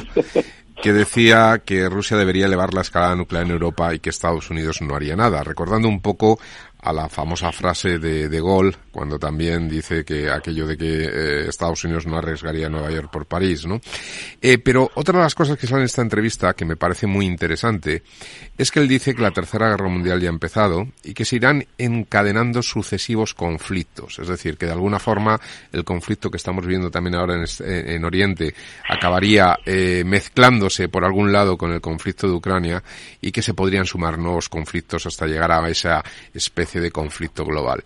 que 0.82 0.92
decía 0.92 1.62
que 1.64 1.88
Rusia 1.88 2.16
debería 2.16 2.46
elevar 2.46 2.74
la 2.74 2.82
escalada 2.82 3.16
nuclear 3.16 3.44
en 3.44 3.50
Europa 3.52 3.94
y 3.94 3.98
que 3.98 4.10
Estados 4.10 4.50
Unidos 4.50 4.80
no 4.82 4.94
haría 4.94 5.16
nada, 5.16 5.42
recordando 5.42 5.88
un 5.88 6.00
poco 6.00 6.38
a 6.80 6.92
la 6.92 7.08
famosa 7.08 7.52
frase 7.52 7.98
de 7.98 8.28
De 8.28 8.40
Gaulle, 8.40 8.76
cuando 8.92 9.18
también 9.18 9.68
dice 9.68 10.04
que 10.04 10.30
aquello 10.30 10.66
de 10.66 10.76
que 10.76 11.04
eh, 11.04 11.48
Estados 11.48 11.82
Unidos 11.84 12.06
no 12.06 12.18
arriesgaría 12.18 12.68
Nueva 12.68 12.90
York 12.90 13.10
por 13.10 13.26
París, 13.26 13.66
¿no? 13.66 13.80
Eh, 14.40 14.58
pero 14.58 14.90
otra 14.94 15.18
de 15.18 15.24
las 15.24 15.34
cosas 15.34 15.58
que 15.58 15.66
sale 15.66 15.80
en 15.80 15.86
esta 15.86 16.02
entrevista, 16.02 16.52
que 16.54 16.64
me 16.64 16.76
parece 16.76 17.06
muy 17.06 17.26
interesante, 17.26 18.02
es 18.56 18.70
que 18.70 18.78
él 18.80 18.86
dice 18.88 19.14
que 19.14 19.22
la 19.22 19.30
Tercera 19.32 19.68
Guerra 19.70 19.88
Mundial 19.88 20.20
ya 20.20 20.28
ha 20.28 20.32
empezado 20.32 20.86
y 21.02 21.14
que 21.14 21.24
se 21.24 21.36
irán 21.36 21.66
encadenando 21.78 22.62
sucesivos 22.62 23.34
conflictos. 23.34 24.18
Es 24.18 24.28
decir, 24.28 24.56
que 24.56 24.66
de 24.66 24.72
alguna 24.72 24.98
forma 24.98 25.40
el 25.72 25.84
conflicto 25.84 26.30
que 26.30 26.36
estamos 26.36 26.66
viendo 26.66 26.90
también 26.90 27.14
ahora 27.16 27.34
en, 27.36 27.42
este- 27.44 27.94
en 27.94 28.04
Oriente 28.04 28.54
acabaría 28.88 29.56
eh, 29.64 30.02
mezclándose 30.06 30.88
por 30.88 31.04
algún 31.04 31.32
lado 31.32 31.56
con 31.56 31.72
el 31.72 31.80
conflicto 31.80 32.26
de 32.28 32.34
Ucrania 32.34 32.82
y 33.20 33.32
que 33.32 33.42
se 33.42 33.54
podrían 33.54 33.86
sumar 33.86 34.18
nuevos 34.18 34.48
conflictos 34.48 35.06
hasta 35.06 35.26
llegar 35.26 35.50
a 35.50 35.68
esa 35.68 36.02
especie 36.34 36.80
de 36.80 36.90
conflicto 36.90 37.44
global. 37.44 37.82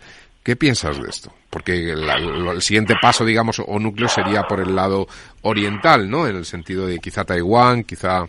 ¿Qué 0.47 0.55
piensas 0.55 1.03
de 1.03 1.09
esto? 1.09 1.33
Porque 1.51 1.91
el 1.91 2.63
siguiente 2.63 2.95
paso, 3.03 3.25
digamos, 3.25 3.59
o 3.59 3.81
núcleo 3.81 4.07
sería 4.07 4.45
por 4.45 4.61
el 4.61 4.77
lado 4.77 5.09
oriental, 5.43 6.09
¿no? 6.09 6.29
En 6.29 6.37
el 6.37 6.45
sentido 6.45 6.87
de 6.87 7.01
quizá 7.01 7.25
Taiwán, 7.25 7.83
quizá... 7.83 8.29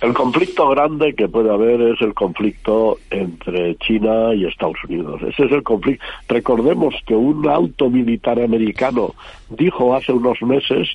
El 0.00 0.12
conflicto 0.12 0.68
grande 0.70 1.14
que 1.14 1.28
puede 1.28 1.52
haber 1.52 1.80
es 1.82 2.00
el 2.00 2.14
conflicto 2.14 2.98
entre 3.10 3.76
China 3.76 4.34
y 4.34 4.44
Estados 4.44 4.74
Unidos. 4.88 5.22
Ese 5.22 5.44
es 5.44 5.52
el 5.52 5.62
conflicto. 5.62 6.04
Recordemos 6.26 6.96
que 7.06 7.14
un 7.14 7.48
alto 7.48 7.88
militar 7.88 8.40
americano 8.40 9.14
dijo 9.50 9.94
hace 9.94 10.10
unos 10.10 10.42
meses 10.42 10.88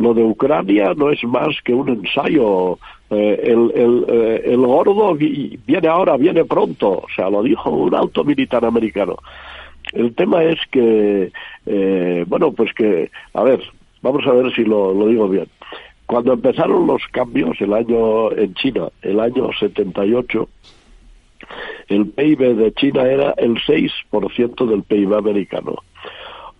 lo 0.00 0.14
de 0.14 0.22
Ucrania 0.24 0.94
no 0.96 1.10
es 1.10 1.22
más 1.24 1.60
que 1.62 1.74
un 1.74 1.88
ensayo. 1.88 2.78
Eh, 3.10 3.40
el, 3.44 3.72
el, 3.74 4.04
eh, 4.08 4.42
el 4.46 4.58
gordo 4.58 5.14
vi- 5.14 5.58
viene 5.66 5.88
ahora, 5.88 6.16
viene 6.16 6.44
pronto. 6.44 6.88
O 6.90 7.06
sea, 7.14 7.28
lo 7.28 7.42
dijo 7.42 7.70
un 7.70 7.94
alto 7.94 8.24
militar 8.24 8.64
americano. 8.64 9.16
El 9.92 10.14
tema 10.14 10.42
es 10.44 10.58
que, 10.70 11.32
eh, 11.66 12.24
bueno, 12.28 12.52
pues 12.52 12.72
que, 12.74 13.10
a 13.34 13.42
ver, 13.42 13.60
vamos 14.02 14.26
a 14.26 14.32
ver 14.32 14.52
si 14.54 14.64
lo, 14.64 14.94
lo 14.94 15.06
digo 15.08 15.28
bien. 15.28 15.46
Cuando 16.06 16.32
empezaron 16.32 16.86
los 16.86 17.02
cambios 17.12 17.60
el 17.60 17.72
año 17.72 18.32
en 18.32 18.54
China, 18.54 18.88
el 19.02 19.20
año 19.20 19.50
78, 19.58 20.48
el 21.88 22.06
PIB 22.06 22.54
de 22.56 22.72
China 22.74 23.02
era 23.02 23.34
el 23.36 23.56
6% 23.56 24.66
del 24.66 24.82
PIB 24.82 25.14
americano. 25.14 25.76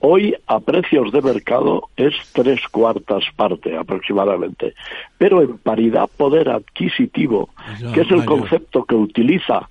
Hoy, 0.01 0.35
a 0.47 0.60
precios 0.60 1.12
de 1.12 1.20
mercado, 1.20 1.89
es 1.97 2.14
tres 2.32 2.60
cuartas 2.68 3.24
parte 3.36 3.77
aproximadamente. 3.77 4.74
Pero 5.18 5.43
en 5.43 5.59
paridad 5.59 6.09
poder 6.16 6.48
adquisitivo, 6.48 7.51
que 7.93 8.01
es 8.01 8.10
el 8.10 8.24
concepto 8.24 8.85
que 8.85 8.94
utiliza 8.94 9.68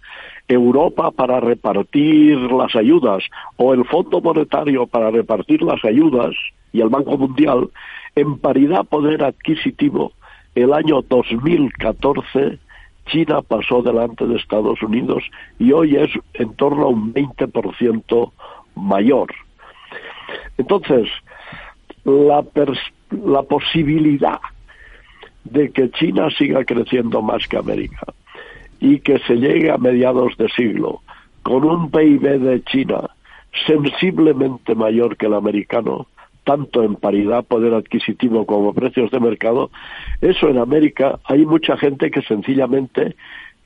Europa 0.48 1.12
para 1.12 1.40
repartir 1.40 2.38
las 2.52 2.76
ayudas 2.76 3.24
o 3.58 3.74
el 3.74 3.86
Fondo 3.86 4.22
Monetario 4.22 4.86
para 4.86 5.10
repartir 5.10 5.64
las 5.64 5.84
ayudas 5.84 6.36
y 6.72 6.82
el 6.82 6.90
Banco 6.90 7.18
Mundial, 7.18 7.70
en 8.16 8.38
paridad 8.38 8.86
poder 8.86 9.24
adquisitivo, 9.24 10.14
el 10.56 10.74
año 10.74 11.02
2014 11.02 12.60
China 13.08 13.42
pasó 13.42 13.82
delante 13.82 14.26
de 14.28 14.38
Estados 14.38 14.82
Unidos 14.84 15.24
y 15.58 15.72
hoy 15.72 15.96
es 15.96 16.12
en 16.34 16.54
torno 16.54 16.84
a 16.84 16.90
un 16.90 17.14
20% 17.14 18.32
mayor. 18.76 19.30
Entonces, 20.58 21.10
la, 22.06 23.42
posibilidad 23.44 24.40
de 25.44 25.72
que 25.72 25.90
China 25.92 26.30
siga 26.38 26.64
creciendo 26.64 27.22
más 27.22 27.48
que 27.48 27.58
América 27.58 28.06
y 28.80 29.00
que 29.00 29.20
se 29.20 29.36
llegue 29.36 29.72
a 29.72 29.78
mediados 29.78 30.38
de 30.38 30.50
siglo 30.50 31.02
con 31.44 31.64
un 31.64 31.90
PIB 31.90 32.40
de 32.40 32.64
China 32.64 33.10
sensiblemente 33.66 34.76
mayor 34.76 35.18
que 35.18 35.26
el 35.26 35.34
americano, 35.34 36.08
tanto 36.44 36.84
en 36.84 36.96
paridad, 36.96 37.44
poder 37.46 37.74
adquisitivo 37.74 38.46
como 38.46 38.74
precios 38.74 39.10
de 39.12 39.20
mercado, 39.20 39.72
eso 40.22 40.50
en 40.50 40.60
América 40.60 41.20
hay 41.26 41.46
mucha 41.46 41.78
gente 41.78 42.12
que 42.12 42.22
sencillamente 42.22 43.16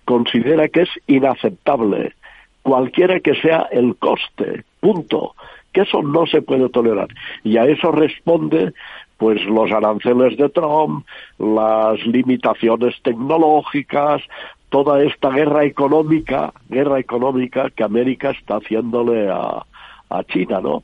considera 0.06 0.68
que 0.68 0.82
es 0.82 0.90
inaceptable, 1.08 2.14
cualquiera 2.62 3.20
que 3.20 3.36
sea 3.36 3.68
el 3.72 3.96
coste, 3.98 4.64
punto, 4.80 5.36
que 5.74 5.82
eso 5.82 6.02
no 6.02 6.26
se 6.26 6.42
puede 6.42 6.70
tolerar. 6.70 7.08
Y 7.44 7.58
a 7.58 7.66
eso 7.66 7.92
responde 7.92 8.74
pues 9.18 9.44
los 9.46 9.72
aranceles 9.72 10.38
de 10.38 10.50
Trump, 10.50 11.06
las 11.38 12.06
limitaciones 12.06 12.96
tecnológicas, 13.04 14.22
toda 14.70 15.04
esta 15.04 15.30
guerra 15.30 15.66
económica, 15.66 16.54
guerra 16.70 17.00
económica 17.00 17.70
que 17.70 17.84
América 17.84 18.32
está 18.32 18.58
haciéndole 18.58 19.30
a, 19.30 19.66
a 20.10 20.24
China, 20.26 20.60
¿no? 20.62 20.84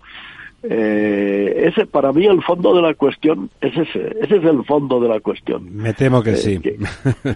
Eh, 0.61 1.67
ese 1.67 1.85
para 1.85 2.11
mí 2.11 2.25
el 2.25 2.43
fondo 2.43 2.75
de 2.75 2.81
la 2.81 2.93
cuestión 2.93 3.49
es 3.61 3.77
ese, 3.77 4.17
ese 4.21 4.37
es 4.37 4.43
el 4.43 4.65
fondo 4.65 4.99
de 4.99 5.07
la 5.07 5.19
cuestión. 5.21 5.73
Me 5.73 5.93
temo 5.93 6.21
que 6.21 6.31
Eh, 6.31 6.35
sí. 6.35 6.59
Que, 6.59 6.77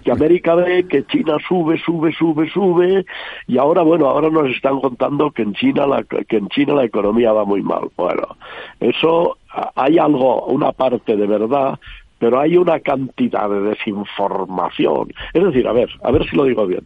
que 0.04 0.10
América 0.10 0.54
ve 0.54 0.86
que 0.86 1.04
China 1.06 1.36
sube, 1.48 1.78
sube, 1.78 2.12
sube, 2.12 2.50
sube 2.50 3.06
y 3.46 3.56
ahora 3.56 3.82
bueno, 3.82 4.08
ahora 4.08 4.28
nos 4.28 4.50
están 4.50 4.78
contando 4.80 5.30
que 5.30 5.42
en 5.42 5.54
China 5.54 5.86
la 5.86 6.02
que 6.04 6.36
en 6.36 6.48
China 6.48 6.74
la 6.74 6.84
economía 6.84 7.32
va 7.32 7.44
muy 7.44 7.62
mal. 7.62 7.88
Bueno, 7.96 8.36
eso 8.80 9.38
hay 9.74 9.98
algo, 9.98 10.46
una 10.46 10.72
parte 10.72 11.16
de 11.16 11.26
verdad, 11.26 11.78
pero 12.18 12.40
hay 12.40 12.56
una 12.56 12.80
cantidad 12.80 13.48
de 13.48 13.60
desinformación. 13.60 15.12
Es 15.32 15.42
decir, 15.42 15.66
a 15.66 15.72
ver, 15.72 15.88
a 16.02 16.10
ver 16.10 16.28
si 16.28 16.36
lo 16.36 16.44
digo 16.44 16.66
bien. 16.66 16.82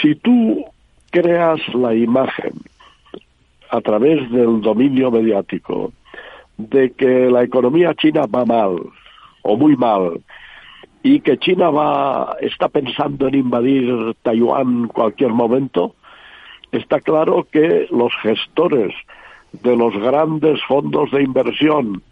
Si 0.00 0.14
tú 0.16 0.64
creas 1.10 1.60
la 1.74 1.94
imagen 1.94 2.52
a 3.74 3.80
través 3.80 4.30
del 4.30 4.60
dominio 4.60 5.10
mediático 5.10 5.92
de 6.56 6.92
que 6.92 7.28
la 7.30 7.42
economía 7.42 7.94
china 7.94 8.26
va 8.26 8.44
mal 8.44 8.76
o 9.42 9.56
muy 9.56 9.76
mal 9.76 10.20
y 11.02 11.20
que 11.20 11.38
China 11.38 11.70
va 11.70 12.36
está 12.40 12.68
pensando 12.68 13.26
en 13.28 13.34
invadir 13.34 14.14
Taiwán 14.22 14.88
cualquier 14.88 15.30
momento, 15.30 15.94
está 16.72 17.00
claro 17.00 17.46
que 17.50 17.88
los 17.90 18.12
gestores 18.22 18.94
de 19.52 19.76
los 19.76 19.94
grandes 19.94 20.62
fondos 20.64 21.10
de 21.10 21.22
inversión 21.22 22.02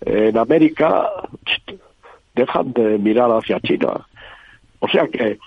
en 0.00 0.36
América 0.36 1.08
dejan 2.34 2.72
de 2.72 2.98
mirar 2.98 3.30
hacia 3.30 3.60
China. 3.60 4.06
O 4.80 4.88
sea 4.88 5.06
que 5.06 5.38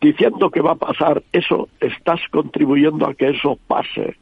diciendo 0.00 0.50
que 0.50 0.60
va 0.60 0.72
a 0.72 0.76
pasar 0.76 1.22
eso, 1.32 1.68
estás 1.80 2.20
contribuyendo 2.30 3.06
a 3.06 3.14
que 3.14 3.30
eso 3.30 3.58
pase. 3.66 4.16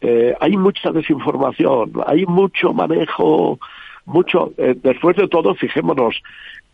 Eh, 0.00 0.34
hay 0.40 0.56
mucha 0.56 0.92
desinformación, 0.92 1.92
hay 2.06 2.24
mucho 2.26 2.72
manejo, 2.72 3.58
mucho. 4.06 4.52
eh, 4.56 4.76
después 4.80 5.16
de 5.16 5.28
todo, 5.28 5.54
fijémonos, 5.54 6.22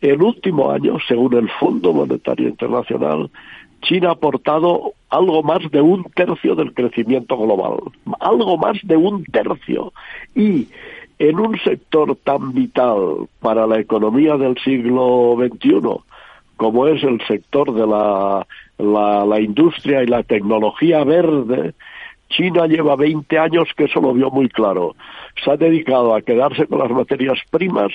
el 0.00 0.22
último 0.22 0.70
año, 0.70 0.98
según 1.08 1.34
el 1.34 1.48
Fondo 1.58 1.92
Monetario 1.92 2.48
Internacional, 2.48 3.30
China 3.80 4.10
ha 4.10 4.12
aportado 4.12 4.92
algo 5.10 5.42
más 5.42 5.70
de 5.70 5.80
un 5.80 6.04
tercio 6.14 6.54
del 6.54 6.72
crecimiento 6.74 7.36
global, 7.36 7.78
algo 8.20 8.56
más 8.58 8.78
de 8.82 8.96
un 8.96 9.24
tercio. 9.24 9.92
Y 10.34 10.68
en 11.18 11.38
un 11.38 11.58
sector 11.60 12.16
tan 12.24 12.52
vital 12.52 13.28
para 13.40 13.66
la 13.66 13.78
economía 13.78 14.36
del 14.36 14.58
siglo 14.58 15.36
XXI, 15.38 15.80
como 16.56 16.86
es 16.86 17.02
el 17.02 17.20
sector 17.26 17.72
de 17.72 17.86
la, 17.86 18.46
la, 18.78 19.24
la 19.24 19.40
industria 19.40 20.02
y 20.02 20.06
la 20.06 20.22
tecnología 20.22 21.04
verde, 21.04 21.74
China 22.36 22.66
lleva 22.66 22.96
20 22.96 23.38
años 23.38 23.68
que 23.76 23.84
eso 23.84 24.00
lo 24.00 24.12
vio 24.12 24.30
muy 24.30 24.48
claro. 24.48 24.94
Se 25.42 25.50
ha 25.50 25.56
dedicado 25.56 26.14
a 26.14 26.22
quedarse 26.22 26.66
con 26.66 26.78
las 26.78 26.90
materias 26.90 27.38
primas 27.50 27.92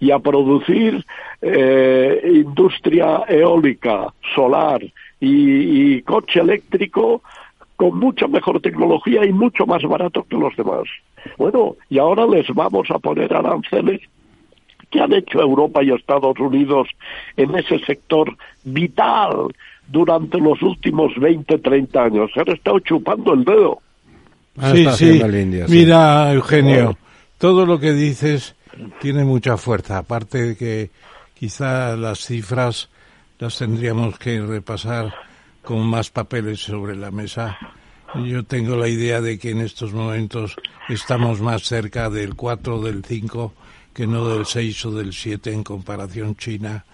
y 0.00 0.10
a 0.10 0.18
producir 0.18 1.04
eh, 1.40 2.20
industria 2.24 3.24
eólica, 3.28 4.12
solar 4.34 4.82
y, 5.20 5.94
y 5.96 6.02
coche 6.02 6.40
eléctrico 6.40 7.22
con 7.76 7.98
mucha 7.98 8.28
mejor 8.28 8.60
tecnología 8.60 9.24
y 9.24 9.32
mucho 9.32 9.66
más 9.66 9.82
barato 9.82 10.24
que 10.28 10.36
los 10.36 10.54
demás. 10.56 10.84
Bueno, 11.36 11.76
y 11.88 11.98
ahora 11.98 12.26
les 12.26 12.46
vamos 12.48 12.90
a 12.90 12.98
poner 12.98 13.34
aranceles 13.34 14.00
que 14.90 15.00
han 15.00 15.12
hecho 15.12 15.40
Europa 15.40 15.82
y 15.82 15.90
Estados 15.90 16.38
Unidos 16.38 16.88
en 17.36 17.54
ese 17.56 17.78
sector 17.80 18.36
vital 18.62 19.48
durante 19.88 20.38
los 20.38 20.60
últimos 20.62 21.12
20, 21.18 21.58
30 21.58 22.02
años. 22.02 22.30
Se 22.34 22.40
han 22.40 22.50
estado 22.50 22.78
chupando 22.80 23.34
el 23.34 23.44
dedo. 23.44 23.80
Ah, 24.58 24.72
sí, 24.74 24.86
sí. 24.96 25.20
sí. 25.20 25.62
Mira, 25.68 26.32
Eugenio, 26.32 26.96
todo 27.38 27.64
lo 27.64 27.78
que 27.78 27.92
dices 27.92 28.54
tiene 29.00 29.24
mucha 29.24 29.56
fuerza. 29.56 29.98
Aparte 29.98 30.42
de 30.42 30.56
que 30.56 30.90
quizá 31.34 31.96
las 31.96 32.20
cifras 32.20 32.90
las 33.38 33.58
tendríamos 33.58 34.18
que 34.18 34.40
repasar 34.40 35.12
con 35.62 35.86
más 35.86 36.10
papeles 36.10 36.60
sobre 36.60 36.96
la 36.96 37.10
mesa. 37.10 37.58
Yo 38.14 38.44
tengo 38.44 38.76
la 38.76 38.88
idea 38.88 39.20
de 39.20 39.38
que 39.38 39.50
en 39.50 39.60
estos 39.60 39.92
momentos 39.92 40.56
estamos 40.88 41.40
más 41.40 41.62
cerca 41.62 42.10
del 42.10 42.34
4 42.34 42.80
del 42.82 43.04
5 43.04 43.54
que 43.94 44.06
no 44.06 44.28
del 44.28 44.46
6 44.46 44.86
o 44.86 44.92
del 44.92 45.12
7 45.12 45.52
en 45.52 45.64
comparación 45.64 46.36
China 46.36 46.84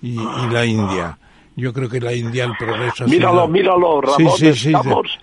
y, 0.00 0.12
y 0.12 0.50
la 0.50 0.64
India. 0.64 1.18
Yo 1.58 1.72
creo 1.72 1.88
que 1.88 2.00
la 2.00 2.12
India 2.12 2.44
el 2.44 2.52
progreso 2.58 3.04
ha 3.04 3.06
Míralo, 3.06 3.32
sido- 3.32 3.48
míralo, 3.48 4.00
Ramón, 4.02 4.32
Sí, 4.36 4.52
sí, 4.52 4.70
sí, 4.70 4.72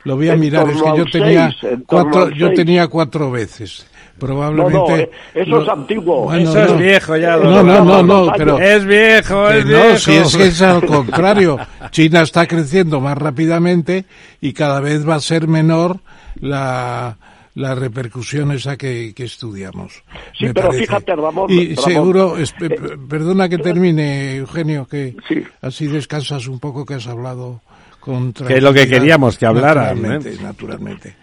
lo 0.03 0.15
voy 0.15 0.29
a 0.29 0.35
mirar. 0.35 0.67
Es 0.69 0.81
que 0.81 0.97
yo 0.97 1.05
tenía 1.11 1.51
seis, 1.61 1.73
cuatro, 1.85 2.29
yo 2.31 2.53
tenía 2.53 2.87
cuatro 2.87 3.29
veces. 3.31 3.87
No, 4.15 4.19
Probablemente. 4.27 4.77
no, 4.77 4.95
eh, 4.97 5.11
eso 5.33 5.61
es 5.61 5.69
antiguo. 5.69 6.23
Bueno, 6.25 6.49
Eso 6.49 6.63
es 6.63 6.71
no. 6.71 6.77
viejo 6.77 7.17
ya, 7.17 7.35
No, 7.37 7.63
no, 7.63 7.83
no, 7.83 8.03
no, 8.03 8.31
pero. 8.37 8.57
Es 8.59 8.85
viejo, 8.85 9.49
es 9.49 9.65
no, 9.65 9.71
viejo. 9.71 9.97
si 9.97 10.11
es 10.13 10.35
que 10.37 10.47
es 10.47 10.61
al 10.61 10.85
contrario. 10.85 11.57
China 11.91 12.21
está 12.21 12.45
creciendo 12.47 12.99
más 12.99 13.17
rápidamente 13.17 14.05
y 14.41 14.53
cada 14.53 14.79
vez 14.79 15.07
va 15.07 15.15
a 15.15 15.19
ser 15.19 15.47
menor 15.47 15.97
la, 16.39 17.17
la 17.55 17.75
repercusión 17.75 18.51
esa 18.51 18.77
que, 18.77 19.13
que 19.15 19.25
estudiamos. 19.25 20.03
Sí, 20.37 20.47
pero 20.53 20.67
parece. 20.69 20.85
fíjate, 20.85 21.15
Ramón, 21.15 21.51
Y 21.51 21.75
Ramón, 21.75 21.91
seguro, 21.91 22.37
es- 22.37 22.53
eh, 22.61 22.97
perdona 23.07 23.47
que 23.47 23.59
termine, 23.59 24.37
Eugenio, 24.37 24.87
que 24.87 25.15
Sí. 25.27 25.43
así 25.61 25.87
descansas 25.87 26.47
un 26.47 26.59
poco 26.59 26.85
que 26.85 26.95
has 26.95 27.05
hablado 27.07 27.61
con 27.99 28.33
Que 28.33 28.57
es 28.57 28.63
lo 28.63 28.73
que 28.73 28.87
queríamos 28.87 29.37
que 29.37 29.45
hablara, 29.45 29.93
Naturalmente, 29.93 30.33
¿eh? 30.33 30.37
naturalmente. 30.41 31.15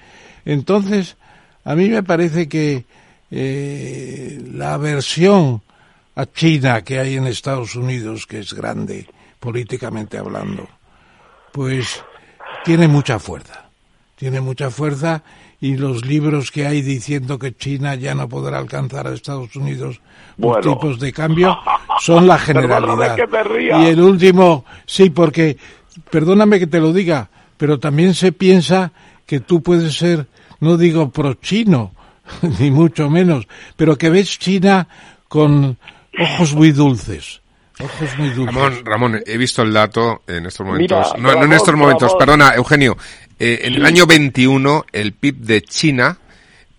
Entonces, 0.44 1.16
a 1.64 1.74
mí 1.74 1.88
me 1.88 2.02
parece 2.02 2.48
que 2.48 2.84
eh, 3.32 4.40
la 4.52 4.74
aversión 4.74 5.62
a 6.16 6.26
China 6.26 6.82
que 6.82 6.98
hay 6.98 7.16
en 7.16 7.26
Estados 7.26 7.74
Unidos, 7.76 8.26
que 8.26 8.40
es 8.40 8.52
grande 8.54 9.06
políticamente 9.38 10.18
hablando, 10.18 10.68
pues 11.52 12.02
tiene 12.64 12.88
mucha 12.88 13.18
fuerza. 13.18 13.66
Tiene 14.16 14.40
mucha 14.40 14.70
fuerza 14.70 15.22
y 15.60 15.76
los 15.76 16.06
libros 16.06 16.50
que 16.50 16.66
hay 16.66 16.80
diciendo 16.82 17.38
que 17.38 17.54
China 17.54 17.94
ya 17.94 18.14
no 18.14 18.28
podrá 18.28 18.58
alcanzar 18.58 19.06
a 19.06 19.12
Estados 19.14 19.54
Unidos 19.56 20.00
los 20.38 20.52
Bueno. 20.52 20.74
tipos 20.74 20.98
de 20.98 21.12
cambio 21.12 21.58
son 22.00 22.26
la 22.26 22.38
generalidad. 22.46 23.16
Y 23.58 23.86
el 23.86 24.00
último, 24.00 24.64
sí, 24.86 25.10
porque, 25.10 25.58
perdóname 26.10 26.58
que 26.58 26.66
te 26.66 26.80
lo 26.80 26.92
diga, 26.92 27.28
pero 27.58 27.78
también 27.78 28.14
se 28.14 28.32
piensa 28.32 28.92
que 29.26 29.40
tú 29.40 29.62
puedes 29.62 29.96
ser, 29.96 30.26
no 30.60 30.78
digo 30.78 31.10
pro 31.10 31.34
chino, 31.34 31.92
ni 32.58 32.70
mucho 32.70 33.10
menos, 33.10 33.46
pero 33.76 33.98
que 33.98 34.08
ves 34.08 34.38
China 34.38 34.88
con, 35.28 35.76
ojos 36.18 36.54
muy 36.54 36.72
dulces. 36.72 37.42
Ojos 37.78 38.18
muy 38.18 38.28
dulces. 38.30 38.54
Ramón, 38.54 38.84
Ramón, 38.84 39.20
he 39.26 39.38
visto 39.38 39.62
el 39.62 39.72
dato 39.72 40.22
en 40.26 40.46
estos 40.46 40.66
momentos. 40.66 41.12
Mira, 41.16 41.32
no, 41.32 41.38
no 41.38 41.44
en 41.44 41.52
estos 41.52 41.74
momentos, 41.74 42.08
Ramón. 42.08 42.18
perdona, 42.18 42.54
Eugenio. 42.54 42.96
Eh, 43.40 43.60
en 43.64 43.74
el 43.74 43.86
año 43.86 44.06
21, 44.06 44.84
el 44.92 45.12
PIB 45.14 45.36
de 45.38 45.62
China 45.62 46.18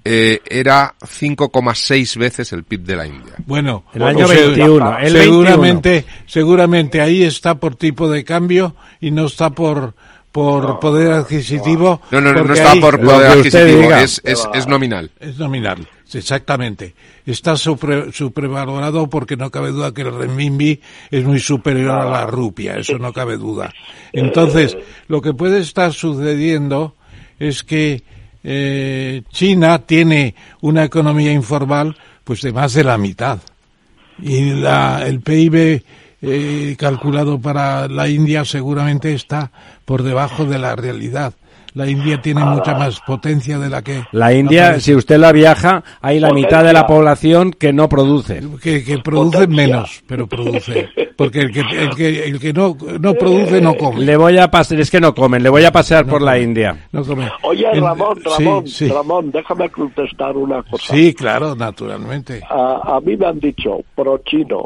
eh, 0.05 0.39
era 0.47 0.93
5,6 1.01 2.17
veces 2.17 2.53
el 2.53 2.63
PIB 2.63 2.81
de 2.83 2.95
la 2.95 3.07
India. 3.07 3.33
Bueno, 3.45 3.83
El 3.93 4.03
año 4.03 4.27
se- 4.27 4.47
21, 4.47 4.97
el 4.99 5.11
seguramente, 5.11 6.05
seguramente 6.27 7.01
ahí 7.01 7.23
está 7.23 7.55
por 7.55 7.75
tipo 7.75 8.09
de 8.09 8.23
cambio 8.23 8.75
y 8.99 9.11
no 9.11 9.25
está 9.25 9.49
por 9.49 9.93
por 10.31 10.79
poder 10.79 11.11
adquisitivo. 11.11 12.01
No, 12.09 12.21
no, 12.21 12.31
no, 12.31 12.39
no 12.39 12.45
porque 12.45 12.59
está 12.59 12.71
ahí 12.71 12.79
por 12.79 13.01
poder 13.01 13.31
adquisitivo, 13.31 13.81
diga. 13.81 14.01
es, 14.01 14.21
es, 14.23 14.47
es 14.53 14.65
nominal. 14.65 15.11
es 15.19 15.37
nominal, 15.37 15.85
exactamente. 16.15 16.95
Está 17.25 17.55
suprevalorado 17.57 19.09
porque 19.09 19.37
no 19.37 19.49
cabe 19.51 19.71
duda 19.71 19.93
que 19.93 20.01
el 20.01 20.13
renminbi 20.13 20.81
es 21.09 21.23
muy 21.23 21.39
superior 21.39 21.91
a 21.91 22.09
la 22.09 22.25
rupia, 22.25 22.77
eso 22.77 22.97
no 22.97 23.13
cabe 23.13 23.37
duda. 23.37 23.73
Entonces, 24.13 24.77
lo 25.07 25.21
que 25.21 25.33
puede 25.33 25.59
estar 25.59 25.93
sucediendo 25.93 26.95
es 27.39 27.63
que 27.63 28.03
eh, 28.43 29.23
China 29.29 29.79
tiene 29.79 30.35
una 30.61 30.83
economía 30.83 31.31
informal 31.31 31.95
pues 32.23 32.41
de 32.41 32.51
más 32.51 32.73
de 32.73 32.83
la 32.83 32.97
mitad 32.97 33.39
y 34.21 34.51
la, 34.51 35.05
el 35.05 35.21
PIB 35.21 35.83
eh, 36.21 36.75
calculado 36.77 37.39
para 37.39 37.87
la 37.87 38.07
India 38.07 38.45
seguramente 38.45 39.13
está 39.13 39.51
por 39.85 40.03
debajo 40.03 40.45
de 40.45 40.59
la 40.59 40.75
realidad. 40.75 41.33
La 41.73 41.87
India 41.87 42.21
tiene 42.21 42.43
mucha 42.43 42.75
más 42.75 42.99
potencia 43.01 43.57
de 43.57 43.69
la 43.69 43.81
que 43.81 44.03
La 44.11 44.33
India, 44.33 44.65
aparece. 44.65 44.85
si 44.85 44.95
usted 44.95 45.17
la 45.17 45.31
viaja, 45.31 45.83
hay 46.01 46.19
la 46.19 46.27
Potencia. 46.29 46.47
mitad 46.47 46.63
de 46.65 46.73
la 46.73 46.85
población 46.85 47.51
que 47.51 47.71
no 47.71 47.87
produce. 47.87 48.41
que, 48.61 48.83
que 48.83 48.97
produce 48.99 49.37
Potencia. 49.39 49.67
menos, 49.67 50.03
pero 50.05 50.27
produce. 50.27 50.89
Porque 51.15 51.39
el 51.39 51.51
que, 51.51 51.59
el 51.61 51.95
que, 51.95 52.23
el 52.25 52.39
que 52.39 52.51
no, 52.53 52.75
no 52.99 53.13
produce 53.13 53.61
no 53.61 53.75
come. 53.75 54.01
Le 54.01 54.17
voy 54.17 54.37
a 54.37 54.49
pasar, 54.51 54.79
es 54.79 54.91
que 54.91 54.99
no 54.99 55.13
comen, 55.15 55.43
le 55.43 55.49
voy 55.49 55.63
a 55.63 55.71
pasear 55.71 56.05
por 56.05 56.21
la 56.21 56.37
India. 56.37 56.87
No 56.91 57.03
come. 57.05 57.29
Oye, 57.43 57.65
El- 57.71 57.81
Ramón, 57.81 58.17
sí, 58.17 58.43
Ramón, 58.43 58.67
sí. 58.67 58.87
Ramón, 58.89 59.31
déjame 59.31 59.69
contestar 59.69 60.35
una 60.35 60.63
cosa. 60.63 60.93
Sí, 60.93 61.13
claro, 61.13 61.55
naturalmente. 61.55 62.41
A, 62.49 62.95
a 62.97 62.99
mí 63.01 63.15
me 63.15 63.27
han 63.27 63.39
dicho 63.39 63.79
pro 63.95 64.17
chino, 64.25 64.65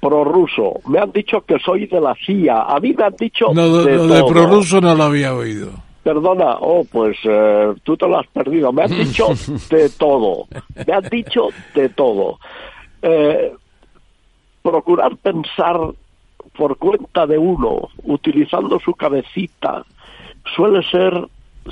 pro 0.00 0.24
ruso, 0.24 0.80
me 0.88 0.98
han 0.98 1.12
dicho 1.12 1.42
que 1.46 1.56
soy 1.64 1.86
de 1.86 2.00
la 2.00 2.14
CIA, 2.26 2.62
a 2.62 2.80
mí 2.80 2.92
me 2.92 3.04
han 3.04 3.14
dicho 3.16 3.46
No, 3.54 3.66
lo, 3.66 3.84
de 3.84 3.94
lo 3.96 4.06
de 4.08 4.20
todo. 4.20 4.26
prorruso 4.28 4.80
no 4.80 4.94
lo 4.94 5.04
había 5.04 5.34
oído. 5.34 5.70
Perdona, 6.02 6.56
oh, 6.60 6.84
pues 6.90 7.16
eh, 7.24 7.72
tú 7.84 7.96
te 7.96 8.08
lo 8.08 8.18
has 8.18 8.26
perdido. 8.28 8.72
Me 8.72 8.82
han 8.82 8.90
dicho 8.90 9.28
de 9.70 9.88
todo. 9.90 10.46
Me 10.86 10.92
han 10.92 11.04
dicho 11.08 11.48
de 11.74 11.88
todo. 11.90 12.38
Eh, 13.02 13.52
procurar 14.62 15.16
pensar 15.16 15.78
por 16.56 16.76
cuenta 16.76 17.26
de 17.26 17.38
uno, 17.38 17.88
utilizando 18.04 18.78
su 18.80 18.92
cabecita, 18.94 19.84
suele 20.54 20.82
ser, 20.90 21.14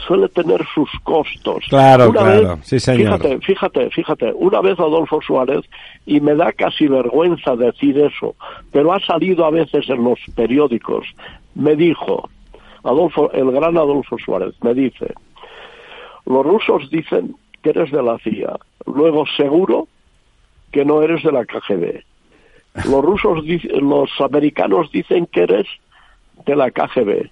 suele 0.06 0.28
tener 0.28 0.64
sus 0.74 0.88
costos. 1.02 1.64
Claro, 1.68 2.10
Una 2.10 2.20
claro. 2.20 2.56
vez- 2.56 2.66
Sí, 2.66 2.80
señor. 2.80 3.18
Fíjate, 3.20 3.38
fíjate, 3.40 3.90
fíjate. 3.90 4.32
Una 4.34 4.60
vez 4.60 4.78
Adolfo 4.78 5.20
Suárez, 5.20 5.64
y 6.06 6.20
me 6.20 6.34
da 6.34 6.52
casi 6.52 6.86
vergüenza 6.86 7.56
decir 7.56 7.98
eso, 7.98 8.34
pero 8.72 8.92
ha 8.92 9.00
salido 9.00 9.44
a 9.44 9.50
veces 9.50 9.88
en 9.90 10.02
los 10.04 10.18
periódicos, 10.34 11.06
me 11.54 11.76
dijo, 11.76 12.30
Adolfo, 12.84 13.30
el 13.32 13.50
gran 13.50 13.76
Adolfo 13.76 14.16
Suárez, 14.18 14.54
me 14.62 14.74
dice, 14.74 15.14
los 16.26 16.44
rusos 16.44 16.90
dicen 16.90 17.36
que 17.62 17.70
eres 17.70 17.90
de 17.90 18.02
la 18.02 18.18
CIA, 18.18 18.56
luego 18.86 19.24
seguro 19.36 19.88
que 20.72 20.84
no 20.84 21.02
eres 21.02 21.22
de 21.22 21.32
la 21.32 21.44
KGB. 21.44 22.02
Los 22.88 23.04
rusos, 23.04 23.44
los 23.80 24.10
americanos 24.20 24.90
dicen 24.92 25.26
que 25.26 25.42
eres 25.42 25.66
de 26.46 26.56
la 26.56 26.70
KGB, 26.70 27.30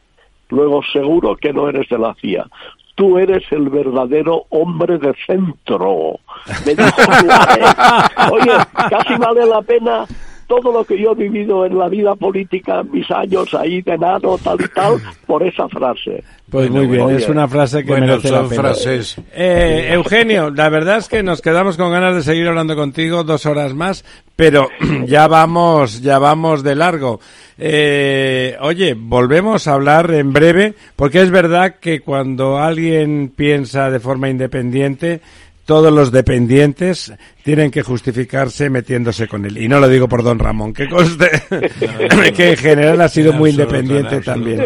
luego 0.50 0.82
seguro 0.92 1.36
que 1.36 1.52
no 1.52 1.68
eres 1.68 1.88
de 1.88 1.98
la 1.98 2.14
CIA. 2.14 2.46
Tú 2.94 3.16
eres 3.16 3.44
el 3.52 3.68
verdadero 3.68 4.46
hombre 4.48 4.98
de 4.98 5.14
centro. 5.24 6.18
Me 6.66 6.74
dijo 6.74 7.00
Suárez. 7.00 7.74
Oye, 8.32 8.52
casi 8.90 9.14
vale 9.14 9.46
la 9.46 9.62
pena 9.62 10.04
todo 10.48 10.72
lo 10.72 10.82
que 10.84 10.98
yo 11.00 11.12
he 11.12 11.14
vivido 11.14 11.64
en 11.66 11.78
la 11.78 11.88
vida 11.88 12.16
política, 12.16 12.82
mis 12.82 13.08
años 13.10 13.54
ahí 13.54 13.82
de 13.82 13.96
nado, 13.98 14.36
tal 14.42 14.58
y 14.60 14.68
tal, 14.68 14.94
por 15.26 15.42
esa 15.44 15.68
frase. 15.68 16.24
Pues 16.50 16.70
Bueno, 16.70 16.86
muy 16.88 16.96
bien, 16.96 17.10
es 17.10 17.28
una 17.28 17.46
frase 17.46 17.84
que 17.84 17.90
Bueno, 17.90 18.06
merece 18.06 18.30
la 18.32 18.38
son 18.38 18.48
pena. 18.48 18.62
frases. 18.62 19.16
Eh, 19.34 19.90
Eugenio, 19.92 20.50
la 20.50 20.70
verdad 20.70 20.96
es 20.96 21.08
que 21.08 21.22
nos 21.22 21.42
quedamos 21.42 21.76
con 21.76 21.92
ganas 21.92 22.14
de 22.16 22.22
seguir 22.22 22.48
hablando 22.48 22.74
contigo 22.74 23.22
dos 23.22 23.44
horas 23.44 23.74
más, 23.74 24.04
pero 24.34 24.68
ya 25.06 25.28
vamos, 25.28 26.00
ya 26.00 26.18
vamos 26.18 26.62
de 26.62 26.74
largo. 26.74 27.20
Eh, 27.58 28.56
oye, 28.60 28.94
volvemos 28.96 29.68
a 29.68 29.74
hablar 29.74 30.10
en 30.12 30.32
breve, 30.32 30.74
porque 30.96 31.20
es 31.20 31.30
verdad 31.30 31.76
que 31.80 32.00
cuando 32.00 32.56
alguien 32.58 33.30
piensa 33.36 33.90
de 33.90 34.00
forma 34.00 34.30
independiente, 34.30 35.20
todos 35.68 35.92
los 35.92 36.10
dependientes 36.10 37.12
tienen 37.44 37.70
que 37.70 37.82
justificarse 37.82 38.70
metiéndose 38.70 39.28
con 39.28 39.44
él. 39.44 39.58
Y 39.58 39.68
no 39.68 39.80
lo 39.80 39.86
digo 39.90 40.08
por 40.08 40.22
don 40.22 40.38
Ramón, 40.38 40.72
que 40.72 40.88
conste 40.88 41.28
que 42.34 42.52
en 42.52 42.56
general 42.56 42.98
ha 43.02 43.08
sido 43.10 43.34
muy 43.34 43.50
independiente 43.50 44.22
también. 44.22 44.64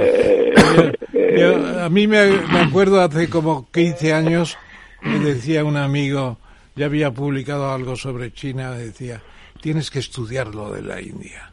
Yo- 1.36 1.80
a 1.82 1.88
mí 1.88 2.06
me, 2.06 2.28
me 2.30 2.60
acuerdo 2.60 3.00
hace 3.00 3.28
como 3.28 3.68
15 3.72 4.12
años, 4.12 4.56
me 5.02 5.18
decía 5.18 5.64
un 5.64 5.76
amigo, 5.76 6.38
ya 6.76 6.86
había 6.86 7.10
publicado 7.10 7.72
algo 7.72 7.96
sobre 7.96 8.32
China, 8.32 8.70
decía, 8.70 9.20
tienes 9.60 9.90
que 9.90 9.98
estudiar 9.98 10.54
lo 10.54 10.70
de 10.70 10.82
la 10.82 11.00
India, 11.00 11.50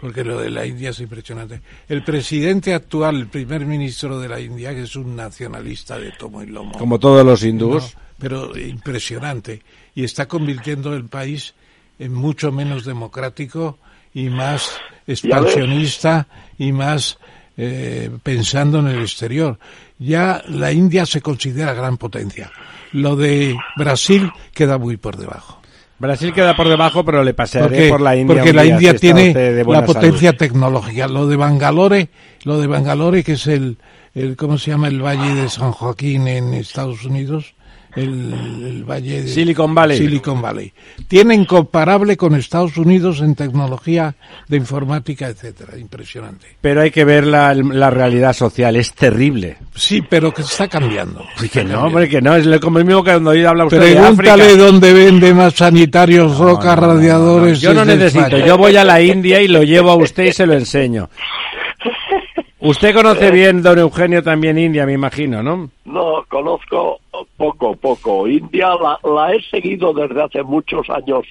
porque 0.00 0.24
lo 0.24 0.40
de 0.40 0.48
la 0.48 0.64
India 0.64 0.88
es 0.90 1.00
impresionante. 1.00 1.60
El 1.90 2.04
presidente 2.04 2.72
actual, 2.72 3.16
el 3.16 3.26
primer 3.26 3.66
ministro 3.66 4.18
de 4.18 4.28
la 4.30 4.40
India, 4.40 4.74
que 4.74 4.84
es 4.84 4.96
un 4.96 5.14
nacionalista 5.14 5.98
de 5.98 6.10
tomo 6.12 6.42
y 6.42 6.46
lomo, 6.46 6.72
Como 6.78 6.98
todos 6.98 7.22
los 7.26 7.44
hindúes. 7.44 7.94
no, 7.94 8.07
pero 8.18 8.56
impresionante, 8.58 9.62
y 9.94 10.04
está 10.04 10.26
convirtiendo 10.26 10.94
el 10.94 11.04
país 11.04 11.54
en 11.98 12.14
mucho 12.14 12.52
menos 12.52 12.84
democrático 12.84 13.78
y 14.14 14.28
más 14.28 14.72
expansionista 15.06 16.26
y 16.58 16.72
más 16.72 17.18
eh, 17.56 18.10
pensando 18.22 18.78
en 18.80 18.88
el 18.88 19.00
exterior. 19.02 19.58
Ya 19.98 20.42
la 20.48 20.72
India 20.72 21.06
se 21.06 21.20
considera 21.20 21.74
gran 21.74 21.96
potencia. 21.96 22.50
Lo 22.92 23.16
de 23.16 23.56
Brasil 23.76 24.30
queda 24.54 24.78
muy 24.78 24.96
por 24.96 25.16
debajo. 25.16 25.60
Brasil 25.98 26.32
queda 26.32 26.54
por 26.54 26.68
debajo, 26.68 27.04
pero 27.04 27.24
le 27.24 27.34
pasearé 27.34 27.68
Porque, 27.68 27.88
por 27.88 28.00
la 28.00 28.14
India. 28.16 28.36
porque 28.36 28.52
la 28.52 28.62
día, 28.62 28.74
India 28.74 28.92
si 28.92 28.98
tiene 28.98 29.64
la 29.64 29.84
potencia 29.84 30.28
salud. 30.28 30.38
tecnológica. 30.38 31.08
Lo 31.08 31.26
de 31.26 31.36
Bangalore, 31.36 32.08
lo 32.44 32.60
de 32.60 32.68
Bangalore 32.68 33.24
que 33.24 33.32
es 33.32 33.46
el, 33.48 33.78
el 34.14 34.36
¿cómo 34.36 34.58
se 34.58 34.70
llama? 34.70 34.86
El 34.86 35.02
Valle 35.02 35.34
de 35.34 35.48
San 35.48 35.72
Joaquín 35.72 36.28
en 36.28 36.54
Estados 36.54 37.04
Unidos. 37.04 37.54
El, 37.98 38.64
el 38.66 38.84
Valle 38.84 39.22
de 39.22 39.28
Silicon 39.28 39.74
Valley. 39.74 39.98
Silicon 39.98 40.40
Valley. 40.40 40.72
Tiene 41.08 41.34
incomparable 41.34 42.16
con 42.16 42.34
Estados 42.34 42.76
Unidos 42.76 43.20
en 43.20 43.34
tecnología 43.34 44.14
de 44.48 44.56
informática, 44.56 45.26
etcétera. 45.28 45.76
Impresionante. 45.78 46.46
Pero 46.60 46.82
hay 46.82 46.90
que 46.90 47.04
ver 47.04 47.26
la, 47.26 47.54
la 47.54 47.90
realidad 47.90 48.32
social, 48.32 48.76
es 48.76 48.92
terrible. 48.94 49.56
Sí, 49.74 50.02
pero 50.02 50.32
que 50.32 50.42
está 50.42 50.68
cambiando. 50.68 51.24
Y 51.42 51.48
que 51.48 51.64
no, 51.64 51.84
hombre, 51.84 52.08
que 52.08 52.20
no, 52.20 52.36
es 52.36 52.46
como 52.60 52.78
mismo 52.80 53.02
que 53.02 53.10
cuando 53.12 53.30
habla 53.30 53.64
usted 53.64 53.80
de 53.80 53.92
Pregúntale 53.96 54.44
África. 54.44 54.62
dónde 54.64 54.92
vende 54.92 55.34
más 55.34 55.54
sanitarios, 55.54 56.38
No, 56.38 56.44
rocas, 56.46 56.76
no, 56.76 56.80
no, 56.80 56.80
no, 56.80 56.86
no. 56.88 56.94
radiadores. 56.94 57.60
Yo 57.60 57.74
no 57.74 57.84
necesito, 57.84 58.26
España. 58.26 58.46
yo 58.46 58.56
voy 58.58 58.76
a 58.76 58.84
la 58.84 59.00
India 59.02 59.40
y 59.40 59.48
lo 59.48 59.62
llevo 59.62 59.90
a 59.90 59.96
usted 59.96 60.24
y 60.24 60.32
se 60.32 60.46
lo 60.46 60.54
enseño. 60.54 61.08
Usted 62.60 62.92
conoce 62.92 63.30
bien, 63.30 63.62
don 63.62 63.78
Eugenio, 63.78 64.20
también 64.22 64.58
India, 64.58 64.84
me 64.84 64.92
imagino, 64.92 65.42
¿no? 65.44 65.70
No, 65.84 66.24
conozco 66.28 66.97
poco, 67.36 67.74
poco. 67.76 68.26
India 68.28 68.68
la, 68.74 68.98
la 69.08 69.34
he 69.34 69.42
seguido 69.42 69.92
desde 69.92 70.22
hace 70.22 70.42
muchos 70.42 70.88
años 70.90 71.26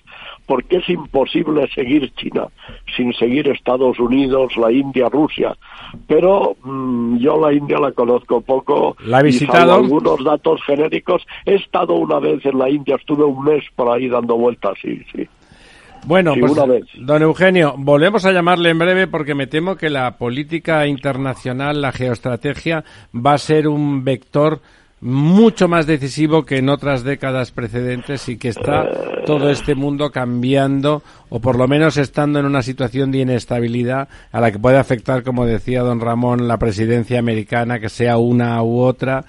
porque 0.46 0.78
es 0.78 0.90
imposible 0.90 1.68
seguir 1.76 2.12
China 2.16 2.48
sin 2.96 3.14
seguir 3.14 3.48
Estados 3.50 4.00
Unidos, 4.00 4.56
la 4.58 4.72
India, 4.72 5.10
Rusia. 5.10 5.56
Pero 6.08 6.56
mm, 6.64 7.18
yo 7.18 7.40
la 7.40 7.54
India 7.54 7.80
la 7.80 7.92
conozco 7.92 8.42
poco. 8.42 8.96
¿La 9.06 9.20
y 9.22 9.26
visitado? 9.26 9.74
algunos 9.74 10.24
datos 10.24 10.62
genéricos. 10.66 11.26
He 11.46 11.56
estado 11.56 11.94
una 11.96 12.20
vez 12.20 12.46
en 12.46 12.58
la 12.58 12.70
India, 12.70 12.96
estuve 12.96 13.26
un 13.26 13.44
mes 13.44 13.64
por 13.76 13.90
ahí 13.94 14.08
dando 14.08 14.38
vueltas, 14.38 14.74
sí, 14.82 15.02
sí. 15.14 15.28
Bueno, 16.06 16.34
Sí, 16.36 16.40
pues, 16.40 16.54
una 16.54 16.66
vez. 16.66 16.86
don 16.96 17.22
Eugenio, 17.22 17.76
volvemos 17.78 18.24
a 18.26 18.32
llamarle 18.32 18.70
en 18.70 18.80
breve 18.80 19.08
porque 19.08 19.36
me 19.36 19.48
temo 19.48 19.76
que 19.76 19.90
la 19.90 20.18
política 20.18 20.88
internacional, 20.88 21.82
la 21.82 21.92
geoestrategia, 21.92 22.86
va 23.14 23.34
a 23.34 23.38
ser 23.38 23.68
un 23.68 24.06
vector 24.06 24.62
mucho 25.00 25.68
más 25.68 25.86
decisivo 25.86 26.44
que 26.46 26.58
en 26.58 26.70
otras 26.70 27.04
décadas 27.04 27.52
precedentes 27.52 28.28
y 28.30 28.38
que 28.38 28.50
está 28.50 28.90
todo 29.26 29.50
este 29.52 29.76
mundo 29.76 30.10
cambiando 30.12 31.04
o 31.30 31.40
por 31.40 31.58
lo 31.58 31.68
menos 31.68 31.98
estando 31.98 32.40
en 32.40 32.46
una 32.46 32.64
situación 32.64 33.12
de 33.12 33.20
inestabilidad 33.20 34.08
a 34.32 34.42
la 34.42 34.52
que 34.52 34.58
puede 34.60 34.78
afectar, 34.78 35.22
como 35.24 35.46
decía 35.46 35.82
don 35.84 36.00
Ramón, 36.00 36.48
la 36.48 36.58
presidencia 36.58 37.20
americana, 37.20 37.80
que 37.80 37.90
sea 37.90 38.18
una 38.18 38.62
u 38.64 38.80
otra 38.80 39.26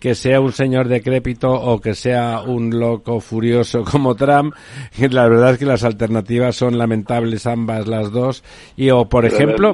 que 0.00 0.14
sea 0.14 0.38
un 0.38 0.52
señor 0.52 0.88
decrépito 0.88 1.50
o 1.50 1.80
que 1.80 1.94
sea 1.94 2.42
un 2.42 2.78
loco 2.78 3.20
furioso 3.20 3.84
como 3.90 4.14
Trump. 4.14 4.52
La 4.98 5.26
verdad 5.28 5.52
es 5.52 5.58
que 5.58 5.64
las 5.64 5.82
alternativas 5.82 6.56
son 6.56 6.76
lamentables 6.76 7.46
ambas 7.46 7.86
las 7.86 8.10
dos. 8.12 8.44
Y 8.76 8.90
o 8.90 9.08
por 9.08 9.24
ejemplo, 9.24 9.72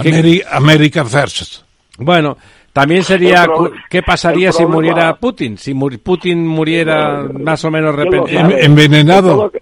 ¿qué- 0.00 0.12
Ameri- 0.12 0.44
America 0.52 1.04
First. 1.04 1.62
bueno, 1.98 2.36
también 2.72 3.04
sería 3.04 3.46
qué 3.90 4.02
pasaría 4.02 4.50
si 4.50 4.64
muriera 4.64 5.14
Putin, 5.16 5.58
si 5.58 5.74
Putin 5.74 6.46
muriera 6.46 7.28
más 7.32 7.64
o 7.64 7.70
menos 7.70 7.94
¿Quién 7.94 8.04
lo 8.06 8.10
repentinamente. 8.10 8.64
envenenado. 8.64 9.30
En 9.30 9.36
todo, 9.36 9.52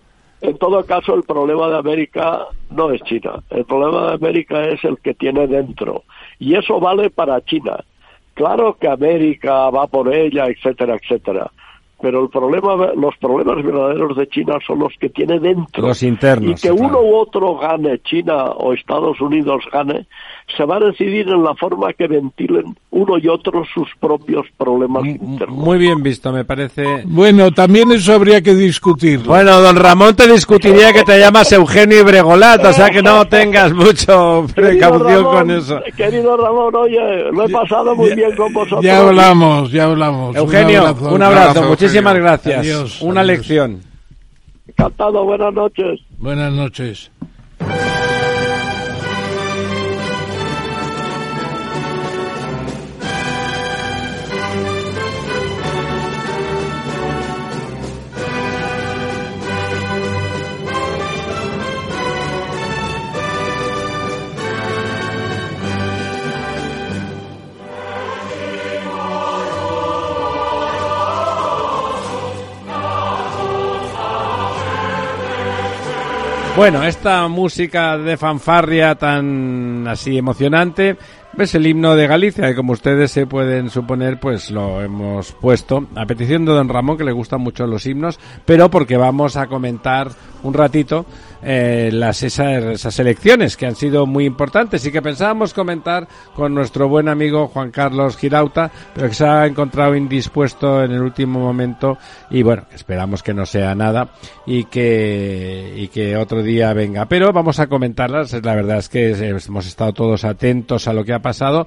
en 0.42 0.58
todo 0.58 0.84
caso, 0.84 1.14
el 1.14 1.24
problema 1.24 1.68
de 1.68 1.78
América 1.78 2.46
no 2.70 2.90
es 2.92 3.02
China. 3.02 3.42
El 3.50 3.64
problema 3.64 4.08
de 4.08 4.14
América 4.14 4.62
es 4.64 4.82
el 4.84 4.98
que 4.98 5.14
tiene 5.14 5.46
dentro. 5.46 6.04
Y 6.38 6.54
eso 6.54 6.78
vale 6.78 7.10
para 7.10 7.40
China. 7.42 7.84
Claro 8.34 8.76
que 8.80 8.88
América 8.88 9.68
va 9.70 9.86
por 9.88 10.14
ella, 10.14 10.46
etcétera, 10.46 10.94
etcétera. 10.94 11.50
Pero 12.02 12.22
el 12.22 12.30
problema, 12.30 12.74
los 12.96 13.14
problemas 13.18 13.62
verdaderos 13.62 14.16
de 14.16 14.26
China 14.28 14.54
son 14.66 14.78
los 14.78 14.92
que 14.98 15.10
tiene 15.10 15.38
dentro. 15.38 15.86
Los 15.88 16.02
internos, 16.02 16.52
Y 16.52 16.54
que 16.54 16.74
claro. 16.74 16.86
uno 16.88 17.00
u 17.02 17.14
otro 17.16 17.56
gane, 17.58 17.98
China 18.02 18.44
o 18.56 18.72
Estados 18.72 19.20
Unidos 19.20 19.64
gane, 19.72 20.06
se 20.56 20.64
va 20.64 20.76
a 20.76 20.80
decidir 20.80 21.28
en 21.28 21.42
la 21.44 21.54
forma 21.54 21.92
que 21.92 22.08
ventilen 22.08 22.74
uno 22.90 23.18
y 23.18 23.28
otro 23.28 23.62
sus 23.74 23.88
propios 24.00 24.46
problemas 24.56 25.02
M- 25.04 25.18
internos. 25.22 25.56
Muy 25.56 25.78
bien 25.78 26.02
visto, 26.02 26.32
me 26.32 26.44
parece. 26.44 27.02
Bueno, 27.04 27.50
también 27.52 27.92
eso 27.92 28.14
habría 28.14 28.40
que 28.40 28.54
discutirlo. 28.54 29.26
Bueno, 29.26 29.60
don 29.60 29.76
Ramón 29.76 30.16
te 30.16 30.26
discutiría 30.26 30.92
que 30.94 31.02
te 31.04 31.18
llamas 31.20 31.52
Eugenio 31.52 32.00
Ibregolat, 32.00 32.64
o 32.64 32.72
sea 32.72 32.88
que 32.90 33.02
no 33.02 33.24
tengas 33.28 33.72
mucho 33.74 34.46
precaución 34.54 35.24
con 35.24 35.50
eso. 35.50 35.80
Querido 35.96 36.36
Ramón, 36.36 36.74
oye, 36.74 37.30
lo 37.30 37.44
he 37.44 37.48
pasado 37.50 37.94
muy 37.94 38.14
bien 38.14 38.34
con 38.36 38.52
vosotros. 38.52 38.82
Ya 38.82 39.00
hablamos, 39.06 39.70
ya 39.70 39.84
hablamos. 39.84 40.34
Eugenio, 40.34 40.80
abrazo. 40.86 41.14
un 41.14 41.22
abrazo, 41.22 41.48
abrazo, 41.50 41.68
muchísimas 41.90 42.14
gracias. 42.16 42.58
Adiós, 42.60 43.02
Una 43.02 43.20
adiós. 43.20 43.36
lección. 43.38 43.80
Encantado, 44.68 45.24
buenas 45.24 45.52
noches. 45.52 46.00
Buenas 46.18 46.52
noches. 46.52 47.10
Bueno, 76.60 76.84
esta 76.84 77.26
música 77.26 77.96
de 77.96 78.18
fanfarria 78.18 78.94
tan 78.94 79.88
así 79.88 80.18
emocionante 80.18 80.98
es 81.38 81.54
el 81.54 81.66
himno 81.66 81.96
de 81.96 82.06
Galicia, 82.06 82.48
que 82.48 82.54
como 82.54 82.74
ustedes 82.74 83.10
se 83.10 83.26
pueden 83.26 83.70
suponer, 83.70 84.20
pues 84.20 84.50
lo 84.50 84.82
hemos 84.82 85.32
puesto 85.32 85.86
a 85.96 86.04
petición 86.04 86.44
de 86.44 86.52
don 86.52 86.68
Ramón, 86.68 86.98
que 86.98 87.04
le 87.04 87.12
gustan 87.12 87.40
mucho 87.40 87.66
los 87.66 87.86
himnos, 87.86 88.20
pero 88.44 88.68
porque 88.68 88.98
vamos 88.98 89.38
a 89.38 89.46
comentar 89.46 90.10
un 90.42 90.52
ratito 90.52 91.06
eh, 91.42 91.90
las 91.92 92.22
esas, 92.22 92.64
esas 92.64 92.98
elecciones 92.98 93.56
que 93.56 93.66
han 93.66 93.76
sido 93.76 94.06
muy 94.06 94.24
importantes 94.24 94.84
y 94.84 94.92
que 94.92 95.02
pensábamos 95.02 95.54
comentar 95.54 96.06
con 96.34 96.54
nuestro 96.54 96.88
buen 96.88 97.08
amigo 97.08 97.48
Juan 97.48 97.70
Carlos 97.70 98.16
Girauta, 98.16 98.70
pero 98.94 99.08
que 99.08 99.14
se 99.14 99.26
ha 99.26 99.46
encontrado 99.46 99.94
indispuesto 99.94 100.82
en 100.84 100.92
el 100.92 101.02
último 101.02 101.40
momento 101.40 101.98
y 102.30 102.42
bueno, 102.42 102.64
esperamos 102.72 103.22
que 103.22 103.34
no 103.34 103.46
sea 103.46 103.74
nada 103.74 104.10
y 104.46 104.64
que 104.64 105.74
y 105.76 105.88
que 105.88 106.16
otro 106.16 106.42
día 106.42 106.72
venga. 106.72 107.06
Pero 107.06 107.32
vamos 107.32 107.58
a 107.60 107.68
comentarlas. 107.68 108.32
La 108.32 108.54
verdad 108.54 108.78
es 108.78 108.88
que 108.88 109.10
hemos 109.10 109.66
estado 109.66 109.92
todos 109.92 110.24
atentos 110.24 110.88
a 110.88 110.92
lo 110.92 111.04
que 111.04 111.12
ha 111.12 111.20
pasado 111.20 111.66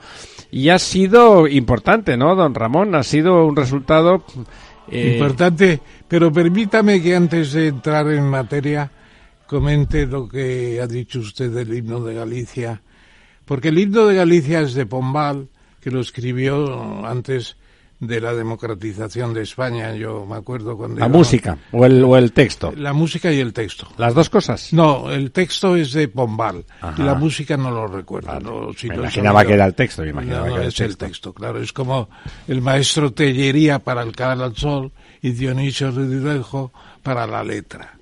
y 0.51 0.69
ha 0.69 0.79
sido 0.79 1.47
importante, 1.47 2.17
¿no, 2.17 2.35
don 2.35 2.53
Ramón? 2.53 2.95
Ha 2.95 3.03
sido 3.03 3.45
un 3.45 3.55
resultado 3.55 4.23
eh, 4.89 5.13
Importante, 5.13 5.79
pero 6.07 6.31
permítame 6.31 7.01
que 7.01 7.15
antes 7.15 7.53
de 7.53 7.67
entrar 7.67 8.07
en 8.09 8.27
materia 8.27 8.91
comente 9.53 10.07
lo 10.07 10.27
que 10.27 10.79
ha 10.81 10.87
dicho 10.87 11.19
usted 11.19 11.51
del 11.51 11.71
himno 11.77 11.99
de 11.99 12.15
Galicia, 12.15 12.81
porque 13.45 13.67
el 13.69 13.77
himno 13.77 14.07
de 14.07 14.15
Galicia 14.15 14.61
es 14.61 14.73
de 14.73 14.87
Pombal, 14.87 15.47
que 15.79 15.91
lo 15.91 15.99
escribió 16.01 17.05
antes 17.05 17.55
de 17.99 18.19
la 18.19 18.33
democratización 18.33 19.33
de 19.35 19.43
España, 19.43 19.93
yo 19.95 20.25
me 20.25 20.35
acuerdo 20.37 20.75
cuando... 20.75 20.99
la 20.99 21.05
iba- 21.05 21.15
música 21.17 21.57
o 21.71 21.85
el, 21.85 22.03
o 22.03 22.17
el 22.17 22.31
texto. 22.33 22.73
La 22.75 22.93
música 22.93 23.31
y 23.31 23.39
el 23.39 23.53
texto. 23.53 23.87
Las 23.97 24.13
dos 24.15 24.29
cosas. 24.29 24.73
No, 24.73 25.11
el 25.11 25.31
texto 25.31 25.75
es 25.75 25.93
de 25.93 26.07
Pombal 26.07 26.65
Ajá. 26.81 26.95
y 27.01 27.05
la 27.05 27.13
música 27.13 27.55
no 27.55 27.69
lo 27.69 27.85
recuerdo. 27.87 28.27
Vale. 28.29 28.43
no, 28.43 28.73
si 28.73 28.89
Me 28.89 28.95
imaginaba 28.95 29.45
que 29.45 29.53
era 29.53 29.65
el 29.65 29.75
texto, 29.75 30.01
me 30.01 30.09
imaginaba 30.09 30.39
No, 30.39 30.45
no, 30.47 30.53
que 30.53 30.55
era 30.55 30.63
el 30.63 30.69
es 30.73 30.79
el 30.81 30.87
texto. 30.87 31.05
texto, 31.05 31.33
claro. 31.33 31.61
Es 31.61 31.71
como 31.71 32.09
el 32.47 32.61
maestro 32.61 33.13
Tellería 33.13 33.77
para 33.79 34.01
el 34.01 34.13
canal 34.15 34.41
al 34.41 34.55
sol 34.57 34.91
y 35.21 35.29
Dionisio 35.31 35.91
Ridruejo 35.91 36.73
para 37.03 37.25
la 37.27 37.43
letra. 37.43 37.93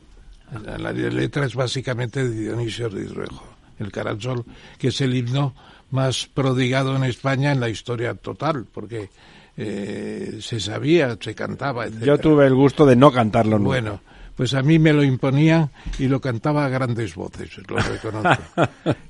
La, 0.51 0.91
letra 0.91 1.45
es 1.45 1.55
básicamente 1.55 2.27
de 2.27 2.41
Dionisio 2.41 2.89
Ridruejo, 2.89 3.45
el 3.79 4.21
sol, 4.21 4.43
que 4.77 4.89
es 4.89 5.01
el 5.01 5.15
himno 5.15 5.53
más 5.91 6.27
prodigado 6.27 6.95
en 6.95 7.03
España 7.05 7.51
en 7.51 7.59
la 7.59 7.69
historia 7.69 8.13
total, 8.15 8.65
porque 8.71 9.09
eh, 9.57 10.39
se 10.41 10.59
sabía, 10.59 11.17
se 11.19 11.35
cantaba, 11.35 11.85
etc. 11.85 12.03
Yo 12.03 12.17
tuve 12.17 12.47
el 12.47 12.55
gusto 12.55 12.85
de 12.85 12.95
no 12.95 13.11
cantarlo 13.11 13.57
nunca. 13.57 13.67
Bueno, 13.67 14.01
pues 14.35 14.53
a 14.53 14.61
mí 14.61 14.79
me 14.79 14.93
lo 14.93 15.03
imponían 15.03 15.69
y 15.99 16.07
lo 16.07 16.19
cantaba 16.19 16.65
a 16.65 16.69
grandes 16.69 17.15
voces, 17.15 17.49
lo 17.69 17.77
reconozco. 17.77 18.43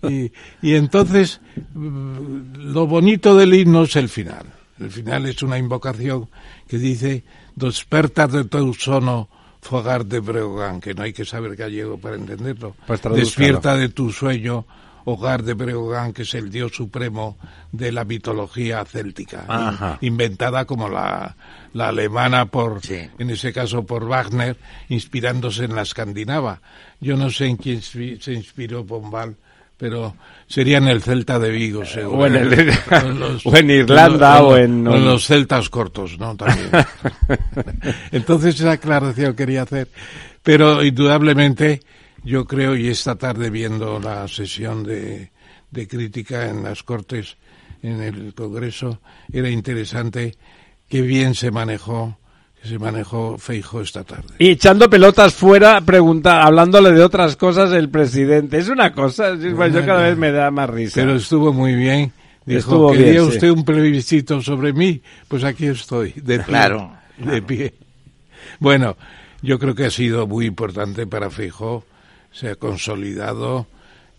y, 0.09 0.31
y 0.61 0.75
entonces, 0.75 1.41
mm, 1.73 2.71
lo 2.71 2.85
bonito 2.87 3.35
del 3.35 3.53
himno 3.53 3.83
es 3.83 3.95
el 3.95 4.09
final. 4.09 4.45
El 4.79 4.89
final 4.89 5.27
es 5.27 5.43
una 5.43 5.59
invocación 5.59 6.27
que 6.67 6.79
dice, 6.79 7.23
desperta 7.55 8.27
de 8.27 8.45
tu 8.45 8.73
sono, 8.73 9.29
fogar 9.61 10.05
de 10.05 10.19
Breogán, 10.19 10.81
que 10.81 10.93
no 10.93 11.03
hay 11.03 11.13
que 11.13 11.25
saber 11.25 11.55
gallego 11.55 11.97
para 11.97 12.15
entenderlo. 12.15 12.75
Pues. 12.87 13.01
Despierta 13.03 13.75
de 13.77 13.89
tu 13.89 14.11
sueño, 14.11 14.65
hogar 15.05 15.43
de 15.43 15.53
Breogán, 15.53 16.13
que 16.13 16.23
es 16.23 16.33
el 16.33 16.49
dios 16.49 16.71
supremo 16.75 17.37
de 17.71 17.91
la 17.91 18.03
mitología 18.03 18.83
céltica, 18.85 19.45
Ajá. 19.47 19.97
inventada 20.01 20.65
como 20.65 20.89
la, 20.89 21.35
la 21.73 21.89
alemana 21.89 22.45
por, 22.47 22.81
Sí. 22.83 22.99
en 23.17 23.29
ese 23.29 23.53
caso 23.53 23.83
por 23.85 24.05
Wagner, 24.05 24.57
inspirándose 24.89 25.65
en 25.65 25.75
la 25.75 25.83
escandinava. 25.83 26.61
Yo 26.99 27.15
no 27.17 27.29
sé 27.29 27.45
en 27.47 27.57
quién 27.57 27.81
se 27.81 28.33
inspiró 28.33 28.85
Pombal, 28.85 29.37
pero 29.81 30.15
sería 30.45 30.77
en 30.77 30.87
el 30.87 31.01
Celta 31.01 31.39
de 31.39 31.49
Vigo, 31.49 31.83
seguro. 31.83 32.19
o 32.19 32.25
en 32.27 32.35
el- 32.35 32.71
Con 32.87 33.19
los- 33.19 33.43
o 33.47 33.57
en 33.57 33.69
Irlanda, 33.71 34.43
o 34.43 34.55
en- 34.55 34.83
los 34.83 35.25
celtas 35.25 35.69
cortos, 35.71 36.19
¿no? 36.19 36.37
También. 36.37 36.69
Entonces 38.11 38.55
esa 38.59 38.73
aclaración 38.73 39.35
quería 39.35 39.63
hacer. 39.63 39.87
Pero 40.43 40.83
indudablemente 40.83 41.81
yo 42.23 42.45
creo, 42.45 42.75
y 42.75 42.89
esta 42.89 43.15
tarde 43.15 43.49
viendo 43.49 43.99
la 43.99 44.27
sesión 44.27 44.83
de, 44.83 45.31
de 45.71 45.87
crítica 45.87 46.47
en 46.47 46.61
las 46.63 46.83
Cortes, 46.83 47.37
en 47.81 48.01
el 48.01 48.35
Congreso, 48.35 49.01
era 49.33 49.49
interesante 49.49 50.35
que 50.87 51.01
bien 51.01 51.33
se 51.33 51.49
manejó, 51.49 52.19
que 52.61 52.67
se 52.67 52.77
manejó 52.77 53.37
Feijo 53.37 53.81
esta 53.81 54.03
tarde. 54.03 54.35
Y 54.37 54.49
echando 54.49 54.89
pelotas 54.89 55.33
fuera, 55.33 55.81
pregunta, 55.81 56.43
hablándole 56.43 56.91
de 56.91 57.03
otras 57.03 57.35
cosas 57.35 57.71
el 57.71 57.89
presidente. 57.89 58.57
Es 58.59 58.69
una 58.69 58.93
cosa, 58.93 59.35
pues 59.55 59.73
yo 59.73 59.85
cada 59.85 60.03
vez 60.03 60.17
me 60.17 60.31
da 60.31 60.51
más 60.51 60.69
risa. 60.69 61.01
Pero 61.01 61.15
estuvo 61.15 61.51
muy 61.53 61.73
bien. 61.75 62.11
Dijo, 62.45 62.59
Estuvo 62.59 62.91
¿quería 62.91 63.11
bien, 63.11 63.23
sí. 63.25 63.29
usted 63.35 63.49
un 63.49 63.65
plebiscito 63.65 64.41
sobre 64.41 64.73
mí? 64.73 65.01
Pues 65.27 65.43
aquí 65.43 65.67
estoy, 65.67 66.11
de 66.15 66.37
pie. 66.37 66.45
Claro, 66.45 66.93
De 67.17 67.41
pie. 67.41 67.73
Bueno, 68.59 68.97
yo 69.41 69.57
creo 69.57 69.73
que 69.75 69.85
ha 69.85 69.91
sido 69.91 70.27
muy 70.27 70.45
importante 70.45 71.07
para 71.07 71.29
Feijóo. 71.29 71.83
Se 72.31 72.49
ha 72.49 72.55
consolidado, 72.55 73.67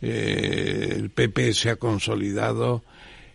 eh, 0.00 0.94
el 0.96 1.10
PP 1.10 1.54
se 1.54 1.70
ha 1.70 1.76
consolidado. 1.76 2.82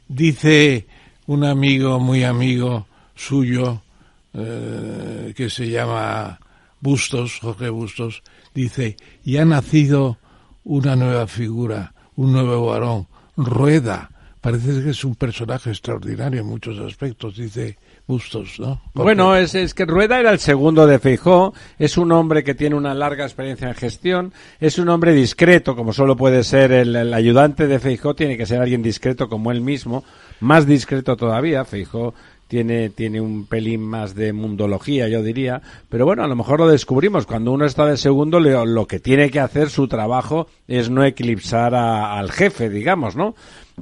Dice 0.07 0.85
un 1.25 1.43
amigo, 1.43 1.99
muy 1.99 2.23
amigo 2.23 2.88
suyo, 3.15 3.81
eh, 4.38 5.34
que 5.35 5.49
se 5.49 5.68
llama 5.68 6.39
Bustos, 6.80 7.39
Jorge 7.41 7.69
Bustos, 7.69 8.22
dice, 8.53 8.97
y 9.23 9.38
ha 9.38 9.45
nacido 9.45 10.19
una 10.64 10.95
nueva 10.95 11.26
figura, 11.27 11.93
un 12.15 12.34
nuevo 12.34 12.68
varón, 12.68 13.07
Rueda. 13.35 14.11
Parece 14.39 14.84
que 14.84 14.91
es 14.91 15.03
un 15.03 15.15
personaje 15.15 15.72
extraordinario 15.72 16.41
en 16.41 16.47
muchos 16.47 16.77
aspectos, 16.80 17.35
dice 17.35 17.77
Bustos, 18.05 18.59
¿no? 18.59 18.80
Bueno, 18.93 19.35
es, 19.35 19.55
es 19.55 19.73
que 19.73 19.85
Rueda 19.85 20.19
era 20.19 20.31
el 20.31 20.39
segundo 20.39 20.85
de 20.85 20.99
Feijó, 20.99 21.53
es 21.80 21.97
un 21.97 22.11
hombre 22.11 22.43
que 22.43 22.53
tiene 22.53 22.76
una 22.76 22.93
larga 22.93 23.26
experiencia 23.26 23.68
en 23.68 23.73
gestión, 23.73 24.34
es 24.59 24.77
un 24.77 24.88
hombre 24.89 25.14
discreto, 25.14 25.76
como 25.76 25.93
solo 25.93 26.15
puede 26.15 26.43
ser 26.43 26.72
el, 26.72 26.95
el 26.95 27.14
ayudante 27.14 27.65
de 27.65 27.80
Feijó, 27.80 28.14
tiene 28.14 28.38
que 28.38 28.45
ser 28.45 28.61
alguien 28.61 28.84
discreto 28.84 29.27
como 29.27 29.51
él 29.51 29.61
mismo, 29.61 30.05
más 30.39 30.68
discreto 30.68 31.18
todavía, 31.18 31.65
Feijó 31.65 32.14
tiene, 32.48 32.90
tiene 32.90 33.19
un 33.22 33.45
pelín 33.45 33.82
más 33.82 34.15
de 34.15 34.34
mundología, 34.34 35.07
yo 35.07 35.22
diría. 35.22 35.61
Pero 35.90 36.06
bueno, 36.06 36.24
a 36.24 36.28
lo 36.28 36.36
mejor 36.36 36.60
lo 36.60 36.68
descubrimos. 36.68 37.26
Cuando 37.26 37.52
uno 37.52 37.65
está 37.65 37.86
de 37.86 37.98
segundo, 37.98 38.40
lo, 38.40 38.65
lo 38.65 38.86
que 38.88 38.99
tiene 38.99 39.30
que 39.30 39.40
hacer 39.40 39.69
su 39.69 39.88
trabajo 39.88 40.48
es 40.68 40.90
no 40.90 41.03
eclipsar 41.03 41.76
a- 41.76 42.18
al 42.18 42.32
jefe, 42.32 42.69
digamos, 42.69 43.15
¿no? 43.15 43.36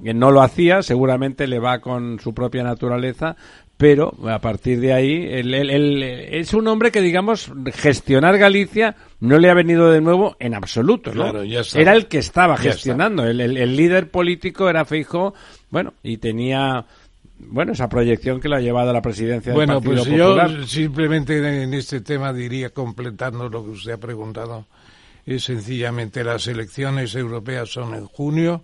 Que 0.04 0.14
no 0.14 0.32
lo 0.32 0.42
hacía, 0.42 0.82
seguramente 0.84 1.48
le 1.48 1.60
va 1.60 1.80
con 1.80 2.20
su 2.20 2.34
propia 2.34 2.64
naturaleza, 2.64 3.36
pero 3.78 4.14
a 4.30 4.40
partir 4.40 4.80
de 4.80 4.94
ahí, 4.94 5.26
él, 5.30 5.54
él- 5.54 5.70
él- 5.70 6.04
es 6.04 6.54
un 6.54 6.68
hombre 6.68 6.92
que, 6.92 7.02
digamos, 7.02 7.52
gestionar 7.74 8.38
Galicia 8.38 8.96
no 9.20 9.38
le 9.38 9.50
ha 9.50 9.54
venido 9.54 9.92
de 9.92 10.00
nuevo 10.02 10.36
en 10.40 10.54
absoluto, 10.54 11.14
¿no? 11.14 11.24
Claro, 11.24 11.44
ya. 11.44 11.62
Era 11.76 11.94
el 11.94 12.08
que 12.08 12.18
estaba 12.20 12.56
Ya 12.56 12.64
gestionando, 12.72 13.26
el, 13.28 13.40
el- 13.42 13.58
el 13.58 13.76
líder 13.76 14.10
político 14.10 14.70
era 14.70 14.86
Feijóo, 14.86 15.34
bueno, 15.72 15.94
y 16.04 16.18
tenía, 16.18 16.86
bueno, 17.40 17.74
esa 17.74 17.90
proyección 17.90 18.40
que 18.40 18.48
lo 18.50 18.56
ha 18.56 18.62
llevado 18.62 18.90
a 18.90 18.94
la 18.94 19.02
presidencia 19.02 19.52
del 19.52 19.56
Bueno, 19.58 19.76
Partido 19.82 20.04
pues 20.04 20.08
Popular. 20.08 20.50
yo 20.52 20.66
simplemente 20.68 21.64
en 21.64 21.74
este 21.74 22.02
tema 22.02 22.32
diría, 22.34 22.70
completando 22.72 23.50
lo 23.50 23.64
que 23.64 23.72
usted 23.72 23.92
ha 23.94 23.98
preguntado, 23.98 24.66
es 25.26 25.44
sencillamente 25.44 26.24
las 26.24 26.48
elecciones 26.48 27.16
europeas 27.16 27.70
son 27.70 27.94
en 27.96 28.06
junio 28.06 28.64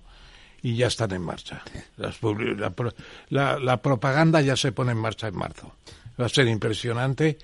y 0.62 0.76
ya 0.76 0.88
están 0.88 1.12
en 1.12 1.22
marcha. 1.24 1.64
Las 1.98 2.20
la, 2.22 2.72
la- 3.30 3.60
la 3.60 3.82
propaganda 3.82 4.42
ya 4.42 4.56
se 4.56 4.72
pone 4.72 4.92
en 4.92 5.00
marcha 5.00 5.28
en 5.28 5.36
marzo. 5.36 5.74
Va 6.20 6.26
a 6.26 6.30
ser 6.30 6.48
impresionante 6.48 7.38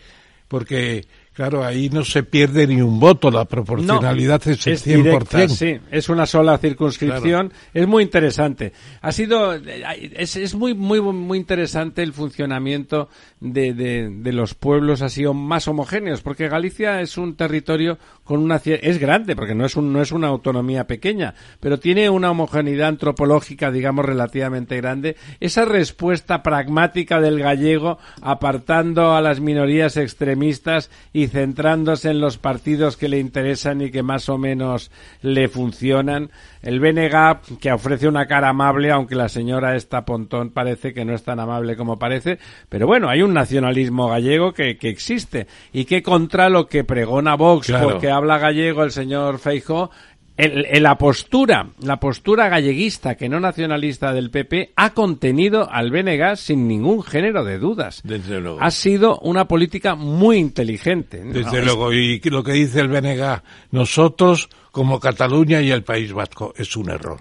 porque, 0.48 1.06
claro, 1.38 1.64
ahí 1.64 1.88
no 1.92 2.04
se 2.04 2.24
pierde 2.24 2.66
ni 2.66 2.82
un 2.82 3.00
voto, 3.00 3.30
la 3.30 3.46
proporcionalidad 3.46 4.42
es 4.48 4.66
el 4.66 4.80
100%. 4.80 5.04
directa, 5.04 5.48
sí, 5.48 5.78
es 5.92 6.10
una 6.10 6.26
sola 6.26 6.58
circunscripción, 6.58 7.54
es 7.76 7.88
muy 7.88 8.02
interesante. 8.02 8.74
Ha 9.02 9.12
sido, 9.12 9.54
es, 9.54 10.36
es 10.36 10.56
muy, 10.56 10.74
muy, 10.74 11.00
muy 11.00 11.38
interesante 11.38 12.02
el 12.02 12.14
funcionamiento 12.14 13.08
de, 13.40 13.76
de, 13.76 14.10
de 14.10 14.34
los 14.34 14.56
pueblos 14.56 15.04
así 15.04 15.28
o 15.28 15.36
más 15.36 15.68
homogéneos, 15.68 16.22
porque 16.22 16.50
Galicia 16.50 17.02
es 17.02 17.20
un 17.20 17.36
territorio 17.36 18.00
con 18.24 18.40
una, 18.40 18.60
es 18.66 18.98
grande, 18.98 19.36
porque 19.36 19.54
no 19.54 19.64
es 19.64 19.76
un, 19.76 19.94
no 19.94 20.02
es 20.02 20.12
una 20.12 20.30
autonomía 20.30 20.88
pequeña, 20.88 21.36
pero 21.60 21.78
tiene 21.78 22.10
una 22.10 22.32
homogeneidad 22.32 22.88
antropológica, 22.88 23.70
digamos, 23.70 24.06
relativamente 24.06 24.76
grande. 24.78 25.16
Esa 25.40 25.66
respuesta 25.66 26.42
pragmática 26.42 27.22
del 27.22 27.40
gallego, 27.40 28.00
apartando 28.24 29.14
a 29.14 29.22
las 29.22 29.40
minorías 29.40 29.98
extremistas 29.98 30.90
y 31.14 31.27
centrándose 31.28 32.10
en 32.10 32.20
los 32.20 32.38
partidos 32.38 32.98
que 32.98 33.08
le 33.10 33.20
interesan 33.20 33.82
y 33.82 33.92
que 33.92 34.04
más 34.04 34.30
o 34.30 34.38
menos 34.38 34.92
le 35.22 35.48
funcionan. 35.48 36.30
El 36.62 36.80
BNG, 36.80 37.60
que 37.60 37.72
ofrece 37.72 38.08
una 38.08 38.26
cara 38.28 38.50
amable, 38.50 38.92
aunque 38.92 39.16
la 39.16 39.30
señora 39.30 39.76
esta 39.76 40.06
Pontón 40.06 40.50
parece 40.52 40.94
que 40.94 41.06
no 41.06 41.14
es 41.14 41.24
tan 41.24 41.40
amable 41.40 41.76
como 41.78 41.98
parece, 42.00 42.40
pero 42.70 42.88
bueno, 42.88 43.10
hay 43.10 43.22
un 43.22 43.34
nacionalismo 43.34 44.10
gallego 44.10 44.54
que, 44.54 44.78
que 44.78 44.90
existe 44.90 45.48
y 45.72 45.86
que 45.86 46.02
contra 46.04 46.50
lo 46.50 46.68
que 46.68 46.84
pregona 46.84 47.36
Vox, 47.36 47.68
Claro. 47.68 47.90
porque 47.92 48.10
habla 48.10 48.38
gallego 48.38 48.84
el 48.84 48.92
señor 48.92 49.40
Feijóo, 49.40 49.90
el- 50.38 50.66
el- 50.70 50.84
la 50.84 50.98
postura, 50.98 51.68
la 51.82 52.00
postura 52.00 52.48
galleguista 52.48 53.16
que 53.16 53.28
no 53.28 53.40
nacionalista 53.40 54.14
del 54.14 54.30
PP 54.30 54.72
ha 54.76 54.94
contenido 54.94 55.70
al 55.72 55.92
BNG 55.92 56.36
sin 56.38 56.68
ningún 56.68 57.04
género 57.04 57.44
de 57.44 57.58
dudas. 57.60 58.02
Desde 58.04 58.40
luego. 58.40 58.60
Ha 58.62 58.72
sido 58.72 59.20
una 59.20 59.48
política 59.48 59.96
muy 59.96 60.38
inteligente. 60.38 61.24
¿no? 61.24 61.34
Desde 61.34 61.64
luego, 61.66 61.92
y 61.92 62.20
lo 62.26 62.44
que 62.44 62.54
dice 62.54 62.80
el 62.82 62.88
BNG, 62.88 63.42
nosotros 63.72 64.50
como 64.72 65.00
Cataluña 65.00 65.62
y 65.62 65.72
el 65.72 65.84
País 65.84 66.14
Vasco, 66.14 66.54
es 66.56 66.76
un 66.78 66.90
error. 66.92 67.20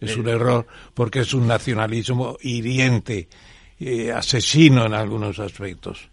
Es 0.00 0.16
un 0.16 0.28
error 0.28 0.66
porque 0.94 1.20
es 1.20 1.32
un 1.34 1.46
nacionalismo 1.46 2.36
hiriente, 2.42 3.28
eh, 3.80 4.12
asesino 4.12 4.84
en 4.86 4.94
algunos 4.94 5.38
aspectos. 5.38 6.08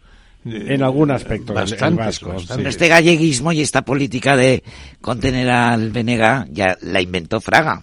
Eh, 0.46 0.74
En 0.76 0.84
algún 0.84 1.12
aspecto, 1.12 1.54
Bastante, 1.54 2.04
vasco, 2.04 2.30
bastante. 2.30 2.56
Pero 2.58 2.70
este 2.70 2.88
galleguismo 2.88 3.52
y 3.52 3.62
esta 3.62 3.84
política 3.84 4.36
de 4.36 4.64
contener 5.02 5.50
al 5.50 5.92
Benega 5.92 6.46
ya 6.52 6.78
la 6.82 7.02
inventó 7.02 7.40
Fraga. 7.42 7.82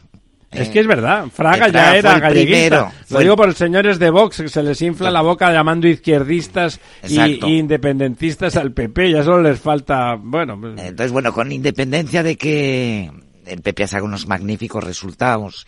Es 0.51 0.69
Eh, 0.69 0.73
que 0.73 0.81
es 0.81 0.87
verdad, 0.89 1.27
Fraga 1.33 1.67
que 1.67 1.73
ya 1.73 1.79
Fraga 1.81 1.97
era 1.97 2.19
galleguista. 2.19 2.67
primero, 2.67 2.93
Lo 3.11 3.19
digo 3.21 3.33
el- 3.35 3.37
por 3.37 3.47
los 3.49 3.57
señores 3.57 3.99
de 4.01 4.11
Vox, 4.11 4.39
que 4.43 4.49
se 4.49 4.63
les 4.65 4.83
infla 4.83 5.11
la 5.11 5.21
boca 5.23 5.53
llamando 5.53 5.87
izquierdistas 5.87 6.81
y, 7.09 7.21
y 7.21 7.59
independentistas 7.59 8.57
al 8.57 8.73
PP. 8.73 9.13
Ya 9.13 9.23
solo 9.23 9.43
les 9.43 9.61
falta, 9.61 10.17
bueno, 10.21 10.55
Entonces, 10.77 11.13
bueno, 11.13 11.33
con 11.33 11.53
independencia 11.53 12.23
de 12.25 12.37
que 12.37 13.11
el 13.47 13.63
PP 13.63 13.85
ha 13.85 13.87
sacado 13.87 14.07
unos 14.07 14.27
magníficos 14.27 14.83
resultados, 14.83 15.67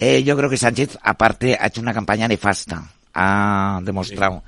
eh, 0.00 0.24
yo 0.24 0.36
creo 0.36 0.50
que 0.50 0.56
Sánchez, 0.56 0.98
aparte, 1.00 1.56
ha 1.60 1.68
hecho 1.68 1.80
una 1.80 1.94
campaña 1.94 2.26
nefasta. 2.26 2.82
Ha 3.14 3.78
demostrado 3.84 4.42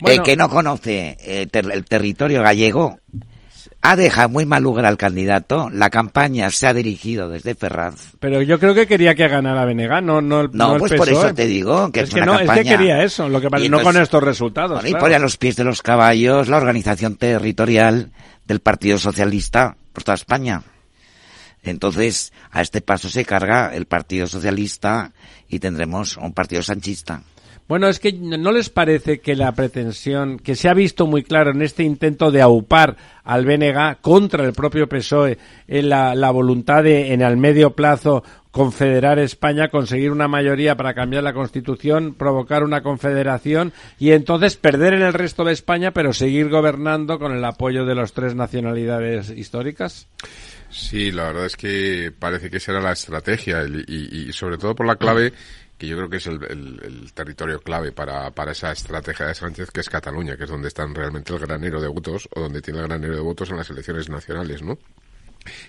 Bueno. 0.00 0.22
eh, 0.22 0.24
que 0.24 0.36
no 0.36 0.48
conoce 0.48 1.16
eh, 1.20 1.46
ter- 1.50 1.70
el 1.70 1.84
territorio 1.84 2.42
gallego. 2.42 2.98
Ha 3.82 3.96
dejado 3.96 4.28
muy 4.28 4.44
mal 4.44 4.62
lugar 4.62 4.84
al 4.84 4.98
candidato. 4.98 5.70
La 5.70 5.88
campaña 5.88 6.50
se 6.50 6.66
ha 6.66 6.74
dirigido 6.74 7.30
desde 7.30 7.54
Ferraz. 7.54 7.94
pero 8.20 8.42
yo 8.42 8.58
creo 8.58 8.74
que 8.74 8.86
quería 8.86 9.14
que 9.14 9.26
ganara 9.26 9.64
Venegas, 9.64 10.02
no, 10.02 10.20
no, 10.20 10.42
el- 10.42 10.50
No, 10.52 10.74
el 10.74 10.78
pues 10.80 10.92
por 10.92 11.08
PSOE. 11.08 11.26
eso 11.26 11.34
te 11.34 11.46
digo 11.46 11.90
que 11.90 12.00
es 12.00 12.08
es 12.08 12.14
que 12.14 12.20
una 12.20 12.26
no, 12.32 12.40
es 12.40 12.50
que 12.50 12.64
quería 12.64 13.02
eso, 13.02 13.28
lo 13.30 13.40
que 13.40 13.46
Y 13.46 13.50
no 13.50 13.56
entonces- 13.78 13.84
con 13.84 13.96
estos 14.02 14.22
resultados. 14.22 14.72
Bueno, 14.82 14.88
y 14.88 14.92
claro. 14.92 15.04
pone 15.04 15.14
a 15.14 15.18
los 15.18 15.36
pies 15.38 15.56
de 15.56 15.64
los 15.64 15.80
caballos 15.80 16.48
la 16.48 16.58
organización 16.58 17.16
territorial 17.16 18.10
del 18.46 18.60
Partido 18.60 18.98
Socialista 18.98 19.76
por 19.94 20.02
toda 20.04 20.14
España. 20.16 20.62
Entonces, 21.62 22.32
a 22.50 22.62
este 22.62 22.80
paso 22.80 23.08
se 23.08 23.24
carga 23.24 23.74
el 23.74 23.86
Partido 23.86 24.26
Socialista 24.26 25.12
y 25.48 25.58
tendremos 25.58 26.16
un 26.16 26.32
partido 26.32 26.62
sanchista. 26.62 27.22
Bueno, 27.70 27.86
es 27.86 28.00
que 28.00 28.12
no 28.12 28.50
les 28.50 28.68
parece 28.68 29.20
que 29.20 29.36
la 29.36 29.52
pretensión 29.52 30.40
que 30.40 30.56
se 30.56 30.68
ha 30.68 30.74
visto 30.74 31.06
muy 31.06 31.22
claro 31.22 31.52
en 31.52 31.62
este 31.62 31.84
intento 31.84 32.32
de 32.32 32.42
aupar 32.42 32.96
al 33.22 33.44
BNG 33.44 34.00
contra 34.00 34.44
el 34.44 34.54
propio 34.54 34.88
PSOE 34.88 35.38
en 35.68 35.88
la, 35.88 36.16
la 36.16 36.32
voluntad 36.32 36.82
de 36.82 37.12
en 37.12 37.22
el 37.22 37.36
medio 37.36 37.76
plazo 37.76 38.24
confederar 38.50 39.20
España, 39.20 39.68
conseguir 39.68 40.10
una 40.10 40.26
mayoría 40.26 40.76
para 40.76 40.94
cambiar 40.94 41.22
la 41.22 41.32
Constitución, 41.32 42.14
provocar 42.14 42.64
una 42.64 42.82
confederación 42.82 43.72
y 44.00 44.10
entonces 44.10 44.56
perder 44.56 44.94
en 44.94 45.02
el 45.02 45.12
resto 45.12 45.44
de 45.44 45.52
España, 45.52 45.92
pero 45.92 46.12
seguir 46.12 46.48
gobernando 46.48 47.20
con 47.20 47.30
el 47.30 47.44
apoyo 47.44 47.84
de 47.84 47.94
las 47.94 48.12
tres 48.12 48.34
nacionalidades 48.34 49.30
históricas? 49.30 50.08
Sí, 50.70 51.12
la 51.12 51.26
verdad 51.26 51.46
es 51.46 51.56
que 51.56 52.12
parece 52.16 52.50
que 52.50 52.56
esa 52.56 52.72
era 52.72 52.80
la 52.80 52.92
estrategia 52.92 53.64
y 53.86 54.32
sobre 54.32 54.58
todo 54.58 54.74
por 54.74 54.86
la 54.86 54.96
clave 54.96 55.32
que 55.80 55.86
yo 55.86 55.96
creo 55.96 56.10
que 56.10 56.18
es 56.18 56.26
el, 56.26 57.10
territorio 57.14 57.58
clave 57.62 57.90
para, 57.90 58.30
para 58.32 58.52
esa 58.52 58.70
estrategia 58.70 59.26
de 59.28 59.34
Sánchez, 59.34 59.70
que 59.70 59.80
es 59.80 59.88
Cataluña, 59.88 60.36
que 60.36 60.44
es 60.44 60.50
donde 60.50 60.68
están 60.68 60.94
realmente 60.94 61.32
el 61.32 61.38
granero 61.38 61.80
de 61.80 61.88
votos 61.88 62.28
o 62.36 62.40
donde 62.40 62.60
tiene 62.60 62.80
el 62.80 62.86
granero 62.86 63.14
de 63.14 63.22
votos 63.22 63.48
en 63.48 63.56
las 63.56 63.70
elecciones 63.70 64.10
nacionales, 64.10 64.62
¿no? 64.62 64.78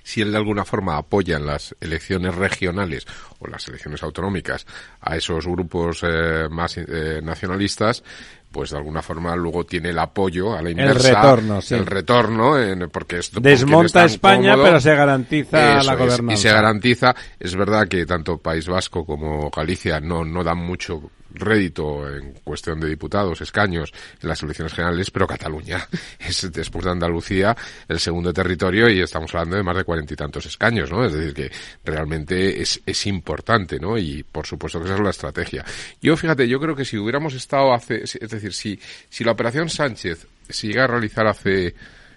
si 0.04 0.20
él 0.20 0.32
de 0.32 0.38
alguna 0.38 0.66
forma 0.66 0.98
apoya 0.98 1.38
en 1.38 1.46
las 1.46 1.74
elecciones 1.80 2.36
regionales 2.36 3.08
o 3.40 3.48
las 3.48 3.66
elecciones 3.70 4.04
autonómicas 4.04 4.66
a 5.00 5.16
esos 5.16 5.48
grupos 5.48 6.02
eh, 6.04 6.50
más 6.50 6.78
eh, 6.78 7.22
nacionalistas, 7.24 8.04
pues 8.52 8.72
de 8.72 8.78
alguna 8.78 9.02
forma 9.02 9.36
luego 9.36 9.66
tiene 9.66 9.90
el 9.90 10.00
apoyo 10.00 10.54
a 10.54 10.62
la 10.62 10.70
inversa, 10.72 11.14
retorno, 11.22 11.62
sí. 11.62 11.76
el 11.76 11.86
retorno, 11.86 12.60
en- 12.60 12.90
porque 12.90 13.20
esto 13.20 13.40
Desmonta 13.40 14.06
España, 14.06 14.56
pero 14.62 14.80
se 14.80 14.94
garantiza 14.96 15.80
Eso 15.80 15.88
la 15.88 15.94
es, 15.94 16.00
gobernanza. 16.00 16.34
y 16.34 16.38
se 16.38 16.52
garantiza, 16.52 17.16
es 17.40 17.56
verdad 17.56 17.88
que 17.88 18.06
tanto 18.06 18.38
País 18.38 18.68
Vasco 18.68 19.06
como 19.06 19.50
Galicia 19.50 20.00
no, 20.00 20.26
no 20.26 20.44
dan 20.44 20.58
mucho 20.58 21.02
rédito 21.34 22.08
en 22.08 22.34
cuestión 22.44 22.80
de 22.80 22.90
diputados, 22.90 23.42
escaños 23.42 23.92
en 24.22 24.30
las 24.30 24.42
elecciones 24.44 24.74
generales, 24.74 25.12
pero 25.12 25.28
Cataluña 25.28 25.88
es 26.20 26.52
después 26.52 26.86
de 26.86 26.92
Andalucía 26.92 27.56
el 27.88 28.00
segundo 28.00 28.34
territorio 28.34 28.90
y 28.90 29.02
estamos 29.02 29.34
hablando 29.34 29.58
de 29.58 29.64
más 29.64 29.76
de 29.76 29.84
cuarenta 29.84 30.14
y 30.14 30.18
tantos 30.18 30.46
escaños, 30.46 30.92
¿no? 30.92 31.06
Es 31.06 31.14
decir, 31.14 31.34
que 31.34 31.52
realmente 31.84 32.62
es, 32.62 32.82
es 32.86 33.08
importante, 33.08 33.80
¿no? 33.80 33.98
Y 33.98 34.24
por 34.24 34.46
supuesto 34.46 34.80
que 34.80 34.86
esa 34.86 34.96
es 34.96 35.02
la 35.02 35.10
estrategia. 35.10 35.66
Yo, 36.02 36.16
fíjate, 36.18 36.48
yo 36.48 36.60
creo 36.60 36.76
que 36.76 36.86
si 36.86 36.98
hubiéramos 36.98 37.34
estado 37.34 37.74
hace, 37.74 38.04
es 38.04 38.30
decir, 38.30 38.54
si, 38.54 38.80
si 39.10 39.24
la 39.24 39.32
operación 39.32 39.70
Sánchez 39.70 40.28
se 40.50 40.68
llega 40.68 40.84
a 40.84 40.88
realizar 40.88 41.28
hace 41.28 41.76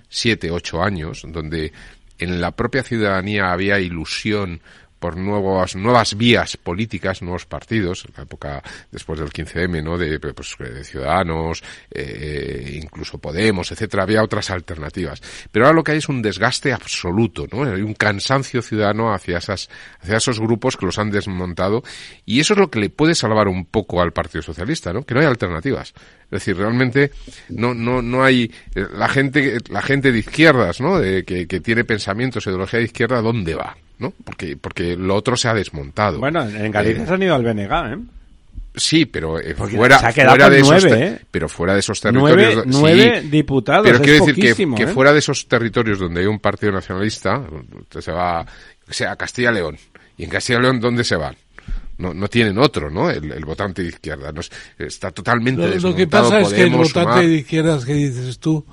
siete, 0.08 0.50
ocho 0.50 0.82
años, 0.82 1.22
donde 1.26 1.72
en 2.18 2.40
la 2.40 2.52
propia 2.52 2.82
ciudadanía 2.82 3.52
había 3.52 3.78
ilusión 3.80 4.60
por 5.04 5.18
nuevas 5.18 5.76
nuevas 5.76 6.16
vías 6.16 6.56
políticas, 6.56 7.20
nuevos 7.20 7.44
partidos, 7.44 8.06
en 8.06 8.14
la 8.16 8.22
época 8.22 8.62
después 8.90 9.20
del 9.20 9.28
15M, 9.28 9.84
¿no? 9.84 9.98
De, 9.98 10.18
pues, 10.18 10.56
de 10.58 10.82
Ciudadanos, 10.82 11.62
eh, 11.90 12.80
incluso 12.82 13.18
Podemos, 13.18 13.70
etcétera, 13.70 14.04
había 14.04 14.22
otras 14.22 14.48
alternativas. 14.48 15.20
Pero 15.52 15.66
ahora 15.66 15.76
lo 15.76 15.84
que 15.84 15.92
hay 15.92 15.98
es 15.98 16.08
un 16.08 16.22
desgaste 16.22 16.72
absoluto, 16.72 17.46
¿no? 17.52 17.64
Hay 17.64 17.82
un 17.82 17.92
cansancio 17.92 18.62
ciudadano 18.62 19.12
hacia 19.12 19.36
esas, 19.36 19.68
hacia 20.00 20.16
esos 20.16 20.40
grupos 20.40 20.78
que 20.78 20.86
los 20.86 20.98
han 20.98 21.10
desmontado 21.10 21.82
y 22.24 22.40
eso 22.40 22.54
es 22.54 22.60
lo 22.60 22.70
que 22.70 22.80
le 22.80 22.88
puede 22.88 23.14
salvar 23.14 23.46
un 23.48 23.66
poco 23.66 24.00
al 24.00 24.14
Partido 24.14 24.40
Socialista, 24.40 24.94
¿no? 24.94 25.02
Que 25.02 25.12
no 25.12 25.20
hay 25.20 25.26
alternativas. 25.26 25.92
Es 26.24 26.30
decir, 26.30 26.56
realmente 26.56 27.10
no, 27.50 27.74
no, 27.74 28.00
no 28.00 28.24
hay 28.24 28.50
eh, 28.74 28.86
la 28.96 29.10
gente, 29.10 29.58
la 29.68 29.82
gente 29.82 30.12
de 30.12 30.20
izquierdas, 30.20 30.80
¿no? 30.80 30.98
De, 30.98 31.24
que, 31.24 31.46
que 31.46 31.60
tiene 31.60 31.84
pensamientos, 31.84 32.46
ideología 32.46 32.78
de 32.78 32.86
izquierda, 32.86 33.20
¿dónde 33.20 33.54
va? 33.54 33.76
¿No? 33.98 34.12
Porque, 34.24 34.56
porque 34.56 34.96
lo 34.96 35.14
otro 35.14 35.36
se 35.36 35.48
ha 35.48 35.54
desmontado. 35.54 36.18
Bueno, 36.18 36.42
en 36.48 36.70
Galicia 36.72 37.04
Eh, 37.04 37.06
se 37.06 37.14
han 37.14 37.22
ido 37.22 37.34
al 37.34 37.42
BNG, 37.44 37.92
¿eh? 37.92 37.98
Sí, 38.76 39.06
pero 39.06 39.38
eh, 39.38 39.54
fuera, 39.54 40.00
se 40.00 40.06
ha 40.06 40.12
quedado 40.12 40.30
fuera 40.30 40.50
de 40.50 40.58
esos 40.58 40.68
nueve, 40.82 40.90
te- 40.98 41.06
¿eh? 41.06 41.18
pero 41.30 41.48
fuera 41.48 41.74
de 41.74 41.78
esos 41.78 42.00
territorios 42.00 42.54
Nueve, 42.66 43.06
nueve 43.06 43.22
diputados. 43.30 43.84
pero 43.84 43.96
es 43.98 44.02
quiero 44.02 44.26
decir 44.26 44.74
que, 44.74 44.86
fuera 44.88 45.12
de 45.12 45.20
esos 45.20 45.46
territorios 45.46 46.00
donde 46.00 46.22
hay 46.22 46.26
un 46.26 46.40
partido 46.40 46.72
nacionalista, 46.72 47.40
usted 47.82 48.00
se 48.00 48.10
va, 48.10 48.40
o 48.40 48.92
sea, 48.92 49.12
a 49.12 49.16
Castilla 49.16 49.52
y 49.52 49.54
León. 49.54 49.76
¿Y 50.18 50.24
en 50.24 50.30
Castilla 50.30 50.58
y 50.58 50.62
León 50.62 50.80
dónde 50.80 51.04
se 51.04 51.14
van? 51.14 51.36
No, 51.98 52.12
no 52.12 52.26
tienen 52.26 52.58
otro, 52.58 52.90
¿no? 52.90 53.08
El, 53.08 53.30
el 53.30 53.44
votante 53.44 53.82
de 53.82 53.88
izquierda. 53.90 54.32
No 54.32 54.40
es- 54.40 54.50
está 54.76 55.12
totalmente 55.12 55.60
Lo, 55.60 55.66
lo 55.68 55.72
que 55.94 56.06
desmontado, 56.06 56.30
pasa 56.30 56.40
es 56.40 56.52
que 56.52 56.62
el 56.62 56.70
votante 56.70 57.00
Sumar. 57.00 57.24
de 57.26 57.34
izquierdas 57.36 57.84
que 57.84 57.94
dices 57.94 58.38
tú 58.40 58.66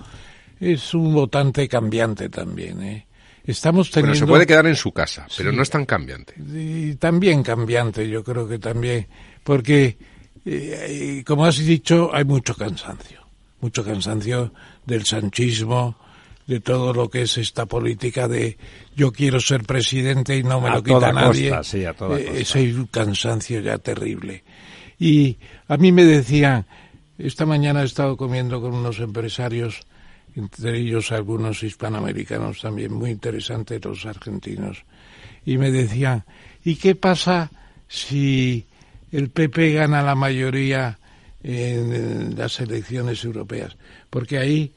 es 0.59 0.93
un 0.95 1.13
votante 1.13 1.67
cambiante 1.67 2.27
también. 2.29 2.81
¿eh? 2.81 3.05
Estamos 3.43 3.89
Bueno, 3.89 4.07
teniendo... 4.07 4.19
se 4.25 4.29
puede 4.29 4.45
quedar 4.45 4.67
en 4.67 4.75
su 4.75 4.91
casa, 4.91 5.27
pero 5.37 5.51
no 5.51 5.63
es 5.63 5.69
tan 5.69 5.85
cambiante. 5.85 6.33
y 6.37 6.95
también 6.95 7.41
cambiante, 7.43 8.07
yo 8.07 8.23
creo 8.23 8.47
que 8.47 8.59
también, 8.59 9.07
porque, 9.43 9.97
eh, 10.45 11.17
eh, 11.19 11.23
como 11.25 11.45
has 11.45 11.57
dicho, 11.57 12.11
hay 12.13 12.23
mucho 12.23 12.53
cansancio, 12.55 13.21
mucho 13.59 13.83
cansancio 13.83 14.53
del 14.85 15.05
sanchismo, 15.05 15.97
de 16.47 16.59
todo 16.59 16.93
lo 16.93 17.09
que 17.09 17.21
es 17.23 17.37
esta 17.37 17.65
política 17.65 18.27
de 18.27 18.57
yo 18.95 19.11
quiero 19.11 19.39
ser 19.39 19.63
presidente 19.63 20.35
y 20.37 20.43
no 20.43 20.59
me 20.61 20.69
A 20.69 20.75
lo 20.75 20.83
quita 20.83 20.99
toda 20.99 21.13
nadie. 21.13 21.49
costa, 21.49 21.63
sí, 21.63 21.85
a 21.85 21.93
toda 21.93 22.19
Eh, 22.19 22.25
costa. 22.25 22.39
ese 22.41 22.69
es 22.69 22.75
un 22.75 22.85
cansancio 22.87 23.59
ya 23.61 23.77
terrible. 23.77 24.43
Y 24.99 25.37
a 25.67 25.77
mí 25.77 25.91
me 25.91 26.03
decían, 26.03 26.65
esta 27.17 27.45
mañana 27.45 27.81
he 27.81 27.85
estado 27.85 28.17
comiendo 28.17 28.59
con 28.61 28.73
unos 28.75 28.99
empresarios, 28.99 29.81
entre 30.35 30.77
ellos 30.77 31.11
algunos 31.11 31.63
hispanoamericanos 31.63 32.61
también, 32.61 32.93
muy 32.93 33.11
interesantes 33.11 33.83
los 33.83 34.05
argentinos, 34.05 34.83
y 35.45 35.57
me 35.57 35.71
decían, 35.71 36.23
¿y 36.63 36.75
qué 36.75 36.95
pasa 36.95 37.51
si 37.87 38.65
el 39.11 39.29
PP 39.29 39.73
gana 39.73 40.01
la 40.01 40.15
mayoría 40.15 40.99
en, 41.43 42.35
las 42.37 42.59
elecciones 42.59 43.23
europeas? 43.23 43.75
Porque 44.09 44.37
ahí 44.37 44.73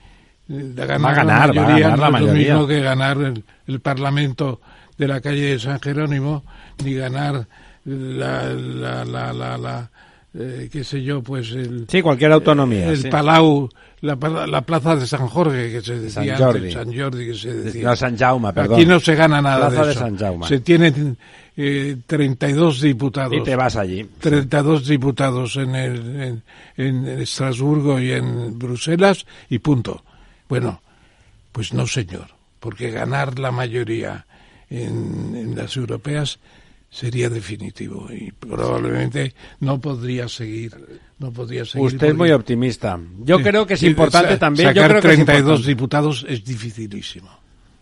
eh, 0.48 0.72
ganar, 0.74 1.05
Va 1.05 1.10
a 1.10 1.14
ganar, 1.14 1.51
va 1.51 1.56
la 1.56 1.60
a 1.60 1.60
mayoría 1.60 1.89
ganar 1.89 1.98
la 1.98 2.10
no 2.10 2.16
es 2.18 2.24
lo 2.24 2.32
mismo 2.35 2.66
que 2.66 2.81
ganar 2.81 3.18
el, 3.18 3.44
el 3.66 3.81
Parlamento 3.81 4.60
de 4.97 5.09
la 5.09 5.20
calle 5.20 5.52
de 5.52 5.59
San 5.59 5.81
Jerónimo, 5.81 6.44
ni 6.82 6.94
ganar 6.94 7.47
la, 7.85 8.44
la, 8.44 9.05
la, 9.05 9.32
la, 9.32 9.59
la, 9.59 9.90
eh, 10.36 10.69
qué 10.70 10.82
sé 10.85 11.02
yo, 11.02 11.23
pues 11.23 11.52
el, 11.52 11.86
Sí, 11.89 12.02
cualquier 12.02 12.32
autonomía. 12.32 12.89
el 12.90 12.98
sí. 12.98 13.09
Palau, 13.09 13.69
la, 14.01 14.16
la 14.47 14.61
plaza 14.62 14.97
de 14.97 15.06
San 15.06 15.28
Jorge 15.28 15.70
que 15.70 15.81
se 15.81 16.11
San 16.11 16.24
decía 16.27 16.36
Jordi. 16.39 16.59
antes, 16.59 16.73
San 16.74 16.98
Jordi 16.98 17.27
que 17.27 17.35
se 17.35 17.52
decía. 17.55 17.85
No, 17.85 17.97
San 17.97 18.16
Jaume, 18.19 18.52
perdón. 18.52 18.74
Aquí 18.77 18.86
no 18.86 18.98
se 19.01 19.15
gana 19.15 19.40
nada 19.40 19.69
Plaza 19.69 19.81
de 19.82 19.86
de 19.86 19.93
eso. 19.93 20.01
San 20.01 20.16
Jaume. 20.19 20.47
Se 20.48 20.61
tienen 20.61 21.16
eh, 21.56 21.97
32 22.06 22.81
diputados. 22.81 23.35
Y 23.35 23.43
te 23.43 23.55
vas 23.56 23.77
allí. 23.77 24.05
32 24.20 24.86
diputados 24.89 25.56
en, 25.56 25.74
el, 25.74 26.20
en, 26.20 26.43
en 26.77 27.06
Estrasburgo 27.20 28.01
y 28.01 28.12
en 28.12 28.59
Bruselas 28.59 29.24
y 29.48 29.61
punto. 29.61 30.02
Bueno, 30.48 30.82
pues 31.52 31.73
no 31.73 31.86
señor, 31.86 32.27
porque 32.61 32.90
ganar 32.90 33.39
la 33.39 33.52
mayoría 33.52 34.27
en, 34.69 35.35
en 35.36 35.55
las 35.56 35.77
europeas 35.77 36.40
sería 36.95 37.29
definitivo 37.29 38.07
y 38.12 38.31
probablemente 38.31 39.35
no 39.59 39.81
podría 39.81 40.29
seguir 40.29 40.73
no 41.19 41.33
podría 41.33 41.65
seguir 41.65 41.87
Usted 41.89 42.09
es 42.09 42.15
muy 42.15 42.31
optimista. 42.31 43.01
Yo 43.25 43.39
Sí. 43.39 43.43
creo 43.45 43.66
que 43.66 43.75
es 43.75 43.83
importante 43.83 44.35
sa- 44.35 44.39
también. 44.39 44.69
Yo 44.69 44.75
sacar 44.83 44.91
creo 44.91 45.03
que 45.03 45.09
es 45.09 45.15
32 45.16 45.41
importante. 45.41 45.69
diputados 45.69 46.27
es 46.29 46.45
dificilísimo 46.45 47.31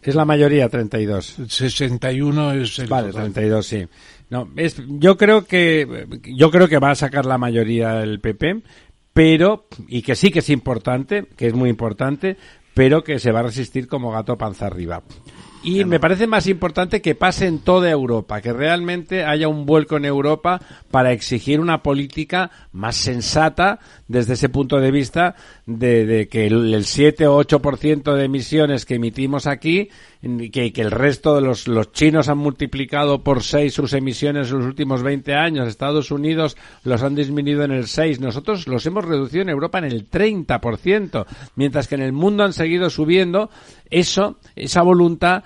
Es 0.02 0.14
la 0.14 0.24
mayoría, 0.24 0.68
32. 0.68 1.36
61 1.46 2.52
es 2.52 2.78
el 2.78 2.86
Vale, 2.88 3.08
total. 3.08 3.24
32, 3.32 3.66
sí. 3.66 3.86
No, 4.30 4.48
es, 4.56 4.76
yo 4.88 5.16
creo 5.18 5.44
que 5.44 6.06
yo 6.24 6.50
creo 6.50 6.66
que 6.68 6.78
va 6.78 6.90
a 6.92 6.94
sacar 6.94 7.26
la 7.26 7.36
mayoría 7.38 8.02
el 8.02 8.18
PP, 8.20 8.62
pero 9.12 9.66
y 9.88 10.00
que 10.02 10.16
sí 10.16 10.30
que 10.30 10.38
es 10.38 10.48
importante, 10.48 11.26
que 11.36 11.46
es 11.48 11.54
muy 11.54 11.68
importante, 11.68 12.36
pero 12.74 13.04
que 13.04 13.18
se 13.18 13.30
va 13.30 13.40
a 13.40 13.44
resistir 13.44 13.86
como 13.88 14.10
gato 14.10 14.36
panza 14.38 14.66
arriba. 14.66 15.02
Y 15.64 15.84
me 15.84 16.00
parece 16.00 16.26
más 16.26 16.48
importante 16.48 17.00
que 17.00 17.14
pase 17.14 17.46
en 17.46 17.60
toda 17.60 17.88
Europa, 17.88 18.40
que 18.40 18.52
realmente 18.52 19.24
haya 19.24 19.46
un 19.46 19.64
vuelco 19.64 19.96
en 19.96 20.04
Europa 20.04 20.60
para 20.90 21.12
exigir 21.12 21.60
una 21.60 21.84
política 21.84 22.50
más 22.72 22.96
sensata 22.96 23.78
desde 24.12 24.34
ese 24.34 24.48
punto 24.48 24.78
de 24.78 24.90
vista 24.90 25.34
de, 25.66 26.06
de 26.06 26.28
que 26.28 26.46
el, 26.46 26.72
el 26.74 26.84
7 26.84 27.26
o 27.26 27.42
8% 27.42 28.14
de 28.14 28.24
emisiones 28.24 28.84
que 28.84 28.96
emitimos 28.96 29.46
aquí, 29.46 29.88
que, 30.52 30.72
que 30.72 30.80
el 30.82 30.90
resto 30.90 31.34
de 31.34 31.40
los, 31.40 31.66
los 31.66 31.92
chinos 31.92 32.28
han 32.28 32.38
multiplicado 32.38 33.24
por 33.24 33.42
6 33.42 33.72
sus 33.72 33.92
emisiones 33.94 34.50
en 34.50 34.58
los 34.58 34.66
últimos 34.66 35.02
20 35.02 35.34
años, 35.34 35.66
Estados 35.66 36.10
Unidos 36.10 36.56
los 36.84 37.02
han 37.02 37.14
disminuido 37.14 37.64
en 37.64 37.72
el 37.72 37.86
6, 37.88 38.20
nosotros 38.20 38.68
los 38.68 38.84
hemos 38.86 39.04
reducido 39.04 39.42
en 39.42 39.48
Europa 39.48 39.78
en 39.78 39.86
el 39.86 40.08
30%, 40.08 41.26
mientras 41.56 41.88
que 41.88 41.94
en 41.94 42.02
el 42.02 42.12
mundo 42.12 42.44
han 42.44 42.52
seguido 42.52 42.90
subiendo, 42.90 43.50
eso, 43.90 44.38
esa 44.54 44.82
voluntad 44.82 45.42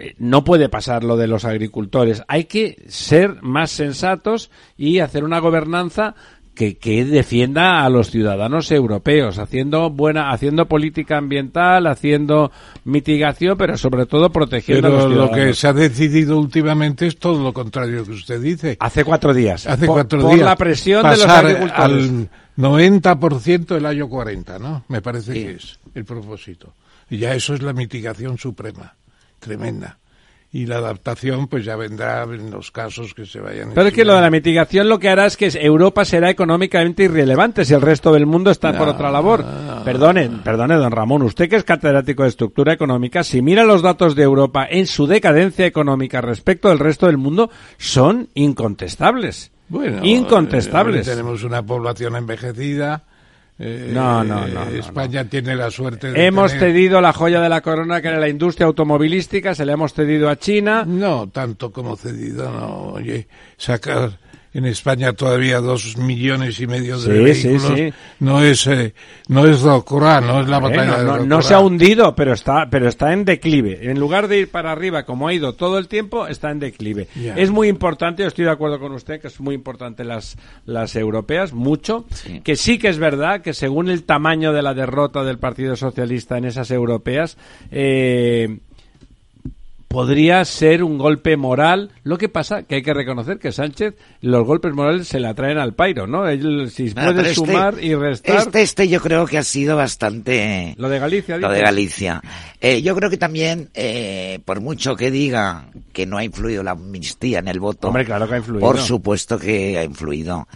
eh, 0.00 0.14
no 0.18 0.44
puede 0.44 0.70
pasar 0.70 1.04
lo 1.04 1.18
de 1.18 1.26
los 1.26 1.44
agricultores. 1.44 2.22
Hay 2.26 2.44
que 2.44 2.82
ser 2.88 3.42
más 3.42 3.70
sensatos 3.70 4.50
y 4.78 5.00
hacer 5.00 5.24
una 5.24 5.40
gobernanza 5.40 6.14
que, 6.54 6.76
que 6.76 7.04
defienda 7.04 7.84
a 7.84 7.88
los 7.88 8.10
ciudadanos 8.10 8.70
europeos, 8.70 9.38
haciendo 9.38 9.88
buena, 9.88 10.30
haciendo 10.30 10.66
política 10.66 11.16
ambiental, 11.16 11.86
haciendo 11.86 12.50
mitigación, 12.84 13.56
pero 13.56 13.76
sobre 13.78 14.04
todo 14.06 14.30
protegiendo 14.30 14.88
a 14.88 14.90
los 14.90 15.04
pero 15.04 15.08
lo 15.14 15.22
ciudadanos. 15.28 15.46
que 15.46 15.54
se 15.54 15.68
ha 15.68 15.72
decidido 15.72 16.38
últimamente 16.38 17.06
es 17.06 17.16
todo 17.18 17.42
lo 17.42 17.52
contrario 17.52 18.04
que 18.04 18.10
usted 18.12 18.40
dice 18.40 18.76
Hace 18.80 19.04
cuatro 19.04 19.32
días. 19.32 19.66
hace 19.66 19.86
Por- 19.86 19.94
cuatro 19.96 20.20
por 20.20 20.34
días 20.34 20.44
la 20.44 20.56
presión 20.56 21.02
de 21.04 21.08
los 21.10 21.22
pasar 21.24 21.46
agricultores. 21.46 21.76
al 22.10 22.28
90% 22.56 23.76
el 23.76 23.86
año 23.86 24.08
40 24.08 24.58
no 24.58 24.84
me 24.88 25.00
parece 25.00 25.32
que 25.32 25.50
es 25.52 25.78
el 25.94 26.04
propósito 26.04 26.74
y 27.08 27.18
ya 27.18 27.34
eso 27.34 27.54
es 27.54 27.62
la 27.62 27.72
mitigación 27.72 28.36
suprema 28.38 28.94
tremenda 29.38 29.98
y 30.52 30.66
la 30.66 30.78
adaptación 30.78 31.46
pues 31.46 31.64
ya 31.64 31.76
vendrá 31.76 32.24
en 32.24 32.50
los 32.50 32.72
casos 32.72 33.14
que 33.14 33.24
se 33.24 33.38
vayan 33.40 33.70
Pero 33.72 33.88
es 33.88 33.94
que 33.94 34.04
lo 34.04 34.14
de 34.14 34.20
la 34.20 34.30
mitigación 34.30 34.88
lo 34.88 34.98
que 34.98 35.08
hará 35.08 35.26
es 35.26 35.36
que 35.36 35.46
Europa 35.46 36.04
será 36.04 36.28
económicamente 36.28 37.04
irrelevante 37.04 37.64
si 37.64 37.72
el 37.72 37.80
resto 37.80 38.12
del 38.12 38.26
mundo 38.26 38.50
está 38.50 38.76
por 38.76 38.88
otra 38.88 39.10
labor. 39.12 39.44
Perdone, 39.84 40.28
perdone, 40.42 40.74
don 40.74 40.90
Ramón, 40.90 41.22
usted 41.22 41.48
que 41.48 41.56
es 41.56 41.64
catedrático 41.64 42.24
de 42.24 42.30
estructura 42.30 42.72
económica, 42.72 43.22
si 43.22 43.42
mira 43.42 43.64
los 43.64 43.82
datos 43.82 44.16
de 44.16 44.24
Europa 44.24 44.66
en 44.68 44.86
su 44.86 45.06
decadencia 45.06 45.66
económica 45.66 46.20
respecto 46.20 46.68
del 46.68 46.80
resto 46.80 47.06
del 47.06 47.16
mundo, 47.16 47.50
son 47.78 48.28
incontestables. 48.34 49.52
Bueno, 49.68 50.00
incontestables. 50.02 51.06
eh, 51.06 51.10
tenemos 51.12 51.44
una 51.44 51.62
población 51.62 52.16
envejecida. 52.16 53.04
Eh, 53.60 53.90
No, 53.92 54.24
no, 54.24 54.46
no, 54.46 54.64
no, 54.64 54.70
España 54.70 55.24
tiene 55.26 55.54
la 55.54 55.70
suerte 55.70 56.10
de 56.12 56.26
Hemos 56.26 56.52
tener- 56.52 56.68
cedido 56.72 57.00
la 57.00 57.12
joya 57.12 57.40
de 57.40 57.48
la 57.48 57.60
corona 57.60 58.00
que 58.00 58.08
era 58.08 58.18
la 58.18 58.28
industria 58.28 58.66
automovilística, 58.66 59.54
se 59.54 59.64
la 59.66 59.72
hemos 59.74 59.92
cedido 59.92 60.28
a 60.30 60.36
China. 60.36 60.84
No, 60.86 61.28
tanto 61.28 61.70
como 61.70 61.94
cedido, 61.96 62.50
no. 62.50 62.92
Oye, 62.94 63.28
sacar 63.56 64.18
en 64.52 64.64
España 64.66 65.12
todavía 65.12 65.60
dos 65.60 65.96
millones 65.96 66.58
y 66.60 66.66
medio 66.66 66.98
de 67.00 67.34
Sí, 67.34 67.40
sí, 67.42 67.48
vehículos 67.48 67.78
sí. 67.78 67.92
no 68.18 68.42
es 68.42 68.66
eh, 68.66 68.94
no 69.28 69.46
es 69.46 69.60
Docora, 69.62 70.20
no 70.20 70.40
es 70.40 70.48
la 70.48 70.58
Bueno, 70.58 70.76
batalla 70.76 70.98
de 70.98 71.04
no, 71.04 71.12
no 71.18 71.22
Docora. 71.24 71.42
se 71.42 71.54
ha 71.54 71.60
hundido, 71.60 72.14
pero 72.16 72.32
está, 72.32 72.68
pero 72.68 72.88
está 72.88 73.12
en 73.12 73.24
declive. 73.24 73.90
En 73.90 74.00
lugar 74.00 74.26
de 74.28 74.38
ir 74.40 74.50
para 74.50 74.72
arriba 74.72 75.04
como 75.04 75.28
ha 75.28 75.32
ido 75.32 75.54
todo 75.54 75.78
el 75.78 75.86
tiempo, 75.88 76.26
está 76.26 76.50
en 76.50 76.58
declive. 76.58 77.06
Es 77.36 77.50
muy 77.50 77.68
importante, 77.68 78.22
yo 78.22 78.28
estoy 78.28 78.44
de 78.46 78.50
acuerdo 78.50 78.80
con 78.80 78.92
usted, 78.92 79.20
que 79.20 79.28
es 79.28 79.38
muy 79.40 79.54
importante 79.54 80.04
las, 80.04 80.36
las 80.66 80.96
europeas, 80.96 81.52
mucho. 81.52 82.06
Sí. 82.12 82.40
Que 82.40 82.56
sí 82.56 82.78
que 82.78 82.88
es 82.88 82.98
verdad 82.98 83.42
que 83.42 83.54
según 83.54 83.88
el 83.88 84.02
tamaño 84.04 84.52
de 84.52 84.62
la 84.62 84.74
derrota 84.74 85.22
del 85.22 85.38
Partido 85.38 85.76
Socialista 85.76 86.38
en 86.38 86.44
esas 86.46 86.70
europeas, 86.70 87.36
eh, 87.70 88.58
podría 89.90 90.44
ser 90.44 90.84
un 90.84 90.98
golpe 90.98 91.36
moral. 91.36 91.90
Lo 92.04 92.16
que 92.16 92.28
pasa 92.28 92.62
que 92.62 92.76
hay 92.76 92.82
que 92.82 92.94
reconocer 92.94 93.40
que 93.40 93.50
Sánchez 93.50 93.96
los 94.20 94.46
golpes 94.46 94.72
morales 94.72 95.08
se 95.08 95.18
la 95.18 95.34
traen 95.34 95.58
al 95.58 95.74
pairo, 95.74 96.06
¿no? 96.06 96.28
Él, 96.28 96.70
si 96.70 96.90
puede 96.90 97.22
este- 97.22 97.34
sumar 97.34 97.74
y 97.82 97.96
restar. 97.96 98.38
Este, 98.38 98.62
este 98.62 98.88
yo 98.88 99.00
creo 99.00 99.26
que 99.26 99.36
ha 99.38 99.42
sido 99.42 99.76
bastante... 99.76 100.76
Lo 100.78 100.88
de 100.88 101.00
Galicia, 101.00 101.38
Lo 101.38 101.50
de. 101.50 101.60
Galicia. 101.60 102.22
Eh, 102.60 102.82
yo 102.82 102.94
creo 102.94 103.10
que 103.10 103.16
también, 103.16 103.70
eh, 103.74 104.38
por 104.44 104.60
mucho 104.60 104.94
que 104.94 105.10
diga 105.10 105.66
que 105.92 106.06
no 106.06 106.18
ha 106.18 106.24
influido 106.24 106.62
la 106.62 106.70
amnistía 106.70 107.40
en 107.40 107.48
el 107.48 107.58
voto, 107.58 107.88
Hombre, 107.88 108.04
claro 108.04 108.28
que 108.28 108.34
ha 108.34 108.38
influido. 108.38 108.60
por 108.60 108.78
supuesto 108.78 109.40
que 109.40 109.76
ha 109.76 109.82
influido. 109.82 110.46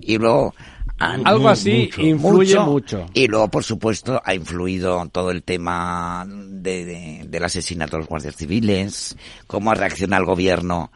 Y 0.00 0.18
luego... 0.18 0.54
han- 1.02 1.26
Algo 1.26 1.48
así 1.48 1.90
influye 1.98 2.58
mucho. 2.60 3.06
Y 3.14 3.26
luego, 3.28 3.48
por 3.48 3.64
supuesto, 3.64 4.20
ha 4.24 4.34
influido 4.34 5.06
todo 5.10 5.30
el 5.30 5.42
tema 5.42 6.24
de, 6.28 6.84
de- 6.84 7.24
del 7.28 7.44
asesinato 7.44 7.96
de 7.96 8.00
los 8.02 8.08
guardias 8.08 8.36
civiles, 8.36 9.16
cómo 9.46 9.70
ha 9.70 9.74
reaccionado 9.74 10.22
el 10.22 10.26
gobierno 10.26 10.92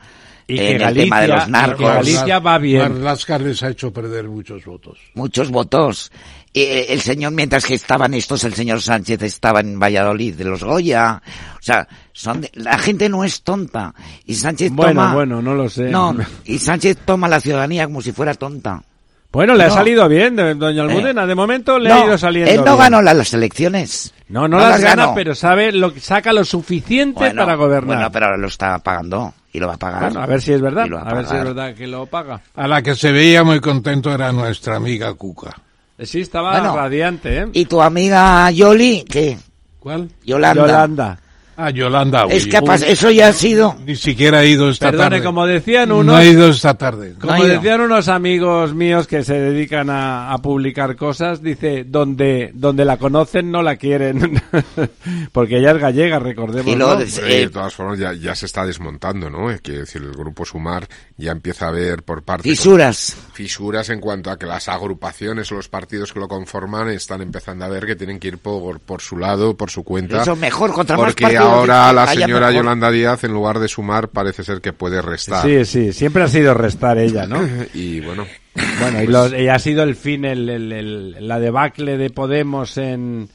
Y 0.48 0.58
en 0.60 0.80
el 0.80 0.94
tema 0.94 1.20
de 1.22 1.28
los 1.28 1.48
narcos. 1.48 1.80
Galicia 1.86 2.38
va 2.38 2.58
bien. 2.58 2.82
Marlaska 2.82 3.38
les 3.38 3.62
ha 3.62 3.70
hecho 3.70 3.92
perder 3.92 4.28
muchos 4.28 4.64
votos. 4.64 4.98
muchos 5.14 5.50
votos. 5.50 6.12
Eh, 6.54 6.86
el 6.94 7.00
señor, 7.02 7.32
mientras 7.32 7.66
que 7.66 7.74
estaban 7.74 8.14
estos, 8.14 8.42
el 8.44 8.54
señor 8.54 8.80
Sánchez 8.80 9.20
estaba 9.24 9.60
en 9.60 9.78
Valladolid 9.78 10.34
de 10.36 10.44
los 10.44 10.64
Goya. 10.64 11.20
O 11.58 11.62
sea, 11.62 11.86
son 12.12 12.40
de- 12.42 12.50
la 12.54 12.78
gente 12.78 13.08
no 13.10 13.24
es 13.24 13.42
tonta. 13.42 13.92
Y 14.24 14.36
Sánchez 14.36 14.70
Bueno, 14.72 15.02
toma... 15.02 15.14
bueno, 15.14 15.42
no 15.42 15.52
lo 15.52 15.68
sé. 15.68 15.90
No, 15.90 16.16
y 16.44 16.56
Sánchez 16.58 16.96
toma 17.04 17.28
la 17.28 17.40
ciudadanía 17.40 17.84
como 17.86 18.00
si 18.00 18.12
fuera 18.12 18.32
tonta. 18.34 18.82
Bueno, 19.36 19.54
le 19.54 19.64
ha 19.64 19.68
No. 19.68 19.74
salido 19.74 20.08
bien, 20.08 20.34
de- 20.34 20.54
doña 20.54 20.82
Almudena. 20.82 21.26
De 21.26 21.34
momento 21.34 21.78
le 21.78 21.92
ha 21.92 21.96
No, 21.98 22.06
ido 22.06 22.16
saliendo 22.16 22.50
él 22.50 22.56
no 22.58 22.64
bien. 22.64 22.78
ganó 22.78 23.02
la- 23.02 23.12
las 23.12 23.34
elecciones. 23.34 24.14
No, 24.28 24.48
no, 24.48 24.58
las 24.58 24.80
gana, 24.80 25.02
ganó. 25.02 25.14
pero 25.14 25.34
sabe 25.34 25.72
lo 25.72 25.92
que 25.92 26.00
saca 26.00 26.32
lo 26.32 26.42
suficiente 26.42 27.18
Bueno, 27.18 27.42
para 27.44 27.54
gobernar. 27.54 27.96
Bueno, 27.96 28.10
pero 28.10 28.24
ahora 28.26 28.38
lo 28.38 28.46
está 28.48 28.78
pagando 28.78 29.34
y 29.52 29.60
lo 29.60 29.68
va 29.68 29.74
a 29.74 29.76
pagar. 29.76 30.04
Bueno, 30.04 30.22
a 30.22 30.26
ver 30.26 30.40
si 30.40 30.54
es 30.54 30.60
verdad. 30.62 30.86
A 31.04 31.14
ver 31.14 31.26
si 31.26 31.36
es 31.36 31.44
verdad 31.44 31.74
que 31.74 31.86
lo 31.86 32.06
paga. 32.06 32.40
A 32.54 32.66
la 32.66 32.80
que 32.80 32.94
se 32.94 33.12
veía 33.12 33.44
muy 33.44 33.60
contento 33.60 34.10
era 34.10 34.32
nuestra 34.32 34.76
amiga 34.76 35.12
Cuca. 35.12 35.54
Eh, 35.98 36.06
Sí, 36.06 36.22
estaba 36.22 36.52
Bueno, 36.52 36.74
radiante, 36.74 37.38
¿eh? 37.42 37.46
¿Y 37.52 37.66
tu 37.66 37.82
amiga 37.82 38.50
Yoli? 38.50 39.04
¿Qué? 39.06 39.36
¿Cuál? 39.78 40.08
Yolanda. 40.24 40.62
Yolanda. 40.66 41.18
Ah, 41.58 41.70
Yolanda. 41.70 42.26
Es 42.28 42.44
uy, 42.44 42.50
que 42.50 42.56
ha 42.58 42.60
uy, 42.62 42.68
pas- 42.68 42.82
eso 42.86 43.10
ya 43.10 43.28
ha 43.28 43.32
sido. 43.32 43.74
Ni 43.86 43.96
siquiera 43.96 44.40
ha 44.40 44.44
ido 44.44 44.68
esta 44.68 44.90
Perdone, 44.90 45.10
tarde. 45.10 45.24
como 45.24 45.46
decían 45.46 45.88
No 45.88 45.98
unos... 45.98 46.14
ha 46.14 46.24
ido 46.24 46.48
esta 46.48 46.74
tarde. 46.74 47.14
Como 47.20 47.34
No 47.36 47.44
decían 47.44 47.80
unos 47.80 48.08
amigos 48.08 48.74
míos 48.74 49.06
que 49.06 49.24
se 49.24 49.34
dedican 49.40 49.88
a, 49.88 50.32
a 50.32 50.38
publicar 50.38 50.96
cosas, 50.96 51.42
dice, 51.42 51.84
donde, 51.84 52.50
donde 52.54 52.84
la 52.84 52.98
conocen 52.98 53.50
no 53.50 53.62
la 53.62 53.76
quieren. 53.76 54.42
Porque 55.32 55.58
ella 55.58 55.72
es 55.72 55.78
gallega, 55.78 56.18
recordemos. 56.18 56.70
Y 56.72 56.76
luego 56.76 56.94
¿no? 56.96 57.00
Eh, 57.00 57.38
de 57.40 57.48
todas 57.48 57.74
formas, 57.74 57.98
ya, 57.98 58.12
ya 58.12 58.34
se 58.34 58.46
está 58.46 58.64
desmontando, 58.66 59.30
¿no? 59.30 59.50
Es 59.50 59.60
que 59.60 59.72
decir, 59.72 60.02
el 60.02 60.12
grupo 60.12 60.44
Sumar 60.44 60.86
ya 61.18 61.32
empieza 61.32 61.68
a 61.68 61.70
ver 61.70 62.02
por 62.02 62.22
parte... 62.22 62.42
Fisuras. 62.48 63.16
Fisuras 63.32 63.88
en 63.88 64.00
cuanto 64.00 64.30
a 64.30 64.38
que 64.38 64.44
las 64.44 64.68
agrupaciones 64.68 65.50
o 65.50 65.54
los 65.54 65.68
partidos 65.68 66.12
que 66.12 66.20
lo 66.20 66.28
conforman 66.28 66.90
están 66.90 67.22
empezando 67.22 67.64
a 67.64 67.68
ver 67.68 67.86
que 67.86 67.96
tienen 67.96 68.18
que 68.18 68.28
ir 68.28 68.38
por, 68.38 68.80
por 68.80 69.00
su 69.00 69.16
lado, 69.16 69.56
por 69.56 69.70
su 69.70 69.82
cuenta. 69.82 70.20
Eso 70.22 70.36
mejor, 70.36 70.72
contra 70.72 70.96
más 70.96 71.06
Porque 71.06 71.22
partidos 71.22 71.44
ahora 71.46 71.92
la 71.94 72.06
señora 72.06 72.48
mejor. 72.48 72.54
Yolanda 72.64 72.90
Díaz, 72.90 73.24
en 73.24 73.32
lugar 73.32 73.58
de 73.60 73.68
sumar, 73.68 74.08
parece 74.08 74.44
ser 74.44 74.60
que 74.60 74.72
puede 74.74 75.00
restar. 75.00 75.42
Sí, 75.46 75.64
sí, 75.64 75.92
siempre 75.94 76.22
ha 76.22 76.28
sido 76.28 76.52
restar 76.52 76.98
ella, 76.98 77.26
¿no? 77.26 77.40
Y 77.74 78.00
bueno, 78.00 78.26
Bueno, 78.80 79.02
y, 79.02 79.06
los- 79.06 79.32
y 79.32 79.48
ha 79.48 79.58
sido 79.58 79.82
el 79.84 79.96
fin, 79.96 80.24
el, 80.26 80.48
el- 80.50 80.72
el- 80.72 81.28
la 81.28 81.40
debacle 81.40 81.96
de 81.96 82.10
Podemos 82.10 82.76
en, 82.76 83.28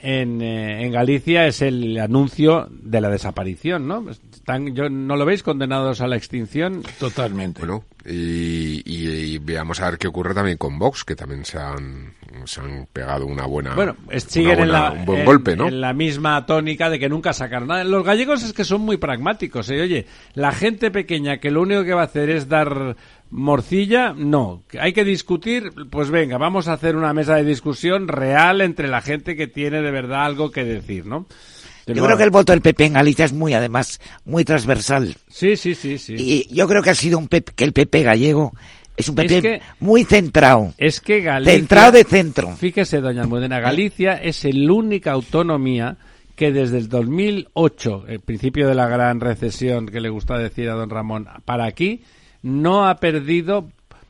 en, 0.00 0.40
eh, 0.40 0.82
en 0.84 0.92
Galicia 0.92 1.46
es 1.46 1.60
el 1.62 1.98
anuncio 1.98 2.68
de 2.70 3.00
la 3.02 3.10
desaparición, 3.10 3.86
¿no? 3.88 4.06
Están, 4.48 4.74
yo, 4.74 4.88
¿No 4.88 5.14
lo 5.16 5.26
veis 5.26 5.42
condenados 5.42 6.00
a 6.00 6.06
la 6.06 6.16
extinción? 6.16 6.82
Totalmente. 6.98 7.60
bueno, 7.60 7.84
y, 8.06 8.80
y- 8.86 9.34
y 9.34 9.38
veamos 9.38 9.78
a 9.82 9.90
ver 9.90 9.98
qué 9.98 10.08
ocurre 10.08 10.32
también 10.32 10.56
con 10.56 10.78
Vox, 10.78 11.04
que 11.04 11.14
también 11.14 11.44
se 11.44 11.58
han, 11.58 12.14
se 12.46 12.62
han 12.62 12.86
pegado 12.90 13.26
una 13.26 13.44
buena, 13.44 13.74
Bueno, 13.74 13.94
siguen 14.26 14.60
en, 14.60 14.72
la, 14.72 14.92
un 14.92 15.04
buen 15.04 15.18
en- 15.20 15.26
golpe, 15.26 15.54
¿no? 15.54 15.68
en 15.68 15.82
la 15.82 15.92
misma 15.92 16.46
tónica 16.46 16.88
de 16.88 16.98
que 16.98 17.10
nunca 17.10 17.34
sacaron 17.34 17.68
nada. 17.68 17.84
Los 17.84 18.04
gallegos 18.06 18.42
es 18.42 18.54
que 18.54 18.64
son 18.64 18.80
muy 18.80 18.96
pragmáticos. 18.96 19.68
¿eh? 19.68 19.82
Oye, 19.82 20.06
la 20.32 20.52
gente 20.52 20.90
pequeña 20.90 21.36
que 21.36 21.50
lo 21.50 21.60
único 21.60 21.84
que 21.84 21.92
va 21.92 22.00
a 22.00 22.06
hacer 22.06 22.30
es 22.30 22.48
dar 22.48 22.96
morcilla, 23.28 24.14
no. 24.16 24.62
Hay 24.80 24.94
que 24.94 25.04
discutir, 25.04 25.72
pues 25.90 26.08
venga, 26.10 26.38
vamos 26.38 26.68
a 26.68 26.72
hacer 26.72 26.96
una 26.96 27.12
mesa 27.12 27.34
de 27.34 27.44
discusión 27.44 28.08
real 28.08 28.62
entre 28.62 28.88
la 28.88 29.02
gente 29.02 29.36
que 29.36 29.46
tiene 29.46 29.82
de 29.82 29.90
verdad 29.90 30.24
algo 30.24 30.50
que 30.50 30.64
decir, 30.64 31.04
¿no? 31.04 31.26
Yo 31.94 32.04
creo 32.04 32.16
que 32.16 32.24
el 32.24 32.30
voto 32.30 32.52
del 32.52 32.60
PP 32.60 32.86
en 32.86 32.92
Galicia 32.94 33.24
es 33.24 33.32
muy, 33.32 33.54
además, 33.54 34.00
muy 34.24 34.44
transversal. 34.44 35.16
Sí, 35.28 35.56
sí, 35.56 35.74
sí, 35.74 35.98
sí. 35.98 36.14
Y 36.18 36.54
yo 36.54 36.66
creo 36.68 36.82
que 36.82 36.90
ha 36.90 36.94
sido 36.94 37.18
un 37.18 37.28
PP, 37.28 37.52
que 37.54 37.64
el 37.64 37.72
PP 37.72 38.02
gallego 38.02 38.52
es 38.96 39.08
un 39.08 39.14
PP 39.14 39.36
Es 39.36 39.42
que- 39.42 39.62
muy 39.80 40.04
centrado. 40.04 40.74
Es 40.76 41.00
que 41.00 41.20
Galicia... 41.20 41.54
Centrado 41.54 41.92
de 41.92 42.04
centro. 42.04 42.56
Fíjese, 42.56 43.00
doña 43.00 43.22
Almudena, 43.22 43.60
Galicia 43.60 44.14
es 44.14 44.44
la 44.44 44.72
única 44.72 45.12
autonomía 45.12 45.96
que 46.34 46.52
desde 46.52 46.78
el 46.78 46.88
2008, 46.88 48.04
el 48.08 48.20
principio 48.20 48.68
de 48.68 48.74
la 48.74 48.86
gran 48.88 49.20
recesión 49.20 49.86
que 49.86 50.00
le 50.00 50.08
gusta 50.08 50.38
decir 50.38 50.68
a 50.68 50.74
don 50.74 50.88
Ramón, 50.90 51.26
para 51.44 51.64
aquí, 51.66 52.02
no 52.42 52.88
ha 52.88 52.96
perdido 52.98 53.68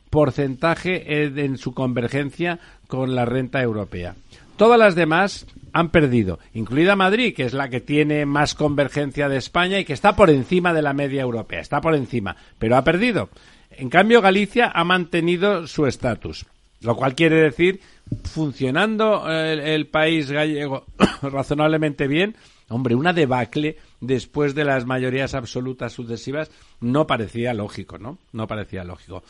porcentaje 0.09 1.23
en 1.23 1.57
su 1.57 1.73
convergencia 1.73 2.59
con 2.87 3.15
la 3.15 3.25
renta 3.25 3.61
europea. 3.61 4.15
Todas 4.57 4.77
las 4.79 4.95
demás 4.95 5.45
han 5.73 5.89
perdido, 5.89 6.39
incluida 6.53 6.95
Madrid, 6.95 7.33
que 7.35 7.43
es 7.43 7.53
la 7.53 7.69
que 7.69 7.81
tiene 7.81 8.25
más 8.25 8.55
convergencia 8.55 9.29
de 9.29 9.37
España 9.37 9.79
y 9.79 9.85
que 9.85 9.93
está 9.93 10.15
por 10.15 10.29
encima 10.29 10.73
de 10.73 10.81
la 10.81 10.93
media 10.93 11.21
europea, 11.21 11.59
está 11.59 11.81
por 11.81 11.95
encima, 11.95 12.35
pero 12.57 12.75
ha 12.75 12.83
perdido. 12.83 13.29
En 13.71 13.89
cambio, 13.89 14.21
Galicia 14.21 14.71
ha 14.73 14.83
mantenido 14.83 15.67
su 15.67 15.85
estatus, 15.85 16.45
lo 16.81 16.95
cual 16.95 17.15
quiere 17.15 17.37
decir, 17.37 17.81
funcionando 18.23 19.29
eh, 19.29 19.53
el, 19.53 19.59
el 19.59 19.87
país 19.87 20.31
gallego 20.31 20.85
razonablemente 21.21 22.07
bien, 22.07 22.35
hombre, 22.69 22.95
una 22.95 23.13
debacle 23.13 23.77
después 24.01 24.55
de 24.55 24.65
las 24.65 24.85
mayorías 24.85 25.33
absolutas 25.33 25.93
sucesivas 25.93 26.51
no 26.79 27.07
parecía 27.07 27.53
lógico, 27.53 27.97
¿no? 27.97 28.17
No 28.31 28.47
parecía 28.47 28.83
lógico. 28.83 29.23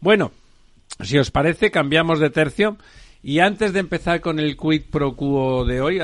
Bueno, 0.00 0.32
si 1.00 1.18
os 1.18 1.30
parece, 1.30 1.70
cambiamos 1.70 2.18
de 2.18 2.30
tercio. 2.30 2.76
Y 3.22 3.40
antes 3.40 3.72
de 3.72 3.80
empezar 3.80 4.20
con 4.20 4.38
el 4.38 4.56
quid 4.56 4.82
pro 4.90 5.16
quo 5.16 5.64
de 5.64 5.80
hoy, 5.80 6.00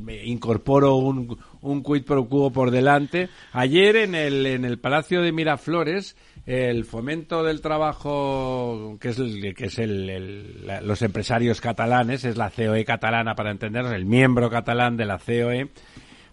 me 0.00 0.24
incorporo 0.24 0.96
un, 0.96 1.38
un 1.60 1.82
quid 1.82 2.02
pro 2.04 2.26
quo 2.28 2.50
por 2.52 2.70
delante. 2.72 3.28
Ayer 3.52 3.96
en 3.96 4.14
el, 4.16 4.44
en 4.46 4.64
el 4.64 4.78
Palacio 4.78 5.22
de 5.22 5.30
Miraflores, 5.30 6.16
el 6.46 6.84
fomento 6.84 7.44
del 7.44 7.60
trabajo, 7.60 8.96
que 9.00 9.10
es, 9.10 9.18
el, 9.20 9.54
que 9.54 9.66
es 9.66 9.78
el, 9.78 10.10
el- 10.10 10.66
la- 10.66 10.80
los 10.80 11.02
empresarios 11.02 11.60
catalanes, 11.60 12.24
es 12.24 12.36
la 12.36 12.50
COE 12.50 12.84
catalana 12.84 13.34
para 13.36 13.52
entendernos, 13.52 13.92
el 13.92 14.04
miembro 14.04 14.50
catalán 14.50 14.96
de 14.96 15.04
la 15.06 15.18
COE, 15.18 15.68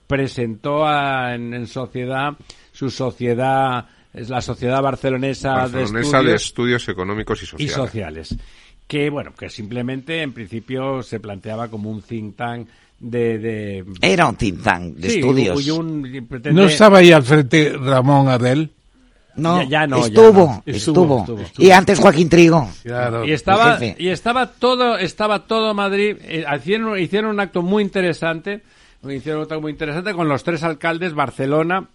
presentó 0.07 0.85
a- 0.87 1.35
en, 1.35 1.53
en 1.53 1.67
sociedad 1.67 2.33
su 2.71 2.89
sociedad, 2.89 3.85
es 4.13 4.29
la 4.29 4.41
Sociedad 4.41 4.81
Barcelonesa, 4.81 5.53
Barcelonesa 5.53 6.17
de 6.19 6.23
de 6.29 6.35
Estudios 6.35 6.43
Estudios 6.45 6.89
Económicos 6.89 7.41
y 7.59 7.63
y 7.63 7.67
Sociales. 7.69 8.37
Que, 8.87 9.09
bueno, 9.09 9.33
que 9.37 9.49
simplemente 9.49 10.21
en 10.21 10.31
principio 10.33 11.03
se 11.03 11.19
planteaba 11.19 11.67
como 11.67 11.89
un 11.91 12.01
think 12.01 12.35
tank 12.37 12.67
de... 12.99 13.37
de 13.37 13.85
Era 14.01 14.27
un 14.27 14.35
think 14.37 14.63
tank 14.63 14.95
de 14.95 15.09
Sí, 15.09 15.19
estudios. 15.19 15.65
y 15.67 15.71
un- 15.71 16.05
y 16.05 16.21
pretende- 16.21 16.53
¿No 16.53 16.63
estaba 16.67 16.99
ahí 16.99 17.11
al 17.11 17.23
frente 17.23 17.73
Ramón 17.77 18.29
Adel? 18.29 18.71
No, 19.35 19.61
Ya- 19.63 19.69
ya 19.69 19.87
no, 19.87 19.99
ya 19.99 20.05
estuvo, 20.07 20.31
no. 20.31 20.63
estuvo, 20.65 20.65
Estuvo, 20.65 21.19
estuvo, 21.19 21.41
estuvo. 21.41 21.65
Y 21.67 21.69
antes 21.71 21.99
Joaquín 21.99 22.27
Trigo. 22.29 22.67
Claro. 22.83 23.23
y 23.25 23.33
estaba 23.33 23.77
y 23.99 24.07
estaba 24.07 24.47
todo 24.53 24.97
estaba 24.97 25.45
todo 25.45 25.73
Madrid 25.75 26.15
eh, 26.23 26.43
hicieron 26.57 26.97
hicieron 26.97 27.29
un 27.31 27.39
acto 27.39 27.61
muy 27.61 27.83
interesante 27.83 28.61
hicieron 29.03 29.41
un 29.41 29.43
acto 29.43 29.61
muy 29.61 29.71
interesante 29.73 30.13
con 30.15 30.27
los 30.27 30.43
tres 30.43 30.63
alcaldes 30.63 31.13
Barcelona 31.13 31.87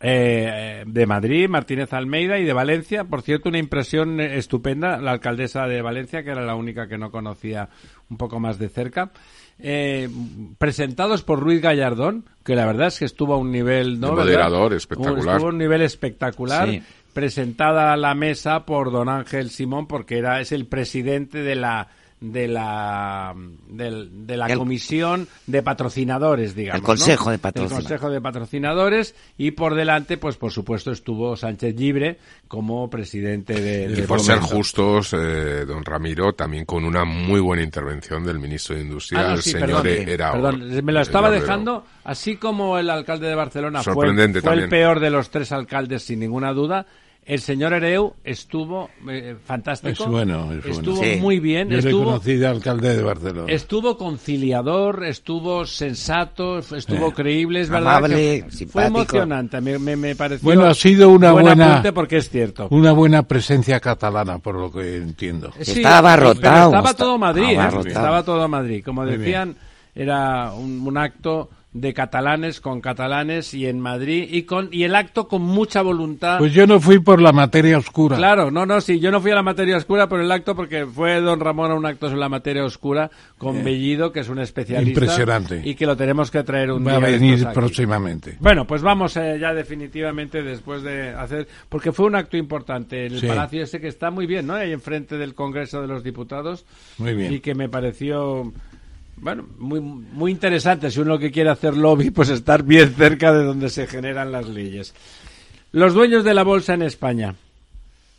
eh, 0.00 0.84
de 0.86 1.06
Madrid, 1.06 1.48
Martínez 1.48 1.92
Almeida 1.92 2.38
y 2.38 2.44
de 2.44 2.52
Valencia. 2.52 3.04
Por 3.04 3.22
cierto, 3.22 3.48
una 3.48 3.58
impresión 3.58 4.20
eh, 4.20 4.38
estupenda, 4.38 4.98
la 4.98 5.12
alcaldesa 5.12 5.66
de 5.66 5.82
Valencia, 5.82 6.22
que 6.22 6.30
era 6.30 6.44
la 6.44 6.54
única 6.54 6.86
que 6.86 6.98
no 6.98 7.10
conocía 7.10 7.68
un 8.08 8.16
poco 8.16 8.38
más 8.38 8.58
de 8.58 8.68
cerca. 8.68 9.10
Eh, 9.58 10.08
presentados 10.58 11.22
por 11.22 11.40
Ruiz 11.40 11.60
Gallardón, 11.60 12.24
que 12.44 12.54
la 12.54 12.64
verdad 12.64 12.86
es 12.88 12.98
que 13.00 13.04
estuvo 13.06 13.34
a 13.34 13.38
un 13.38 13.50
nivel... 13.50 13.98
¿no, 13.98 14.12
moderador, 14.12 14.72
espectacular. 14.72 15.34
Estuvo 15.34 15.48
a 15.48 15.50
un 15.50 15.58
nivel 15.58 15.82
espectacular. 15.82 16.68
Sí. 16.68 16.82
Presentada 17.12 17.92
a 17.92 17.96
la 17.96 18.14
mesa 18.14 18.64
por 18.64 18.92
don 18.92 19.08
Ángel 19.08 19.50
Simón, 19.50 19.88
porque 19.88 20.18
era 20.18 20.40
es 20.40 20.52
el 20.52 20.66
presidente 20.66 21.42
de 21.42 21.56
la 21.56 21.88
de 22.20 22.48
la 22.48 23.32
del- 23.68 24.26
de, 24.26 24.36
la 24.36 24.46
El- 24.46 24.58
comisión 24.58 25.28
de 25.46 25.62
patrocinadores 25.62 26.54
digamos 26.54 26.80
El 26.80 26.84
consejo 26.84 27.24
¿no? 27.26 27.30
de 27.30 27.34
El 27.36 27.40
patrocinadores. 27.40 27.84
consejo 27.88 28.10
de 28.10 28.20
patrocinadores 28.20 29.14
y 29.36 29.50
por 29.52 29.74
delante 29.74 30.18
pues 30.18 30.36
por 30.36 30.50
supuesto 30.50 30.90
estuvo 30.90 31.36
Sánchez 31.36 31.76
Libre 31.78 32.18
como 32.48 32.90
presidente 32.90 33.60
de, 33.60 33.92
Y 33.92 34.00
de 34.00 34.02
por 34.02 34.20
ser 34.20 34.38
justos, 34.40 35.12
eh, 35.12 35.64
don 35.66 35.84
Ramiro, 35.84 36.32
también 36.32 36.64
con 36.64 36.84
una 36.84 37.04
muy 37.04 37.40
buena 37.40 37.62
intervención 37.62 38.24
del 38.24 38.38
ministro 38.38 38.74
de 38.74 38.82
Industria, 38.82 39.20
Ah, 39.20 39.28
no, 39.28 39.34
el 39.34 39.42
señor 39.42 39.60
perdón, 39.82 39.86
Era 39.86 40.32
perdón, 40.32 40.84
me 40.84 40.92
lo 40.92 41.00
estaba 41.00 41.28
Era- 41.28 41.40
dejando, 41.40 41.84
así 42.04 42.36
como 42.36 42.78
el 42.78 42.90
alcalde 42.90 43.28
de 43.28 43.34
Barcelona 43.34 43.82
fue, 43.82 43.92
Sorprendente 43.94 44.40
fue 44.40 44.54
el 44.54 44.60
también. 44.62 44.70
peor 44.70 45.00
de 45.00 45.10
los 45.10 45.30
tres 45.30 45.52
alcaldes 45.52 46.02
sin 46.02 46.20
ninguna 46.20 46.52
duda, 46.52 46.86
el 47.28 47.40
señor 47.40 47.74
Ereu 47.74 48.14
estuvo 48.24 48.88
eh, 49.08 49.36
fantástico, 49.44 50.04
Es 50.04 50.08
bueno, 50.10 50.50
es 50.52 50.62
bueno. 50.62 50.70
estuvo 50.78 51.02
Sí. 51.04 51.16
muy 51.20 51.38
bien, 51.40 51.68
Yo 51.68 51.78
estuvo, 51.78 52.04
conocí 52.06 52.36
de 52.36 52.46
alcalde 52.46 52.96
de 52.96 53.02
Barcelona. 53.02 53.52
estuvo 53.52 53.98
conciliador, 53.98 55.04
estuvo 55.04 55.66
sensato, 55.66 56.58
estuvo 56.58 57.08
Eh, 57.08 57.12
creíble, 57.14 57.60
es 57.60 57.68
verdad 57.68 57.96
amable, 57.98 58.46
que 58.58 58.66
fue 58.66 58.86
emocionante, 58.86 59.60
me, 59.60 59.78
me, 59.78 59.94
me 59.94 60.16
pareció 60.16 60.42
Bueno, 60.44 60.64
ha 60.64 60.74
sido 60.74 61.10
una 61.10 61.32
buen 61.32 61.44
buena- 61.44 61.72
apunte 61.72 61.92
porque 61.92 62.16
es 62.16 62.30
cierto. 62.30 62.68
Una 62.70 62.92
buena 62.92 63.22
presencia 63.24 63.78
catalana, 63.78 64.38
por 64.38 64.54
lo 64.54 64.72
que 64.72 64.96
entiendo. 64.96 65.52
Sí, 65.60 65.72
Estaba 65.82 65.98
abarrotado. 65.98 66.70
pero 66.70 66.78
Estaba 66.78 66.94
todo 66.94 67.18
Madrid, 67.18 67.58
¿eh? 67.60 67.68
estaba 67.88 68.22
todo 68.22 68.48
Madrid. 68.48 68.82
Como 68.84 69.04
decían, 69.04 69.54
era 69.94 70.52
un, 70.54 70.80
un 70.86 70.96
acto 70.96 71.50
de 71.74 71.92
catalanes 71.92 72.62
con 72.62 72.80
catalanes 72.80 73.52
y 73.52 73.66
en 73.66 73.78
Madrid 73.78 74.26
y 74.30 74.44
con 74.44 74.70
y 74.72 74.84
el 74.84 74.94
acto 74.94 75.28
con 75.28 75.42
mucha 75.42 75.82
voluntad. 75.82 76.38
Pues 76.38 76.54
yo 76.54 76.66
no 76.66 76.80
fui 76.80 76.98
por 76.98 77.20
la 77.20 77.30
materia 77.32 77.76
oscura. 77.76 78.16
Claro, 78.16 78.50
no, 78.50 78.64
no, 78.64 78.80
sí, 78.80 78.98
yo 79.00 79.10
no 79.10 79.20
fui 79.20 79.30
a 79.32 79.34
la 79.34 79.42
materia 79.42 79.76
oscura 79.76 80.08
por 80.08 80.18
el 80.20 80.32
acto 80.32 80.56
porque 80.56 80.86
fue 80.86 81.20
don 81.20 81.38
Ramón 81.40 81.70
a 81.70 81.74
un 81.74 81.84
acto 81.84 82.06
sobre 82.08 82.20
la 82.20 82.30
materia 82.30 82.64
oscura 82.64 83.10
con 83.36 83.62
Bellido, 83.62 84.12
que 84.12 84.20
es 84.20 84.28
un 84.30 84.38
especialista. 84.38 85.00
Impresionante. 85.00 85.60
Y 85.62 85.74
que 85.74 85.84
lo 85.84 85.94
tenemos 85.96 86.30
que 86.30 86.42
traer 86.42 86.72
un 86.72 86.86
Va 86.86 86.92
a 86.94 86.98
día 86.98 87.06
de 87.06 87.12
venir 87.12 87.34
estos 87.34 87.48
aquí. 87.48 87.54
próximamente. 87.60 88.36
Bueno, 88.40 88.66
pues 88.66 88.80
vamos 88.80 89.16
eh, 89.18 89.36
ya 89.38 89.52
definitivamente 89.52 90.42
después 90.42 90.82
de 90.82 91.10
hacer, 91.10 91.46
porque 91.68 91.92
fue 91.92 92.06
un 92.06 92.14
acto 92.16 92.36
importante 92.38 93.06
en 93.06 93.12
el 93.12 93.20
Sí. 93.20 93.26
palacio 93.26 93.62
ese 93.62 93.78
que 93.78 93.88
está 93.88 94.10
muy 94.10 94.26
bien, 94.26 94.46
¿no? 94.46 94.54
Ahí 94.54 94.72
enfrente 94.72 95.18
del 95.18 95.34
Congreso 95.34 95.82
de 95.82 95.88
los 95.88 96.02
Diputados. 96.02 96.64
Muy 96.96 97.12
bien. 97.14 97.32
Y 97.34 97.40
que 97.40 97.54
me 97.54 97.68
pareció, 97.68 98.52
bueno, 99.20 99.46
muy, 99.58 99.80
muy 99.80 100.30
interesante. 100.32 100.90
Si 100.90 101.00
uno 101.00 101.18
que 101.18 101.30
quiere 101.30 101.50
hacer 101.50 101.76
lobby, 101.76 102.10
pues 102.10 102.28
estar 102.30 102.62
bien 102.62 102.94
cerca 102.94 103.32
de 103.32 103.44
donde 103.44 103.68
se 103.70 103.86
generan 103.86 104.32
las 104.32 104.48
leyes. 104.48 104.94
Los 105.72 105.94
dueños 105.94 106.24
de 106.24 106.34
la 106.34 106.44
bolsa 106.44 106.74
en 106.74 106.82
España. 106.82 107.34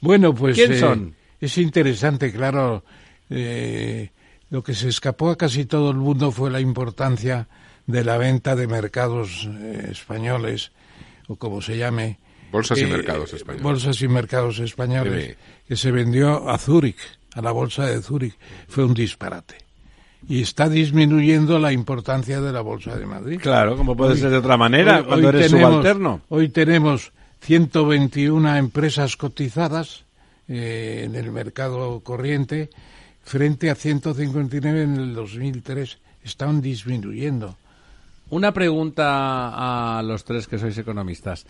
Bueno, 0.01 0.33
pues 0.33 0.55
¿Quién 0.55 0.73
eh, 0.73 0.79
son? 0.79 1.15
es 1.41 1.57
interesante, 1.57 2.31
claro. 2.31 2.83
eh, 3.29 4.09
lo 4.49 4.63
que 4.63 4.73
se 4.73 4.87
escapó 4.89 5.29
a 5.29 5.37
casi 5.37 5.65
todo 5.65 5.91
el 5.91 5.97
mundo 5.97 6.31
fue 6.31 6.49
la 6.49 6.59
importancia 6.59 7.47
de 7.85 8.03
la 8.03 8.17
venta 8.17 8.55
de 8.55 8.67
mercados 8.67 9.47
eh, 9.51 9.87
españoles, 9.91 10.71
o 11.27 11.35
como 11.35 11.61
se 11.61 11.77
llame. 11.77 12.19
Bolsas 12.51 12.79
y 12.79 12.83
eh, 12.83 12.87
mercados 12.87 13.33
españoles. 13.33 13.63
Bolsas 13.63 14.01
y 14.01 14.07
mercados 14.07 14.59
españoles, 14.59 15.27
Sí. 15.29 15.35
que 15.67 15.75
se 15.75 15.91
vendió 15.91 16.49
a 16.49 16.57
Zúrich, 16.57 16.97
a 17.33 17.41
la 17.41 17.51
bolsa 17.51 17.85
de 17.85 18.01
Zúrich. 18.01 18.35
Fue 18.67 18.83
un 18.85 18.93
disparate. 18.93 19.55
Y 20.27 20.41
está 20.41 20.67
disminuyendo 20.69 21.57
la 21.59 21.71
importancia 21.71 22.41
de 22.41 22.51
la 22.51 22.61
bolsa 22.61 22.95
de 22.95 23.05
Madrid. 23.05 23.39
Claro, 23.41 23.77
como 23.77 23.95
puede 23.95 24.13
Hoy- 24.13 24.17
ser 24.19 24.29
de 24.31 24.37
otra 24.37 24.57
manera, 24.57 24.97
hoy- 24.99 25.03
cuando 25.05 25.27
hoy 25.29 25.35
eres 25.35 25.51
tenemos- 25.51 25.69
subalterno. 25.71 26.21
Hoy 26.29 26.49
tenemos 26.49 27.11
121 27.41 28.55
empresas 28.57 29.15
cotizadas 29.17 30.03
eh, 30.51 31.03
en 31.05 31.15
el 31.15 31.31
mercado 31.31 31.99
corriente 32.01 32.69
frente 33.23 33.69
a 33.69 33.75
159 33.75 34.81
en 34.83 34.95
el 34.97 35.13
2003. 35.13 35.99
Están 36.23 36.61
disminuyendo. 36.61 37.55
Una 38.31 38.51
pregunta 38.51 39.97
a 39.97 40.01
los 40.03 40.23
tres 40.25 40.47
que 40.47 40.57
sois 40.59 40.77
economistas. 40.77 41.45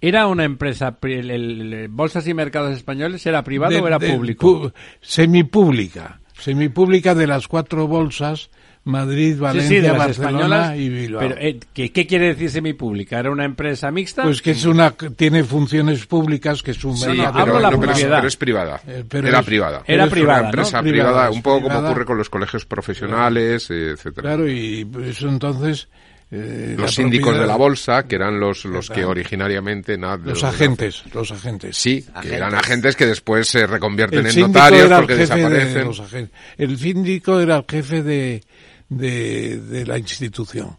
¿Era 0.00 0.26
una 0.26 0.44
empresa, 0.44 0.96
el- 1.02 1.30
el- 1.30 1.72
el- 1.72 1.88
Bolsas 1.88 2.26
y 2.26 2.34
Mercados 2.34 2.72
Españoles, 2.76 3.24
era 3.26 3.42
privado 3.44 3.72
De- 3.74 3.80
o 3.80 3.86
era 3.86 3.98
de- 3.98 4.12
público? 4.12 4.62
pu- 4.64 4.72
semipública. 5.00 6.20
Semipública 6.40 7.14
de 7.14 7.26
las 7.26 7.46
cuatro 7.48 7.86
bolsas, 7.86 8.50
Madrid, 8.84 9.38
Valencia, 9.38 9.92
sí, 9.92 9.98
Barcelona 9.98 10.74
y 10.76 10.88
Bilbao. 10.88 11.20
Pero, 11.20 11.34
eh, 11.38 11.60
¿qué, 11.74 11.92
qué 11.92 12.06
quiere 12.06 12.28
decir 12.28 12.50
semipública? 12.50 13.18
¿Era 13.20 13.30
una 13.30 13.44
empresa 13.44 13.90
mixta? 13.90 14.22
pues 14.22 14.40
que 14.40 14.52
es 14.52 14.64
una, 14.64 14.92
tiene 14.92 15.44
funciones 15.44 16.06
públicas, 16.06 16.62
que 16.62 16.70
es 16.70 16.82
un 16.84 16.96
Sí, 16.96 17.08
mercado. 17.08 17.38
hablo 17.40 17.44
pero, 17.44 17.60
la 17.60 17.70
no, 17.70 17.80
pero 17.80 17.92
es- 17.92 17.98
propiedad. 17.98 18.16
pero 18.18 18.28
es 18.28 18.36
privada. 18.36 18.80
Eh, 18.86 19.04
pero 19.08 19.28
Era 19.28 19.40
es- 19.40 19.46
privada. 19.46 19.82
Era 19.86 20.04
Es 20.04 20.10
privada, 20.10 20.32
Una 20.38 20.42
¿no? 20.42 20.48
empresa 20.48 20.82
Privada, 20.82 21.30
un 21.30 21.42
poco 21.42 21.68
como 21.68 21.78
ocurre 21.80 22.04
con 22.06 22.16
los 22.16 22.30
colegios 22.30 22.64
profesionales, 22.64 23.70
eh, 23.70 23.90
etcétera. 23.90 24.28
Claro, 24.28 24.48
y 24.48 24.88
eso 25.04 25.28
entonces... 25.28 25.88
eh, 26.32 26.74
los 26.78 26.94
síndicos 26.94 27.36
de 27.38 27.46
la 27.46 27.56
bolsa, 27.56 28.04
que 28.04 28.14
eran 28.16 28.38
los, 28.38 28.64
los 28.64 28.88
que 28.88 29.04
originariamente... 29.04 29.96
Los 29.98 30.40
de- 30.42 30.46
agentes, 30.46 31.02
los 31.12 31.30
agentes. 31.32 31.76
Sí, 31.76 32.04
que 32.22 32.34
eran 32.34 32.54
agentes 32.54 32.94
que 32.96 33.06
después 33.06 33.48
se 33.48 33.66
reconvierten 33.66 34.26
El 34.26 34.38
en 34.38 34.40
notarios 34.42 34.88
porque 34.92 35.16
jefe 35.16 35.34
de 35.34 35.42
desaparecen. 35.48 35.84
los 35.86 36.00
agentes. 36.00 36.38
El 36.56 36.78
síndico 36.78 37.40
era 37.40 37.56
el 37.56 37.64
jefe 37.68 38.02
de, 38.02 38.42
de, 38.88 39.56
de 39.58 39.86
la 39.86 39.98
institución. 39.98 40.76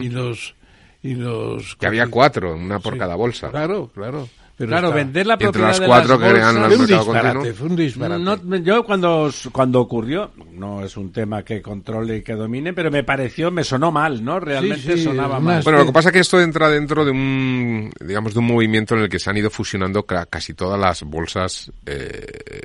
Y 0.00 0.08
los... 0.10 0.54
Y 1.04 1.16
los 1.16 1.74
Que 1.74 1.88
había 1.88 2.06
cuatro, 2.06 2.54
una 2.54 2.78
por 2.78 2.92
Sí. 2.92 2.98
cada 3.00 3.16
bolsa. 3.16 3.50
Claro, 3.50 3.90
claro. 3.92 4.28
Pero 4.56 4.68
claro, 4.68 4.88
está- 4.88 4.96
vender 4.96 5.26
la 5.26 5.32
Entre 5.34 5.46
propiedad 5.46 5.68
las 5.70 5.80
de 5.80 5.86
cuatro 5.86 6.18
las 6.18 6.18
que 6.32 6.36
eran 6.38 6.54
bolsas- 6.56 6.66
Fue 6.68 6.76
un 6.76 6.86
disparate, 6.86 7.52
fue 7.54 7.66
un 7.68 7.76
disparate. 7.76 8.22
No, 8.22 8.56
yo 8.58 8.84
cuando, 8.84 9.30
cuando 9.50 9.80
ocurrió, 9.80 10.30
no 10.52 10.84
es 10.84 10.96
un 10.96 11.10
tema 11.10 11.42
que 11.42 11.60
controle 11.62 12.18
y 12.18 12.22
que 12.22 12.34
domine, 12.34 12.72
pero 12.74 12.90
me 12.90 13.02
pareció, 13.02 13.50
me 13.50 13.64
sonó 13.64 13.90
mal, 13.90 14.22
¿no? 14.24 14.38
Realmente 14.38 14.96
sí, 14.98 15.04
sonaba 15.04 15.40
mal. 15.40 15.62
Bueno, 15.62 15.78
lo 15.80 15.86
que 15.86 15.92
pasa 15.92 16.10
es 16.10 16.12
que 16.12 16.18
esto 16.20 16.40
entra 16.40 16.68
dentro 16.68 17.04
de 17.04 17.10
un, 17.10 17.90
digamos, 18.00 18.34
de 18.34 18.38
un 18.40 18.46
movimiento 18.46 18.94
en 18.94 19.00
el 19.02 19.08
que 19.08 19.18
se 19.18 19.30
han 19.30 19.36
ido 19.38 19.50
fusionando 19.50 20.04
ca- 20.04 20.26
casi 20.26 20.54
todas 20.54 20.78
las 20.78 21.02
bolsas 21.02 21.72
eh, 21.86 22.20
eh, 22.46 22.60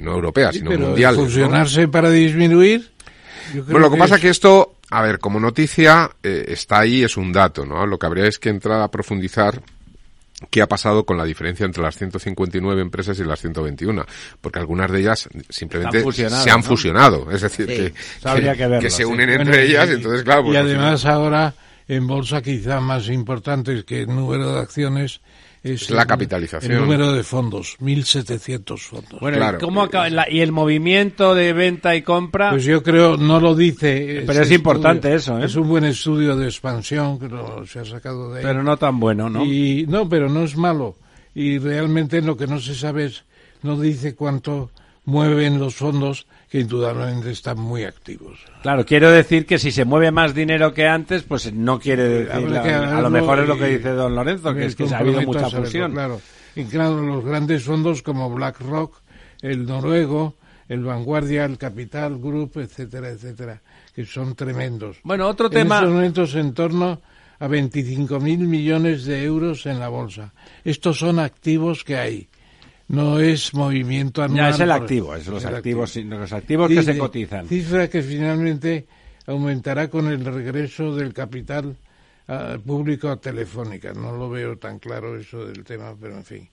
no 0.00 0.12
europeas, 0.14 0.52
Sí, 0.52 0.58
sino 0.58 0.70
pero 0.70 0.86
mundiales. 0.86 1.18
¿no? 1.18 1.24
fusionarse 1.24 1.88
para 1.88 2.10
disminuir... 2.10 2.90
Bueno, 3.64 3.78
lo 3.78 3.90
que 3.90 3.96
pasa 3.96 4.16
es- 4.16 4.18
es 4.18 4.22
que 4.22 4.28
esto, 4.28 4.74
a 4.90 5.00
ver, 5.02 5.18
como 5.20 5.40
noticia 5.40 6.10
eh, 6.22 6.44
está 6.48 6.80
ahí, 6.80 7.02
es 7.04 7.16
un 7.16 7.32
dato, 7.32 7.64
¿no? 7.64 7.86
Lo 7.86 7.98
que 7.98 8.04
habría 8.06 8.26
es 8.26 8.38
que 8.38 8.50
entrar 8.50 8.82
a 8.82 8.90
profundizar 8.90 9.62
qué 10.50 10.62
ha 10.62 10.66
pasado 10.68 11.04
con 11.04 11.16
la 11.18 11.24
diferencia 11.24 11.66
entre 11.66 11.82
las 11.82 11.96
159 11.96 12.80
empresas 12.80 13.18
y 13.18 13.24
las 13.24 13.40
121, 13.40 14.04
porque 14.40 14.58
algunas 14.60 14.90
de 14.90 15.00
ellas 15.00 15.28
simplemente 15.48 16.04
se 16.12 16.50
han 16.50 16.60
¿no? 16.60 16.62
fusionado, 16.62 17.30
es 17.30 17.42
decir, 17.42 17.66
Sí. 17.66 17.74
que, 17.76 18.52
que 18.56 18.66
verlo, 18.66 18.90
se 18.90 18.96
sí. 18.98 19.04
unen 19.04 19.26
Bueno, 19.28 19.42
entre 19.42 19.66
y- 19.66 19.70
ellas, 19.70 19.88
entonces 19.90 20.22
claro, 20.22 20.44
pues, 20.44 20.54
y 20.54 20.56
al 20.58 20.66
además 20.66 21.00
final- 21.00 21.14
ahora 21.16 21.54
en 21.88 22.06
bolsa 22.06 22.42
quizá 22.42 22.80
más 22.80 23.08
importante 23.08 23.84
que 23.84 24.02
el 24.02 24.08
número 24.08 24.52
de 24.52 24.60
acciones 24.60 25.20
es, 25.62 25.82
Es 25.82 25.90
la 25.90 26.02
el- 26.02 26.08
capitalización. 26.08 26.72
El 26.72 26.78
número 26.80 27.12
de 27.12 27.22
fondos, 27.22 27.76
1.700 27.80 28.80
fondos. 28.80 29.20
Bueno, 29.20 29.36
¿y 29.36 29.40
Claro. 29.40 29.58
¿cómo 29.60 29.82
acaba- 29.82 30.08
la- 30.08 30.30
y 30.30 30.40
el 30.40 30.52
movimiento 30.52 31.34
de 31.34 31.52
venta 31.52 31.94
y 31.96 32.02
compra? 32.02 32.50
Pues 32.50 32.64
yo 32.64 32.82
creo, 32.82 33.16
no 33.16 33.40
lo 33.40 33.54
dice. 33.54 34.24
Pero 34.26 34.42
es 34.42 34.50
importante 34.52 35.14
eso, 35.14 35.38
¿eh? 35.38 35.44
Es 35.46 35.56
un 35.56 35.68
buen 35.68 35.84
estudio 35.84 36.36
de 36.36 36.46
expansión 36.46 37.18
que 37.18 37.28
lo- 37.28 37.66
se 37.66 37.80
ha 37.80 37.84
sacado 37.84 38.32
de 38.32 38.40
ahí. 38.40 38.44
pero 38.44 38.62
no 38.62 38.76
tan 38.76 38.98
bueno, 39.00 39.28
¿no? 39.28 39.44
Y, 39.44 39.84
no, 39.88 40.08
pero 40.08 40.28
no 40.28 40.44
es 40.44 40.56
malo. 40.56 40.96
Y 41.34 41.58
realmente 41.58 42.20
lo 42.22 42.36
que 42.36 42.46
no 42.46 42.58
se 42.60 42.74
sabe 42.74 43.06
es, 43.06 43.24
no 43.62 43.78
dice 43.78 44.14
cuánto 44.14 44.70
mueven 45.04 45.58
los 45.58 45.74
fondos, 45.74 46.26
que 46.48 46.60
indudablemente 46.60 47.30
están 47.30 47.58
muy 47.58 47.84
activos. 47.84 48.38
Claro, 48.62 48.84
quiero 48.86 49.10
decir 49.10 49.44
que 49.44 49.58
si 49.58 49.70
se 49.70 49.84
mueve 49.84 50.10
más 50.10 50.34
dinero 50.34 50.72
que 50.72 50.86
antes, 50.86 51.22
pues 51.22 51.52
no 51.52 51.78
quiere 51.78 52.04
decir, 52.04 52.32
Habrá 52.32 52.62
que 52.62 52.70
a, 52.70 52.98
a 52.98 53.02
lo 53.02 53.10
mejor 53.10 53.40
es 53.40 53.48
lo 53.48 53.58
que 53.58 53.66
dice 53.66 53.90
don 53.90 54.14
Lorenzo, 54.14 54.54
que 54.54 54.66
es 54.66 54.74
que 54.76 54.84
ha 54.84 54.98
habido 54.98 55.20
mucha 55.22 55.40
saberlo, 55.40 55.64
fusión. 55.64 55.92
Claro. 55.92 56.20
Y 56.56 56.64
claro, 56.64 57.02
los 57.02 57.24
grandes 57.24 57.64
fondos 57.64 58.02
como 58.02 58.30
BlackRock, 58.30 59.00
el 59.42 59.66
Noruego, 59.66 60.36
el 60.68 60.84
Vanguardia, 60.84 61.44
el 61.44 61.58
Capital 61.58 62.18
Group, 62.18 62.52
etcétera, 62.56 63.10
etcétera, 63.10 63.60
que 63.94 64.04
son 64.06 64.34
tremendos. 64.34 64.98
Bueno, 65.02 65.28
otro 65.28 65.46
en 65.46 65.52
tema... 65.52 65.76
estos 65.76 65.92
momentos 65.92 66.34
en 66.34 66.54
torno 66.54 67.00
a 67.38 67.46
25.000 67.46 68.20
millones 68.38 69.04
de 69.04 69.22
euros 69.22 69.66
en 69.66 69.78
la 69.78 69.88
bolsa. 69.88 70.32
Estos 70.64 70.98
son 70.98 71.18
activos 71.18 71.84
que 71.84 71.96
hay. 71.96 72.28
No 72.88 73.20
es 73.20 73.52
movimiento 73.52 74.22
anual. 74.22 74.38
Ya 74.38 74.48
es 74.50 74.60
el 74.60 74.70
activo, 74.70 75.14
es 75.14 75.26
los 75.26 75.44
el 75.44 75.54
activos, 75.54 75.90
activo. 75.90 76.18
los 76.18 76.32
activos 76.32 76.68
que 76.68 76.82
se 76.82 76.98
cotizan. 76.98 77.46
Cifra 77.46 77.88
que 77.88 78.02
finalmente 78.02 78.86
aumentará 79.26 79.88
con 79.88 80.08
el 80.08 80.24
regreso 80.24 80.96
del 80.96 81.12
capital 81.12 81.76
ah, 82.28 82.56
público 82.64 83.08
a 83.08 83.20
Telefónica. 83.20 83.92
No 83.92 84.12
lo 84.12 84.30
veo 84.30 84.56
tan 84.56 84.78
claro 84.78 85.18
eso 85.18 85.44
del 85.44 85.64
tema, 85.64 85.94
pero 86.00 86.16
en 86.16 86.24
fin. 86.24 86.48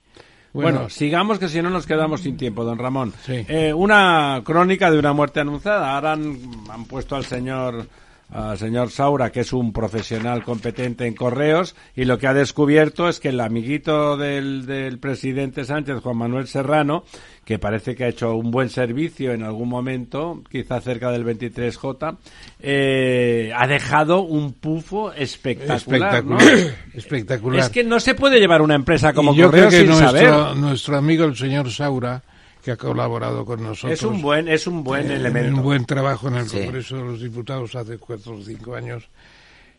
Bueno, 0.51 0.89
sigamos 0.89 1.37
que 1.37 1.49
si 1.49 1.61
no 1.61 1.69
nos 1.69 1.85
quedamos 1.85 2.21
sin 2.21 2.37
tiempo, 2.37 2.63
don 2.63 2.77
Ramón. 2.77 3.13
Sí. 3.25 3.45
Eh, 3.47 3.73
una 3.73 4.41
crónica 4.43 4.89
de 4.89 4.99
una 4.99 5.11
muerte 5.11 5.41
anunciada. 5.41 5.95
Ahora 5.95 6.13
han, 6.13 6.37
han 6.69 6.85
puesto 6.85 7.15
al 7.15 7.25
señor 7.25 7.87
al 8.35 8.57
señor 8.57 8.91
Saura, 8.91 9.31
que 9.31 9.39
es 9.39 9.53
un 9.53 9.71
profesional 9.71 10.43
competente 10.43 11.07
en 11.07 11.15
correos, 11.15 11.73
y 11.95 12.03
lo 12.03 12.17
que 12.17 12.27
ha 12.27 12.33
descubierto 12.33 13.07
es 13.07 13.21
que 13.21 13.29
el 13.29 13.39
amiguito 13.39 14.17
del, 14.17 14.65
del 14.65 14.99
presidente 14.99 15.63
Sánchez, 15.63 16.01
Juan 16.01 16.17
Manuel 16.17 16.47
Serrano, 16.47 17.05
que 17.45 17.59
parece 17.59 17.95
que 17.95 18.03
ha 18.03 18.07
hecho 18.09 18.35
un 18.35 18.51
buen 18.51 18.69
servicio 18.69 19.31
en 19.31 19.43
algún 19.43 19.69
momento, 19.69 20.41
quizá 20.49 20.81
cerca 20.81 21.11
del 21.11 21.23
23J, 21.25 22.17
eh, 22.59 23.51
ha 23.55 23.67
dejado 23.67 24.21
un 24.21 24.51
pufo 24.51 25.13
espectacular. 25.13 26.25
¿no? 26.25 26.37
espectacular. 26.37 26.75
espectacular. 26.93 27.59
Es 27.61 27.69
que 27.69 27.83
no 27.83 27.99
se 28.01 28.15
puede 28.15 28.39
llevar 28.39 28.61
una 28.61 28.75
empresa 28.75 29.13
como 29.13 29.33
y 29.33 29.37
yo 29.37 29.49
creo 29.49 29.65
correos 29.65 29.73
que 29.73 29.79
sin 29.79 29.87
nuestro, 29.87 30.29
saber. 30.43 30.57
nuestro 30.57 30.97
amigo 30.97 31.23
el 31.25 31.37
señor 31.37 31.71
Saura, 31.71 32.23
que 32.65 32.71
ha 32.71 32.77
colaborado 32.77 33.45
con 33.45 33.61
nosotros. 33.61 33.91
Es 33.99 34.01
un 34.03 34.23
buen, 34.23 34.47
es 34.47 34.65
un 34.65 34.83
buen 34.83 35.11
eh, 35.11 35.15
elemento. 35.17 35.57
Un 35.57 35.61
buen 35.63 35.85
trabajo 35.85 36.27
en 36.29 36.35
el 36.37 36.49
Sí. 36.49 36.57
Congreso 36.63 36.97
de 36.97 37.03
los 37.03 37.21
Diputados 37.21 37.75
hace 37.75 37.99
cuatro 37.99 38.35
o 38.37 38.41
cinco 38.41 38.73
años. 38.73 39.07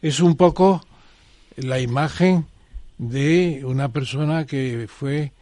Es 0.00 0.20
un 0.20 0.36
poco 0.36 0.80
la 1.56 1.80
imagen 1.80 2.46
de 2.96 3.62
una 3.64 3.88
persona 3.88 4.46
que 4.46 4.86
fue 4.88 5.32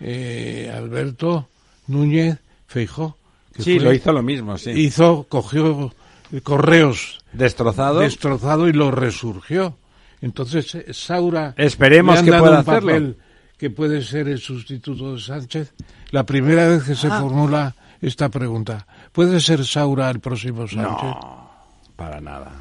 eh, 0.00 0.72
Alberto 0.74 1.48
Núñez 1.86 2.38
Feijó. 2.66 3.16
que 3.54 3.62
Sí, 3.62 3.76
fue- 3.76 3.84
lo 3.84 3.92
hizo 3.94 4.12
lo 4.12 4.22
mismo, 4.24 4.58
sí. 4.58 4.70
Hizo, 4.72 5.24
cogió 5.28 5.94
correos 6.42 7.20
Destrozado. 7.32 8.00
destrozado 8.00 8.66
y 8.68 8.72
lo 8.72 8.90
resurgió. 8.90 9.76
Entonces, 10.20 10.74
eh, 10.74 10.86
Saura. 10.92 11.54
Esperemos 11.56 12.14
le 12.14 12.18
han 12.18 12.24
que 12.24 12.30
dado 12.32 12.42
pueda 12.44 12.54
un 12.60 12.68
hacerlo. 12.68 13.14
Que 13.58 13.70
puede 13.70 14.02
ser 14.02 14.28
el 14.28 14.38
sustituto 14.38 15.14
de 15.14 15.20
Sánchez. 15.20 15.74
La 16.10 16.24
primera 16.24 16.66
vez 16.68 16.84
que 16.84 16.92
Ah. 16.92 16.96
se 16.96 17.08
formula 17.08 17.74
esta 18.00 18.28
pregunta: 18.28 18.86
¿puede 19.12 19.40
ser 19.40 19.64
Saura 19.66 20.08
el 20.10 20.20
próximo 20.20 20.66
Sánchez? 20.68 21.14
Para 21.96 22.20
nada. 22.20 22.52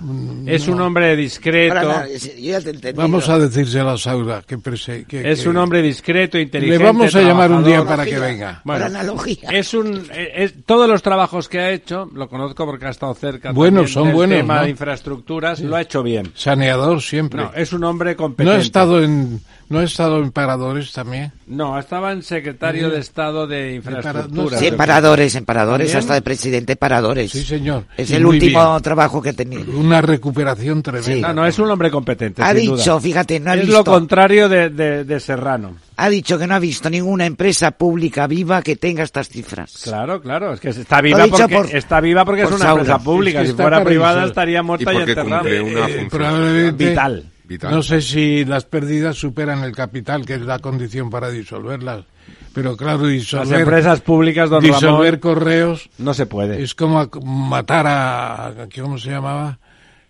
Es 0.48 0.68
un 0.68 0.82
hombre 0.82 1.16
discreto. 1.16 1.76
Para 1.76 1.88
nada, 1.88 2.08
es- 2.08 2.36
yo 2.38 2.42
ya 2.54 2.60
te 2.60 2.70
he 2.70 2.74
entendido. 2.74 3.04
Vamos 3.04 3.30
a 3.30 3.38
decírselo 3.38 3.92
a 3.92 3.98
Saura, 4.00 4.42
que, 4.42 4.58
prese- 4.58 5.06
que- 5.06 5.30
Es 5.32 5.44
que- 5.44 5.50
un 5.50 5.58
hombre 5.58 5.84
discreto, 5.84 6.40
inteligente. 6.40 6.80
Le 6.80 6.84
vamos 6.84 7.14
a 7.14 7.22
llamar 7.22 7.52
un 7.52 7.64
día 7.64 7.86
para 7.86 8.04
que 8.04 8.18
venga. 8.18 8.62
Bueno, 8.66 8.88
Por 8.88 8.96
analogía. 8.96 9.50
Es 9.52 9.76
un, 9.76 10.08
es- 10.12 10.56
todos 10.66 10.90
los 10.90 11.04
trabajos 11.04 11.48
que 11.50 11.60
ha 11.60 11.70
hecho, 11.70 12.10
lo 12.16 12.28
conozco 12.28 12.66
porque 12.66 12.88
ha 12.88 12.90
estado 12.90 13.14
cerca 13.14 13.52
Buenos, 13.52 13.94
también 13.94 13.94
son 13.94 14.04
del 14.08 14.16
buenos, 14.16 14.38
tema 14.40 14.56
¿no? 14.56 14.64
de 14.64 14.70
infraestructuras, 14.72 15.60
lo 15.60 15.76
ha 15.76 15.82
hecho 15.82 16.02
bien. 16.02 16.32
Saneador 16.34 17.00
siempre. 17.04 17.44
No, 17.44 17.52
es 17.54 17.72
un 17.74 17.84
hombre 17.84 18.14
No 18.14 18.18
competente. 18.18 18.58
ha 18.58 18.60
estado 18.60 19.04
en, 19.04 19.40
no 19.70 19.80
ha 19.80 19.84
estado 19.84 20.20
en 20.20 20.32
paradores 20.32 20.92
también. 20.94 21.32
No, 21.48 21.78
estaba 21.80 22.12
en 22.12 22.24
secretario 22.24 22.90
de 22.90 23.00
Estado 23.00 23.48
de 23.48 23.76
infraestructuras. 23.76 24.52
no 24.52 24.58
Sí, 24.60 24.68
en 24.68 24.78
paradores, 24.78 25.36
en 25.36 25.46
paradores, 25.46 25.88
¿También? 25.88 26.00
hasta 26.00 26.14
de 26.16 26.22
presidente 26.22 26.76
paradores. 26.76 27.32
Sí, 27.32 27.44
señor. 27.44 27.86
Es 27.98 28.10
Y 28.10 28.16
el 28.16 28.24
muy 28.26 28.36
último 28.36 28.70
bien. 28.72 28.82
trabajo 28.84 29.22
que 29.22 29.34
tenido. 29.34 29.78
Una 29.78 30.02
recuperación 30.02 30.82
tremenda. 30.84 31.30
No, 31.30 31.42
no, 31.42 31.46
es 31.48 31.58
un 31.60 31.70
hombre 31.70 31.90
competente. 31.92 32.42
Ha 32.44 32.52
sin 32.54 32.62
dicho, 32.76 32.92
duda. 32.94 33.02
fíjate, 33.02 33.40
no 33.40 33.52
ha 33.52 33.56
es 33.56 33.62
visto. 33.62 33.78
lo 33.78 33.84
contrario 33.84 34.50
de, 34.50 34.70
de- 34.70 35.04
de 35.04 35.20
Serrano. 35.20 35.76
Ha 36.00 36.10
dicho 36.10 36.38
que 36.38 36.46
no 36.48 36.54
ha 36.56 36.60
visto 36.60 36.90
ninguna 36.90 37.26
empresa 37.26 37.72
pública 37.72 38.28
viva 38.28 38.62
que 38.62 38.76
tenga 38.76 39.04
estas 39.04 39.30
cifras. 39.30 39.82
Claro, 39.84 40.22
claro, 40.22 40.54
es 40.54 40.60
que 40.60 40.70
está 40.70 41.02
viva 41.02 41.26
porque, 41.28 41.56
por- 41.56 41.76
está 41.76 42.00
viva 42.02 42.24
porque 42.26 42.44
es 42.44 42.50
una 42.50 42.58
Saura. 42.60 42.82
empresa 42.84 43.00
pública. 43.04 43.42
Es 43.42 43.46
que 43.48 43.52
si 43.56 43.62
fuera 43.62 43.84
privada 43.84 44.26
estaría 44.26 44.60
Y 44.60 44.64
muerta 44.64 44.92
y, 44.92 44.96
porque 44.96 45.12
enterrada. 45.12 45.40
cumple 45.42 45.62
una 45.62 46.68
Eh, 46.68 46.72
Vital. 46.72 47.24
Vital. 47.48 47.72
No 47.72 47.82
sé 47.82 48.02
si 48.02 48.44
las 48.46 48.66
pérdidas 48.66 49.16
superan 49.18 49.64
el 49.64 49.74
capital, 49.76 50.26
que 50.26 50.36
es 50.36 50.42
la 50.42 50.60
condición 50.60 51.10
para 51.10 51.30
disolverlas. 51.30 52.06
Pero 52.54 52.76
claro, 52.76 53.04
Las 53.04 53.12
disolver, 53.12 53.60
empresas 53.62 54.02
públicas, 54.02 54.50
don 54.50 54.62
disolver 54.64 55.14
Ramón, 55.16 55.20
correos 55.20 55.90
no 56.00 56.14
se 56.14 56.26
puede. 56.26 56.62
es 56.62 56.74
como 56.76 57.00
a- 57.00 57.10
matar 57.24 57.88
a, 57.88 58.48
a- 58.48 58.54
¿cómo 58.80 58.98
se 58.98 59.12
llamaba? 59.12 59.60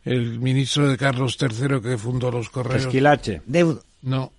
El 0.05 0.39
ministro 0.39 0.88
de 0.89 0.97
Carlos 0.97 1.38
III 1.39 1.81
que 1.81 1.97
fundó 1.97 2.31
los 2.31 2.49
correos. 2.49 2.84
Esquilache. 2.84 3.41
Deu- 3.47 3.81
No, 4.03 4.31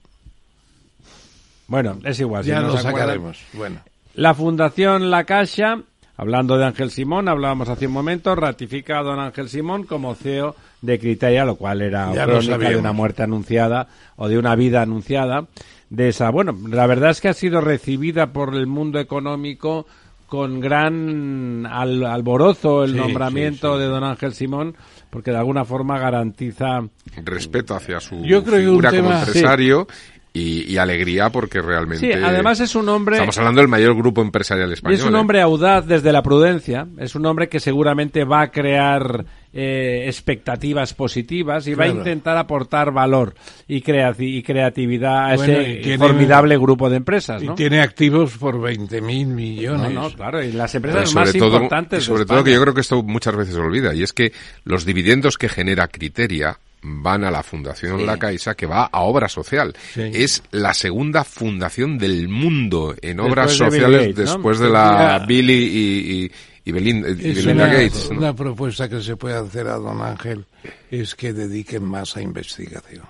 Bueno, 1.67 1.99
es 2.05 2.19
igual. 2.21 2.43
si 2.45 2.51
ya 2.51 2.61
no 2.61 2.69
lo 2.69 2.79
sacaremos. 2.79 3.39
Bueno, 3.53 3.81
La 4.15 4.33
Fundación 4.35 5.11
La 5.11 5.25
Caixa, 5.25 5.79
hablando 6.17 6.57
de 6.57 6.65
Ángel 6.65 6.91
Simón, 6.91 7.29
hablábamos 7.29 7.69
hace 7.69 7.87
un 7.87 7.93
momento, 7.93 8.35
ratifica 8.35 8.99
a 8.99 9.03
don 9.03 9.21
Ángel 9.21 9.49
Simón 9.51 9.85
como 9.85 10.15
CEO 10.15 10.57
de 10.83 10.99
Criteria, 10.99 11.45
lo 11.45 11.57
cual 11.57 11.83
era 11.83 12.13
Ya 12.15 12.25
crónica 12.25 12.57
de 12.71 12.77
una 12.77 12.93
muerte 12.93 13.23
anunciada 13.23 13.89
o 14.17 14.29
de 14.29 14.39
una 14.39 14.55
vida 14.55 14.83
anunciada. 14.83 15.47
De 15.91 16.09
esa, 16.11 16.31
bueno, 16.31 16.57
la 16.69 16.87
verdad 16.87 17.11
es 17.11 17.21
que 17.21 17.29
ha 17.29 17.35
sido 17.35 17.61
recibida 17.63 18.33
por 18.33 18.55
el 18.55 18.67
mundo 18.67 18.99
económico 19.01 19.87
con 20.27 20.61
gran 20.61 21.65
al- 21.67 22.05
alborozo 22.05 22.85
el 22.85 22.91
Sí, 22.93 22.97
nombramiento 22.99 23.73
sí, 23.73 23.79
sí. 23.79 23.81
de 23.81 23.87
don 23.89 24.05
Ángel 24.05 24.35
Simón, 24.35 24.77
porque 25.09 25.31
de 25.31 25.39
alguna 25.39 25.65
forma 25.65 25.99
garantiza 25.99 26.83
respeto 27.25 27.75
hacia 27.75 27.99
su 28.01 28.23
Yo 28.25 28.45
creo 28.45 28.59
que 28.59 28.69
un 28.69 28.83
figura 28.83 28.91
como 28.91 29.13
empresario 29.13 29.89
y, 30.35 30.71
y 30.71 30.77
alegría 30.77 31.31
porque 31.31 31.63
realmente 31.63 32.07
Sí, 32.07 32.13
además 32.13 32.61
es 32.61 32.75
un 32.75 32.91
hombre 32.91 33.17
estamos 33.17 33.39
hablando 33.39 33.63
del 33.63 33.69
mayor 33.69 33.97
grupo 33.97 34.21
empresarial 34.21 34.69
Y 34.69 34.75
español 34.75 34.99
es 35.01 35.05
un 35.07 35.17
¿eh? 35.17 35.19
hombre 35.19 35.41
audaz 35.41 35.87
desde 35.87 36.13
la 36.13 36.23
prudencia, 36.23 36.87
es 36.99 37.15
un 37.15 37.25
hombre 37.25 37.49
que 37.49 37.59
seguramente 37.61 38.25
va 38.25 38.43
a 38.43 38.51
crear 38.51 39.25
eh, 39.61 40.05
expectativas 40.07 40.95
positivas 40.95 41.67
y 41.67 41.75
va 41.75 41.87
a 41.87 41.89
intentar 41.89 42.37
aportar 42.37 42.93
valor 42.93 43.35
y, 43.67 43.83
creati- 43.83 44.37
y 44.39 44.43
creatividad 44.45 45.33
a 45.33 45.35
Bueno, 45.37 45.53
ese 45.55 45.75
tiene- 45.83 45.99
formidable 45.99 46.57
grupo 46.59 46.89
de 46.89 46.97
empresas. 46.99 47.43
y 47.43 47.47
¿no? 47.47 47.55
tiene 47.57 47.81
activos 47.81 48.37
por 48.39 48.61
20.000 48.61 49.27
No, 49.27 49.35
millones. 49.35 49.93
no, 49.93 50.11
claro, 50.13 50.43
y 50.45 50.53
las 50.53 50.71
Pero 50.73 50.87
empresas 50.91 51.11
sobre 51.11 51.25
más 51.25 51.33
todo, 51.39 51.57
importantes. 51.57 52.03
y 52.03 52.07
sobre 52.07 52.21
de 52.21 52.27
todo 52.27 52.45
que 52.45 52.53
yo 52.53 52.61
creo 52.63 52.75
que 52.75 52.81
esto 52.83 53.03
muchas 53.03 53.35
veces 53.35 53.55
se 53.55 53.61
olvida 53.61 53.95
y 53.95 54.05
es 54.05 54.13
que 54.13 54.33
los 54.65 54.85
dividendos 54.85 55.37
que 55.39 55.49
genera 55.49 55.89
Criteria 55.89 56.59
van 56.81 57.25
a 57.25 57.31
la 57.33 57.43
Fundación 57.43 58.07
La 58.07 58.17
Caixa 58.19 58.55
que 58.55 58.67
va 58.67 58.85
a 58.85 59.01
obra 59.01 59.29
social. 59.29 59.75
Sí. 59.93 60.03
Es 60.15 60.45
la 60.53 60.73
segunda 60.75 61.25
fundación 61.25 61.99
del 61.99 62.29
mundo 62.29 62.95
en 63.03 63.17
Después 63.17 63.33
obras 63.33 63.51
de 63.51 63.57
sociales 63.57 64.09
¿no? 64.17 64.23
después 64.23 64.59
de 64.61 64.69
la 64.71 65.19
Ya. 65.19 65.27
Billy 65.27 65.53
y, 65.55 66.23
y, 66.25 66.31
y 66.69 66.73
Belinda, 66.73 67.09
y 67.09 67.13
Es 67.13 67.45
Belinda 67.47 67.65
una, 67.65 67.73
Gates. 67.73 68.11
¿no? 68.11 68.19
una 68.19 68.35
propuesta 68.35 68.89
que 68.89 69.01
se 69.01 69.17
puede 69.17 69.37
hacer 69.37 69.67
a 69.69 69.77
don 69.77 70.03
Ángel 70.03 70.45
es 70.91 71.15
que 71.15 71.33
dediquen 71.33 71.85
más 71.85 72.17
a 72.17 72.21
investigación. 72.23 73.05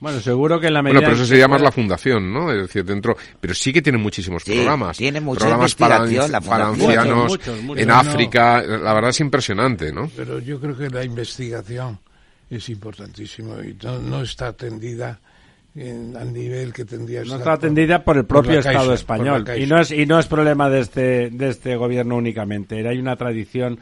Bueno, 0.00 0.20
seguro 0.20 0.60
que 0.60 0.68
en 0.68 0.74
la 0.74 0.82
medida. 0.82 1.00
Bueno, 1.00 1.08
pero 1.08 1.16
eso 1.22 1.26
sería 1.26 1.48
más 1.48 1.60
la 1.60 1.72
fundación, 1.72 2.32
¿no? 2.32 2.52
Es 2.52 2.62
decir, 2.62 2.84
dentro, 2.84 3.16
pero 3.40 3.52
sí 3.52 3.72
que 3.72 3.82
tiene 3.82 3.98
muchísimos 3.98 4.44
Sí, 4.44 4.52
programas. 4.54 4.96
tiene 4.96 5.20
mucha 5.20 5.40
programas 5.40 5.74
para, 5.74 5.96
investigación, 5.96 6.32
la 6.32 6.40
para 6.40 6.68
ancianos 6.68 7.06
Muchos, 7.32 7.46
muchos, 7.48 7.62
muchos. 7.64 7.82
en 7.82 7.88
No. 7.88 7.94
África. 7.94 8.62
La 8.62 8.92
verdad 8.94 9.10
es 9.10 9.20
impresionante, 9.20 9.92
¿no? 9.92 10.08
Pero 10.14 10.38
yo 10.38 10.60
creo 10.60 10.76
que 10.76 10.88
la 10.88 11.02
investigación 11.02 11.98
es 12.48 12.68
importantísimo 12.68 13.56
y 13.60 13.76
no, 13.82 13.98
no 13.98 14.22
está 14.22 14.46
atendida 14.48 15.18
en- 15.80 16.16
al 16.16 16.32
nivel 16.32 16.72
que 16.72 16.84
tendría 16.84 17.22
No 17.24 17.36
está 17.36 17.52
atendida 17.54 18.02
por 18.04 18.16
el 18.16 18.24
propio 18.24 18.58
Estado 18.60 18.92
español. 18.94 19.44
Y 19.56 19.66
no, 19.66 19.80
es, 19.80 19.90
y 19.90 20.06
no 20.06 20.18
es 20.18 20.26
problema 20.26 20.68
de 20.70 20.80
este, 20.80 21.30
de 21.30 21.48
este 21.48 21.76
gobierno 21.76 22.16
únicamente. 22.16 22.86
Hay 22.88 22.98
una 22.98 23.16
tradición 23.16 23.78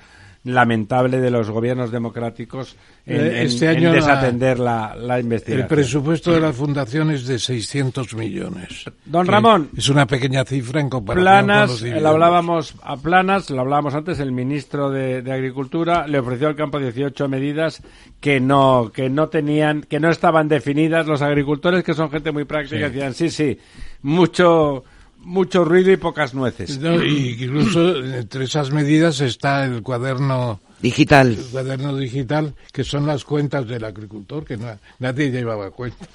lamentable 0.46 1.20
de 1.20 1.30
los 1.30 1.50
gobiernos 1.50 1.90
democráticos 1.90 2.76
en, 3.04 3.16
Eh, 3.20 3.40
en- 3.40 3.46
este 3.46 3.68
año 3.68 3.92
desatender 3.92 4.58
la, 4.58 4.94
la 4.94 5.16
El 5.18 5.24
investigación. 5.24 5.68
presupuesto 5.68 6.32
de 6.32 6.40
la 6.40 6.52
fundación 6.52 7.10
es 7.10 7.26
de 7.26 7.38
600 7.38 8.14
millones. 8.14 8.84
Don 9.04 9.26
Ramón. 9.26 9.70
Es 9.76 9.88
una 9.88 10.06
pequeña 10.06 10.44
cifra 10.44 10.80
en 10.80 10.88
comparación 10.88 11.24
Planas, 11.24 11.70
con 11.70 11.88
los 11.90 11.96
eh, 11.96 12.00
lo 12.00 12.08
hablábamos 12.08 12.74
a 12.82 12.96
Planas, 12.96 13.50
lo 13.50 13.60
hablábamos 13.60 13.94
antes, 13.94 14.18
el 14.20 14.32
ministro 14.32 14.90
de, 14.90 15.22
de 15.22 15.32
Agricultura 15.32 16.06
le 16.06 16.18
ofreció 16.20 16.48
al 16.48 16.56
campo 16.56 16.78
18 16.78 17.28
medidas 17.28 17.82
que 18.20 18.40
no, 18.40 18.90
que 18.94 19.10
no 19.10 19.28
tenían, 19.28 19.82
que 19.82 20.00
no 20.00 20.10
estaban 20.10 20.48
definidas. 20.48 21.06
Los 21.06 21.22
agricultores, 21.22 21.82
que 21.84 21.94
son 21.94 22.10
gente 22.10 22.30
muy 22.32 22.44
práctica, 22.44 22.86
Sí. 22.88 22.92
decían, 22.94 23.14
sí, 23.14 23.30
sí, 23.30 23.58
mucho, 24.02 24.84
mucho 25.26 25.64
ruido 25.64 25.90
y 25.92 25.96
pocas 25.96 26.32
nueces. 26.34 26.78
No, 26.78 27.02
y 27.04 27.36
incluso 27.42 27.96
entre 27.96 28.44
esas 28.44 28.70
medidas 28.70 29.20
está 29.20 29.64
el 29.64 29.82
cuaderno 29.82 30.60
Digital. 30.80 31.32
el 31.38 31.44
cuaderno 31.46 31.96
digital, 31.96 32.54
que 32.72 32.84
son 32.84 33.06
las 33.06 33.24
cuentas 33.24 33.66
del 33.66 33.84
agricultor, 33.84 34.44
que 34.44 34.56
no- 34.56 34.78
nadie 35.00 35.30
llevaba 35.30 35.70
cuenta. 35.70 36.06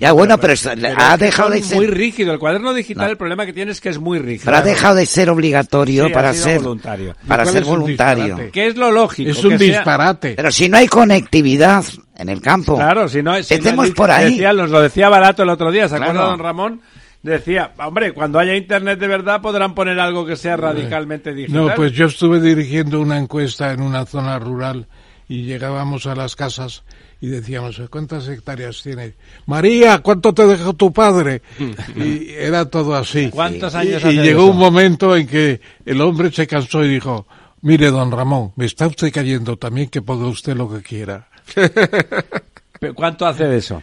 Ya 0.00 0.12
bueno, 0.12 0.38
pero, 0.38 0.54
ha 0.96 1.16
dejado 1.16 1.50
de 1.50 1.60
ser, 1.60 1.76
muy 1.76 1.88
rígido. 1.88 2.32
El 2.32 2.38
cuaderno 2.38 2.72
digital, 2.72 3.06
No. 3.06 3.10
el 3.10 3.16
problema 3.16 3.44
que 3.46 3.52
tiene 3.52 3.72
es 3.72 3.80
que 3.80 3.88
es 3.88 3.98
muy 3.98 4.20
rígido. 4.20 4.44
pero 4.44 4.58
ha 4.58 4.62
dejado 4.62 4.94
de 4.94 5.06
ser 5.06 5.28
obligatorio 5.28 6.06
Sí, 6.06 6.12
para 6.12 6.32
ser 6.34 6.60
voluntario. 6.60 7.16
para 7.26 7.42
¿Cuál 7.42 7.52
ser 7.54 7.64
voluntario. 7.64 8.50
Que 8.52 8.68
es 8.68 8.76
lo 8.76 8.92
lógico. 8.92 9.30
Es 9.30 9.42
un 9.44 9.52
que 9.52 9.58
sea- 9.58 9.66
disparate. 9.78 10.34
Pero 10.36 10.52
si 10.52 10.68
no 10.68 10.76
hay 10.76 10.86
conectividad 10.86 11.84
en 12.16 12.28
el 12.28 12.40
campo, 12.40 12.76
Claro, 12.76 13.08
si 13.08 13.22
no 13.24 13.34
es. 13.34 13.48
si 13.48 13.58
no 13.58 13.82
por 13.96 14.10
ahí. 14.12 14.30
Decía, 14.34 14.52
nos 14.52 14.70
lo 14.70 14.80
decía 14.82 15.08
Barato 15.08 15.42
el 15.42 15.48
otro 15.48 15.72
día, 15.72 15.88
¿se 15.88 15.96
acuerda, 15.96 16.12
Claro. 16.12 16.28
don 16.30 16.38
Ramón? 16.38 16.80
Decía, 17.28 17.72
hombre, 17.78 18.12
cuando 18.12 18.38
haya 18.38 18.56
internet 18.56 18.98
de 18.98 19.06
verdad 19.06 19.40
podrán 19.40 19.74
poner 19.74 20.00
algo 20.00 20.24
que 20.26 20.34
sea 20.36 20.56
radicalmente 20.56 21.32
digital. 21.34 21.66
No, 21.66 21.74
pues 21.74 21.92
yo 21.92 22.06
estuve 22.06 22.40
dirigiendo 22.40 23.00
una 23.00 23.18
encuesta 23.18 23.72
en 23.72 23.82
una 23.82 24.06
zona 24.06 24.38
rural 24.38 24.86
y 25.28 25.42
llegábamos 25.44 26.06
a 26.06 26.14
las 26.14 26.34
casas 26.36 26.84
y 27.20 27.26
decíamos, 27.26 27.80
¿cuántas 27.90 28.26
hectáreas 28.28 28.80
tiene? 28.82 29.14
María, 29.46 29.98
¿cuánto 29.98 30.32
te 30.32 30.46
dejó 30.46 30.72
tu 30.72 30.92
padre? 30.92 31.42
Y 31.96 32.30
era 32.30 32.64
todo 32.64 32.94
así. 32.94 33.28
¿Cuántos 33.30 33.74
Y- 33.74 33.76
años 33.76 34.02
Y, 34.04 34.06
hace 34.08 34.12
llegó 34.14 34.42
eso? 34.44 34.50
un 34.52 34.56
momento 34.58 35.16
en 35.16 35.26
que 35.26 35.60
el 35.84 36.00
hombre 36.00 36.30
se 36.32 36.46
cansó 36.46 36.84
y 36.84 36.88
dijo, 36.88 37.26
mire, 37.60 37.90
don 37.90 38.10
Ramón, 38.10 38.52
me 38.56 38.64
está 38.66 38.86
usted 38.86 39.12
cayendo 39.12 39.56
también 39.58 39.88
que 39.88 40.00
ponga 40.00 40.26
usted 40.28 40.56
lo 40.56 40.72
que 40.72 40.80
quiera. 40.82 41.28
¿Cuánto 42.94 43.26
hace 43.26 43.44
de 43.44 43.56
eso? 43.58 43.82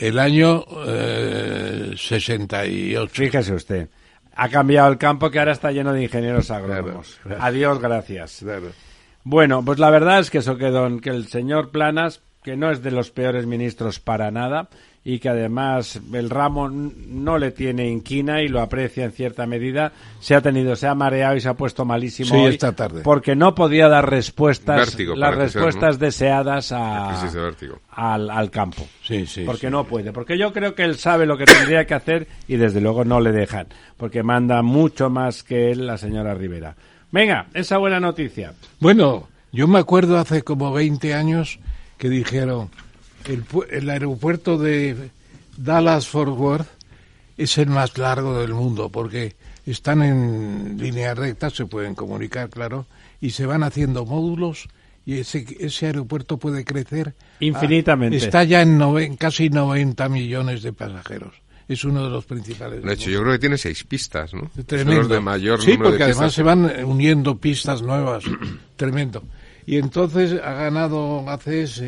El 0.00 0.18
año 0.18 0.64
eh, 0.86 1.94
68. 1.96 3.12
Fíjese 3.12 3.54
usted. 3.54 3.88
Ha 4.34 4.48
cambiado 4.48 4.90
el 4.90 4.98
campo 4.98 5.30
que 5.30 5.38
ahora 5.40 5.52
está 5.52 5.72
lleno 5.72 5.92
de 5.92 6.04
ingenieros 6.04 6.50
agrónomos. 6.50 7.18
Claro. 7.22 7.42
Adiós, 7.42 7.80
gracias. 7.80 8.38
Claro. 8.40 8.68
Bueno, 9.24 9.64
pues 9.64 9.78
la 9.78 9.90
verdad 9.90 10.20
es 10.20 10.30
que 10.30 10.38
eso 10.38 10.56
que, 10.56 10.70
don, 10.70 11.00
que 11.00 11.10
el 11.10 11.26
señor 11.26 11.70
Planas, 11.70 12.22
que 12.44 12.56
no 12.56 12.70
es 12.70 12.82
de 12.82 12.92
los 12.92 13.10
peores 13.10 13.46
ministros 13.46 13.98
para 13.98 14.30
nada, 14.30 14.68
y 15.04 15.20
que 15.20 15.28
además 15.28 16.00
el 16.12 16.28
ramo 16.28 16.68
no 16.68 17.38
le 17.38 17.50
tiene 17.50 17.88
inquina 17.88 18.42
y 18.42 18.48
lo 18.48 18.60
aprecia 18.60 19.04
en 19.04 19.12
cierta 19.12 19.46
medida, 19.46 19.92
se 20.20 20.34
ha 20.34 20.42
tenido, 20.42 20.76
se 20.76 20.86
ha 20.86 20.94
mareado 20.94 21.36
y 21.36 21.40
se 21.40 21.48
ha 21.48 21.54
puesto 21.54 21.84
malísimo 21.84 22.28
Sí, 22.30 22.36
hoy 22.36 22.54
esta 22.54 22.72
tarde. 22.72 23.02
porque 23.02 23.34
no 23.34 23.54
podía 23.54 23.88
dar 23.88 24.10
respuestas, 24.10 24.76
Vértigo, 24.78 25.14
las 25.16 25.30
ser, 25.30 25.38
respuestas 25.38 25.98
¿no? 25.98 26.04
deseadas 26.04 26.72
a, 26.72 27.28
de 27.32 27.70
al, 27.90 28.28
al 28.28 28.50
campo. 28.50 28.86
Sí, 29.02 29.24
sí. 29.26 29.44
porque 29.46 29.68
sí. 29.68 29.70
no 29.70 29.84
puede, 29.84 30.12
porque 30.12 30.36
yo 30.36 30.52
creo 30.52 30.74
que 30.74 30.84
él 30.84 30.96
sabe 30.96 31.24
lo 31.26 31.38
que 31.38 31.46
tendría 31.46 31.86
que 31.86 31.94
hacer 31.94 32.26
y 32.46 32.56
desde 32.56 32.80
luego 32.80 33.04
no 33.04 33.20
le 33.20 33.32
dejan, 33.32 33.68
porque 33.96 34.22
manda 34.22 34.60
mucho 34.62 35.08
más 35.08 35.42
que 35.42 35.70
él 35.70 35.86
la 35.86 35.96
señora 35.96 36.34
Rivera. 36.34 36.76
Venga, 37.10 37.46
esa 37.54 37.78
buena 37.78 38.00
noticia. 38.00 38.52
Bueno, 38.80 39.28
yo 39.52 39.66
me 39.66 39.78
acuerdo 39.78 40.18
hace 40.18 40.42
como 40.42 40.72
20 40.72 41.14
años 41.14 41.58
que 41.96 42.10
dijeron 42.10 42.68
el, 43.26 43.44
pu- 43.46 43.66
el 43.70 43.88
aeropuerto 43.90 44.58
de 44.58 45.10
Dallas 45.56 46.08
Fort 46.08 46.36
Worth 46.36 46.68
es 47.36 47.58
el 47.58 47.68
más 47.68 47.96
largo 47.98 48.38
del 48.40 48.54
mundo 48.54 48.88
porque 48.88 49.34
están 49.66 50.02
en 50.02 50.76
línea 50.78 51.14
recta, 51.14 51.50
se 51.50 51.66
pueden 51.66 51.94
comunicar, 51.94 52.48
claro, 52.50 52.86
y 53.20 53.30
se 53.30 53.46
van 53.46 53.62
haciendo 53.62 54.04
módulos 54.06 54.68
y 55.04 55.18
ese, 55.18 55.44
ese 55.60 55.86
aeropuerto 55.86 56.36
puede 56.38 56.64
crecer 56.64 57.14
Infinitamente. 57.40 58.16
a- 58.16 58.20
está 58.20 58.44
ya 58.44 58.62
en, 58.62 59.16
casi 59.16 59.48
90 59.50 60.08
millones 60.08 60.62
de 60.62 60.72
pasajeros. 60.72 61.34
Es 61.68 61.84
uno 61.84 62.02
de 62.04 62.08
los 62.10 62.24
principales. 62.24 62.82
De 62.82 62.94
hecho, 62.94 63.10
yo 63.10 63.20
creo 63.20 63.32
que 63.34 63.38
tiene 63.40 63.58
seis 63.58 63.84
pistas, 63.84 64.32
¿no? 64.32 64.50
Son 64.54 64.64
Tremendo. 64.64 65.02
los 65.02 65.08
de 65.10 65.20
mayor 65.20 65.60
sí, 65.60 65.72
número 65.72 65.90
porque 65.90 65.98
de 66.04 66.10
además 66.12 66.28
pistas. 66.28 66.34
se 66.34 66.42
van 66.42 66.70
eh, 66.70 66.82
uniendo 66.84 67.36
pistas 67.36 67.82
nuevas. 67.82 68.24
Tremendo. 68.76 69.22
Y 69.66 69.76
entonces 69.76 70.40
ha 70.42 70.52
ganado 70.54 71.28
ACS 71.28 71.82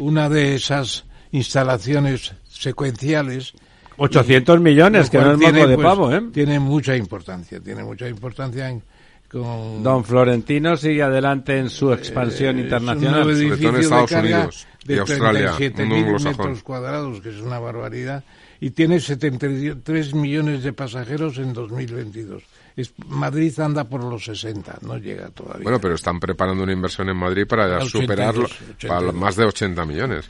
una 0.00 0.28
de 0.28 0.54
esas 0.56 1.04
instalaciones 1.32 2.32
secuenciales. 2.48 3.52
800 3.96 4.60
millones, 4.60 5.06
lo 5.06 5.10
que 5.10 5.18
no 5.26 5.32
es 5.32 5.38
moco 5.38 5.66
de 5.68 5.74
pues, 5.74 5.86
pavo, 5.86 6.12
¿eh? 6.12 6.22
Tiene 6.32 6.58
mucha 6.58 6.96
importancia, 6.96 7.60
tiene 7.60 7.84
mucha 7.84 8.08
importancia 8.08 8.68
en- 8.70 8.82
con... 9.30 9.82
Don 9.82 10.02
Florentino 10.04 10.76
sigue 10.76 11.02
adelante 11.04 11.56
en 11.58 11.70
su 11.70 11.92
expansión 11.92 12.58
Eh, 12.58 12.62
internacional. 12.62 13.30
Es 13.30 13.38
un 13.38 13.48
nuevo 13.48 13.56
Sobre 13.56 13.60
todo 13.60 13.68
en 13.70 13.76
edificio 13.76 13.80
Estados 13.80 14.10
de 14.10 14.16
carga 14.16 14.36
Unidos 14.38 14.66
y 14.82 14.88
de 14.88 14.98
Australia, 15.00 15.52
37.000 15.56 15.86
un 15.86 15.92
anglosajón. 15.92 16.46
metros 16.46 16.62
cuadrados, 16.64 17.20
que 17.20 17.28
es 17.28 17.40
una 17.40 17.58
barbaridad, 17.60 18.24
y 18.60 18.70
tiene 18.70 18.98
73 18.98 20.14
millones 20.14 20.62
de 20.64 20.72
pasajeros 20.72 21.38
en 21.38 21.52
2022. 21.52 22.42
Es, 22.80 22.92
Madrid 23.08 23.58
anda 23.60 23.84
por 23.84 24.02
los 24.04 24.24
60, 24.24 24.78
no 24.82 24.96
llega 24.98 25.28
todavía. 25.30 25.62
Bueno, 25.64 25.80
pero 25.80 25.94
están 25.94 26.18
preparando 26.20 26.62
una 26.62 26.72
inversión 26.72 27.08
en 27.08 27.16
Madrid 27.16 27.46
para 27.46 27.68
ya 27.68 27.76
82, 27.84 27.90
superarlo 27.90 28.44
82. 28.44 28.88
para 28.88 29.12
más 29.12 29.36
de 29.36 29.44
80 29.44 29.84
millones. 29.86 30.26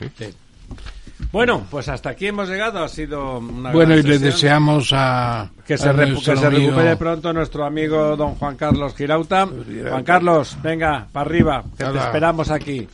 Bueno, 1.31 1.65
pues 1.69 1.87
hasta 1.87 2.09
aquí 2.09 2.27
hemos 2.27 2.49
llegado. 2.49 2.83
Ha 2.83 2.89
sido 2.89 3.37
una 3.37 3.71
Bueno, 3.71 3.93
gran 3.93 4.05
y 4.05 4.09
le 4.09 4.19
deseamos 4.19 4.89
a, 4.91 5.49
Que 5.65 5.75
a 5.75 5.77
se, 5.77 5.93
re- 5.93 6.09
nuestro 6.09 6.33
que 6.33 6.39
se 6.39 6.45
amigo- 6.47 6.65
recupere 6.71 6.95
pronto 6.97 7.31
nuestro 7.33 7.65
amigo 7.65 8.15
don 8.17 8.35
Juan 8.35 8.55
Carlos 8.57 8.95
Girauta. 8.95 9.47
Girauta. 9.47 9.89
Juan 9.91 10.03
Carlos, 10.03 10.57
venga, 10.63 11.07
para 11.11 11.25
arriba, 11.29 11.63
que 11.77 11.85
te 11.85 11.97
esperamos 11.97 12.49
aquí. 12.49 12.87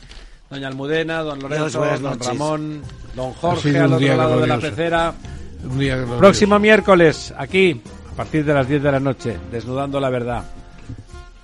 Doña 0.50 0.68
Almudena, 0.68 1.22
don 1.22 1.40
Lorenzo, 1.40 1.84
don 1.84 2.02
noches. 2.02 2.26
Ramón, 2.28 2.82
don 3.14 3.32
Jorge 3.32 3.78
al 3.78 3.92
otro 3.94 4.16
lado 4.16 4.40
de 4.40 4.46
la 4.46 4.58
pecera. 4.58 5.14
un 5.64 5.78
día 5.78 5.96
glorioso. 5.96 6.18
Próximo 6.18 6.58
miércoles, 6.58 7.34
aquí, 7.36 7.80
partir 8.18 8.44
de 8.44 8.52
las 8.52 8.66
10 8.66 8.82
de 8.82 8.90
la 8.90 8.98
noche, 8.98 9.38
desnudando 9.48 10.00
la 10.00 10.10
verdad. 10.10 10.42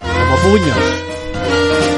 Como 0.00 0.36
puños. 0.38 1.93